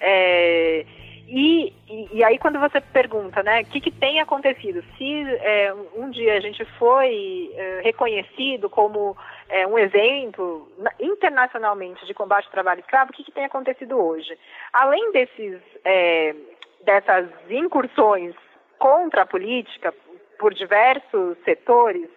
É, 0.00 0.84
e, 1.28 1.74
e, 2.12 2.22
aí 2.22 2.38
quando 2.38 2.60
você 2.60 2.80
pergunta, 2.80 3.42
né, 3.42 3.62
o 3.62 3.64
que, 3.64 3.80
que 3.80 3.90
tem 3.90 4.20
acontecido? 4.20 4.82
Se 4.96 5.24
é, 5.40 5.74
um 5.96 6.08
dia 6.10 6.36
a 6.36 6.40
gente 6.40 6.64
foi 6.78 7.50
é, 7.54 7.80
reconhecido 7.82 8.70
como 8.70 9.16
é, 9.48 9.66
um 9.66 9.76
exemplo 9.76 10.70
internacionalmente 11.00 12.06
de 12.06 12.14
combate 12.14 12.46
ao 12.46 12.52
trabalho 12.52 12.80
escravo, 12.80 13.10
o 13.10 13.12
que, 13.12 13.24
que 13.24 13.32
tem 13.32 13.44
acontecido 13.44 13.98
hoje? 13.98 14.38
Além 14.72 15.10
desses, 15.10 15.60
é, 15.84 16.34
dessas 16.84 17.28
incursões 17.50 18.34
contra 18.78 19.22
a 19.22 19.26
política 19.26 19.92
por 20.38 20.54
diversos 20.54 21.36
setores, 21.44 22.08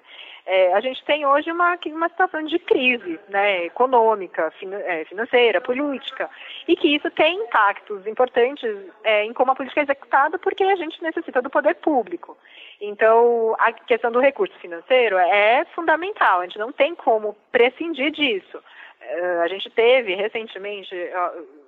é, 0.52 0.74
a 0.74 0.82
gente 0.82 1.06
tem 1.06 1.28
hoje 1.28 1.52
uma, 1.52 1.78
uma 1.86 2.10
situação 2.10 2.44
de 2.44 2.58
crise 2.58 3.20
né, 3.30 3.66
econômica, 3.66 4.52
é, 4.86 5.06
financeira, 5.06 5.62
política, 5.62 6.28
e 6.68 6.76
que 6.76 6.96
isso 6.96 7.12
tem 7.12 7.36
impactos 7.38 8.08
importantes 8.08 8.68
é, 9.04 9.24
em 9.26 9.32
como 9.32 9.52
a 9.52 9.56
política 9.56 9.82
é 9.82 9.84
executada, 9.84 10.40
porque 10.40 10.64
a 10.64 10.76
gente 10.76 11.04
necessita 11.04 11.40
do 11.40 11.52
poder 11.52 11.76
público. 11.76 12.36
Então, 12.82 13.56
a 13.60 13.72
questão 13.72 14.12
do 14.12 14.20
recurso 14.20 14.58
financeiro 14.58 15.20
é 15.20 15.66
fundamental, 15.76 16.40
a 16.40 16.46
gente 16.46 16.58
não 16.58 16.72
tem 16.72 16.96
como 16.96 17.38
prescindir 17.52 18.10
disso. 18.10 18.60
É, 19.02 19.42
a 19.42 19.48
gente 19.48 19.70
teve 19.70 20.16
recentemente, 20.16 20.96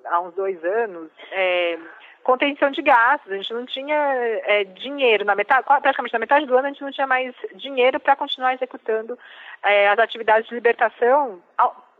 há 0.05 0.19
uns 0.21 0.33
dois 0.33 0.63
anos, 0.65 1.11
é, 1.31 1.77
contenção 2.23 2.71
de 2.71 2.81
gastos. 2.81 3.31
A 3.31 3.35
gente 3.35 3.53
não 3.53 3.65
tinha 3.65 3.95
é, 3.95 4.63
dinheiro 4.63 5.25
na 5.25 5.35
metade, 5.35 5.65
praticamente 5.65 6.13
na 6.13 6.19
metade 6.19 6.45
do 6.45 6.57
ano 6.57 6.67
a 6.67 6.69
gente 6.69 6.83
não 6.83 6.91
tinha 6.91 7.07
mais 7.07 7.33
dinheiro 7.55 7.99
para 7.99 8.15
continuar 8.15 8.53
executando 8.53 9.17
é, 9.63 9.89
as 9.89 9.99
atividades 9.99 10.47
de 10.47 10.55
libertação 10.55 11.41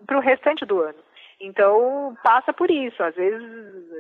para 0.06 0.18
o 0.18 0.22
restante 0.22 0.66
do 0.66 0.82
ano. 0.82 1.00
Então 1.40 2.16
passa 2.24 2.54
por 2.54 2.70
isso. 2.70 3.02
Às 3.02 3.16
vezes 3.16 3.44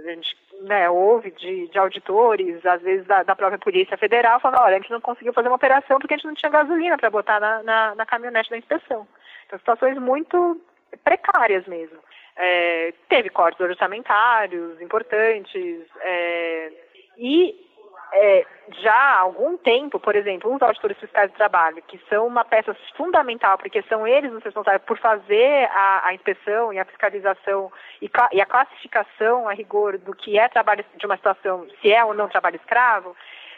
a 0.05 0.09
gente 0.11 0.37
né, 0.61 0.89
ouve 0.89 1.31
de, 1.31 1.67
de, 1.69 1.79
auditores, 1.79 2.63
às 2.65 2.81
vezes 2.81 3.05
da, 3.07 3.23
da, 3.23 3.35
própria 3.35 3.57
Polícia 3.57 3.97
Federal, 3.97 4.39
falando, 4.39 4.61
olha, 4.61 4.75
a 4.75 4.79
gente 4.79 4.91
não 4.91 5.01
conseguiu 5.01 5.33
fazer 5.33 5.47
uma 5.47 5.55
operação 5.55 5.99
porque 5.99 6.13
a 6.13 6.17
gente 6.17 6.27
não 6.27 6.35
tinha 6.35 6.51
gasolina 6.51 6.97
para 6.97 7.09
botar 7.09 7.39
na, 7.39 7.63
na, 7.63 7.95
na 7.95 8.05
caminhonete 8.05 8.51
da 8.51 8.57
inspeção. 8.57 9.07
Então 9.47 9.57
situações 9.57 9.97
muito 9.97 10.61
precárias 11.03 11.65
mesmo. 11.65 11.97
É, 12.35 12.93
teve 13.09 13.29
cortes 13.29 13.59
orçamentários 13.59 14.81
importantes 14.81 15.85
é, 15.99 16.71
e 17.17 17.71
é, 18.13 18.45
já 18.81 18.93
há 18.93 19.19
algum 19.19 19.57
tempo, 19.57 19.99
por 19.99 20.15
exemplo, 20.15 20.53
os 20.53 20.61
auditores 20.61 20.97
fiscais 20.97 21.31
do 21.31 21.37
trabalho, 21.37 21.81
que 21.87 21.99
são 22.09 22.27
uma 22.27 22.43
peça 22.43 22.75
fundamental, 22.95 23.57
porque 23.57 23.81
são 23.83 24.05
eles 24.05 24.33
os 24.33 24.43
responsáveis 24.43 24.83
por 24.85 24.97
fazer 24.97 25.69
a, 25.71 26.07
a 26.07 26.13
inspeção 26.13 26.73
e 26.73 26.79
a 26.79 26.85
fiscalização 26.85 27.71
e, 28.01 28.09
e, 28.33 28.41
a 28.41 28.45
classificação 28.45 29.47
a 29.47 29.53
rigor 29.53 29.97
do 29.97 30.13
que 30.13 30.37
é 30.37 30.47
trabalho 30.49 30.83
de 30.95 31.05
uma 31.05 31.15
situação, 31.15 31.65
se 31.81 31.91
é 31.91 32.03
ou 32.03 32.13
não 32.13 32.27
trabalho 32.27 32.57
escravo, 32.57 33.15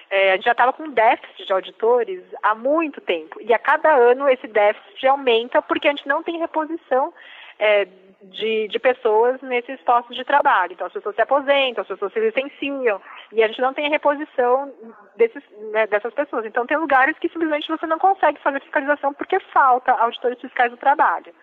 é, 0.10 0.32
a 0.32 0.36
gente 0.36 0.45
já 0.45 0.52
estava 0.52 0.74
com 0.74 0.88
déficit 0.90 1.48
de 1.48 1.54
auditores 1.54 2.22
há 2.44 2.54
muito 2.54 3.02
tempo. 3.02 3.41
E 3.41 3.52
a 3.52 3.58
cada 3.58 3.91
ano 3.95 4.30
esse 4.30 4.48
déficit 4.48 5.08
aumenta 5.08 5.62
porque 5.64 5.88
a 5.88 5.91
gente 5.91 6.08
não 6.08 6.22
tem 6.22 6.38
reposição 6.38 7.12
é, 7.59 7.88
de, 8.23 8.67
de 8.67 8.80
pessoas 8.80 9.41
nesses 9.41 9.80
postos 9.81 10.15
de 10.15 10.23
trabalho. 10.23 10.73
Então, 10.73 10.88
as 10.88 10.93
pessoas 10.93 11.15
se 11.15 11.21
aposentam, 11.21 11.81
as 11.81 11.88
pessoas 11.88 12.13
se 12.13 12.19
licenciam, 12.19 13.01
e 13.31 13.43
a 13.43 13.47
gente 13.47 13.61
não 13.61 13.73
tem 13.73 13.88
a 13.88 13.89
reposição 13.89 14.73
desses, 15.15 15.43
né, 15.71 15.88
dessas 15.88 16.13
pessoas. 16.13 16.45
Então, 16.45 16.65
tem 16.65 16.77
lugares 16.77 17.17
que 17.19 17.30
simplesmente 17.30 17.67
você 17.67 17.85
não 17.85 17.99
consegue 17.99 18.39
fazer 18.39 18.61
fiscalização 18.61 19.13
porque 19.13 19.39
falta 19.39 19.91
auditores 19.91 20.39
fiscais 20.39 20.71
do 20.71 20.77
trabalho. 20.77 21.34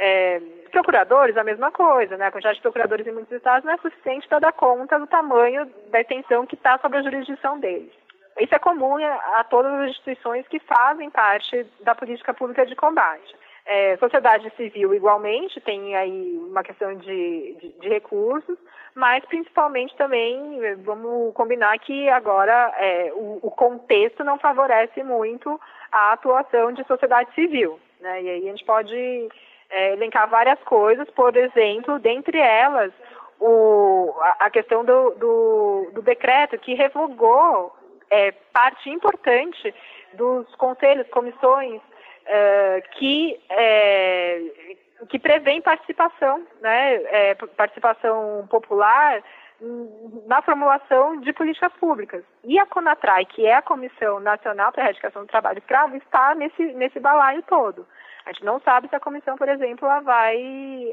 É, 0.00 0.40
procuradores, 0.70 1.36
a 1.36 1.42
mesma 1.42 1.72
coisa, 1.72 2.16
né? 2.16 2.26
A 2.26 2.30
quantidade 2.30 2.56
de 2.56 2.62
procuradores 2.62 3.04
em 3.04 3.10
muitos 3.10 3.32
estados 3.32 3.64
não 3.64 3.72
é 3.72 3.78
suficiente 3.78 4.28
para 4.28 4.38
dar 4.38 4.52
conta 4.52 4.96
do 4.96 5.08
tamanho 5.08 5.66
da 5.90 6.00
extensão 6.00 6.46
que 6.46 6.54
está 6.54 6.78
sobre 6.78 6.98
a 6.98 7.02
jurisdição 7.02 7.58
deles. 7.58 7.92
Isso 8.38 8.54
é 8.54 8.58
comum 8.60 8.96
a, 9.04 9.40
a 9.40 9.44
todas 9.44 9.72
as 9.72 9.90
instituições 9.90 10.46
que 10.46 10.60
fazem 10.60 11.10
parte 11.10 11.66
da 11.80 11.96
política 11.96 12.32
pública 12.32 12.64
de 12.64 12.76
combate. 12.76 13.34
É, 13.70 13.98
sociedade 13.98 14.50
civil, 14.56 14.94
igualmente, 14.94 15.60
tem 15.60 15.94
aí 15.94 16.38
uma 16.48 16.62
questão 16.62 16.94
de, 16.94 17.54
de, 17.60 17.68
de, 17.78 17.86
recursos, 17.86 18.56
mas 18.94 19.22
principalmente 19.26 19.94
também, 19.94 20.58
vamos 20.78 21.34
combinar 21.34 21.78
que 21.78 22.08
agora 22.08 22.74
é, 22.78 23.12
o, 23.12 23.40
o, 23.42 23.50
contexto 23.50 24.24
não 24.24 24.38
favorece 24.38 25.02
muito 25.02 25.60
a 25.92 26.12
atuação 26.12 26.72
de 26.72 26.82
sociedade 26.84 27.30
civil. 27.34 27.78
Né? 28.00 28.22
E 28.22 28.30
aí 28.30 28.48
a 28.48 28.50
gente 28.52 28.64
pode 28.64 29.28
é, 29.68 29.92
elencar 29.92 30.30
várias 30.30 30.58
coisas, 30.60 31.06
por 31.10 31.36
exemplo, 31.36 31.98
dentre 31.98 32.38
elas, 32.38 32.90
o, 33.38 34.14
a, 34.18 34.46
a 34.46 34.50
questão 34.50 34.82
do, 34.82 35.10
do, 35.10 35.90
do, 35.92 36.00
decreto 36.00 36.58
que 36.58 36.72
revogou 36.72 37.76
é, 38.08 38.32
parte 38.50 38.88
importante 38.88 39.74
dos 40.14 40.54
conselhos, 40.54 41.06
comissões 41.10 41.82
que, 42.92 43.40
é, 43.48 44.42
que 45.08 45.18
participação, 45.62 46.46
né, 46.60 46.94
é, 47.04 47.34
participação 47.34 48.46
popular 48.50 49.22
na 50.26 50.40
formulação 50.42 51.20
de 51.20 51.32
políticas 51.32 51.72
públicas. 51.74 52.22
E 52.44 52.58
a 52.58 52.66
CONATRAI, 52.66 53.24
que 53.26 53.44
é 53.44 53.54
a 53.54 53.62
Comissão 53.62 54.20
Nacional 54.20 54.70
para 54.70 54.82
a 54.82 54.84
Erradicação 54.84 55.22
do 55.22 55.28
Trabalho 55.28 55.58
Escravo, 55.58 55.96
está 55.96 56.34
nesse, 56.34 56.62
nesse 56.74 57.00
balaio 57.00 57.42
todo. 57.42 57.86
A 58.24 58.32
gente 58.32 58.44
não 58.44 58.60
sabe 58.60 58.88
se 58.88 58.94
a 58.94 59.00
comissão, 59.00 59.36
por 59.36 59.48
exemplo, 59.48 59.86
ela 59.86 60.00
vai 60.00 60.36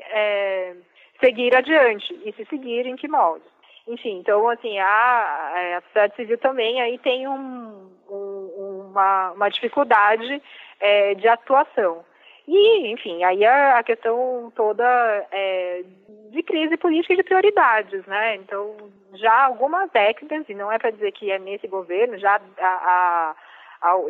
é, 0.10 0.74
seguir 1.20 1.56
adiante 1.56 2.14
e 2.26 2.32
se 2.34 2.46
seguir 2.46 2.86
em 2.88 2.96
que 2.96 3.08
molde. 3.08 3.46
Enfim, 3.88 4.18
então, 4.20 4.50
assim, 4.50 4.80
a, 4.80 5.78
a 5.78 5.82
sociedade 5.82 6.16
civil 6.16 6.38
também 6.40 6.82
aí 6.82 6.98
tem 6.98 7.28
um, 7.28 7.92
um, 8.10 8.88
uma, 8.90 9.32
uma 9.34 9.50
dificuldade 9.50 10.42
é, 10.80 11.16
de 11.16 11.28
atuação. 11.28 12.04
E, 12.48 12.92
enfim, 12.92 13.24
aí 13.24 13.44
a, 13.44 13.80
a 13.80 13.84
questão 13.84 14.52
toda 14.56 14.86
é, 15.32 15.84
de 16.30 16.44
crise 16.44 16.78
política 16.78 17.14
e 17.14 17.18
de 17.18 17.24
prioridades, 17.24 18.06
né? 18.06 18.36
Então, 18.36 18.76
já 19.14 19.46
algumas 19.46 19.90
décadas, 19.92 20.48
e 20.48 20.54
não 20.54 20.72
é 20.72 20.78
para 20.78 20.92
dizer 20.92 21.12
que 21.12 21.32
é 21.32 21.40
nesse 21.40 21.68
governo, 21.68 22.20
já 22.20 22.40
há, 22.60 23.36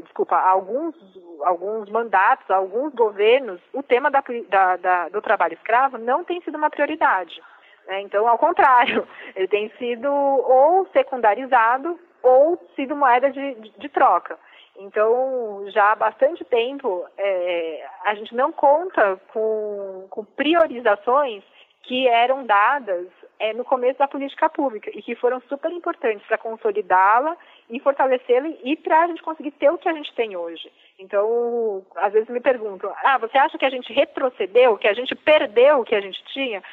desculpa, 0.03 0.35
há 0.35 0.49
alguns, 0.49 0.95
alguns 1.43 1.89
mandatos, 1.89 2.49
alguns 2.49 2.93
governos, 2.93 3.61
o 3.73 3.81
tema 3.81 4.11
da, 4.11 4.23
da, 4.49 4.75
da, 4.77 5.09
do 5.09 5.21
trabalho 5.21 5.53
escravo 5.53 5.97
não 5.97 6.23
tem 6.23 6.41
sido 6.41 6.57
uma 6.57 6.69
prioridade. 6.69 7.41
Né? 7.87 8.01
Então, 8.01 8.27
ao 8.27 8.37
contrário, 8.37 9.07
ele 9.35 9.47
tem 9.47 9.69
sido 9.77 10.09
ou 10.09 10.87
secundarizado 10.87 11.97
ou 12.21 12.59
sido 12.75 12.95
moeda 12.95 13.29
de, 13.31 13.55
de, 13.55 13.69
de 13.77 13.89
troca. 13.89 14.37
Então, 14.77 15.65
já 15.69 15.91
há 15.91 15.95
bastante 15.95 16.43
tempo, 16.43 17.05
é, 17.17 17.87
a 18.03 18.15
gente 18.15 18.35
não 18.35 18.51
conta 18.51 19.19
com, 19.31 20.05
com 20.09 20.25
priorizações 20.25 21.43
que 21.83 22.07
eram 22.07 22.45
dadas 22.45 23.07
é, 23.39 23.53
no 23.53 23.63
começo 23.63 23.99
da 23.99 24.07
política 24.07 24.49
pública 24.49 24.89
e 24.93 25.01
que 25.01 25.15
foram 25.15 25.41
super 25.41 25.71
importantes 25.71 26.25
para 26.27 26.37
consolidá-la 26.37 27.37
e 27.69 27.79
fortalecê-la 27.79 28.49
e 28.63 28.75
para 28.75 29.03
a 29.03 29.07
gente 29.07 29.21
conseguir 29.21 29.51
ter 29.51 29.69
o 29.69 29.77
que 29.77 29.89
a 29.89 29.93
gente 29.93 30.13
tem 30.13 30.35
hoje. 30.35 30.71
Então, 30.97 31.85
às 31.97 32.13
vezes 32.13 32.29
me 32.29 32.39
perguntam, 32.39 32.91
ah, 33.03 33.17
você 33.17 33.37
acha 33.37 33.57
que 33.57 33.65
a 33.65 33.69
gente 33.69 33.93
retrocedeu, 33.93 34.77
que 34.77 34.87
a 34.87 34.93
gente 34.93 35.15
perdeu 35.15 35.79
o 35.79 35.85
que 35.85 35.95
a 35.95 36.01
gente 36.01 36.23
tinha? 36.25 36.63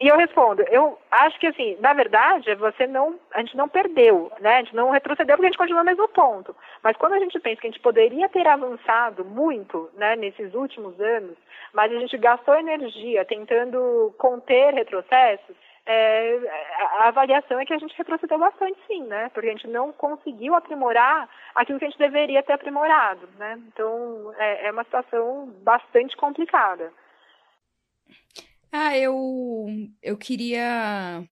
E 0.00 0.08
eu 0.08 0.16
respondo, 0.16 0.62
eu 0.62 0.98
acho 1.08 1.38
que 1.38 1.46
assim, 1.46 1.76
na 1.78 1.92
verdade, 1.92 2.52
você 2.56 2.84
não, 2.84 3.18
a 3.32 3.38
gente 3.38 3.56
não 3.56 3.68
perdeu, 3.68 4.30
né? 4.40 4.56
A 4.56 4.58
gente 4.58 4.74
não 4.74 4.90
retrocedeu 4.90 5.36
porque 5.36 5.46
a 5.46 5.50
gente 5.50 5.58
continua 5.58 5.84
no 5.84 5.86
mesmo 5.86 6.08
ponto. 6.08 6.54
Mas 6.82 6.96
quando 6.96 7.12
a 7.12 7.18
gente 7.20 7.38
pensa 7.38 7.60
que 7.60 7.68
a 7.68 7.70
gente 7.70 7.80
poderia 7.80 8.28
ter 8.28 8.46
avançado 8.46 9.24
muito, 9.24 9.88
né, 9.94 10.16
nesses 10.16 10.52
últimos 10.52 11.00
anos, 11.00 11.36
mas 11.72 11.92
a 11.92 11.98
gente 12.00 12.18
gastou 12.18 12.56
energia 12.56 13.24
tentando 13.24 14.12
conter 14.18 14.74
retrocessos, 14.74 15.54
é, 15.86 16.38
a 16.98 17.08
avaliação 17.08 17.60
é 17.60 17.64
que 17.66 17.72
a 17.72 17.78
gente 17.78 17.96
retrocedeu 17.96 18.38
bastante, 18.38 18.78
sim, 18.88 19.04
né? 19.04 19.30
Porque 19.32 19.48
a 19.48 19.52
gente 19.52 19.68
não 19.68 19.92
conseguiu 19.92 20.54
aprimorar 20.54 21.28
aquilo 21.54 21.78
que 21.78 21.84
a 21.84 21.88
gente 21.88 21.98
deveria 21.98 22.42
ter 22.42 22.54
aprimorado, 22.54 23.28
né? 23.38 23.60
Então, 23.68 24.34
é, 24.38 24.66
é 24.66 24.72
uma 24.72 24.82
situação 24.84 25.46
bastante 25.62 26.16
complicada. 26.16 26.90
Ah, 28.76 28.98
eu, 28.98 29.68
eu 30.02 30.16
queria 30.16 31.24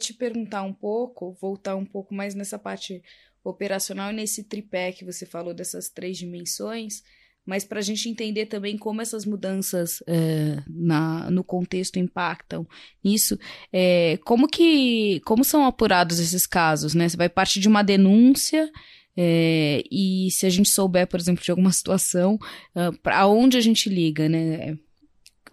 te 0.00 0.12
perguntar 0.12 0.64
um 0.64 0.72
pouco, 0.72 1.32
voltar 1.40 1.76
um 1.76 1.84
pouco 1.84 2.12
mais 2.12 2.34
nessa 2.34 2.58
parte 2.58 3.00
operacional, 3.44 4.12
nesse 4.12 4.42
tripé 4.42 4.90
que 4.90 5.04
você 5.04 5.24
falou 5.24 5.54
dessas 5.54 5.88
três 5.88 6.18
dimensões, 6.18 7.04
mas 7.46 7.64
para 7.64 7.78
a 7.78 7.82
gente 7.82 8.08
entender 8.08 8.46
também 8.46 8.76
como 8.76 9.00
essas 9.00 9.24
mudanças 9.24 10.02
é, 10.08 10.60
na, 10.68 11.30
no 11.30 11.44
contexto 11.44 12.00
impactam 12.00 12.66
nisso, 13.02 13.38
é, 13.72 14.18
como 14.24 14.48
que 14.48 15.20
como 15.20 15.44
são 15.44 15.64
apurados 15.66 16.18
esses 16.18 16.48
casos, 16.48 16.96
né? 16.96 17.08
Você 17.08 17.16
vai 17.16 17.28
partir 17.28 17.60
de 17.60 17.68
uma 17.68 17.84
denúncia 17.84 18.68
é, 19.16 19.84
e 19.88 20.32
se 20.32 20.46
a 20.46 20.50
gente 20.50 20.68
souber, 20.68 21.06
por 21.06 21.20
exemplo, 21.20 21.44
de 21.44 21.50
alguma 21.52 21.70
situação, 21.70 22.34
uh, 22.74 22.80
ah, 22.80 22.92
para 23.00 23.26
onde 23.28 23.56
a 23.56 23.60
gente 23.60 23.88
liga, 23.88 24.28
né? 24.28 24.76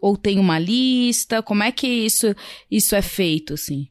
Ou 0.06 0.16
tem 0.16 0.38
uma 0.38 0.60
lista? 0.60 1.42
Como 1.42 1.64
é 1.64 1.72
que 1.72 1.88
isso, 1.88 2.28
isso 2.70 2.96
é 2.96 3.02
feito, 3.02 3.56
assim? 3.56 3.88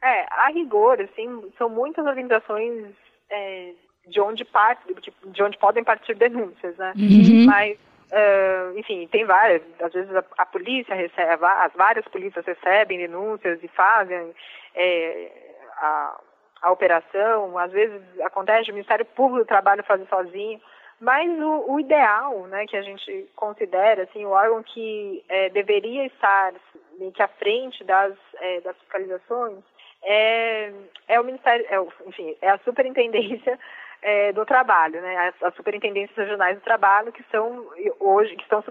É, 0.00 0.24
a 0.30 0.48
rigor, 0.54 1.00
assim, 1.00 1.42
são 1.58 1.68
muitas 1.68 2.06
organizações 2.06 2.94
é, 3.28 3.72
de 4.06 4.20
onde 4.20 4.44
parte, 4.44 4.82
de 5.24 5.42
onde 5.42 5.58
podem 5.58 5.82
partir 5.82 6.14
denúncias, 6.14 6.76
né? 6.76 6.92
Uhum. 6.96 7.46
Mas, 7.46 7.76
uh, 8.12 8.78
enfim, 8.78 9.08
tem 9.08 9.24
várias. 9.24 9.60
Às 9.80 9.92
vezes 9.92 10.14
a, 10.14 10.24
a, 10.38 10.46
polícia 10.46 10.94
recebe, 10.94 11.44
as 11.44 11.72
várias 11.72 12.06
polícias 12.06 12.46
recebem 12.46 12.98
denúncias 12.98 13.58
e 13.60 13.66
fazem 13.66 14.32
é, 14.72 15.32
a, 15.78 16.20
a 16.62 16.70
operação. 16.70 17.58
Às 17.58 17.72
vezes 17.72 18.00
acontece 18.20 18.70
o 18.70 18.74
Ministério 18.74 19.04
Público 19.04 19.42
do 19.42 19.48
Trabalho 19.48 19.82
fazer 19.82 20.06
sozinho. 20.06 20.60
Mas 21.00 21.30
o, 21.38 21.72
o, 21.72 21.80
ideal, 21.80 22.46
né, 22.46 22.66
que 22.66 22.76
a 22.76 22.82
gente 22.82 23.28
considera, 23.36 24.04
assim, 24.04 24.24
o 24.24 24.30
órgão 24.30 24.62
que 24.62 25.22
é, 25.28 25.50
deveria 25.50 26.06
estar 26.06 26.54
meio 26.98 27.12
que 27.12 27.22
à 27.22 27.28
frente 27.28 27.84
das, 27.84 28.14
é, 28.40 28.60
das 28.62 28.76
fiscalizações 28.78 29.58
é, 30.02 30.72
é 31.08 31.20
o 31.20 31.24
Ministério, 31.24 31.66
é, 31.68 32.08
enfim, 32.08 32.36
é 32.40 32.48
a 32.48 32.58
Superintendência 32.58 33.58
é, 34.00 34.32
do 34.32 34.46
Trabalho, 34.46 35.00
né, 35.02 35.16
as, 35.28 35.42
as, 35.42 35.54
Superintendências 35.54 36.16
Regionais 36.16 36.56
do 36.56 36.62
Trabalho 36.62 37.12
que 37.12 37.24
são 37.30 37.66
hoje, 38.00 38.36
que 38.36 38.42
estão 38.42 38.62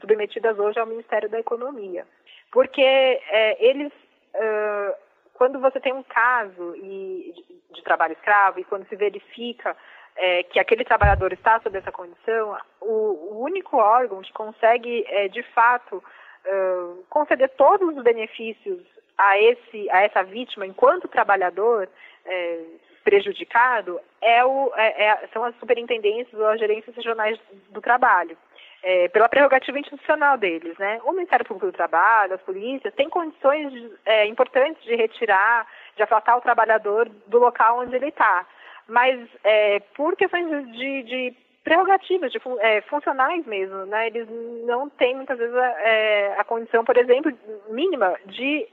submetidas 0.00 0.58
hoje 0.58 0.78
ao 0.78 0.86
Ministério 0.86 1.28
da 1.28 1.40
Economia, 1.40 2.06
porque 2.50 2.82
é, 2.82 3.64
eles 3.64 3.92
uh, 4.34 4.94
quando 5.34 5.60
você 5.60 5.80
tem 5.80 5.92
um 5.92 6.02
caso 6.02 6.76
e, 6.76 7.32
de, 7.34 7.74
de 7.74 7.82
trabalho 7.82 8.12
escravo 8.12 8.60
e 8.60 8.64
quando 8.64 8.86
se 8.88 8.96
verifica 8.96 9.76
é, 10.16 10.42
que 10.42 10.58
aquele 10.58 10.84
trabalhador 10.84 11.32
está 11.32 11.60
sob 11.60 11.76
essa 11.76 11.92
condição, 11.92 12.56
o, 12.80 13.34
o 13.34 13.42
único 13.42 13.76
órgão 13.76 14.20
que 14.22 14.32
consegue, 14.32 15.04
é, 15.08 15.28
de 15.28 15.42
fato, 15.42 15.96
uh, 15.96 17.04
conceder 17.08 17.48
todos 17.50 17.96
os 17.96 18.02
benefícios 18.02 18.80
a, 19.16 19.38
esse, 19.38 19.90
a 19.90 20.02
essa 20.02 20.22
vítima 20.22 20.66
enquanto 20.66 21.08
trabalhador 21.08 21.88
é, 22.24 22.60
prejudicado 23.04 24.00
é 24.20 24.44
o, 24.44 24.72
é, 24.76 25.04
é 25.04 25.28
são 25.32 25.44
as 25.44 25.54
superintendências 25.56 26.38
ou 26.38 26.46
as 26.46 26.58
gerências 26.58 26.94
regionais 26.94 27.38
do 27.70 27.80
trabalho. 27.80 28.36
É, 28.84 29.06
pela 29.08 29.28
prerrogativa 29.28 29.78
institucional 29.78 30.36
deles, 30.36 30.76
né? 30.76 31.00
O 31.04 31.12
Ministério 31.12 31.46
Público 31.46 31.66
do 31.66 31.72
Trabalho, 31.72 32.34
as 32.34 32.42
polícias, 32.42 32.92
têm 32.94 33.08
condições 33.08 33.72
é, 34.04 34.26
importantes 34.26 34.82
de 34.82 34.96
retirar, 34.96 35.68
de 35.94 36.02
afastar 36.02 36.36
o 36.36 36.40
trabalhador 36.40 37.08
do 37.28 37.38
local 37.38 37.78
onde 37.78 37.94
ele 37.94 38.08
está 38.08 38.44
mas 38.92 39.18
é, 39.42 39.80
por 39.96 40.14
questões 40.16 40.46
de, 40.72 41.02
de 41.04 41.34
prerrogativas 41.64 42.30
de, 42.30 42.38
é, 42.60 42.82
funcionais 42.82 43.44
mesmo, 43.46 43.86
né? 43.86 44.08
Eles 44.08 44.28
não 44.66 44.90
têm 44.90 45.16
muitas 45.16 45.38
vezes 45.38 45.54
a, 45.54 45.66
é, 45.80 46.34
a 46.38 46.44
condição, 46.44 46.84
por 46.84 46.98
exemplo, 46.98 47.32
mínima 47.70 48.14
de, 48.26 48.68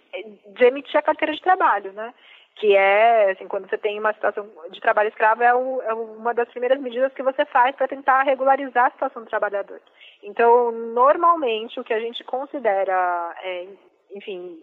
de 0.47 0.65
emitir 0.65 0.97
a 0.97 1.01
carteira 1.01 1.33
de 1.33 1.41
trabalho, 1.41 1.93
né? 1.93 2.13
Que 2.55 2.75
é, 2.75 3.31
assim, 3.31 3.47
quando 3.47 3.69
você 3.69 3.77
tem 3.77 3.97
uma 3.97 4.11
situação 4.11 4.45
de 4.69 4.81
trabalho 4.81 5.07
escravo, 5.07 5.41
é, 5.41 5.55
o, 5.55 5.81
é 5.83 5.93
uma 5.93 6.33
das 6.33 6.49
primeiras 6.49 6.81
medidas 6.81 7.13
que 7.13 7.23
você 7.23 7.45
faz 7.45 7.73
para 7.77 7.87
tentar 7.87 8.23
regularizar 8.23 8.87
a 8.87 8.91
situação 8.91 9.23
do 9.23 9.29
trabalhador. 9.29 9.79
Então, 10.21 10.69
normalmente, 10.69 11.79
o 11.79 11.83
que 11.83 11.93
a 11.93 11.99
gente 12.01 12.25
considera, 12.25 13.33
é, 13.41 13.67
enfim, 14.13 14.61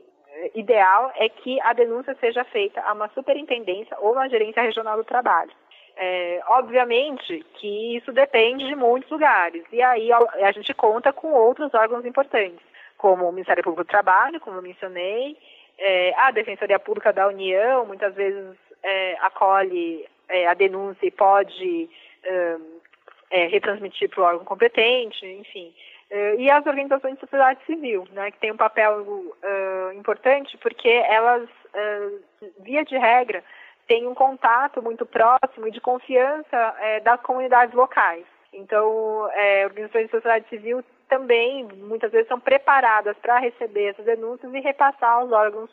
ideal 0.54 1.12
é 1.16 1.28
que 1.28 1.60
a 1.60 1.72
denúncia 1.72 2.16
seja 2.20 2.44
feita 2.44 2.80
a 2.80 2.92
uma 2.92 3.08
superintendência 3.08 3.96
ou 4.00 4.12
uma 4.12 4.28
gerência 4.28 4.62
regional 4.62 4.96
do 4.96 5.04
trabalho. 5.04 5.50
É, 5.98 6.42
obviamente 6.48 7.44
que 7.54 7.96
isso 7.96 8.12
depende 8.12 8.66
de 8.66 8.74
muitos 8.74 9.10
lugares, 9.10 9.64
e 9.72 9.80
aí 9.80 10.12
a, 10.12 10.52
gente 10.52 10.74
conta 10.74 11.10
com 11.10 11.32
outros 11.32 11.72
órgãos 11.72 12.04
importantes, 12.04 12.60
como 12.98 13.26
o 13.26 13.32
Ministério 13.32 13.64
Público 13.64 13.84
do 13.84 13.88
Trabalho, 13.88 14.38
como 14.40 14.58
eu 14.58 14.62
mencionei, 14.62 15.38
é, 15.78 16.12
a 16.18 16.30
Defensoria 16.30 16.78
Pública 16.78 17.14
da 17.14 17.26
União, 17.26 17.86
muitas 17.86 18.14
vezes 18.14 18.56
é, 18.82 19.16
acolhe 19.22 20.06
é, 20.28 20.46
a 20.46 20.52
denúncia 20.54 21.06
e 21.06 21.10
pode 21.10 21.88
é, 23.30 23.46
retransmitir 23.46 24.10
para 24.10 24.20
o 24.20 24.24
órgão 24.24 24.44
competente, 24.44 25.24
enfim. 25.26 25.74
Uh, 26.10 26.38
e 26.38 26.48
as 26.48 26.64
organizações 26.64 27.14
de 27.14 27.20
sociedade 27.20 27.58
civil, 27.66 28.06
né, 28.12 28.30
que 28.30 28.38
tem 28.38 28.52
um 28.52 28.56
papel 28.56 29.00
uh, 29.00 29.92
importante 29.92 30.56
porque 30.58 30.88
elas, 30.88 31.42
uh, 31.42 32.52
via 32.60 32.84
de 32.84 32.96
regra, 32.96 33.42
têm 33.88 34.06
um 34.06 34.14
contato 34.14 34.80
muito 34.80 35.04
próximo 35.04 35.66
e 35.66 35.72
de 35.72 35.80
confiança 35.80 36.74
das 37.04 37.20
comunidades 37.20 37.72
locais. 37.72 38.24
Então, 38.52 39.28
organizações 39.64 40.06
de 40.06 40.10
sociedade 40.10 40.48
civil 40.48 40.82
também, 41.08 41.62
muitas 41.62 42.10
vezes, 42.10 42.26
são 42.26 42.40
preparadas 42.40 43.16
para 43.18 43.38
receber 43.38 43.90
essas 43.90 44.04
denúncias 44.04 44.52
e 44.52 44.58
repassar 44.58 45.12
aos 45.12 45.30
órgãos 45.30 45.70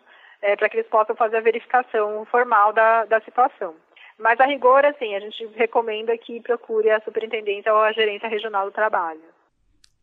para 0.59 0.69
que 0.69 0.77
eles 0.77 0.89
possam 0.91 1.15
fazer 1.15 1.37
a 1.37 1.41
verificação 1.41 2.23
formal 2.25 2.71
da, 2.71 3.05
da 3.05 3.19
situação. 3.21 3.73
Mas, 4.19 4.39
a 4.39 4.45
rigor, 4.45 4.85
assim, 4.85 5.15
a 5.15 5.19
gente 5.19 5.47
recomenda 5.55 6.15
que 6.15 6.39
procure 6.39 6.91
a 6.91 7.01
superintendência 7.01 7.73
ou 7.73 7.79
a 7.79 7.93
gerência 7.93 8.29
regional 8.29 8.65
do 8.65 8.71
trabalho. 8.71 9.32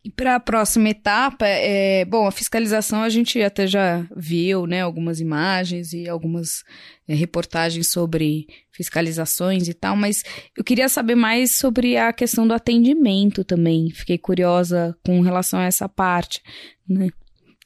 E 0.02 0.10
para 0.10 0.36
a 0.36 0.40
próxima 0.40 0.89
etapa, 0.89 1.47
é, 1.47 2.06
bom, 2.06 2.27
a 2.27 2.32
fiscalização 2.32 3.02
a 3.02 3.09
gente 3.10 3.43
até 3.43 3.66
já 3.66 4.06
viu, 4.16 4.66
né, 4.66 4.81
algumas 4.81 5.20
imagens 5.20 5.93
e 5.93 6.09
algumas 6.09 6.62
é, 7.06 7.14
reportagens 7.14 7.90
sobre 7.90 8.47
fiscalizações 8.72 9.68
e 9.68 9.74
tal, 9.74 9.94
mas 9.94 10.22
eu 10.56 10.64
queria 10.64 10.89
saber 10.89 11.16
mais 11.16 11.56
sobre 11.56 11.98
a 11.98 12.14
questão 12.14 12.48
do 12.48 12.55
atendimento 12.55 13.44
também. 13.44 13.90
Fiquei 13.90 14.16
curiosa 14.16 14.97
com 15.05 15.20
relação 15.20 15.60
a 15.60 15.64
essa 15.64 15.86
parte, 15.86 16.40
né? 16.89 17.10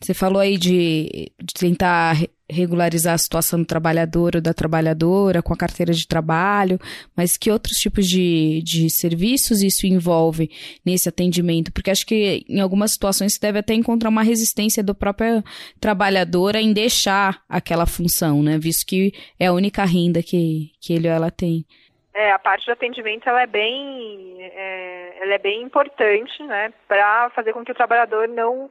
Você 0.03 0.13
falou 0.13 0.41
aí 0.41 0.59
de, 0.59 1.33
de 1.41 1.55
tentar 1.55 2.17
regularizar 2.51 3.15
a 3.15 3.19
situação 3.19 3.61
do 3.61 3.67
trabalhador 3.67 4.37
ou 4.37 4.41
da 4.41 4.53
trabalhadora 4.53 5.43
com 5.43 5.53
a 5.53 5.57
carteira 5.57 5.93
de 5.93 6.07
trabalho, 6.07 6.79
mas 7.17 7.37
que 7.37 7.51
outros 7.51 7.77
tipos 7.79 8.07
de, 8.07 8.63
de 8.63 8.91
serviços 8.91 9.63
isso 9.63 9.87
envolve 9.87 10.51
nesse 10.85 11.09
atendimento? 11.09 11.73
Porque 11.73 11.91
acho 11.91 12.07
que 12.07 12.45
em 12.49 12.61
algumas 12.61 12.93
situações 12.93 13.35
você 13.35 13.41
deve 13.41 13.59
até 13.61 13.75
encontrar 13.75 14.11
uma 14.11 14.23
resistência 14.23 14.83
do 14.83 14.95
próprio 14.95 15.43
trabalhadora 15.81 16.61
em 16.61 16.73
deixar 16.73 17.43
aquela 17.49 17.87
função, 17.87 18.43
né? 18.43 18.59
Visto 18.59 18.87
que 18.87 19.13
é 19.39 19.47
a 19.47 19.53
única 19.53 19.85
renda 19.85 20.23
que, 20.23 20.71
que 20.81 20.93
ele 20.93 21.09
ou 21.09 21.15
ela 21.15 21.31
tem. 21.31 21.65
É, 22.15 22.31
a 22.31 22.39
parte 22.39 22.65
de 22.65 22.71
atendimento 22.71 23.29
ela 23.29 23.43
é 23.43 23.47
bem, 23.47 24.37
é, 24.39 25.19
ela 25.21 25.35
é 25.35 25.39
bem 25.39 25.63
importante, 25.63 26.45
né, 26.45 26.73
para 26.87 27.29
fazer 27.31 27.53
com 27.53 27.65
que 27.65 27.73
o 27.73 27.75
trabalhador 27.75 28.29
não 28.29 28.71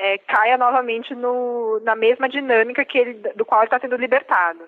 é, 0.00 0.16
caia 0.16 0.56
novamente 0.56 1.14
no, 1.14 1.78
na 1.80 1.94
mesma 1.94 2.26
dinâmica 2.26 2.84
que 2.86 2.96
ele, 2.96 3.14
do 3.34 3.44
qual 3.44 3.60
ele 3.60 3.66
está 3.66 3.78
sendo 3.78 3.96
libertado. 3.96 4.60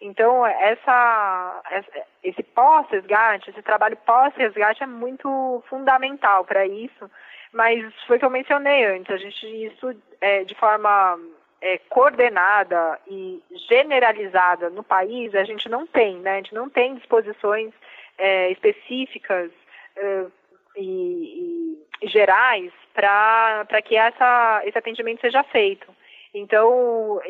Então, 0.00 0.44
essa, 0.44 1.62
esse 2.24 2.42
pós-resgate, 2.42 3.50
esse 3.50 3.62
trabalho 3.62 3.96
pós-resgate 3.98 4.82
é 4.82 4.86
muito 4.86 5.62
fundamental 5.68 6.44
para 6.44 6.66
isso, 6.66 7.08
mas 7.52 7.84
foi 8.06 8.16
o 8.16 8.18
que 8.18 8.24
eu 8.24 8.30
mencionei 8.30 8.84
antes, 8.86 9.14
a 9.14 9.18
gente, 9.18 9.46
isso 9.46 9.94
é, 10.20 10.42
de 10.42 10.54
forma 10.54 11.18
é, 11.60 11.78
coordenada 11.88 12.98
e 13.06 13.42
generalizada 13.68 14.70
no 14.70 14.82
país, 14.82 15.34
a 15.34 15.44
gente 15.44 15.68
não 15.68 15.86
tem, 15.86 16.16
né? 16.18 16.32
A 16.32 16.36
gente 16.36 16.54
não 16.54 16.68
tem 16.68 16.94
disposições 16.94 17.72
é, 18.18 18.50
específicas 18.50 19.50
é, 19.96 20.24
e, 20.76 21.78
e 22.02 22.08
gerais 22.08 22.72
para 23.00 23.82
que 23.82 23.96
essa, 23.96 24.62
esse 24.64 24.76
atendimento 24.76 25.20
seja 25.20 25.42
feito. 25.44 25.86
Então, 26.34 27.20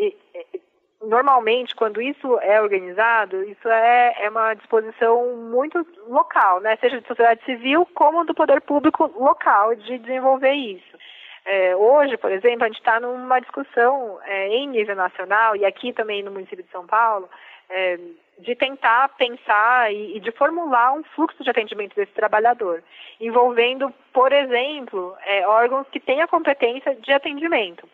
normalmente, 1.03 1.75
quando 1.75 2.03
isso 2.03 2.39
é 2.41 2.61
organizado, 2.61 3.43
isso 3.45 3.69
é, 3.69 4.15
é 4.25 4.31
uma 4.31 4.55
disposição 4.55 5.37
muito 5.37 5.87
local, 6.09 6.61
né? 6.61 6.77
seja 6.77 7.01
de 7.01 7.07
sociedade 7.07 7.45
civil 7.45 7.87
como 7.95 8.25
do 8.25 8.35
poder 8.35 8.61
público 8.61 9.11
local 9.17 9.75
de 9.75 9.99
desenvolver 9.99 10.53
isso. 10.53 10.99
É, 11.47 11.75
hoje, 11.75 12.19
por 12.19 12.31
exemplo, 12.31 12.65
a 12.65 12.67
gente 12.67 12.79
está 12.79 13.01
numa 13.01 13.41
discussão 13.41 14.21
é, 14.25 14.49
em 14.49 14.69
nível 14.69 14.95
nacional 14.95 15.57
e 15.57 15.65
aqui 15.65 15.93
também 15.93 16.23
no 16.23 16.31
município 16.31 16.63
de 16.63 16.71
São 16.71 16.87
Paulo 16.87 17.29
é, 17.71 17.99
de 18.41 18.55
tentar 18.55 19.09
pensar 19.11 19.93
e, 19.93 20.17
e, 20.17 20.21
de 20.21 20.31
formular 20.33 20.93
um 20.93 21.03
fluxo 21.03 21.43
de 21.43 21.51
atendimento 21.51 21.95
desse 21.95 22.13
trabalhador, 22.13 22.83
envolvendo, 23.21 23.93
por 24.13 24.33
exemplo, 24.33 25.17
é, 25.25 25.47
órgãos 25.47 25.87
que 25.91 26.01
têm 26.01 26.23
a 26.23 26.29
competência 26.29 26.95
de 26.95 27.13
atendimento. 27.13 27.89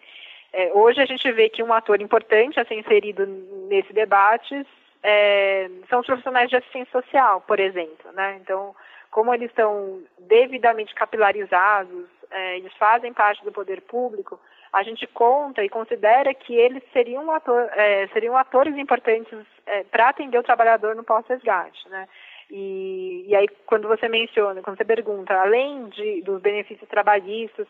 É, 0.52 0.72
hoje 0.72 1.00
a 1.00 1.06
gente 1.06 1.30
vê 1.32 1.48
que 1.48 1.62
um 1.62 1.72
ator 1.72 2.00
importante 2.00 2.58
a 2.58 2.64
ser 2.64 2.78
inserido 2.78 3.26
nesse 3.68 3.92
debate 3.92 4.66
é, 5.02 5.68
são 5.88 6.00
os 6.00 6.06
profissionais 6.06 6.48
de 6.48 6.56
assistência 6.56 6.90
social, 6.90 7.40
por 7.42 7.60
exemplo. 7.60 8.10
Né? 8.12 8.38
Então, 8.40 8.74
como 9.10 9.32
eles 9.32 9.50
estão 9.50 10.02
devidamente 10.18 10.94
capilarizados, 10.94 12.06
é, 12.30 12.56
eles 12.56 12.72
fazem 12.74 13.12
parte 13.12 13.44
do 13.44 13.52
poder 13.52 13.82
público, 13.82 14.40
a 14.76 14.82
gente 14.82 15.06
conta 15.06 15.64
e 15.64 15.70
considera 15.70 16.34
que 16.34 16.54
eles 16.54 16.82
seriam, 16.92 17.30
ator, 17.30 17.68
é, 17.72 18.06
seriam 18.08 18.36
atores 18.36 18.76
importantes 18.76 19.38
é, 19.64 19.84
para 19.84 20.10
atender 20.10 20.38
o 20.38 20.42
trabalhador 20.42 20.94
no 20.94 21.02
pós-resgate. 21.02 21.88
Né? 21.88 22.06
E, 22.50 23.24
e 23.26 23.34
aí, 23.34 23.48
quando 23.64 23.88
você 23.88 24.06
menciona, 24.06 24.60
quando 24.60 24.76
você 24.76 24.84
pergunta, 24.84 25.34
além 25.34 25.88
de, 25.88 26.20
dos 26.20 26.42
benefícios 26.42 26.88
trabalhistas, 26.90 27.66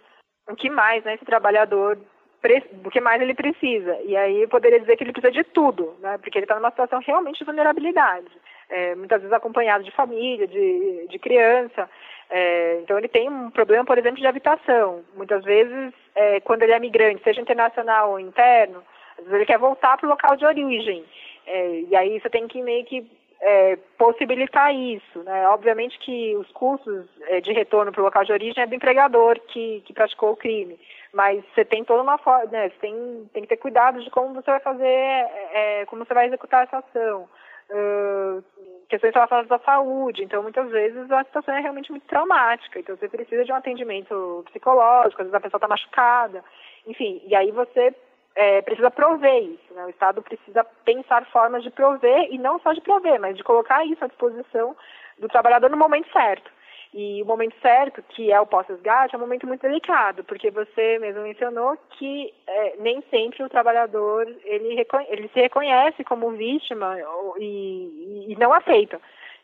o 0.49 0.57
que 0.57 0.69
mais 0.69 1.05
né, 1.05 1.15
esse 1.15 1.25
trabalhador 1.25 1.97
do 2.73 2.91
que 2.91 3.01
mais 3.01 3.21
ele 3.21 3.35
precisa. 3.35 3.99
E 4.05 4.17
aí 4.17 4.43
eu 4.43 4.49
poderia 4.49 4.79
dizer 4.79 4.97
que 4.97 5.03
ele 5.03 5.13
precisa 5.13 5.33
de 5.33 5.43
tudo, 5.43 5.97
né? 6.01 6.17
Porque 6.19 6.39
ele 6.39 6.45
está 6.45 6.55
numa 6.55 6.71
situação 6.71 7.01
realmente 7.05 7.39
de 7.39 7.45
vulnerabilidade. 7.45 8.31
É, 8.69 8.95
muitas 8.95 9.21
vezes 9.21 9.33
acompanhado 9.33 9.83
de 9.83 9.91
família, 9.91 10.47
de, 10.47 11.09
de 11.09 11.19
criança. 11.19 11.89
É, 12.31 12.79
então 12.83 12.99
ele 12.99 13.09
tem 13.09 13.29
um 13.29 13.51
problema, 13.51 13.85
por 13.85 13.99
exemplo, 13.99 14.21
de 14.21 14.27
habitação. 14.27 15.03
Muitas 15.17 15.43
vezes, 15.43 15.93
é, 16.17 16.41
quando 16.41 16.63
ele 16.63 16.73
é 16.73 16.81
migrante, 16.81 17.23
seja 17.23 17.41
internacional 17.41 18.11
ou 18.11 18.21
interno, 18.21 18.83
às 19.13 19.25
vezes 19.25 19.33
ele 19.33 19.47
quer 19.47 19.59
voltar 19.59 19.97
para 19.97 20.07
o 20.07 20.11
local 20.11 20.37
de 20.37 20.45
origem. 20.45 21.05
É, 21.47 21.81
e 21.89 21.95
aí 21.95 22.19
você 22.19 22.29
tem 22.29 22.49
que 22.49 22.61
meio 22.61 22.85
que 22.85 23.07
é, 23.41 23.77
possibilitar 23.97 24.75
isso. 24.75 25.23
Né? 25.23 25.49
Obviamente 25.49 25.99
que 26.01 26.35
os 26.37 26.51
custos 26.51 27.07
é, 27.29 27.41
de 27.41 27.53
retorno 27.53 27.93
para 27.93 28.01
o 28.01 28.05
local 28.05 28.25
de 28.25 28.33
origem 28.33 28.63
é 28.63 28.67
do 28.67 28.75
empregador 28.75 29.39
que, 29.49 29.83
que 29.87 29.93
praticou 29.93 30.33
o 30.33 30.37
crime 30.37 30.77
mas 31.17 31.43
você 31.55 31.65
tem 31.65 31.83
toda 31.83 32.03
uma 32.03 32.19
forma, 32.19 32.45
né, 32.51 32.69
você 32.69 32.77
tem, 32.79 33.31
tem 33.33 33.43
que 33.43 33.49
ter 33.49 33.57
cuidado 33.57 34.03
de 34.05 34.11
como 34.11 34.35
você 34.35 34.51
vai 34.51 34.61
fazer, 34.61 34.87
é, 34.87 35.87
como 35.87 36.05
você 36.05 36.13
vai 36.13 36.27
executar 36.27 36.65
essa 36.65 36.77
ação. 36.77 37.27
Questões 38.89 39.15
relacionadas 39.15 39.51
à 39.51 39.59
saúde, 39.65 40.23
então 40.23 40.43
muitas 40.43 40.71
vezes 40.71 41.11
a 41.11 41.25
situação 41.25 41.55
é 41.55 41.61
realmente 41.61 41.91
muito 41.91 42.07
traumática, 42.07 42.79
então 42.79 42.97
você 42.97 43.09
precisa 43.09 43.45
de 43.45 43.51
um 43.51 43.57
atendimento 43.57 44.45
psicológico, 44.47 45.23
às 45.23 45.27
vezes 45.27 45.35
a 45.35 45.41
pessoa 45.41 45.59
está 45.59 45.67
machucada, 45.67 46.45
enfim, 46.87 47.21
e 47.27 47.35
aí 47.35 47.51
você 47.51 47.93
é, 48.37 48.63
precisa 48.63 48.91
prover 48.91 49.43
isso, 49.43 49.75
né? 49.75 49.87
o 49.87 49.91
Estado 49.91 50.23
precisa 50.23 50.63
pensar 50.85 51.27
formas 51.27 51.65
de 51.65 51.71
prover, 51.71 52.29
e 52.31 52.39
não 52.39 52.61
só 52.61 52.73
de 52.73 52.81
prover, 52.81 53.19
mas 53.19 53.37
de 53.37 53.43
colocar 53.43 53.85
isso 53.85 54.05
à 54.05 54.07
disposição 54.07 54.77
do 55.19 55.27
trabalhador 55.27 55.69
no 55.69 55.77
momento 55.77 56.13
certo. 56.13 56.49
E 56.99 57.23
o 57.23 57.27
momento 57.27 57.55
certo, 57.61 58.03
que 58.09 58.33
é 58.33 58.41
o 58.41 58.47
pós-resgate, 58.47 59.15
é 59.15 59.19
um 59.19 59.21
momento 59.21 59.47
muito 59.47 59.61
delicado, 59.61 60.25
porque 60.25 60.51
você 60.51 60.99
mesmo 60.99 61.25
mencionou 61.25 61.77
que 61.91 62.33
é, 62.47 62.77
nem 62.79 63.03
sempre 63.11 63.43
o 63.43 63.51
trabalhador 63.51 64.27
ele, 64.47 64.83
ele 65.11 65.29
se 65.29 65.39
reconhece 65.39 66.03
como 66.05 66.31
vítima 66.31 66.97
e, 67.39 68.33
e 68.33 68.37
não 68.37 68.51
aceita 68.51 68.99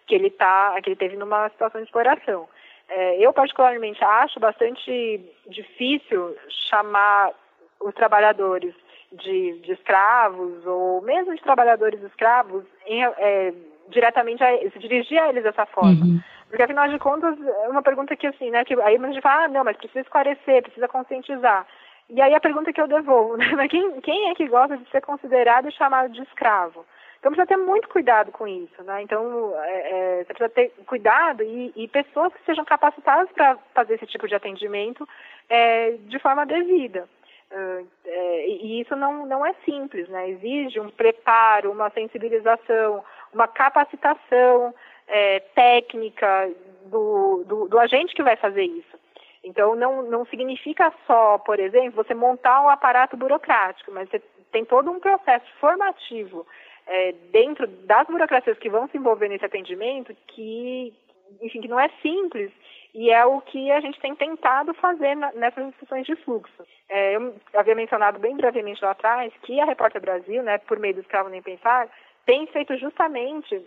que 0.07 0.15
ele 0.15 0.31
tá, 0.31 0.81
que 0.83 0.89
ele 0.89 0.97
teve 0.97 1.15
numa 1.15 1.51
situação 1.51 1.83
de 1.83 1.87
exploração. 1.87 2.49
É, 2.89 3.19
eu 3.19 3.35
particularmente 3.35 4.03
acho 4.03 4.41
bastante 4.41 5.21
difícil 5.47 6.35
chamar 6.71 7.33
os 7.79 7.93
trabalhadores 7.93 8.75
de, 9.13 9.59
de 9.59 9.73
escravos 9.73 10.65
ou 10.65 11.03
mesmo 11.03 11.35
de 11.35 11.43
trabalhadores 11.43 12.03
escravos 12.03 12.65
em, 12.87 13.05
é, 13.05 13.53
diretamente 13.91 14.43
a, 14.43 14.71
se 14.71 14.79
dirigir 14.79 15.21
a 15.21 15.29
eles 15.29 15.45
dessa 15.45 15.67
forma. 15.67 16.03
Uhum. 16.03 16.21
Porque, 16.53 16.65
afinal 16.65 16.87
de 16.87 16.99
contas, 16.99 17.35
é 17.41 17.69
uma 17.71 17.81
pergunta 17.81 18.15
que, 18.15 18.27
assim, 18.27 18.51
né, 18.51 18.63
que 18.63 18.79
aí 18.83 18.97
a 18.97 19.07
gente 19.07 19.23
fala, 19.23 19.45
ah, 19.45 19.49
não, 19.49 19.65
mas 19.65 19.75
precisa 19.75 20.01
esclarecer, 20.01 20.63
precisa 20.63 20.87
conscientizar. 20.87 21.67
E 22.11 22.21
aí 22.21 22.35
a 22.35 22.41
pergunta 22.41 22.71
que 22.75 22.79
eu 22.81 22.87
devolvo, 22.87 23.39
né, 23.41 23.47
mas 23.57 23.71
quem, 23.71 24.03
quem 24.03 24.29
é 24.29 24.35
que 24.35 24.47
gosta 24.49 24.77
de 24.77 24.87
ser 24.91 25.01
considerado 25.01 25.67
e 25.67 25.73
chamado 25.73 26.13
de 26.13 26.21
escravo? 26.21 26.85
Então 27.19 27.33
precisa 27.33 27.47
ter 27.47 27.57
muito 27.57 27.89
cuidado 27.89 28.31
com 28.33 28.47
isso, 28.47 28.83
né? 28.83 29.01
Então 29.01 29.55
é, 29.65 30.21
é, 30.21 30.25
precisa 30.25 30.51
ter 30.51 30.75
cuidado 30.85 31.43
e, 31.43 31.73
e 31.75 31.89
pessoas 31.89 32.35
que 32.35 32.45
sejam 32.45 32.67
capacitadas 32.67 33.33
para 33.33 33.57
fazer 33.73 33.95
esse 33.95 34.07
tipo 34.07 34.29
de 34.29 34.35
atendimento 34.35 35.09
é, 35.49 35.93
de 35.93 36.19
forma 36.19 36.45
devida. 36.45 37.09
Uh, 37.51 37.87
é, 38.05 38.47
e 38.49 38.81
isso 38.83 38.95
não, 38.95 39.25
não 39.25 39.47
é 39.47 39.55
simples, 39.65 40.07
né? 40.11 40.29
Exige 40.31 40.81
um 40.81 40.91
preparo, 40.91 41.73
uma 41.73 41.89
sensibilização, 41.91 43.03
uma 43.33 43.49
capacitação 43.49 44.75
é, 45.09 45.41
técnica 45.41 46.51
do, 46.87 47.45
do, 47.47 47.69
do, 47.69 47.79
agente 47.79 48.15
que 48.15 48.23
vai 48.23 48.37
fazer 48.37 48.65
isso. 48.65 48.99
Então, 49.45 49.75
não, 49.75 50.03
não 50.03 50.25
significa 50.27 50.93
só, 51.07 51.39
por 51.39 51.59
exemplo, 51.59 52.03
você 52.03 52.15
montar 52.15 52.63
um 52.63 52.69
aparato 52.69 53.17
burocrático, 53.17 53.91
mas 53.93 54.09
você 54.09 54.21
tem 54.53 54.65
todo 54.65 54.91
um 54.91 55.01
processo 55.01 55.47
formativo 55.59 56.47
é, 56.87 57.13
dentro 57.33 57.67
das 57.67 58.07
burocracias 58.07 58.59
que 58.59 58.69
vão 58.69 58.89
se 58.89 58.97
envolver 58.97 59.29
nesse 59.29 59.45
atendimento 59.45 60.15
que, 60.29 60.93
enfim, 61.41 61.61
que 61.61 61.69
não 61.69 61.81
é 61.81 61.89
simples 62.01 62.53
e 62.95 63.11
é 63.11 63.25
o 63.25 63.41
que 63.41 63.71
a 63.71 63.81
gente 63.81 63.99
tem 64.01 64.15
tentado 64.15 64.75
fazer 64.75 65.15
na, 65.15 65.33
nessas 65.33 65.67
discussões 65.69 66.07
de 66.07 66.15
fluxo. 66.17 66.63
É, 66.89 67.17
eu 67.17 67.35
havia 67.55 67.75
mencionado 67.75 68.19
bem 68.19 68.37
brevemente 68.37 68.85
lá 68.85 68.91
atrás 68.91 69.33
que 69.43 69.59
a 69.61 69.65
Repórter 69.65 70.01
Brasil, 70.01 70.43
né, 70.43 70.59
por 70.59 70.79
meio 70.79 70.95
do 70.95 71.01
Escravo 71.01 71.31
Nem 71.31 71.41
Pensar, 71.41 71.89
tem 72.27 72.47
feito 72.49 72.77
justamente 72.77 73.65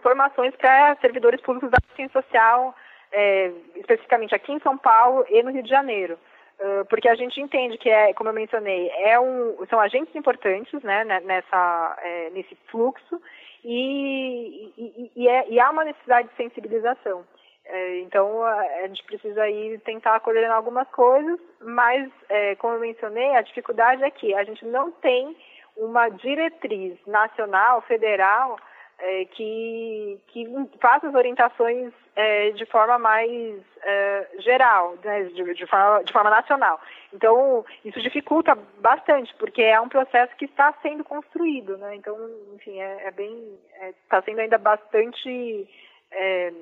formações 0.00 0.54
para 0.56 0.96
servidores 0.96 1.40
públicos 1.40 1.70
da 1.70 1.78
assistência 1.82 2.20
social, 2.22 2.74
é, 3.12 3.50
especificamente 3.76 4.34
aqui 4.34 4.52
em 4.52 4.60
São 4.60 4.76
Paulo 4.76 5.24
e 5.28 5.42
no 5.42 5.50
Rio 5.50 5.62
de 5.62 5.70
Janeiro. 5.70 6.18
Uh, 6.58 6.86
porque 6.86 7.06
a 7.06 7.14
gente 7.14 7.38
entende 7.38 7.76
que, 7.76 7.90
é, 7.90 8.14
como 8.14 8.30
eu 8.30 8.34
mencionei, 8.34 8.88
é 8.90 9.20
um, 9.20 9.58
são 9.68 9.78
agentes 9.78 10.14
importantes 10.14 10.82
né, 10.82 11.04
nessa, 11.04 11.98
é, 12.02 12.30
nesse 12.30 12.56
fluxo 12.68 13.20
e, 13.62 14.72
e, 14.78 15.10
e, 15.14 15.28
é, 15.28 15.48
e, 15.50 15.60
há 15.60 15.70
uma 15.70 15.84
necessidade 15.84 16.28
de 16.28 16.36
sensibilização. 16.36 17.26
É, 17.66 17.98
então, 17.98 18.42
a, 18.42 18.60
a, 18.60 18.86
gente 18.86 19.02
precisa 19.04 19.42
aí 19.42 19.78
tentar 19.84 20.18
coordenar 20.20 20.56
algumas 20.56 20.88
coisas, 20.88 21.38
mas, 21.60 22.10
é, 22.30 22.54
como 22.54 22.74
eu 22.74 22.80
mencionei, 22.80 23.34
a 23.34 23.42
dificuldade 23.42 24.02
é 24.02 24.10
que 24.10 24.34
a 24.34 24.44
gente 24.44 24.64
não 24.64 24.90
tem 24.92 25.36
uma 25.76 26.08
diretriz 26.08 26.96
nacional, 27.06 27.82
federal, 27.82 28.56
é, 28.98 29.24
que, 29.26 30.18
que 30.28 30.46
faça 30.80 31.08
as 31.08 31.14
orientações 31.14 31.92
é, 32.14 32.50
de 32.52 32.64
forma 32.66 32.98
mais 32.98 33.60
é, 33.82 34.28
geral, 34.38 34.96
né, 35.04 35.24
de, 35.24 35.54
de, 35.54 35.66
forma, 35.66 36.02
de 36.02 36.12
forma 36.12 36.30
nacional. 36.30 36.80
Então, 37.12 37.64
isso 37.84 38.00
dificulta 38.00 38.54
bastante, 38.80 39.34
porque 39.34 39.62
é 39.62 39.80
um 39.80 39.88
processo 39.88 40.34
que 40.36 40.46
está 40.46 40.72
sendo 40.82 41.04
construído, 41.04 41.76
né? 41.76 41.94
Então, 41.94 42.16
enfim, 42.54 42.80
é, 42.80 43.08
é 43.08 43.10
bem, 43.10 43.58
está 44.02 44.18
é, 44.18 44.22
sendo 44.22 44.40
ainda 44.40 44.58
bastante 44.58 45.68
é, 46.10 46.52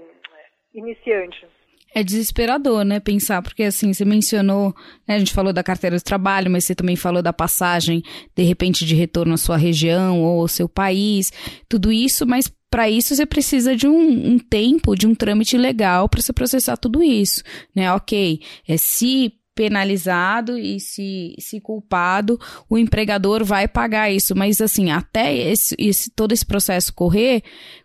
iniciante. 0.75 1.47
É 1.95 2.03
desesperador, 2.03 2.85
né, 2.85 2.99
pensar, 2.99 3.41
porque 3.41 3.63
assim, 3.63 3.93
você 3.93 4.05
mencionou, 4.05 4.75
né, 5.07 5.15
a 5.15 5.19
gente 5.19 5.33
falou 5.33 5.53
da 5.53 5.63
carteira 5.63 5.97
de 5.97 6.03
trabalho, 6.03 6.51
mas 6.51 6.65
você 6.65 6.75
também 6.75 6.97
falou 6.97 7.23
da 7.23 7.33
passagem, 7.33 8.03
de 8.35 8.43
repente, 8.43 8.85
de 8.85 8.97
retorno 8.97 9.35
à 9.35 9.37
sua 9.37 9.57
região 9.57 10.21
ou 10.21 10.41
ao 10.41 10.49
seu 10.49 10.69
país, 10.69 11.33
tudo 11.69 11.93
isso, 11.93 12.27
mas 12.27 12.53
para 12.69 12.91
isso 12.91 13.15
você 13.15 13.25
precisa 13.25 13.77
de 13.77 13.87
um, 13.87 14.33
um, 14.33 14.39
tempo, 14.39 14.97
de 14.97 15.07
um 15.07 15.15
trâmite 15.15 15.57
legal 15.57 16.09
para 16.09 16.21
você 16.21 16.33
processar 16.33 16.77
tudo 16.77 17.01
isso, 17.01 17.41
né? 17.73 17.93
Ok, 17.93 18.41
é 18.67 18.77
se 18.77 19.33
penalizado 19.55 20.59
e 20.59 20.81
se, 20.81 21.37
se 21.39 21.61
culpado, 21.61 22.39
o 22.69 22.77
empregador 22.77 23.45
vai 23.45 23.69
pagar 23.69 24.11
isso. 24.11 24.35
Mas 24.35 24.61
assim, 24.61 24.91
até 24.91 25.33
esse, 25.37 25.75
esse, 25.79 26.11
todo 26.11 26.33
esse 26.33 26.45
processo 26.45 26.93
correr, 26.93 27.43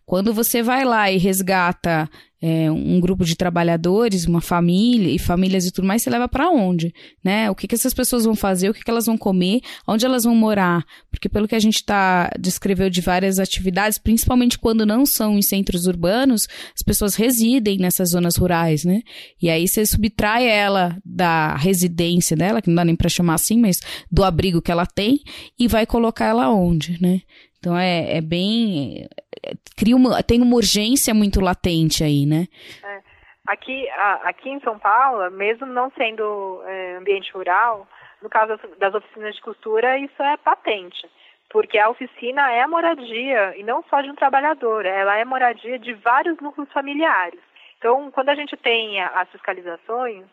Quando 0.10 0.34
você 0.34 0.64
vai 0.64 0.84
lá 0.84 1.12
e 1.12 1.20
resgata 1.20 2.10
é, 2.42 2.72
um 2.72 3.00
grupo 3.00 3.24
de 3.24 3.36
trabalhadores, 3.36 4.26
uma 4.26 4.42
família 4.42 5.14
e 5.14 5.20
famílias 5.20 5.68
e 5.68 5.72
tudo 5.72 5.88
mais, 5.88 6.02
você 6.02 6.10
leva 6.10 6.28
para 6.28 6.50
onde, 6.50 6.92
né? 7.24 7.48
O 7.52 7.54
que, 7.54 7.68
que 7.68 7.76
essas 7.76 7.94
pessoas 7.94 8.26
vão 8.26 8.34
fazer, 8.34 8.70
o 8.70 8.74
que, 8.74 8.84
que 8.84 8.90
elas 8.90 9.06
vão 9.06 9.16
comer, 9.16 9.62
onde 9.88 10.08
elas 10.08 10.24
vão 10.24 10.34
morar, 10.34 10.84
porque 11.12 11.30
pelo 11.30 11.48
que 11.48 11.54
a 11.54 11.60
gente 11.60 11.86
tá 11.86 12.32
descreveu 12.40 12.90
de 12.90 13.02
várias 13.02 13.38
atividades, 13.38 14.00
principalmente 14.00 14.58
quando 14.58 14.84
não 14.84 15.06
são 15.06 15.38
em 15.38 15.44
centros 15.44 15.86
urbanos, 15.86 16.48
as 16.76 16.82
pessoas 16.82 17.14
residem 17.14 17.78
nessas 17.78 18.10
zonas 18.10 18.36
rurais, 18.36 18.84
né? 18.84 19.04
E 19.40 19.48
aí 19.48 19.68
você 19.68 19.86
subtrai 19.86 20.50
ela 20.50 20.98
da 21.06 21.56
residência 21.56 22.36
dela, 22.36 22.64
que 22.64 22.70
não 22.70 22.78
dá 22.78 22.84
nem 22.84 22.96
para 22.96 23.10
chamar 23.10 23.36
assim, 23.36 23.60
mas 23.60 23.80
do 24.12 24.24
abrigo 24.24 24.60
que 24.60 24.72
ela 24.72 24.88
tem 24.88 25.20
e 25.60 25.68
vai 25.68 25.86
colocar 25.86 26.26
ela 26.26 26.50
onde, 26.50 27.00
né? 27.00 27.22
Então 27.60 27.78
é, 27.78 28.18
é 28.18 28.22
bem. 28.22 29.08
É, 29.44 29.52
cria 29.78 29.96
uma, 29.96 30.24
tem 30.24 30.42
uma 30.42 30.56
urgência 30.56 31.14
muito 31.14 31.42
latente 31.42 32.04
aí, 32.04 32.26
né? 32.26 32.48
É. 32.84 33.02
Aqui, 33.48 33.90
a, 33.90 34.30
aqui 34.30 34.50
em 34.50 34.60
São 34.62 34.78
Paulo, 34.78 35.30
mesmo 35.32 35.66
não 35.66 35.92
sendo 35.98 36.62
é, 36.66 36.98
ambiente 36.98 37.32
rural, 37.34 37.88
no 38.22 38.30
caso 38.30 38.60
das 38.78 38.94
oficinas 38.94 39.36
de 39.36 39.42
costura, 39.42 39.98
isso 39.98 40.22
é 40.22 40.38
patente. 40.38 41.10
Porque 41.50 41.80
a 41.80 41.90
oficina 41.90 42.52
é 42.52 42.62
a 42.62 42.68
moradia, 42.68 43.58
e 43.58 43.64
não 43.64 43.84
só 43.90 44.02
de 44.02 44.10
um 44.10 44.16
trabalhador, 44.16 44.86
ela 44.86 45.18
é 45.18 45.26
moradia 45.26 45.80
de 45.80 45.94
vários 45.94 46.40
núcleos 46.40 46.72
familiares. 46.72 47.40
Então, 47.80 48.12
quando 48.12 48.30
a 48.30 48.36
gente 48.36 48.56
tem 48.56 49.02
as 49.02 49.28
fiscalizações, 49.32 50.26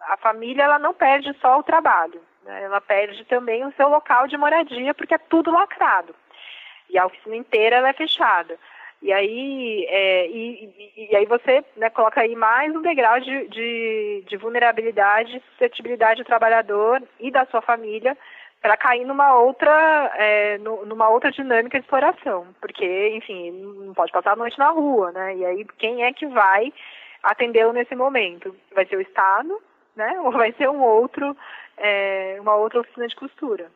a 0.00 0.16
família 0.16 0.64
ela 0.64 0.78
não 0.78 0.92
perde 0.92 1.32
só 1.40 1.58
o 1.60 1.62
trabalho? 1.62 2.20
Ela 2.58 2.80
perde 2.80 3.24
também 3.24 3.64
o 3.64 3.72
seu 3.72 3.88
local 3.88 4.26
de 4.26 4.36
moradia, 4.36 4.94
porque 4.94 5.14
é 5.14 5.18
tudo 5.18 5.50
lacrado. 5.50 6.14
E 6.88 6.98
a 6.98 7.06
oficina 7.06 7.36
inteira 7.36 7.76
ela 7.76 7.88
é 7.88 7.92
fechada. 7.92 8.58
E 9.02 9.12
aí, 9.12 9.86
é, 9.88 10.26
e, 10.26 11.08
e, 11.10 11.16
aí 11.16 11.24
você 11.24 11.64
né, 11.76 11.88
coloca 11.88 12.20
aí 12.20 12.36
mais 12.36 12.74
um 12.74 12.82
degrau 12.82 13.18
de, 13.18 13.48
de, 13.48 14.24
de 14.26 14.36
vulnerabilidade, 14.36 15.42
suscetibilidade 15.48 16.22
do 16.22 16.26
trabalhador 16.26 17.02
e 17.18 17.30
da 17.30 17.46
sua 17.46 17.62
família 17.62 18.16
para 18.60 18.76
cair 18.76 19.06
numa 19.06 19.34
outra, 19.38 20.12
é, 20.16 20.58
numa 20.58 21.08
outra 21.08 21.32
dinâmica 21.32 21.78
de 21.78 21.84
exploração. 21.84 22.48
Porque, 22.60 23.08
enfim, 23.14 23.52
não 23.52 23.94
pode 23.94 24.12
passar 24.12 24.32
a 24.32 24.36
noite 24.36 24.58
na 24.58 24.68
rua, 24.68 25.10
né? 25.12 25.34
E 25.36 25.44
aí 25.46 25.64
quem 25.78 26.04
é 26.04 26.12
que 26.12 26.26
vai 26.26 26.70
atendê-lo 27.22 27.72
nesse 27.72 27.94
momento? 27.94 28.54
Vai 28.74 28.84
ser 28.84 28.96
o 28.96 29.00
Estado, 29.00 29.58
né? 29.96 30.20
Ou 30.20 30.30
vai 30.30 30.52
ser 30.52 30.68
um 30.68 30.82
outro, 30.82 31.34
é, 31.80 32.36
uma 32.40 32.54
outra 32.56 32.80
oficina 32.80 33.08
de 33.08 33.16
costura. 33.16 33.70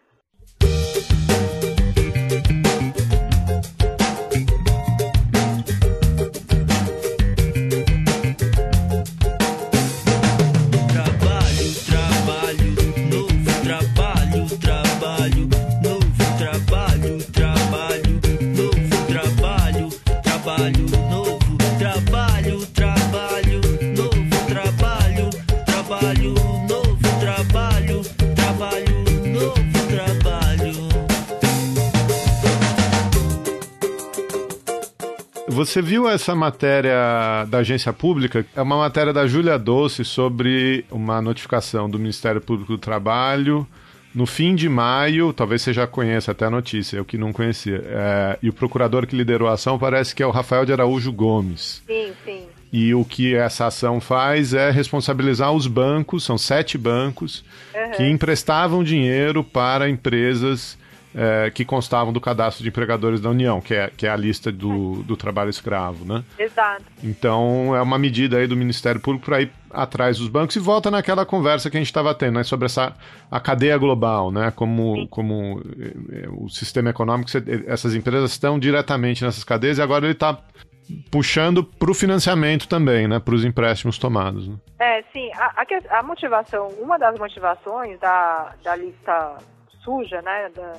Você 35.75 35.83
viu 35.83 36.09
essa 36.09 36.37
matéria 36.37 37.45
da 37.49 37.59
agência 37.59 37.93
pública? 37.93 38.47
É 38.55 38.63
uma 38.63 38.77
matéria 38.77 39.13
da 39.13 39.27
Júlia 39.27 39.59
Doce 39.59 40.05
sobre 40.05 40.85
uma 40.89 41.21
notificação 41.21 41.91
do 41.91 41.99
Ministério 41.99 42.41
Público 42.41 42.71
do 42.71 42.79
Trabalho 42.79 43.67
no 44.15 44.25
fim 44.25 44.55
de 44.55 44.69
maio, 44.69 45.33
talvez 45.33 45.63
você 45.63 45.73
já 45.73 45.85
conheça 45.85 46.31
até 46.31 46.45
a 46.45 46.51
notícia, 46.51 46.97
eu 46.97 47.05
que 47.05 47.19
não 47.19 47.33
conhecia. 47.33 47.83
É, 47.85 48.39
e 48.41 48.49
o 48.49 48.53
procurador 48.53 49.05
que 49.05 49.17
liderou 49.17 49.49
a 49.49 49.55
ação 49.55 49.77
parece 49.77 50.15
que 50.15 50.23
é 50.23 50.27
o 50.27 50.31
Rafael 50.31 50.65
de 50.65 50.73
Araújo 50.73 51.13
Gomes. 51.13 51.83
Sim, 51.85 52.13
sim. 52.25 52.47
E 52.73 52.95
o 52.95 53.05
que 53.05 53.35
essa 53.35 53.67
ação 53.67 54.01
faz 54.01 54.55
é 54.55 54.71
responsabilizar 54.71 55.51
os 55.51 55.67
bancos, 55.67 56.23
são 56.23 56.39
sete 56.39 56.79
bancos, 56.79 57.45
uhum. 57.75 57.91
que 57.97 58.09
emprestavam 58.09 58.85
dinheiro 58.85 59.43
para 59.43 59.91
empresas 59.91 60.79
é, 61.15 61.51
que 61.51 61.65
constavam 61.65 62.13
do 62.13 62.21
cadastro 62.21 62.63
de 62.63 62.69
empregadores 62.69 63.21
da 63.21 63.31
União, 63.31 63.61
que 63.61 63.75
é, 63.75 63.91
que 63.97 64.07
é 64.07 64.11
a 64.11 64.17
lista 64.17 64.51
do, 64.51 65.03
do 65.05 65.17
trabalho 65.17 65.51
escravo, 65.51 66.05
né? 66.05 66.25
Exato. 66.39 66.85
Então 67.03 67.75
é 67.75 67.81
uma 67.81 67.99
medida 67.99 68.39
aí 68.39 68.47
do 68.47 68.57
Ministério 68.57 69.01
Público 69.01 69.27
para 69.27 69.43
ir 69.43 69.53
atrás 69.71 70.19
dos 70.19 70.29
bancos 70.29 70.57
e 70.57 70.61
volta 70.61 70.91
naquela 70.91 71.25
conversa 71.25 71.71
que 71.71 71.77
a 71.77 71.81
gente 71.81 71.89
estava 71.89 72.15
tendo, 72.15 72.35
né, 72.35 72.45
sobre 72.45 72.67
essa 72.67 72.95
a 73.31 73.41
cadeia 73.41 73.77
global, 73.77 74.31
né, 74.31 74.53
como, 74.55 75.09
como 75.09 75.61
é, 76.13 76.29
o 76.29 76.49
sistema 76.49 76.91
econômico, 76.91 77.31
essas 77.67 77.95
empresas 77.95 78.31
estão 78.31 78.59
diretamente 78.59 79.25
nessas 79.25 79.43
cadeias 79.43 79.79
e 79.79 79.83
agora 79.83 80.07
ele 80.07 80.13
está 80.13 80.39
puxando 81.11 81.65
para 81.65 81.91
o 81.91 81.95
financiamento 81.95 82.69
também, 82.69 83.09
né, 83.09 83.19
para 83.19 83.35
os 83.35 83.45
empréstimos 83.45 83.99
tomados. 83.99 84.49
Né? 84.49 84.57
É, 84.79 85.03
sim, 85.13 85.31
a, 85.35 85.63
a, 85.63 85.99
a, 85.99 86.03
motivação, 86.03 86.69
uma 86.81 86.99
das 86.99 87.19
motivações 87.19 87.99
da, 87.99 88.53
da 88.63 88.77
lista 88.77 89.39
suja, 89.83 90.23
né, 90.23 90.51
da, 90.55 90.75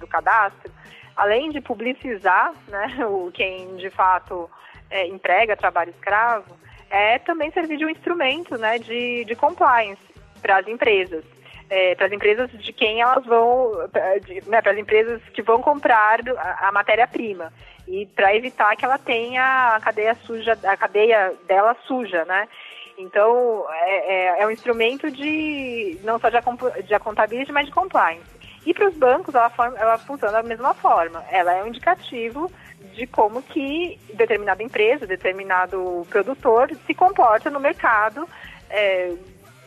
do 0.00 0.06
cadastro, 0.06 0.72
além 1.16 1.50
de 1.50 1.60
publicizar 1.60 2.52
né, 2.68 3.06
o, 3.06 3.30
quem 3.32 3.76
de 3.76 3.90
fato 3.90 4.50
é, 4.90 5.06
emprega 5.06 5.56
trabalho 5.56 5.90
escravo, 5.90 6.58
é 6.90 7.18
também 7.20 7.52
servir 7.52 7.76
de 7.76 7.84
um 7.86 7.90
instrumento 7.90 8.58
né, 8.58 8.78
de, 8.78 9.24
de 9.24 9.36
compliance 9.36 10.02
para 10.42 10.58
as 10.58 10.66
empresas. 10.66 11.24
É, 11.68 11.94
para 11.94 12.06
as 12.06 12.12
empresas 12.12 12.50
de 12.50 12.72
quem 12.72 13.00
elas 13.00 13.24
vão, 13.24 13.70
né, 14.48 14.60
para 14.60 14.72
as 14.72 14.78
empresas 14.78 15.22
que 15.32 15.40
vão 15.40 15.62
comprar 15.62 16.18
a, 16.36 16.68
a 16.68 16.72
matéria-prima 16.72 17.52
e 17.86 18.06
para 18.06 18.34
evitar 18.34 18.74
que 18.74 18.84
ela 18.84 18.98
tenha 18.98 19.76
a 19.76 19.80
cadeia 19.80 20.16
suja, 20.26 20.58
a 20.64 20.76
cadeia 20.76 21.32
dela 21.46 21.76
suja, 21.86 22.24
né? 22.24 22.48
Então 22.98 23.64
é, 23.70 24.14
é, 24.14 24.42
é 24.42 24.46
um 24.46 24.50
instrumento 24.50 25.10
de 25.10 25.98
não 26.02 26.18
só 26.18 26.28
de, 26.28 26.38
de 26.82 26.98
contabilidade, 26.98 27.52
mas 27.52 27.66
de 27.66 27.72
compliance. 27.72 28.39
E 28.64 28.74
para 28.74 28.88
os 28.88 28.94
bancos, 28.94 29.34
ela, 29.34 29.52
ela 29.76 29.98
funciona 29.98 30.34
da 30.34 30.42
mesma 30.42 30.74
forma. 30.74 31.24
Ela 31.30 31.54
é 31.54 31.62
um 31.62 31.68
indicativo 31.68 32.50
de 32.94 33.06
como 33.06 33.42
que 33.42 33.98
determinada 34.14 34.62
empresa, 34.62 35.06
determinado 35.06 36.06
produtor 36.10 36.70
se 36.86 36.94
comporta 36.94 37.48
no 37.48 37.60
mercado 37.60 38.28
é, 38.68 39.14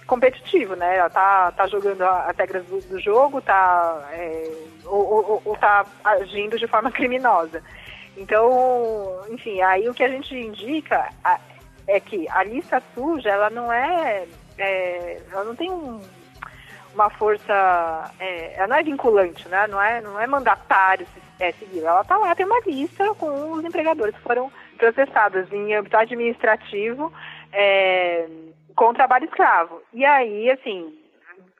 competitivo, 0.05 0.75
né? 0.75 0.97
Ela 0.97 1.09
tá, 1.09 1.51
tá 1.51 1.67
jogando 1.67 2.03
as 2.03 2.35
regras 2.37 2.65
do, 2.65 2.79
do 2.81 2.99
jogo, 2.99 3.41
tá, 3.41 4.09
é, 4.11 4.51
ou, 4.85 5.13
ou, 5.13 5.41
ou 5.45 5.55
tá 5.57 5.85
agindo 6.03 6.57
de 6.59 6.67
forma 6.67 6.91
criminosa. 6.93 7.63
Então, 8.15 9.21
enfim, 9.29 9.61
aí 9.61 9.89
o 9.89 9.93
que 9.93 10.03
a 10.03 10.09
gente 10.09 10.35
indica 10.35 11.09
é 11.87 11.99
que 11.99 12.29
a 12.29 12.43
lista 12.43 12.81
suja, 12.93 13.29
ela 13.29 13.49
não 13.49 13.73
é, 13.73 14.27
é 14.57 15.21
ela 15.31 15.43
não 15.43 15.55
tem 15.55 15.71
um 15.71 15.99
uma 16.93 17.09
força, 17.09 18.11
é, 18.19 18.55
ela 18.55 18.67
não 18.67 18.75
é 18.77 18.83
vinculante, 18.83 19.47
né? 19.49 19.67
Não 19.67 19.81
é, 19.81 20.01
não 20.01 20.19
é 20.19 20.27
mandatário 20.27 21.05
é, 21.39 21.51
seguir. 21.53 21.83
Ela 21.83 22.01
está 22.01 22.17
lá, 22.17 22.35
tem 22.35 22.45
uma 22.45 22.59
lista 22.65 23.13
com 23.15 23.51
os 23.51 23.65
empregadores 23.65 24.15
que 24.15 24.21
foram 24.21 24.51
processados 24.77 25.51
em 25.51 25.73
âmbito 25.73 25.97
administrativo 25.97 27.11
é, 27.51 28.27
com 28.75 28.93
trabalho 28.93 29.25
escravo. 29.25 29.81
E 29.93 30.05
aí, 30.05 30.49
assim, 30.51 30.97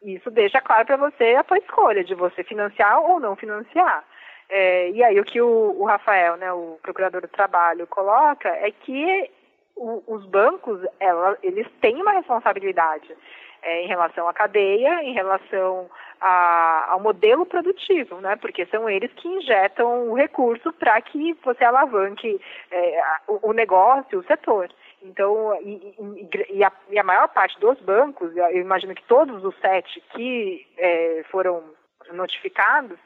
isso 0.03 0.29
deixa 0.29 0.61
claro 0.61 0.85
para 0.85 0.97
você 0.97 1.35
a 1.35 1.43
sua 1.43 1.57
escolha 1.57 2.03
de 2.03 2.15
você 2.15 2.43
financiar 2.43 2.99
ou 3.01 3.19
não 3.19 3.35
financiar. 3.35 4.03
É, 4.49 4.89
e 4.91 5.03
aí 5.03 5.19
o 5.19 5.23
que 5.23 5.41
o, 5.41 5.75
o, 5.79 5.85
Rafael, 5.85 6.37
né, 6.37 6.51
o 6.51 6.77
procurador 6.81 7.21
do 7.21 7.27
trabalho, 7.27 7.87
coloca 7.87 8.49
é 8.49 8.69
que 8.71 9.31
o, 9.75 10.03
os 10.05 10.25
bancos, 10.25 10.79
ela, 10.99 11.37
eles 11.41 11.67
têm 11.81 12.01
uma 12.01 12.11
responsabilidade 12.11 13.15
é, 13.63 13.83
em 13.83 13.87
relação 13.87 14.27
à 14.27 14.33
cadeia, 14.33 15.03
em 15.03 15.13
relação 15.13 15.89
a, 16.19 16.91
ao 16.91 16.99
modelo 16.99 17.45
produtivo, 17.45 18.19
né? 18.21 18.35
Porque 18.35 18.65
são 18.67 18.89
eles 18.89 19.11
que 19.13 19.27
injetam 19.27 20.09
o 20.09 20.13
recurso 20.13 20.71
para 20.73 21.01
que 21.01 21.33
você 21.43 21.63
alavanque 21.63 22.39
é, 22.71 23.01
o, 23.27 23.49
o, 23.49 23.53
negócio, 23.53 24.19
o 24.19 24.23
setor. 24.23 24.69
Então, 25.01 25.53
e, 25.61 25.95
e, 25.99 26.57
e, 26.57 26.63
a, 26.63 26.71
e, 26.89 26.99
a, 26.99 27.03
maior 27.03 27.27
parte 27.29 27.59
dos 27.59 27.79
bancos, 27.81 28.35
eu 28.35 28.61
imagino 28.61 28.95
que 28.95 29.03
todos 29.03 29.43
os 29.43 29.55
sete 29.59 30.01
que 30.13 30.65
é, 30.77 31.23
foram 31.29 31.63
notificados, 32.11 32.97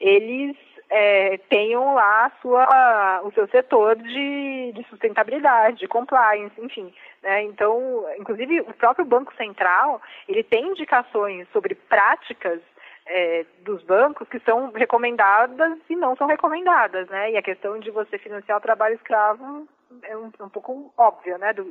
eles 0.00 0.56
é, 0.90 1.38
tenham 1.48 1.94
lá 1.94 2.30
sua, 2.40 3.22
o 3.24 3.32
seu 3.32 3.48
setor 3.48 3.96
de, 3.96 4.72
de 4.72 4.84
sustentabilidade, 4.88 5.78
de 5.78 5.88
compliance, 5.88 6.54
enfim. 6.60 6.92
Né? 7.22 7.42
Então, 7.44 8.04
inclusive, 8.18 8.60
o 8.60 8.74
próprio 8.74 9.04
Banco 9.04 9.34
Central, 9.36 10.00
ele 10.28 10.42
tem 10.42 10.66
indicações 10.68 11.48
sobre 11.52 11.74
práticas 11.74 12.60
é, 13.06 13.44
dos 13.60 13.82
bancos 13.82 14.28
que 14.28 14.38
são 14.40 14.70
recomendadas 14.72 15.78
e 15.88 15.96
não 15.96 16.16
são 16.16 16.26
recomendadas, 16.26 17.08
né? 17.08 17.32
E 17.32 17.36
a 17.36 17.42
questão 17.42 17.78
de 17.78 17.90
você 17.90 18.16
financiar 18.18 18.56
o 18.56 18.62
trabalho 18.62 18.94
escravo 18.94 19.68
é 20.02 20.16
um, 20.16 20.30
um 20.40 20.48
pouco 20.48 20.92
óbvia, 20.96 21.36
né? 21.38 21.52
Do, 21.52 21.64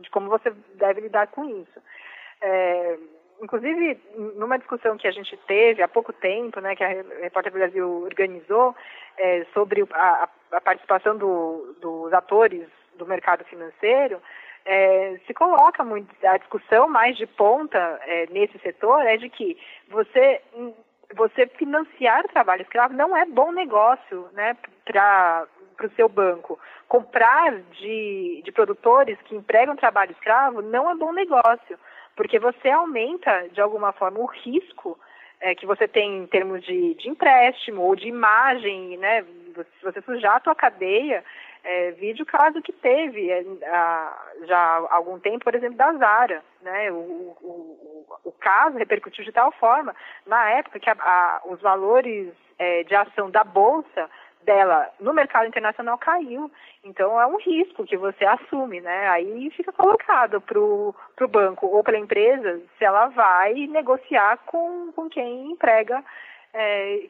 de 0.00 0.10
como 0.10 0.28
você 0.28 0.50
deve 0.74 1.02
lidar 1.02 1.28
com 1.28 1.44
isso. 1.44 1.80
É, 2.40 2.98
inclusive, 3.42 3.98
numa 4.36 4.58
discussão 4.58 4.96
que 4.96 5.08
a 5.08 5.10
gente 5.10 5.36
teve 5.46 5.82
há 5.82 5.88
pouco 5.88 6.12
tempo, 6.12 6.60
né, 6.60 6.76
que 6.76 6.84
a 6.84 6.88
Repórter 7.22 7.52
Brasil 7.52 8.02
organizou, 8.02 8.74
é, 9.18 9.46
sobre 9.52 9.86
a, 9.92 10.28
a 10.52 10.60
participação 10.60 11.16
do, 11.16 11.76
dos 11.80 12.12
atores 12.12 12.66
do 12.96 13.06
mercado 13.06 13.44
financeiro, 13.44 14.20
é, 14.64 15.18
se 15.26 15.32
coloca 15.32 15.82
muito 15.82 16.14
a 16.24 16.36
discussão 16.36 16.88
mais 16.88 17.16
de 17.16 17.26
ponta 17.26 17.78
é, 18.02 18.26
nesse 18.30 18.58
setor 18.58 19.06
é 19.06 19.16
de 19.16 19.28
que 19.28 19.56
você 19.88 20.40
você 21.14 21.46
financiar 21.46 22.24
o 22.24 22.28
trabalho 22.28 22.62
escravo 22.62 22.94
não 22.94 23.16
é 23.16 23.24
bom 23.24 23.50
negócio 23.50 24.28
né, 24.32 24.56
para 24.84 25.46
o 25.82 25.90
seu 25.96 26.08
banco. 26.08 26.58
Comprar 26.86 27.52
de, 27.80 28.42
de 28.44 28.52
produtores 28.52 29.18
que 29.22 29.34
empregam 29.34 29.74
trabalho 29.74 30.12
escravo 30.12 30.62
não 30.62 30.88
é 30.88 30.94
bom 30.94 31.12
negócio, 31.12 31.78
porque 32.20 32.38
você 32.38 32.68
aumenta, 32.68 33.48
de 33.50 33.62
alguma 33.62 33.92
forma, 33.92 34.20
o 34.20 34.26
risco 34.26 35.00
é, 35.40 35.54
que 35.54 35.64
você 35.64 35.88
tem 35.88 36.18
em 36.18 36.26
termos 36.26 36.62
de, 36.62 36.92
de 36.96 37.08
empréstimo 37.08 37.80
ou 37.80 37.96
de 37.96 38.08
imagem, 38.08 38.98
né? 38.98 39.22
Se 39.22 39.82
você 39.82 40.02
sujar 40.02 40.36
a 40.36 40.40
tua 40.40 40.54
cadeia, 40.54 41.24
é, 41.64 41.92
vídeo 41.92 42.26
caso 42.26 42.60
que 42.60 42.74
teve 42.74 43.30
é, 43.30 43.42
a, 43.66 44.22
já 44.46 44.58
há 44.58 44.96
algum 44.96 45.18
tempo, 45.18 45.44
por 45.44 45.54
exemplo, 45.54 45.78
da 45.78 45.94
Zara, 45.94 46.44
né? 46.60 46.92
O, 46.92 46.94
o, 47.40 48.06
o, 48.24 48.32
caso 48.32 48.76
repercutiu 48.76 49.24
de 49.24 49.32
tal 49.32 49.50
forma, 49.52 49.96
na 50.26 50.50
época 50.50 50.78
que 50.78 50.90
a, 50.90 50.96
a, 51.00 51.40
os 51.46 51.58
valores 51.62 52.34
é, 52.58 52.84
de 52.84 52.94
ação 52.94 53.30
da 53.30 53.44
bolsa 53.44 54.10
dela 54.44 54.90
no 55.00 55.12
mercado 55.12 55.46
internacional 55.46 55.98
caiu. 55.98 56.50
Então 56.84 57.20
é 57.20 57.26
um 57.26 57.38
risco 57.38 57.84
que 57.84 57.96
você 57.96 58.24
assume, 58.24 58.80
né? 58.80 59.08
Aí 59.08 59.50
fica 59.50 59.72
colocado 59.72 60.40
para 60.40 60.58
o 60.58 60.94
banco 61.28 61.66
ou 61.66 61.84
pela 61.84 61.98
empresa 61.98 62.60
se 62.78 62.84
ela 62.84 63.08
vai 63.08 63.54
negociar 63.66 64.38
com, 64.46 64.92
com 64.92 65.08
quem 65.08 65.52
emprega. 65.52 66.02
É, 66.52 67.06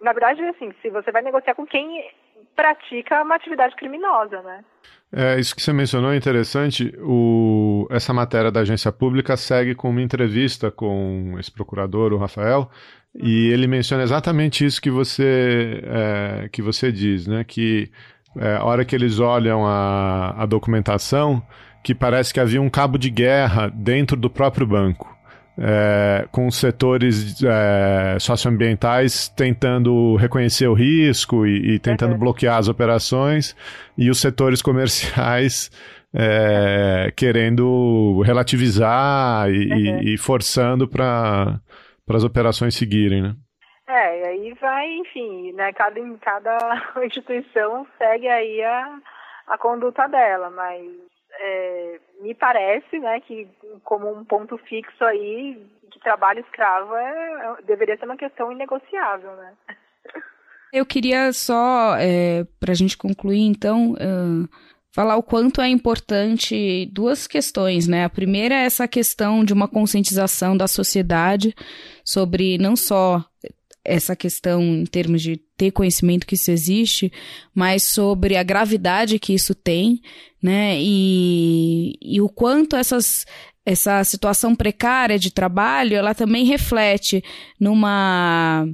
na 0.00 0.12
verdade, 0.12 0.42
assim, 0.44 0.72
se 0.80 0.88
você 0.90 1.10
vai 1.10 1.22
negociar 1.22 1.54
com 1.54 1.66
quem 1.66 2.08
pratica 2.56 3.22
uma 3.22 3.36
atividade 3.36 3.74
criminosa, 3.76 4.42
né? 4.42 4.64
É, 5.10 5.40
isso 5.40 5.56
que 5.56 5.62
você 5.62 5.72
mencionou 5.72 6.12
é 6.12 6.16
interessante. 6.16 6.92
O, 7.00 7.86
essa 7.90 8.12
matéria 8.12 8.50
da 8.50 8.60
agência 8.60 8.92
pública 8.92 9.36
segue 9.36 9.74
com 9.74 9.88
uma 9.88 10.02
entrevista 10.02 10.70
com 10.70 11.36
esse 11.38 11.50
procurador, 11.50 12.12
o 12.12 12.18
Rafael, 12.18 12.70
e 13.14 13.48
ele 13.48 13.66
menciona 13.66 14.02
exatamente 14.02 14.64
isso 14.64 14.82
que 14.82 14.90
você, 14.90 15.82
é, 15.84 16.48
que 16.52 16.60
você 16.60 16.92
diz, 16.92 17.26
né? 17.26 17.42
Que 17.42 17.90
é, 18.36 18.56
a 18.56 18.64
hora 18.64 18.84
que 18.84 18.94
eles 18.94 19.18
olham 19.18 19.66
a, 19.66 20.42
a 20.42 20.46
documentação, 20.46 21.42
que 21.82 21.94
parece 21.94 22.34
que 22.34 22.40
havia 22.40 22.60
um 22.60 22.68
cabo 22.68 22.98
de 22.98 23.08
guerra 23.08 23.70
dentro 23.74 24.16
do 24.16 24.28
próprio 24.28 24.66
banco. 24.66 25.17
É, 25.60 26.28
com 26.30 26.46
os 26.46 26.54
setores 26.54 27.42
é, 27.42 28.16
socioambientais 28.20 29.28
tentando 29.28 30.14
reconhecer 30.14 30.68
o 30.68 30.72
risco 30.72 31.44
e, 31.44 31.74
e 31.74 31.78
tentando 31.80 32.12
uhum. 32.12 32.18
bloquear 32.18 32.58
as 32.58 32.68
operações, 32.68 33.56
e 33.96 34.08
os 34.08 34.20
setores 34.20 34.62
comerciais 34.62 35.68
é, 36.14 37.12
querendo 37.16 38.22
relativizar 38.24 39.50
e, 39.50 39.72
uhum. 39.72 40.00
e 40.02 40.16
forçando 40.16 40.86
para 40.86 41.60
para 42.08 42.16
as 42.16 42.24
operações 42.24 42.74
seguirem, 42.74 43.20
né? 43.20 43.34
É, 43.86 44.20
e 44.20 44.26
aí 44.26 44.54
vai, 44.54 44.86
enfim, 44.96 45.52
né, 45.52 45.72
cada, 45.74 46.00
cada 46.22 46.82
instituição 47.04 47.86
segue 47.98 48.26
aí 48.26 48.62
a, 48.62 48.98
a 49.48 49.58
conduta 49.58 50.06
dela, 50.08 50.50
mas 50.50 50.82
é, 51.32 52.00
me 52.20 52.34
parece, 52.34 52.98
né, 52.98 53.20
que 53.20 53.48
como 53.84 54.12
um 54.12 54.24
ponto 54.24 54.58
fixo 54.58 55.04
aí, 55.04 55.60
que 55.90 56.00
trabalho 56.00 56.40
escravo 56.40 56.94
é, 56.94 57.58
é 57.58 57.62
deveria 57.62 57.96
ser 57.96 58.04
uma 58.04 58.16
questão 58.16 58.52
inegociável, 58.52 59.32
né? 59.36 59.52
Eu 60.72 60.84
queria 60.84 61.32
só, 61.32 61.96
é, 61.96 62.44
para 62.60 62.72
a 62.72 62.74
gente 62.74 62.96
concluir, 62.96 63.40
então, 63.40 63.92
uh, 63.92 64.48
falar 64.94 65.16
o 65.16 65.22
quanto 65.22 65.62
é 65.62 65.68
importante 65.68 66.86
duas 66.92 67.26
questões, 67.26 67.86
né? 67.86 68.04
A 68.04 68.10
primeira 68.10 68.54
é 68.54 68.64
essa 68.64 68.86
questão 68.86 69.44
de 69.44 69.52
uma 69.52 69.66
conscientização 69.66 70.56
da 70.56 70.66
sociedade 70.66 71.54
sobre 72.04 72.58
não 72.58 72.76
só 72.76 73.24
essa 73.88 74.14
questão 74.14 74.62
em 74.62 74.84
termos 74.84 75.22
de 75.22 75.36
ter 75.56 75.70
conhecimento 75.70 76.26
que 76.26 76.34
isso 76.34 76.50
existe, 76.50 77.12
mas 77.54 77.82
sobre 77.82 78.36
a 78.36 78.42
gravidade 78.42 79.18
que 79.18 79.32
isso 79.32 79.54
tem, 79.54 80.00
né? 80.42 80.78
E, 80.80 81.94
e 82.00 82.20
o 82.20 82.28
quanto 82.28 82.76
essas, 82.76 83.26
essa 83.64 84.04
situação 84.04 84.54
precária 84.54 85.18
de 85.18 85.32
trabalho, 85.32 85.96
ela 85.96 86.14
também 86.14 86.44
reflete 86.44 87.24
numa, 87.58 88.68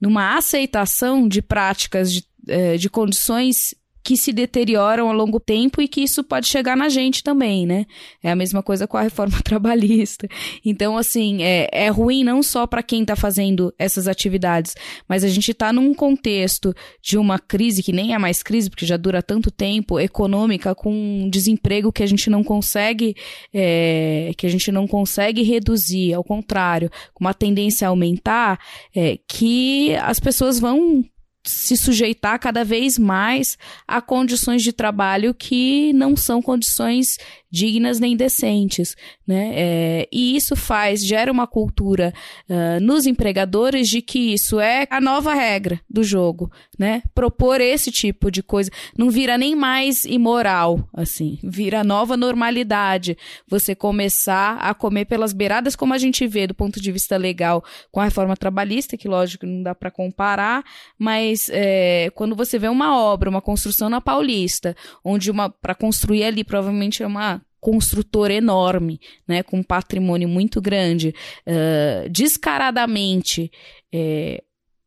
numa 0.00 0.36
aceitação 0.36 1.26
de 1.26 1.40
práticas 1.40 2.12
de, 2.12 2.24
eh, 2.48 2.76
de 2.76 2.90
condições 2.90 3.74
que 4.08 4.16
se 4.16 4.32
deterioram 4.32 5.08
ao 5.08 5.14
longo 5.14 5.38
tempo 5.38 5.82
e 5.82 5.86
que 5.86 6.00
isso 6.00 6.24
pode 6.24 6.46
chegar 6.46 6.74
na 6.74 6.88
gente 6.88 7.22
também, 7.22 7.66
né? 7.66 7.84
É 8.22 8.30
a 8.30 8.34
mesma 8.34 8.62
coisa 8.62 8.86
com 8.86 8.96
a 8.96 9.02
reforma 9.02 9.38
trabalhista. 9.44 10.26
Então, 10.64 10.96
assim, 10.96 11.42
é, 11.42 11.68
é 11.70 11.88
ruim 11.90 12.24
não 12.24 12.42
só 12.42 12.66
para 12.66 12.82
quem 12.82 13.02
está 13.02 13.14
fazendo 13.14 13.70
essas 13.78 14.08
atividades, 14.08 14.74
mas 15.06 15.24
a 15.24 15.28
gente 15.28 15.50
está 15.50 15.74
num 15.74 15.92
contexto 15.92 16.74
de 17.02 17.18
uma 17.18 17.38
crise 17.38 17.82
que 17.82 17.92
nem 17.92 18.14
é 18.14 18.18
mais 18.18 18.42
crise, 18.42 18.70
porque 18.70 18.86
já 18.86 18.96
dura 18.96 19.22
tanto 19.22 19.50
tempo, 19.50 20.00
econômica, 20.00 20.74
com 20.74 20.90
um 20.90 21.28
desemprego 21.28 21.92
que 21.92 22.02
a 22.02 22.06
gente 22.06 22.30
não 22.30 22.42
consegue, 22.42 23.14
é, 23.52 24.32
que 24.38 24.46
a 24.46 24.50
gente 24.50 24.72
não 24.72 24.86
consegue 24.86 25.42
reduzir, 25.42 26.14
ao 26.14 26.24
contrário, 26.24 26.90
com 27.12 27.26
uma 27.26 27.34
tendência 27.34 27.86
a 27.86 27.90
aumentar, 27.90 28.58
é, 28.96 29.18
que 29.28 29.94
as 29.96 30.18
pessoas 30.18 30.58
vão 30.58 31.04
se 31.44 31.76
sujeitar 31.76 32.38
cada 32.38 32.64
vez 32.64 32.98
mais 32.98 33.56
a 33.86 34.00
condições 34.00 34.62
de 34.62 34.72
trabalho 34.72 35.34
que 35.34 35.92
não 35.94 36.16
são 36.16 36.42
condições 36.42 37.16
dignas 37.50 37.98
nem 37.98 38.16
decentes, 38.16 38.94
né? 39.26 39.52
É, 39.54 40.08
e 40.12 40.36
isso 40.36 40.54
faz, 40.54 41.04
gera 41.04 41.32
uma 41.32 41.46
cultura 41.46 42.12
uh, 42.48 42.80
nos 42.80 43.06
empregadores 43.06 43.88
de 43.88 44.02
que 44.02 44.34
isso 44.34 44.60
é 44.60 44.86
a 44.90 45.00
nova 45.00 45.34
regra 45.34 45.80
do 45.88 46.02
jogo, 46.02 46.50
né? 46.78 47.02
Propor 47.14 47.60
esse 47.60 47.90
tipo 47.90 48.30
de 48.30 48.42
coisa 48.42 48.70
não 48.96 49.10
vira 49.10 49.38
nem 49.38 49.56
mais 49.56 50.04
imoral, 50.04 50.88
assim, 50.92 51.38
vira 51.42 51.82
nova 51.82 52.16
normalidade. 52.16 53.16
Você 53.48 53.74
começar 53.74 54.56
a 54.58 54.74
comer 54.74 55.06
pelas 55.06 55.32
beiradas, 55.32 55.74
como 55.74 55.94
a 55.94 55.98
gente 55.98 56.26
vê 56.26 56.46
do 56.46 56.54
ponto 56.54 56.80
de 56.80 56.92
vista 56.92 57.16
legal 57.16 57.64
com 57.90 58.00
a 58.00 58.04
reforma 58.04 58.36
trabalhista, 58.36 58.96
que 58.96 59.08
lógico 59.08 59.46
não 59.46 59.62
dá 59.62 59.74
para 59.74 59.90
comparar, 59.90 60.62
mas 60.98 61.48
é, 61.50 62.10
quando 62.14 62.36
você 62.36 62.58
vê 62.58 62.68
uma 62.68 62.98
obra, 62.98 63.30
uma 63.30 63.40
construção 63.40 63.88
na 63.88 64.00
Paulista, 64.00 64.76
onde 65.04 65.30
uma 65.30 65.48
para 65.48 65.74
construir 65.74 66.24
ali 66.24 66.44
provavelmente 66.44 67.02
é 67.02 67.06
uma 67.06 67.37
construtor 67.60 68.30
enorme, 68.30 69.00
né, 69.26 69.42
com 69.42 69.58
um 69.58 69.62
patrimônio 69.62 70.28
muito 70.28 70.60
grande, 70.60 71.14
uh, 71.46 72.08
descaradamente 72.08 73.50
é, 73.92 74.42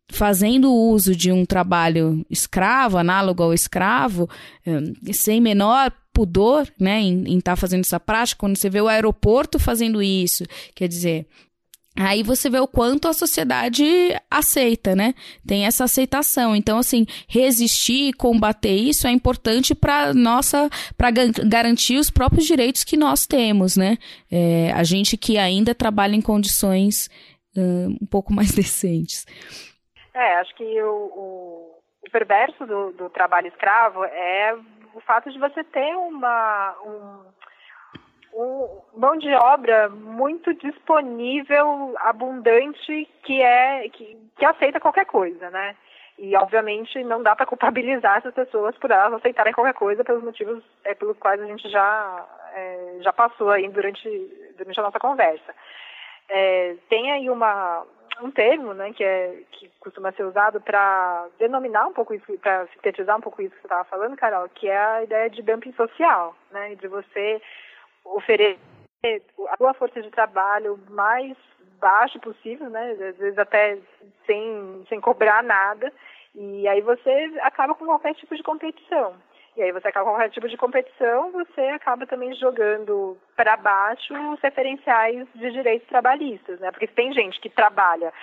fazendo 0.09 0.73
uso 0.73 1.15
de 1.15 1.31
um 1.31 1.45
trabalho 1.45 2.25
escravo, 2.29 2.97
análogo 2.97 3.43
ao 3.43 3.53
escravo, 3.53 4.29
uh, 4.65 5.13
sem 5.13 5.41
menor 5.41 5.91
pudor, 6.13 6.67
né, 6.79 6.99
em 6.99 7.37
estar 7.37 7.53
tá 7.53 7.55
fazendo 7.55 7.81
essa 7.81 7.99
prática, 7.99 8.39
quando 8.39 8.57
você 8.57 8.69
vê 8.69 8.81
o 8.81 8.87
aeroporto 8.87 9.57
fazendo 9.57 10.01
isso, 10.01 10.43
quer 10.75 10.87
dizer, 10.87 11.27
Aí 11.99 12.23
você 12.23 12.49
vê 12.49 12.59
o 12.59 12.67
quanto 12.67 13.07
a 13.07 13.13
sociedade 13.13 13.83
aceita, 14.29 14.95
né? 14.95 15.13
Tem 15.45 15.65
essa 15.65 15.83
aceitação. 15.83 16.55
Então, 16.55 16.77
assim, 16.77 17.05
resistir 17.27 18.13
combater 18.13 18.73
isso 18.73 19.07
é 19.07 19.11
importante 19.11 19.75
para 19.75 20.13
nossa, 20.13 20.69
para 20.97 21.11
garantir 21.11 21.97
os 21.97 22.09
próprios 22.09 22.45
direitos 22.45 22.83
que 22.83 22.95
nós 22.95 23.27
temos, 23.27 23.75
né? 23.75 23.97
É, 24.31 24.71
a 24.71 24.83
gente 24.83 25.17
que 25.17 25.37
ainda 25.37 25.75
trabalha 25.75 26.15
em 26.15 26.21
condições 26.21 27.09
uh, 27.57 27.89
um 28.01 28.07
pouco 28.09 28.31
mais 28.33 28.51
decentes. 28.53 29.25
É, 30.13 30.35
acho 30.35 30.55
que 30.55 30.81
o, 30.83 30.93
o, 30.93 31.79
o 32.07 32.11
perverso 32.11 32.65
do, 32.65 32.91
do, 32.93 33.09
trabalho 33.09 33.47
escravo 33.47 34.03
é 34.05 34.53
o 34.93 34.99
fato 35.01 35.31
de 35.31 35.39
você 35.39 35.63
ter 35.63 35.95
uma, 35.95 36.75
um 36.85 37.30
um, 38.33 38.81
mão 38.95 39.17
de 39.17 39.29
obra 39.33 39.89
muito 39.89 40.53
disponível, 40.53 41.93
abundante, 41.97 43.07
que 43.23 43.41
é 43.41 43.89
que, 43.89 44.17
que 44.37 44.45
aceita 44.45 44.79
qualquer 44.79 45.05
coisa, 45.05 45.49
né? 45.49 45.75
E 46.17 46.35
obviamente 46.35 47.03
não 47.03 47.23
dá 47.23 47.35
para 47.35 47.45
culpabilizar 47.45 48.17
essas 48.17 48.33
pessoas 48.33 48.77
por 48.77 48.91
elas 48.91 49.13
aceitarem 49.13 49.53
qualquer 49.53 49.73
coisa 49.73 50.03
pelos 50.03 50.23
motivos 50.23 50.63
é, 50.83 50.93
pelos 50.93 51.17
quais 51.17 51.41
a 51.41 51.45
gente 51.45 51.69
já 51.69 52.25
é, 52.53 52.97
já 53.01 53.13
passou 53.13 53.49
aí 53.49 53.67
durante 53.69 54.07
durante 54.57 54.79
a 54.79 54.83
nossa 54.83 54.99
conversa. 54.99 55.55
É, 56.29 56.75
tem 56.89 57.11
aí 57.11 57.29
uma 57.29 57.85
um 58.21 58.29
termo, 58.29 58.73
né, 58.73 58.93
que 58.93 59.03
é 59.03 59.41
que 59.51 59.69
costuma 59.79 60.11
ser 60.11 60.23
usado 60.23 60.61
para 60.61 61.27
denominar 61.39 61.87
um 61.87 61.93
pouco 61.93 62.13
isso, 62.13 62.37
para 62.39 62.67
sintetizar 62.67 63.17
um 63.17 63.21
pouco 63.21 63.41
isso 63.41 63.55
que 63.55 63.61
você 63.61 63.67
estava 63.67 63.83
falando, 63.85 64.15
Carol, 64.15 64.47
que 64.49 64.67
é 64.67 64.77
a 64.77 65.03
ideia 65.03 65.29
de 65.29 65.41
dumping 65.41 65.73
social, 65.73 66.35
né, 66.51 66.75
de 66.75 66.87
você 66.87 67.41
oferecer 68.05 68.59
a 69.49 69.57
sua 69.57 69.73
força 69.73 70.01
de 70.01 70.09
trabalho 70.09 70.79
mais 70.89 71.35
baixo 71.79 72.19
possível, 72.19 72.69
né, 72.69 72.91
às 72.91 73.17
vezes 73.17 73.37
até 73.37 73.77
sem 74.25 74.85
sem 74.87 75.01
cobrar 75.01 75.43
nada, 75.43 75.91
e 76.35 76.67
aí 76.67 76.81
você 76.81 77.31
acaba 77.41 77.73
com 77.73 77.85
qualquer 77.85 78.13
tipo 78.13 78.35
de 78.35 78.43
competição. 78.43 79.15
E 79.57 79.61
aí 79.61 79.71
você 79.71 79.89
acaba 79.89 80.05
com 80.05 80.11
qualquer 80.11 80.29
tipo 80.29 80.47
de 80.47 80.55
competição, 80.55 81.31
você 81.31 81.61
acaba 81.61 82.05
também 82.05 82.33
jogando 82.35 83.17
para 83.35 83.57
baixo 83.57 84.13
os 84.31 84.39
referenciais 84.39 85.27
de 85.35 85.51
direitos 85.51 85.87
trabalhistas, 85.89 86.59
né? 86.61 86.71
Porque 86.71 86.87
tem 86.87 87.11
gente 87.11 87.39
que 87.41 87.49
trabalha 87.49 88.13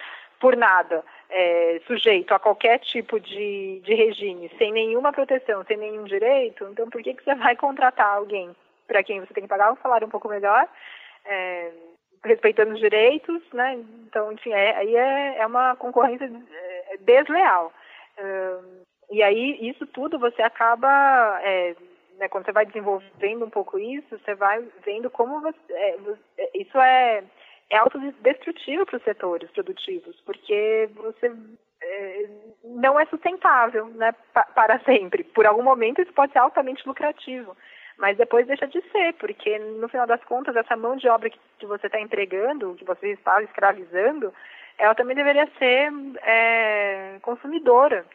por 0.40 0.56
nada, 0.56 1.04
é, 1.28 1.80
sujeito 1.86 2.32
a 2.32 2.38
qualquer 2.38 2.78
tipo 2.78 3.18
de, 3.20 3.80
de 3.84 3.94
regime, 3.94 4.50
sem 4.56 4.72
nenhuma 4.72 5.12
proteção, 5.12 5.64
sem 5.64 5.76
nenhum 5.76 6.04
direito, 6.04 6.64
então 6.70 6.88
por 6.88 7.02
que, 7.02 7.12
que 7.12 7.24
você 7.24 7.34
vai 7.34 7.56
contratar 7.56 8.16
alguém 8.16 8.54
para 8.88 9.04
quem 9.04 9.20
você 9.20 9.32
tem 9.32 9.44
que 9.44 9.48
pagar 9.48 9.72
um 9.72 9.76
salário 9.76 10.08
um 10.08 10.10
pouco 10.10 10.28
melhor, 10.28 10.66
é, 11.24 11.70
respeitando 12.24 12.74
os 12.74 12.80
direitos, 12.80 13.40
né? 13.52 13.74
Então, 14.06 14.32
enfim, 14.32 14.52
é, 14.52 14.74
aí 14.74 14.96
é, 14.96 15.38
é 15.38 15.46
uma 15.46 15.76
concorrência 15.76 16.24
é, 16.24 16.96
desleal. 16.96 17.72
E 19.10 19.22
aí, 19.22 19.56
isso 19.68 19.86
tudo 19.86 20.18
você 20.18 20.42
acaba, 20.42 21.40
é, 21.42 21.74
né, 22.18 22.28
quando 22.28 22.44
você 22.44 22.52
vai 22.52 22.66
desenvolvendo 22.66 23.44
um 23.44 23.50
pouco 23.50 23.78
isso, 23.78 24.18
você 24.18 24.34
vai 24.34 24.62
vendo 24.84 25.08
como 25.08 25.40
você, 25.40 25.58
é, 25.70 25.96
é 26.38 26.50
isso 26.54 26.78
é, 26.78 27.24
é 27.70 27.76
autodestrutivo 27.78 28.84
para 28.84 28.98
os 28.98 29.04
setores 29.04 29.50
produtivos, 29.50 30.20
porque 30.26 30.90
você 30.94 31.32
é, 31.80 32.28
não 32.64 33.00
é 33.00 33.06
sustentável 33.06 33.86
né, 33.86 34.14
para 34.54 34.78
sempre. 34.80 35.24
Por 35.24 35.46
algum 35.46 35.62
momento 35.62 36.02
isso 36.02 36.12
pode 36.12 36.32
ser 36.32 36.40
altamente 36.40 36.86
lucrativo, 36.86 37.56
mas 37.98 38.16
depois 38.16 38.46
deixa 38.46 38.66
de 38.66 38.80
ser, 38.92 39.12
porque 39.14 39.58
no 39.58 39.88
final 39.88 40.06
das 40.06 40.22
contas 40.24 40.54
essa 40.54 40.76
mão 40.76 40.96
de 40.96 41.08
obra 41.08 41.28
que, 41.30 41.66
você 41.66 41.86
está 41.86 42.00
entregando, 42.00 42.74
que 42.76 42.84
você 42.84 43.08
está 43.08 43.42
escravizando, 43.42 44.32
ela 44.78 44.94
também 44.94 45.16
deveria 45.16 45.48
ser 45.58 45.92
é, 46.22 47.18
consumidora 47.20 48.06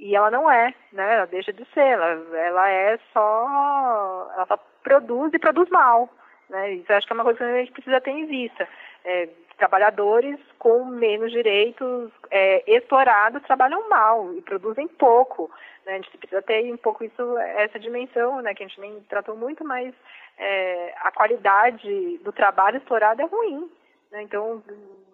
e 0.00 0.14
ela 0.14 0.30
não 0.30 0.50
é, 0.50 0.74
né? 0.92 1.14
Ela 1.14 1.26
deixa 1.26 1.52
de 1.52 1.64
ser, 1.72 1.80
ela, 1.80 2.36
ela 2.36 2.70
é 2.70 2.98
só. 3.12 4.30
Ela 4.34 4.46
só 4.46 4.58
produz 4.82 5.32
e 5.34 5.38
produz 5.38 5.68
mal. 5.70 6.08
Né? 6.48 6.74
Isso 6.74 6.90
eu 6.90 6.96
acho 6.96 7.06
que 7.06 7.12
é 7.12 7.14
uma 7.14 7.24
coisa 7.24 7.38
que 7.38 7.44
a 7.44 7.58
gente 7.58 7.72
precisa 7.72 8.00
ter 8.00 8.10
em 8.10 8.26
vista. 8.26 8.68
É, 9.08 9.28
trabalhadores 9.56 10.38
com 10.58 10.84
menos 10.84 11.32
direitos 11.32 12.12
é, 12.30 12.62
explorados 12.66 13.42
trabalham 13.42 13.88
mal 13.88 14.32
e 14.34 14.42
produzem 14.42 14.86
pouco. 14.86 15.50
Né? 15.84 15.94
A 15.94 15.96
gente 15.96 16.16
precisa 16.16 16.42
ter 16.42 16.72
um 16.72 16.76
pouco 16.76 17.04
isso, 17.04 17.38
essa 17.38 17.78
dimensão, 17.78 18.40
né? 18.40 18.54
que 18.54 18.62
a 18.62 18.66
gente 18.66 18.80
nem 18.80 19.00
tratou 19.08 19.36
muito, 19.36 19.64
mas 19.64 19.92
é, 20.38 20.94
a 21.00 21.10
qualidade 21.10 22.18
do 22.18 22.32
trabalho 22.32 22.76
explorado 22.76 23.20
é 23.20 23.24
ruim. 23.24 23.68
Né? 24.12 24.22
Então, 24.22 24.62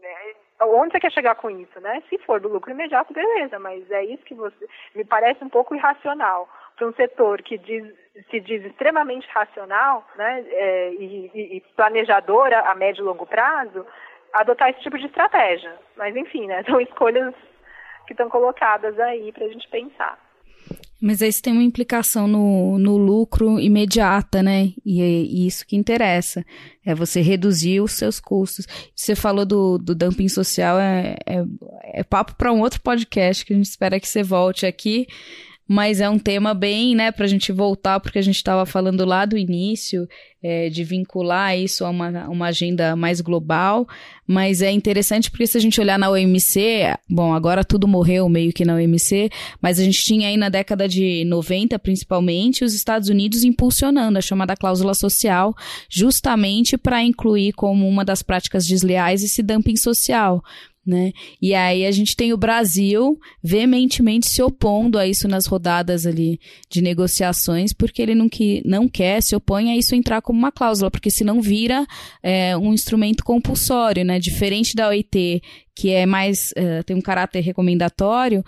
é, 0.02 0.34
onde 0.62 0.92
você 0.92 1.00
quer 1.00 1.12
chegar 1.12 1.34
com 1.34 1.50
isso, 1.50 1.80
né? 1.80 2.02
Se 2.08 2.18
for 2.18 2.40
do 2.40 2.48
lucro 2.48 2.70
imediato, 2.70 3.12
beleza, 3.12 3.58
mas 3.58 3.90
é 3.90 4.04
isso 4.04 4.24
que 4.24 4.34
você 4.34 4.68
me 4.94 5.04
parece 5.04 5.42
um 5.42 5.48
pouco 5.48 5.74
irracional 5.74 6.48
para 6.76 6.86
um 6.86 6.92
setor 6.94 7.42
que 7.42 7.58
diz, 7.58 7.92
se 8.30 8.40
diz 8.40 8.64
extremamente 8.64 9.26
racional, 9.28 10.06
né? 10.16 10.44
É, 10.46 10.92
e, 10.94 11.30
e, 11.56 11.62
planejador 11.76 12.52
a 12.52 12.74
médio 12.74 13.02
e 13.02 13.04
longo 13.04 13.26
prazo, 13.26 13.84
adotar 14.32 14.70
esse 14.70 14.80
tipo 14.80 14.98
de 14.98 15.06
estratégia. 15.06 15.76
Mas 15.96 16.14
enfim, 16.14 16.46
né? 16.46 16.62
São 16.68 16.80
escolhas 16.80 17.34
que 18.06 18.12
estão 18.12 18.28
colocadas 18.28 18.98
aí 19.00 19.32
para 19.32 19.44
a 19.44 19.48
gente 19.48 19.68
pensar. 19.68 20.18
Mas 21.00 21.20
isso 21.20 21.42
tem 21.42 21.52
uma 21.52 21.62
implicação 21.62 22.26
no, 22.26 22.78
no 22.78 22.96
lucro 22.96 23.60
imediata, 23.60 24.42
né? 24.42 24.68
E 24.86 25.02
é 25.02 25.06
isso 25.06 25.66
que 25.66 25.76
interessa. 25.76 26.42
É 26.86 26.94
você 26.94 27.20
reduzir 27.20 27.80
os 27.80 27.92
seus 27.92 28.18
custos. 28.18 28.66
Você 28.94 29.14
falou 29.14 29.44
do, 29.44 29.76
do 29.76 29.94
dumping 29.94 30.28
social, 30.28 30.78
é, 30.78 31.16
é, 31.26 31.44
é 32.00 32.04
papo 32.04 32.34
para 32.36 32.52
um 32.52 32.60
outro 32.60 32.80
podcast 32.80 33.44
que 33.44 33.52
a 33.52 33.56
gente 33.56 33.66
espera 33.66 34.00
que 34.00 34.08
você 34.08 34.22
volte 34.22 34.64
aqui 34.64 35.06
mas 35.66 36.00
é 36.00 36.08
um 36.08 36.18
tema 36.18 36.52
bem, 36.52 36.94
né, 36.94 37.10
para 37.10 37.24
a 37.24 37.28
gente 37.28 37.50
voltar, 37.50 37.98
porque 38.00 38.18
a 38.18 38.22
gente 38.22 38.36
estava 38.36 38.66
falando 38.66 39.04
lá 39.04 39.24
do 39.24 39.36
início, 39.36 40.06
é, 40.42 40.68
de 40.68 40.84
vincular 40.84 41.56
isso 41.56 41.86
a 41.86 41.90
uma, 41.90 42.28
uma 42.28 42.46
agenda 42.48 42.94
mais 42.94 43.22
global, 43.22 43.88
mas 44.26 44.60
é 44.60 44.70
interessante 44.70 45.30
porque 45.30 45.46
se 45.46 45.56
a 45.56 45.60
gente 45.60 45.80
olhar 45.80 45.98
na 45.98 46.10
OMC, 46.10 46.94
bom, 47.08 47.32
agora 47.32 47.64
tudo 47.64 47.88
morreu 47.88 48.28
meio 48.28 48.52
que 48.52 48.64
na 48.64 48.74
OMC, 48.74 49.30
mas 49.60 49.80
a 49.80 49.84
gente 49.84 50.04
tinha 50.04 50.28
aí 50.28 50.36
na 50.36 50.50
década 50.50 50.86
de 50.86 51.24
90, 51.24 51.78
principalmente, 51.78 52.62
os 52.62 52.74
Estados 52.74 53.08
Unidos 53.08 53.42
impulsionando 53.42 54.18
a 54.18 54.22
chamada 54.22 54.54
cláusula 54.54 54.92
social, 54.92 55.54
justamente 55.88 56.76
para 56.76 57.02
incluir 57.02 57.54
como 57.54 57.88
uma 57.88 58.04
das 58.04 58.22
práticas 58.22 58.66
desleais 58.66 59.22
esse 59.22 59.42
dumping 59.42 59.76
social 59.76 60.42
né? 60.86 61.12
E 61.40 61.54
aí 61.54 61.86
a 61.86 61.90
gente 61.90 62.16
tem 62.16 62.32
o 62.32 62.36
Brasil 62.36 63.18
veementemente 63.42 64.26
se 64.26 64.42
opondo 64.42 64.98
a 64.98 65.06
isso 65.06 65.26
nas 65.26 65.46
rodadas 65.46 66.06
ali 66.06 66.38
de 66.68 66.82
negociações, 66.82 67.72
porque 67.72 68.02
ele 68.02 68.14
não, 68.14 68.28
que, 68.28 68.62
não 68.64 68.88
quer, 68.88 69.22
se 69.22 69.34
opõe 69.34 69.70
a 69.70 69.76
isso 69.76 69.94
entrar 69.94 70.20
como 70.20 70.38
uma 70.38 70.52
cláusula, 70.52 70.90
porque 70.90 71.10
senão 71.10 71.40
vira 71.40 71.86
é, 72.22 72.56
um 72.56 72.72
instrumento 72.72 73.24
compulsório, 73.24 74.04
né? 74.04 74.18
Diferente 74.18 74.74
da 74.74 74.88
OIT, 74.88 75.42
que 75.74 75.90
é 75.90 76.06
mais, 76.06 76.52
é, 76.54 76.82
tem 76.82 76.96
um 76.96 77.00
caráter 77.00 77.40
recomendatório, 77.40 78.44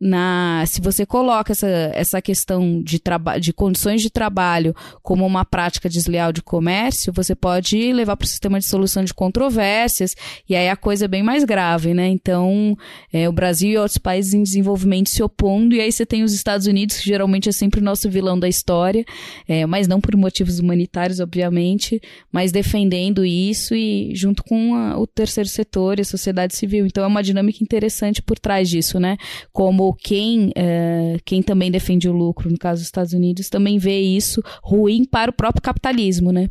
na 0.00 0.64
se 0.66 0.80
você 0.80 1.06
coloca 1.06 1.52
essa, 1.52 1.68
essa 1.94 2.20
questão 2.20 2.82
de, 2.82 3.00
de 3.40 3.52
condições 3.52 4.02
de 4.02 4.10
trabalho 4.10 4.74
como 5.02 5.24
uma 5.24 5.44
prática 5.44 5.88
desleal 5.88 6.32
de 6.32 6.42
comércio, 6.42 7.12
você 7.12 7.34
pode 7.34 7.92
levar 7.92 8.16
para 8.16 8.24
o 8.24 8.28
sistema 8.28 8.58
de 8.58 8.66
solução 8.66 9.04
de 9.04 9.14
controvérsias 9.14 10.14
e 10.48 10.54
aí 10.54 10.68
a 10.68 10.76
coisa 10.76 11.04
é 11.04 11.08
bem 11.08 11.22
mais 11.22 11.44
grave, 11.44 11.94
né? 11.94 12.08
Então, 12.08 12.76
é, 13.12 13.28
o 13.28 13.32
Brasil 13.32 13.70
e 13.70 13.78
outros 13.78 13.98
países 13.98 14.34
em 14.34 14.42
desenvolvimento 14.42 15.08
se 15.08 15.22
opondo 15.22 15.74
e 15.74 15.80
aí 15.80 15.90
você 15.90 16.04
tem 16.04 16.22
os 16.22 16.32
Estados 16.32 16.66
Unidos, 16.66 16.98
que 16.98 17.06
geralmente 17.06 17.48
é 17.48 17.52
sempre 17.52 17.80
o 17.80 17.84
nosso 17.84 18.10
vilão 18.10 18.38
da 18.38 18.48
história, 18.48 19.04
é, 19.48 19.64
mas 19.66 19.88
não 19.88 20.00
por 20.00 20.16
motivos 20.16 20.58
humanitários, 20.58 21.20
obviamente, 21.20 22.00
mas 22.30 22.52
defendendo 22.52 23.24
isso 23.24 23.74
e 23.74 24.14
junto 24.14 24.42
com 24.42 24.74
a, 24.74 24.98
o 24.98 25.06
terceiro 25.06 25.48
setor 25.48 25.98
e 25.98 26.02
a 26.02 26.04
sociedade 26.04 26.54
civil. 26.56 26.86
Então, 26.86 27.04
é 27.04 27.06
uma 27.06 27.22
dinâmica 27.22 27.62
interessante 27.62 28.20
por 28.20 28.38
trás 28.38 28.68
disso, 28.68 28.98
né? 29.00 29.16
Como 29.52 29.75
como 29.76 29.94
quem, 29.94 30.48
uh, 30.48 31.20
quem 31.22 31.42
também 31.42 31.70
defende 31.70 32.08
o 32.08 32.12
lucro, 32.12 32.50
no 32.50 32.58
caso 32.58 32.80
dos 32.80 32.86
Estados 32.86 33.12
Unidos, 33.12 33.50
também 33.50 33.78
vê 33.78 34.00
isso 34.00 34.42
ruim 34.62 35.04
para 35.04 35.30
o 35.30 35.34
próprio 35.34 35.60
capitalismo, 35.62 36.32
né? 36.32 36.48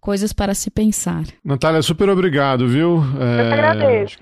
Coisas 0.00 0.32
para 0.32 0.54
se 0.54 0.70
pensar. 0.70 1.24
Natália, 1.44 1.80
super 1.82 2.08
obrigado, 2.08 2.66
viu? 2.66 3.02
É, 3.20 3.48
Eu 3.48 3.52
agradeço. 3.52 4.18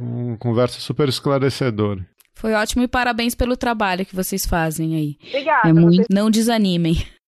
Uma 0.00 0.36
conversa 0.36 0.80
super 0.80 1.08
esclarecedora. 1.08 2.04
Foi 2.34 2.52
ótimo 2.52 2.82
e 2.82 2.88
parabéns 2.88 3.34
pelo 3.34 3.56
trabalho 3.56 4.04
que 4.04 4.14
vocês 4.14 4.44
fazem 4.44 4.96
aí. 4.96 5.16
Obrigada. 5.28 5.68
É 5.68 5.72
muito, 5.72 6.04
não 6.10 6.30
desanimem. 6.30 6.96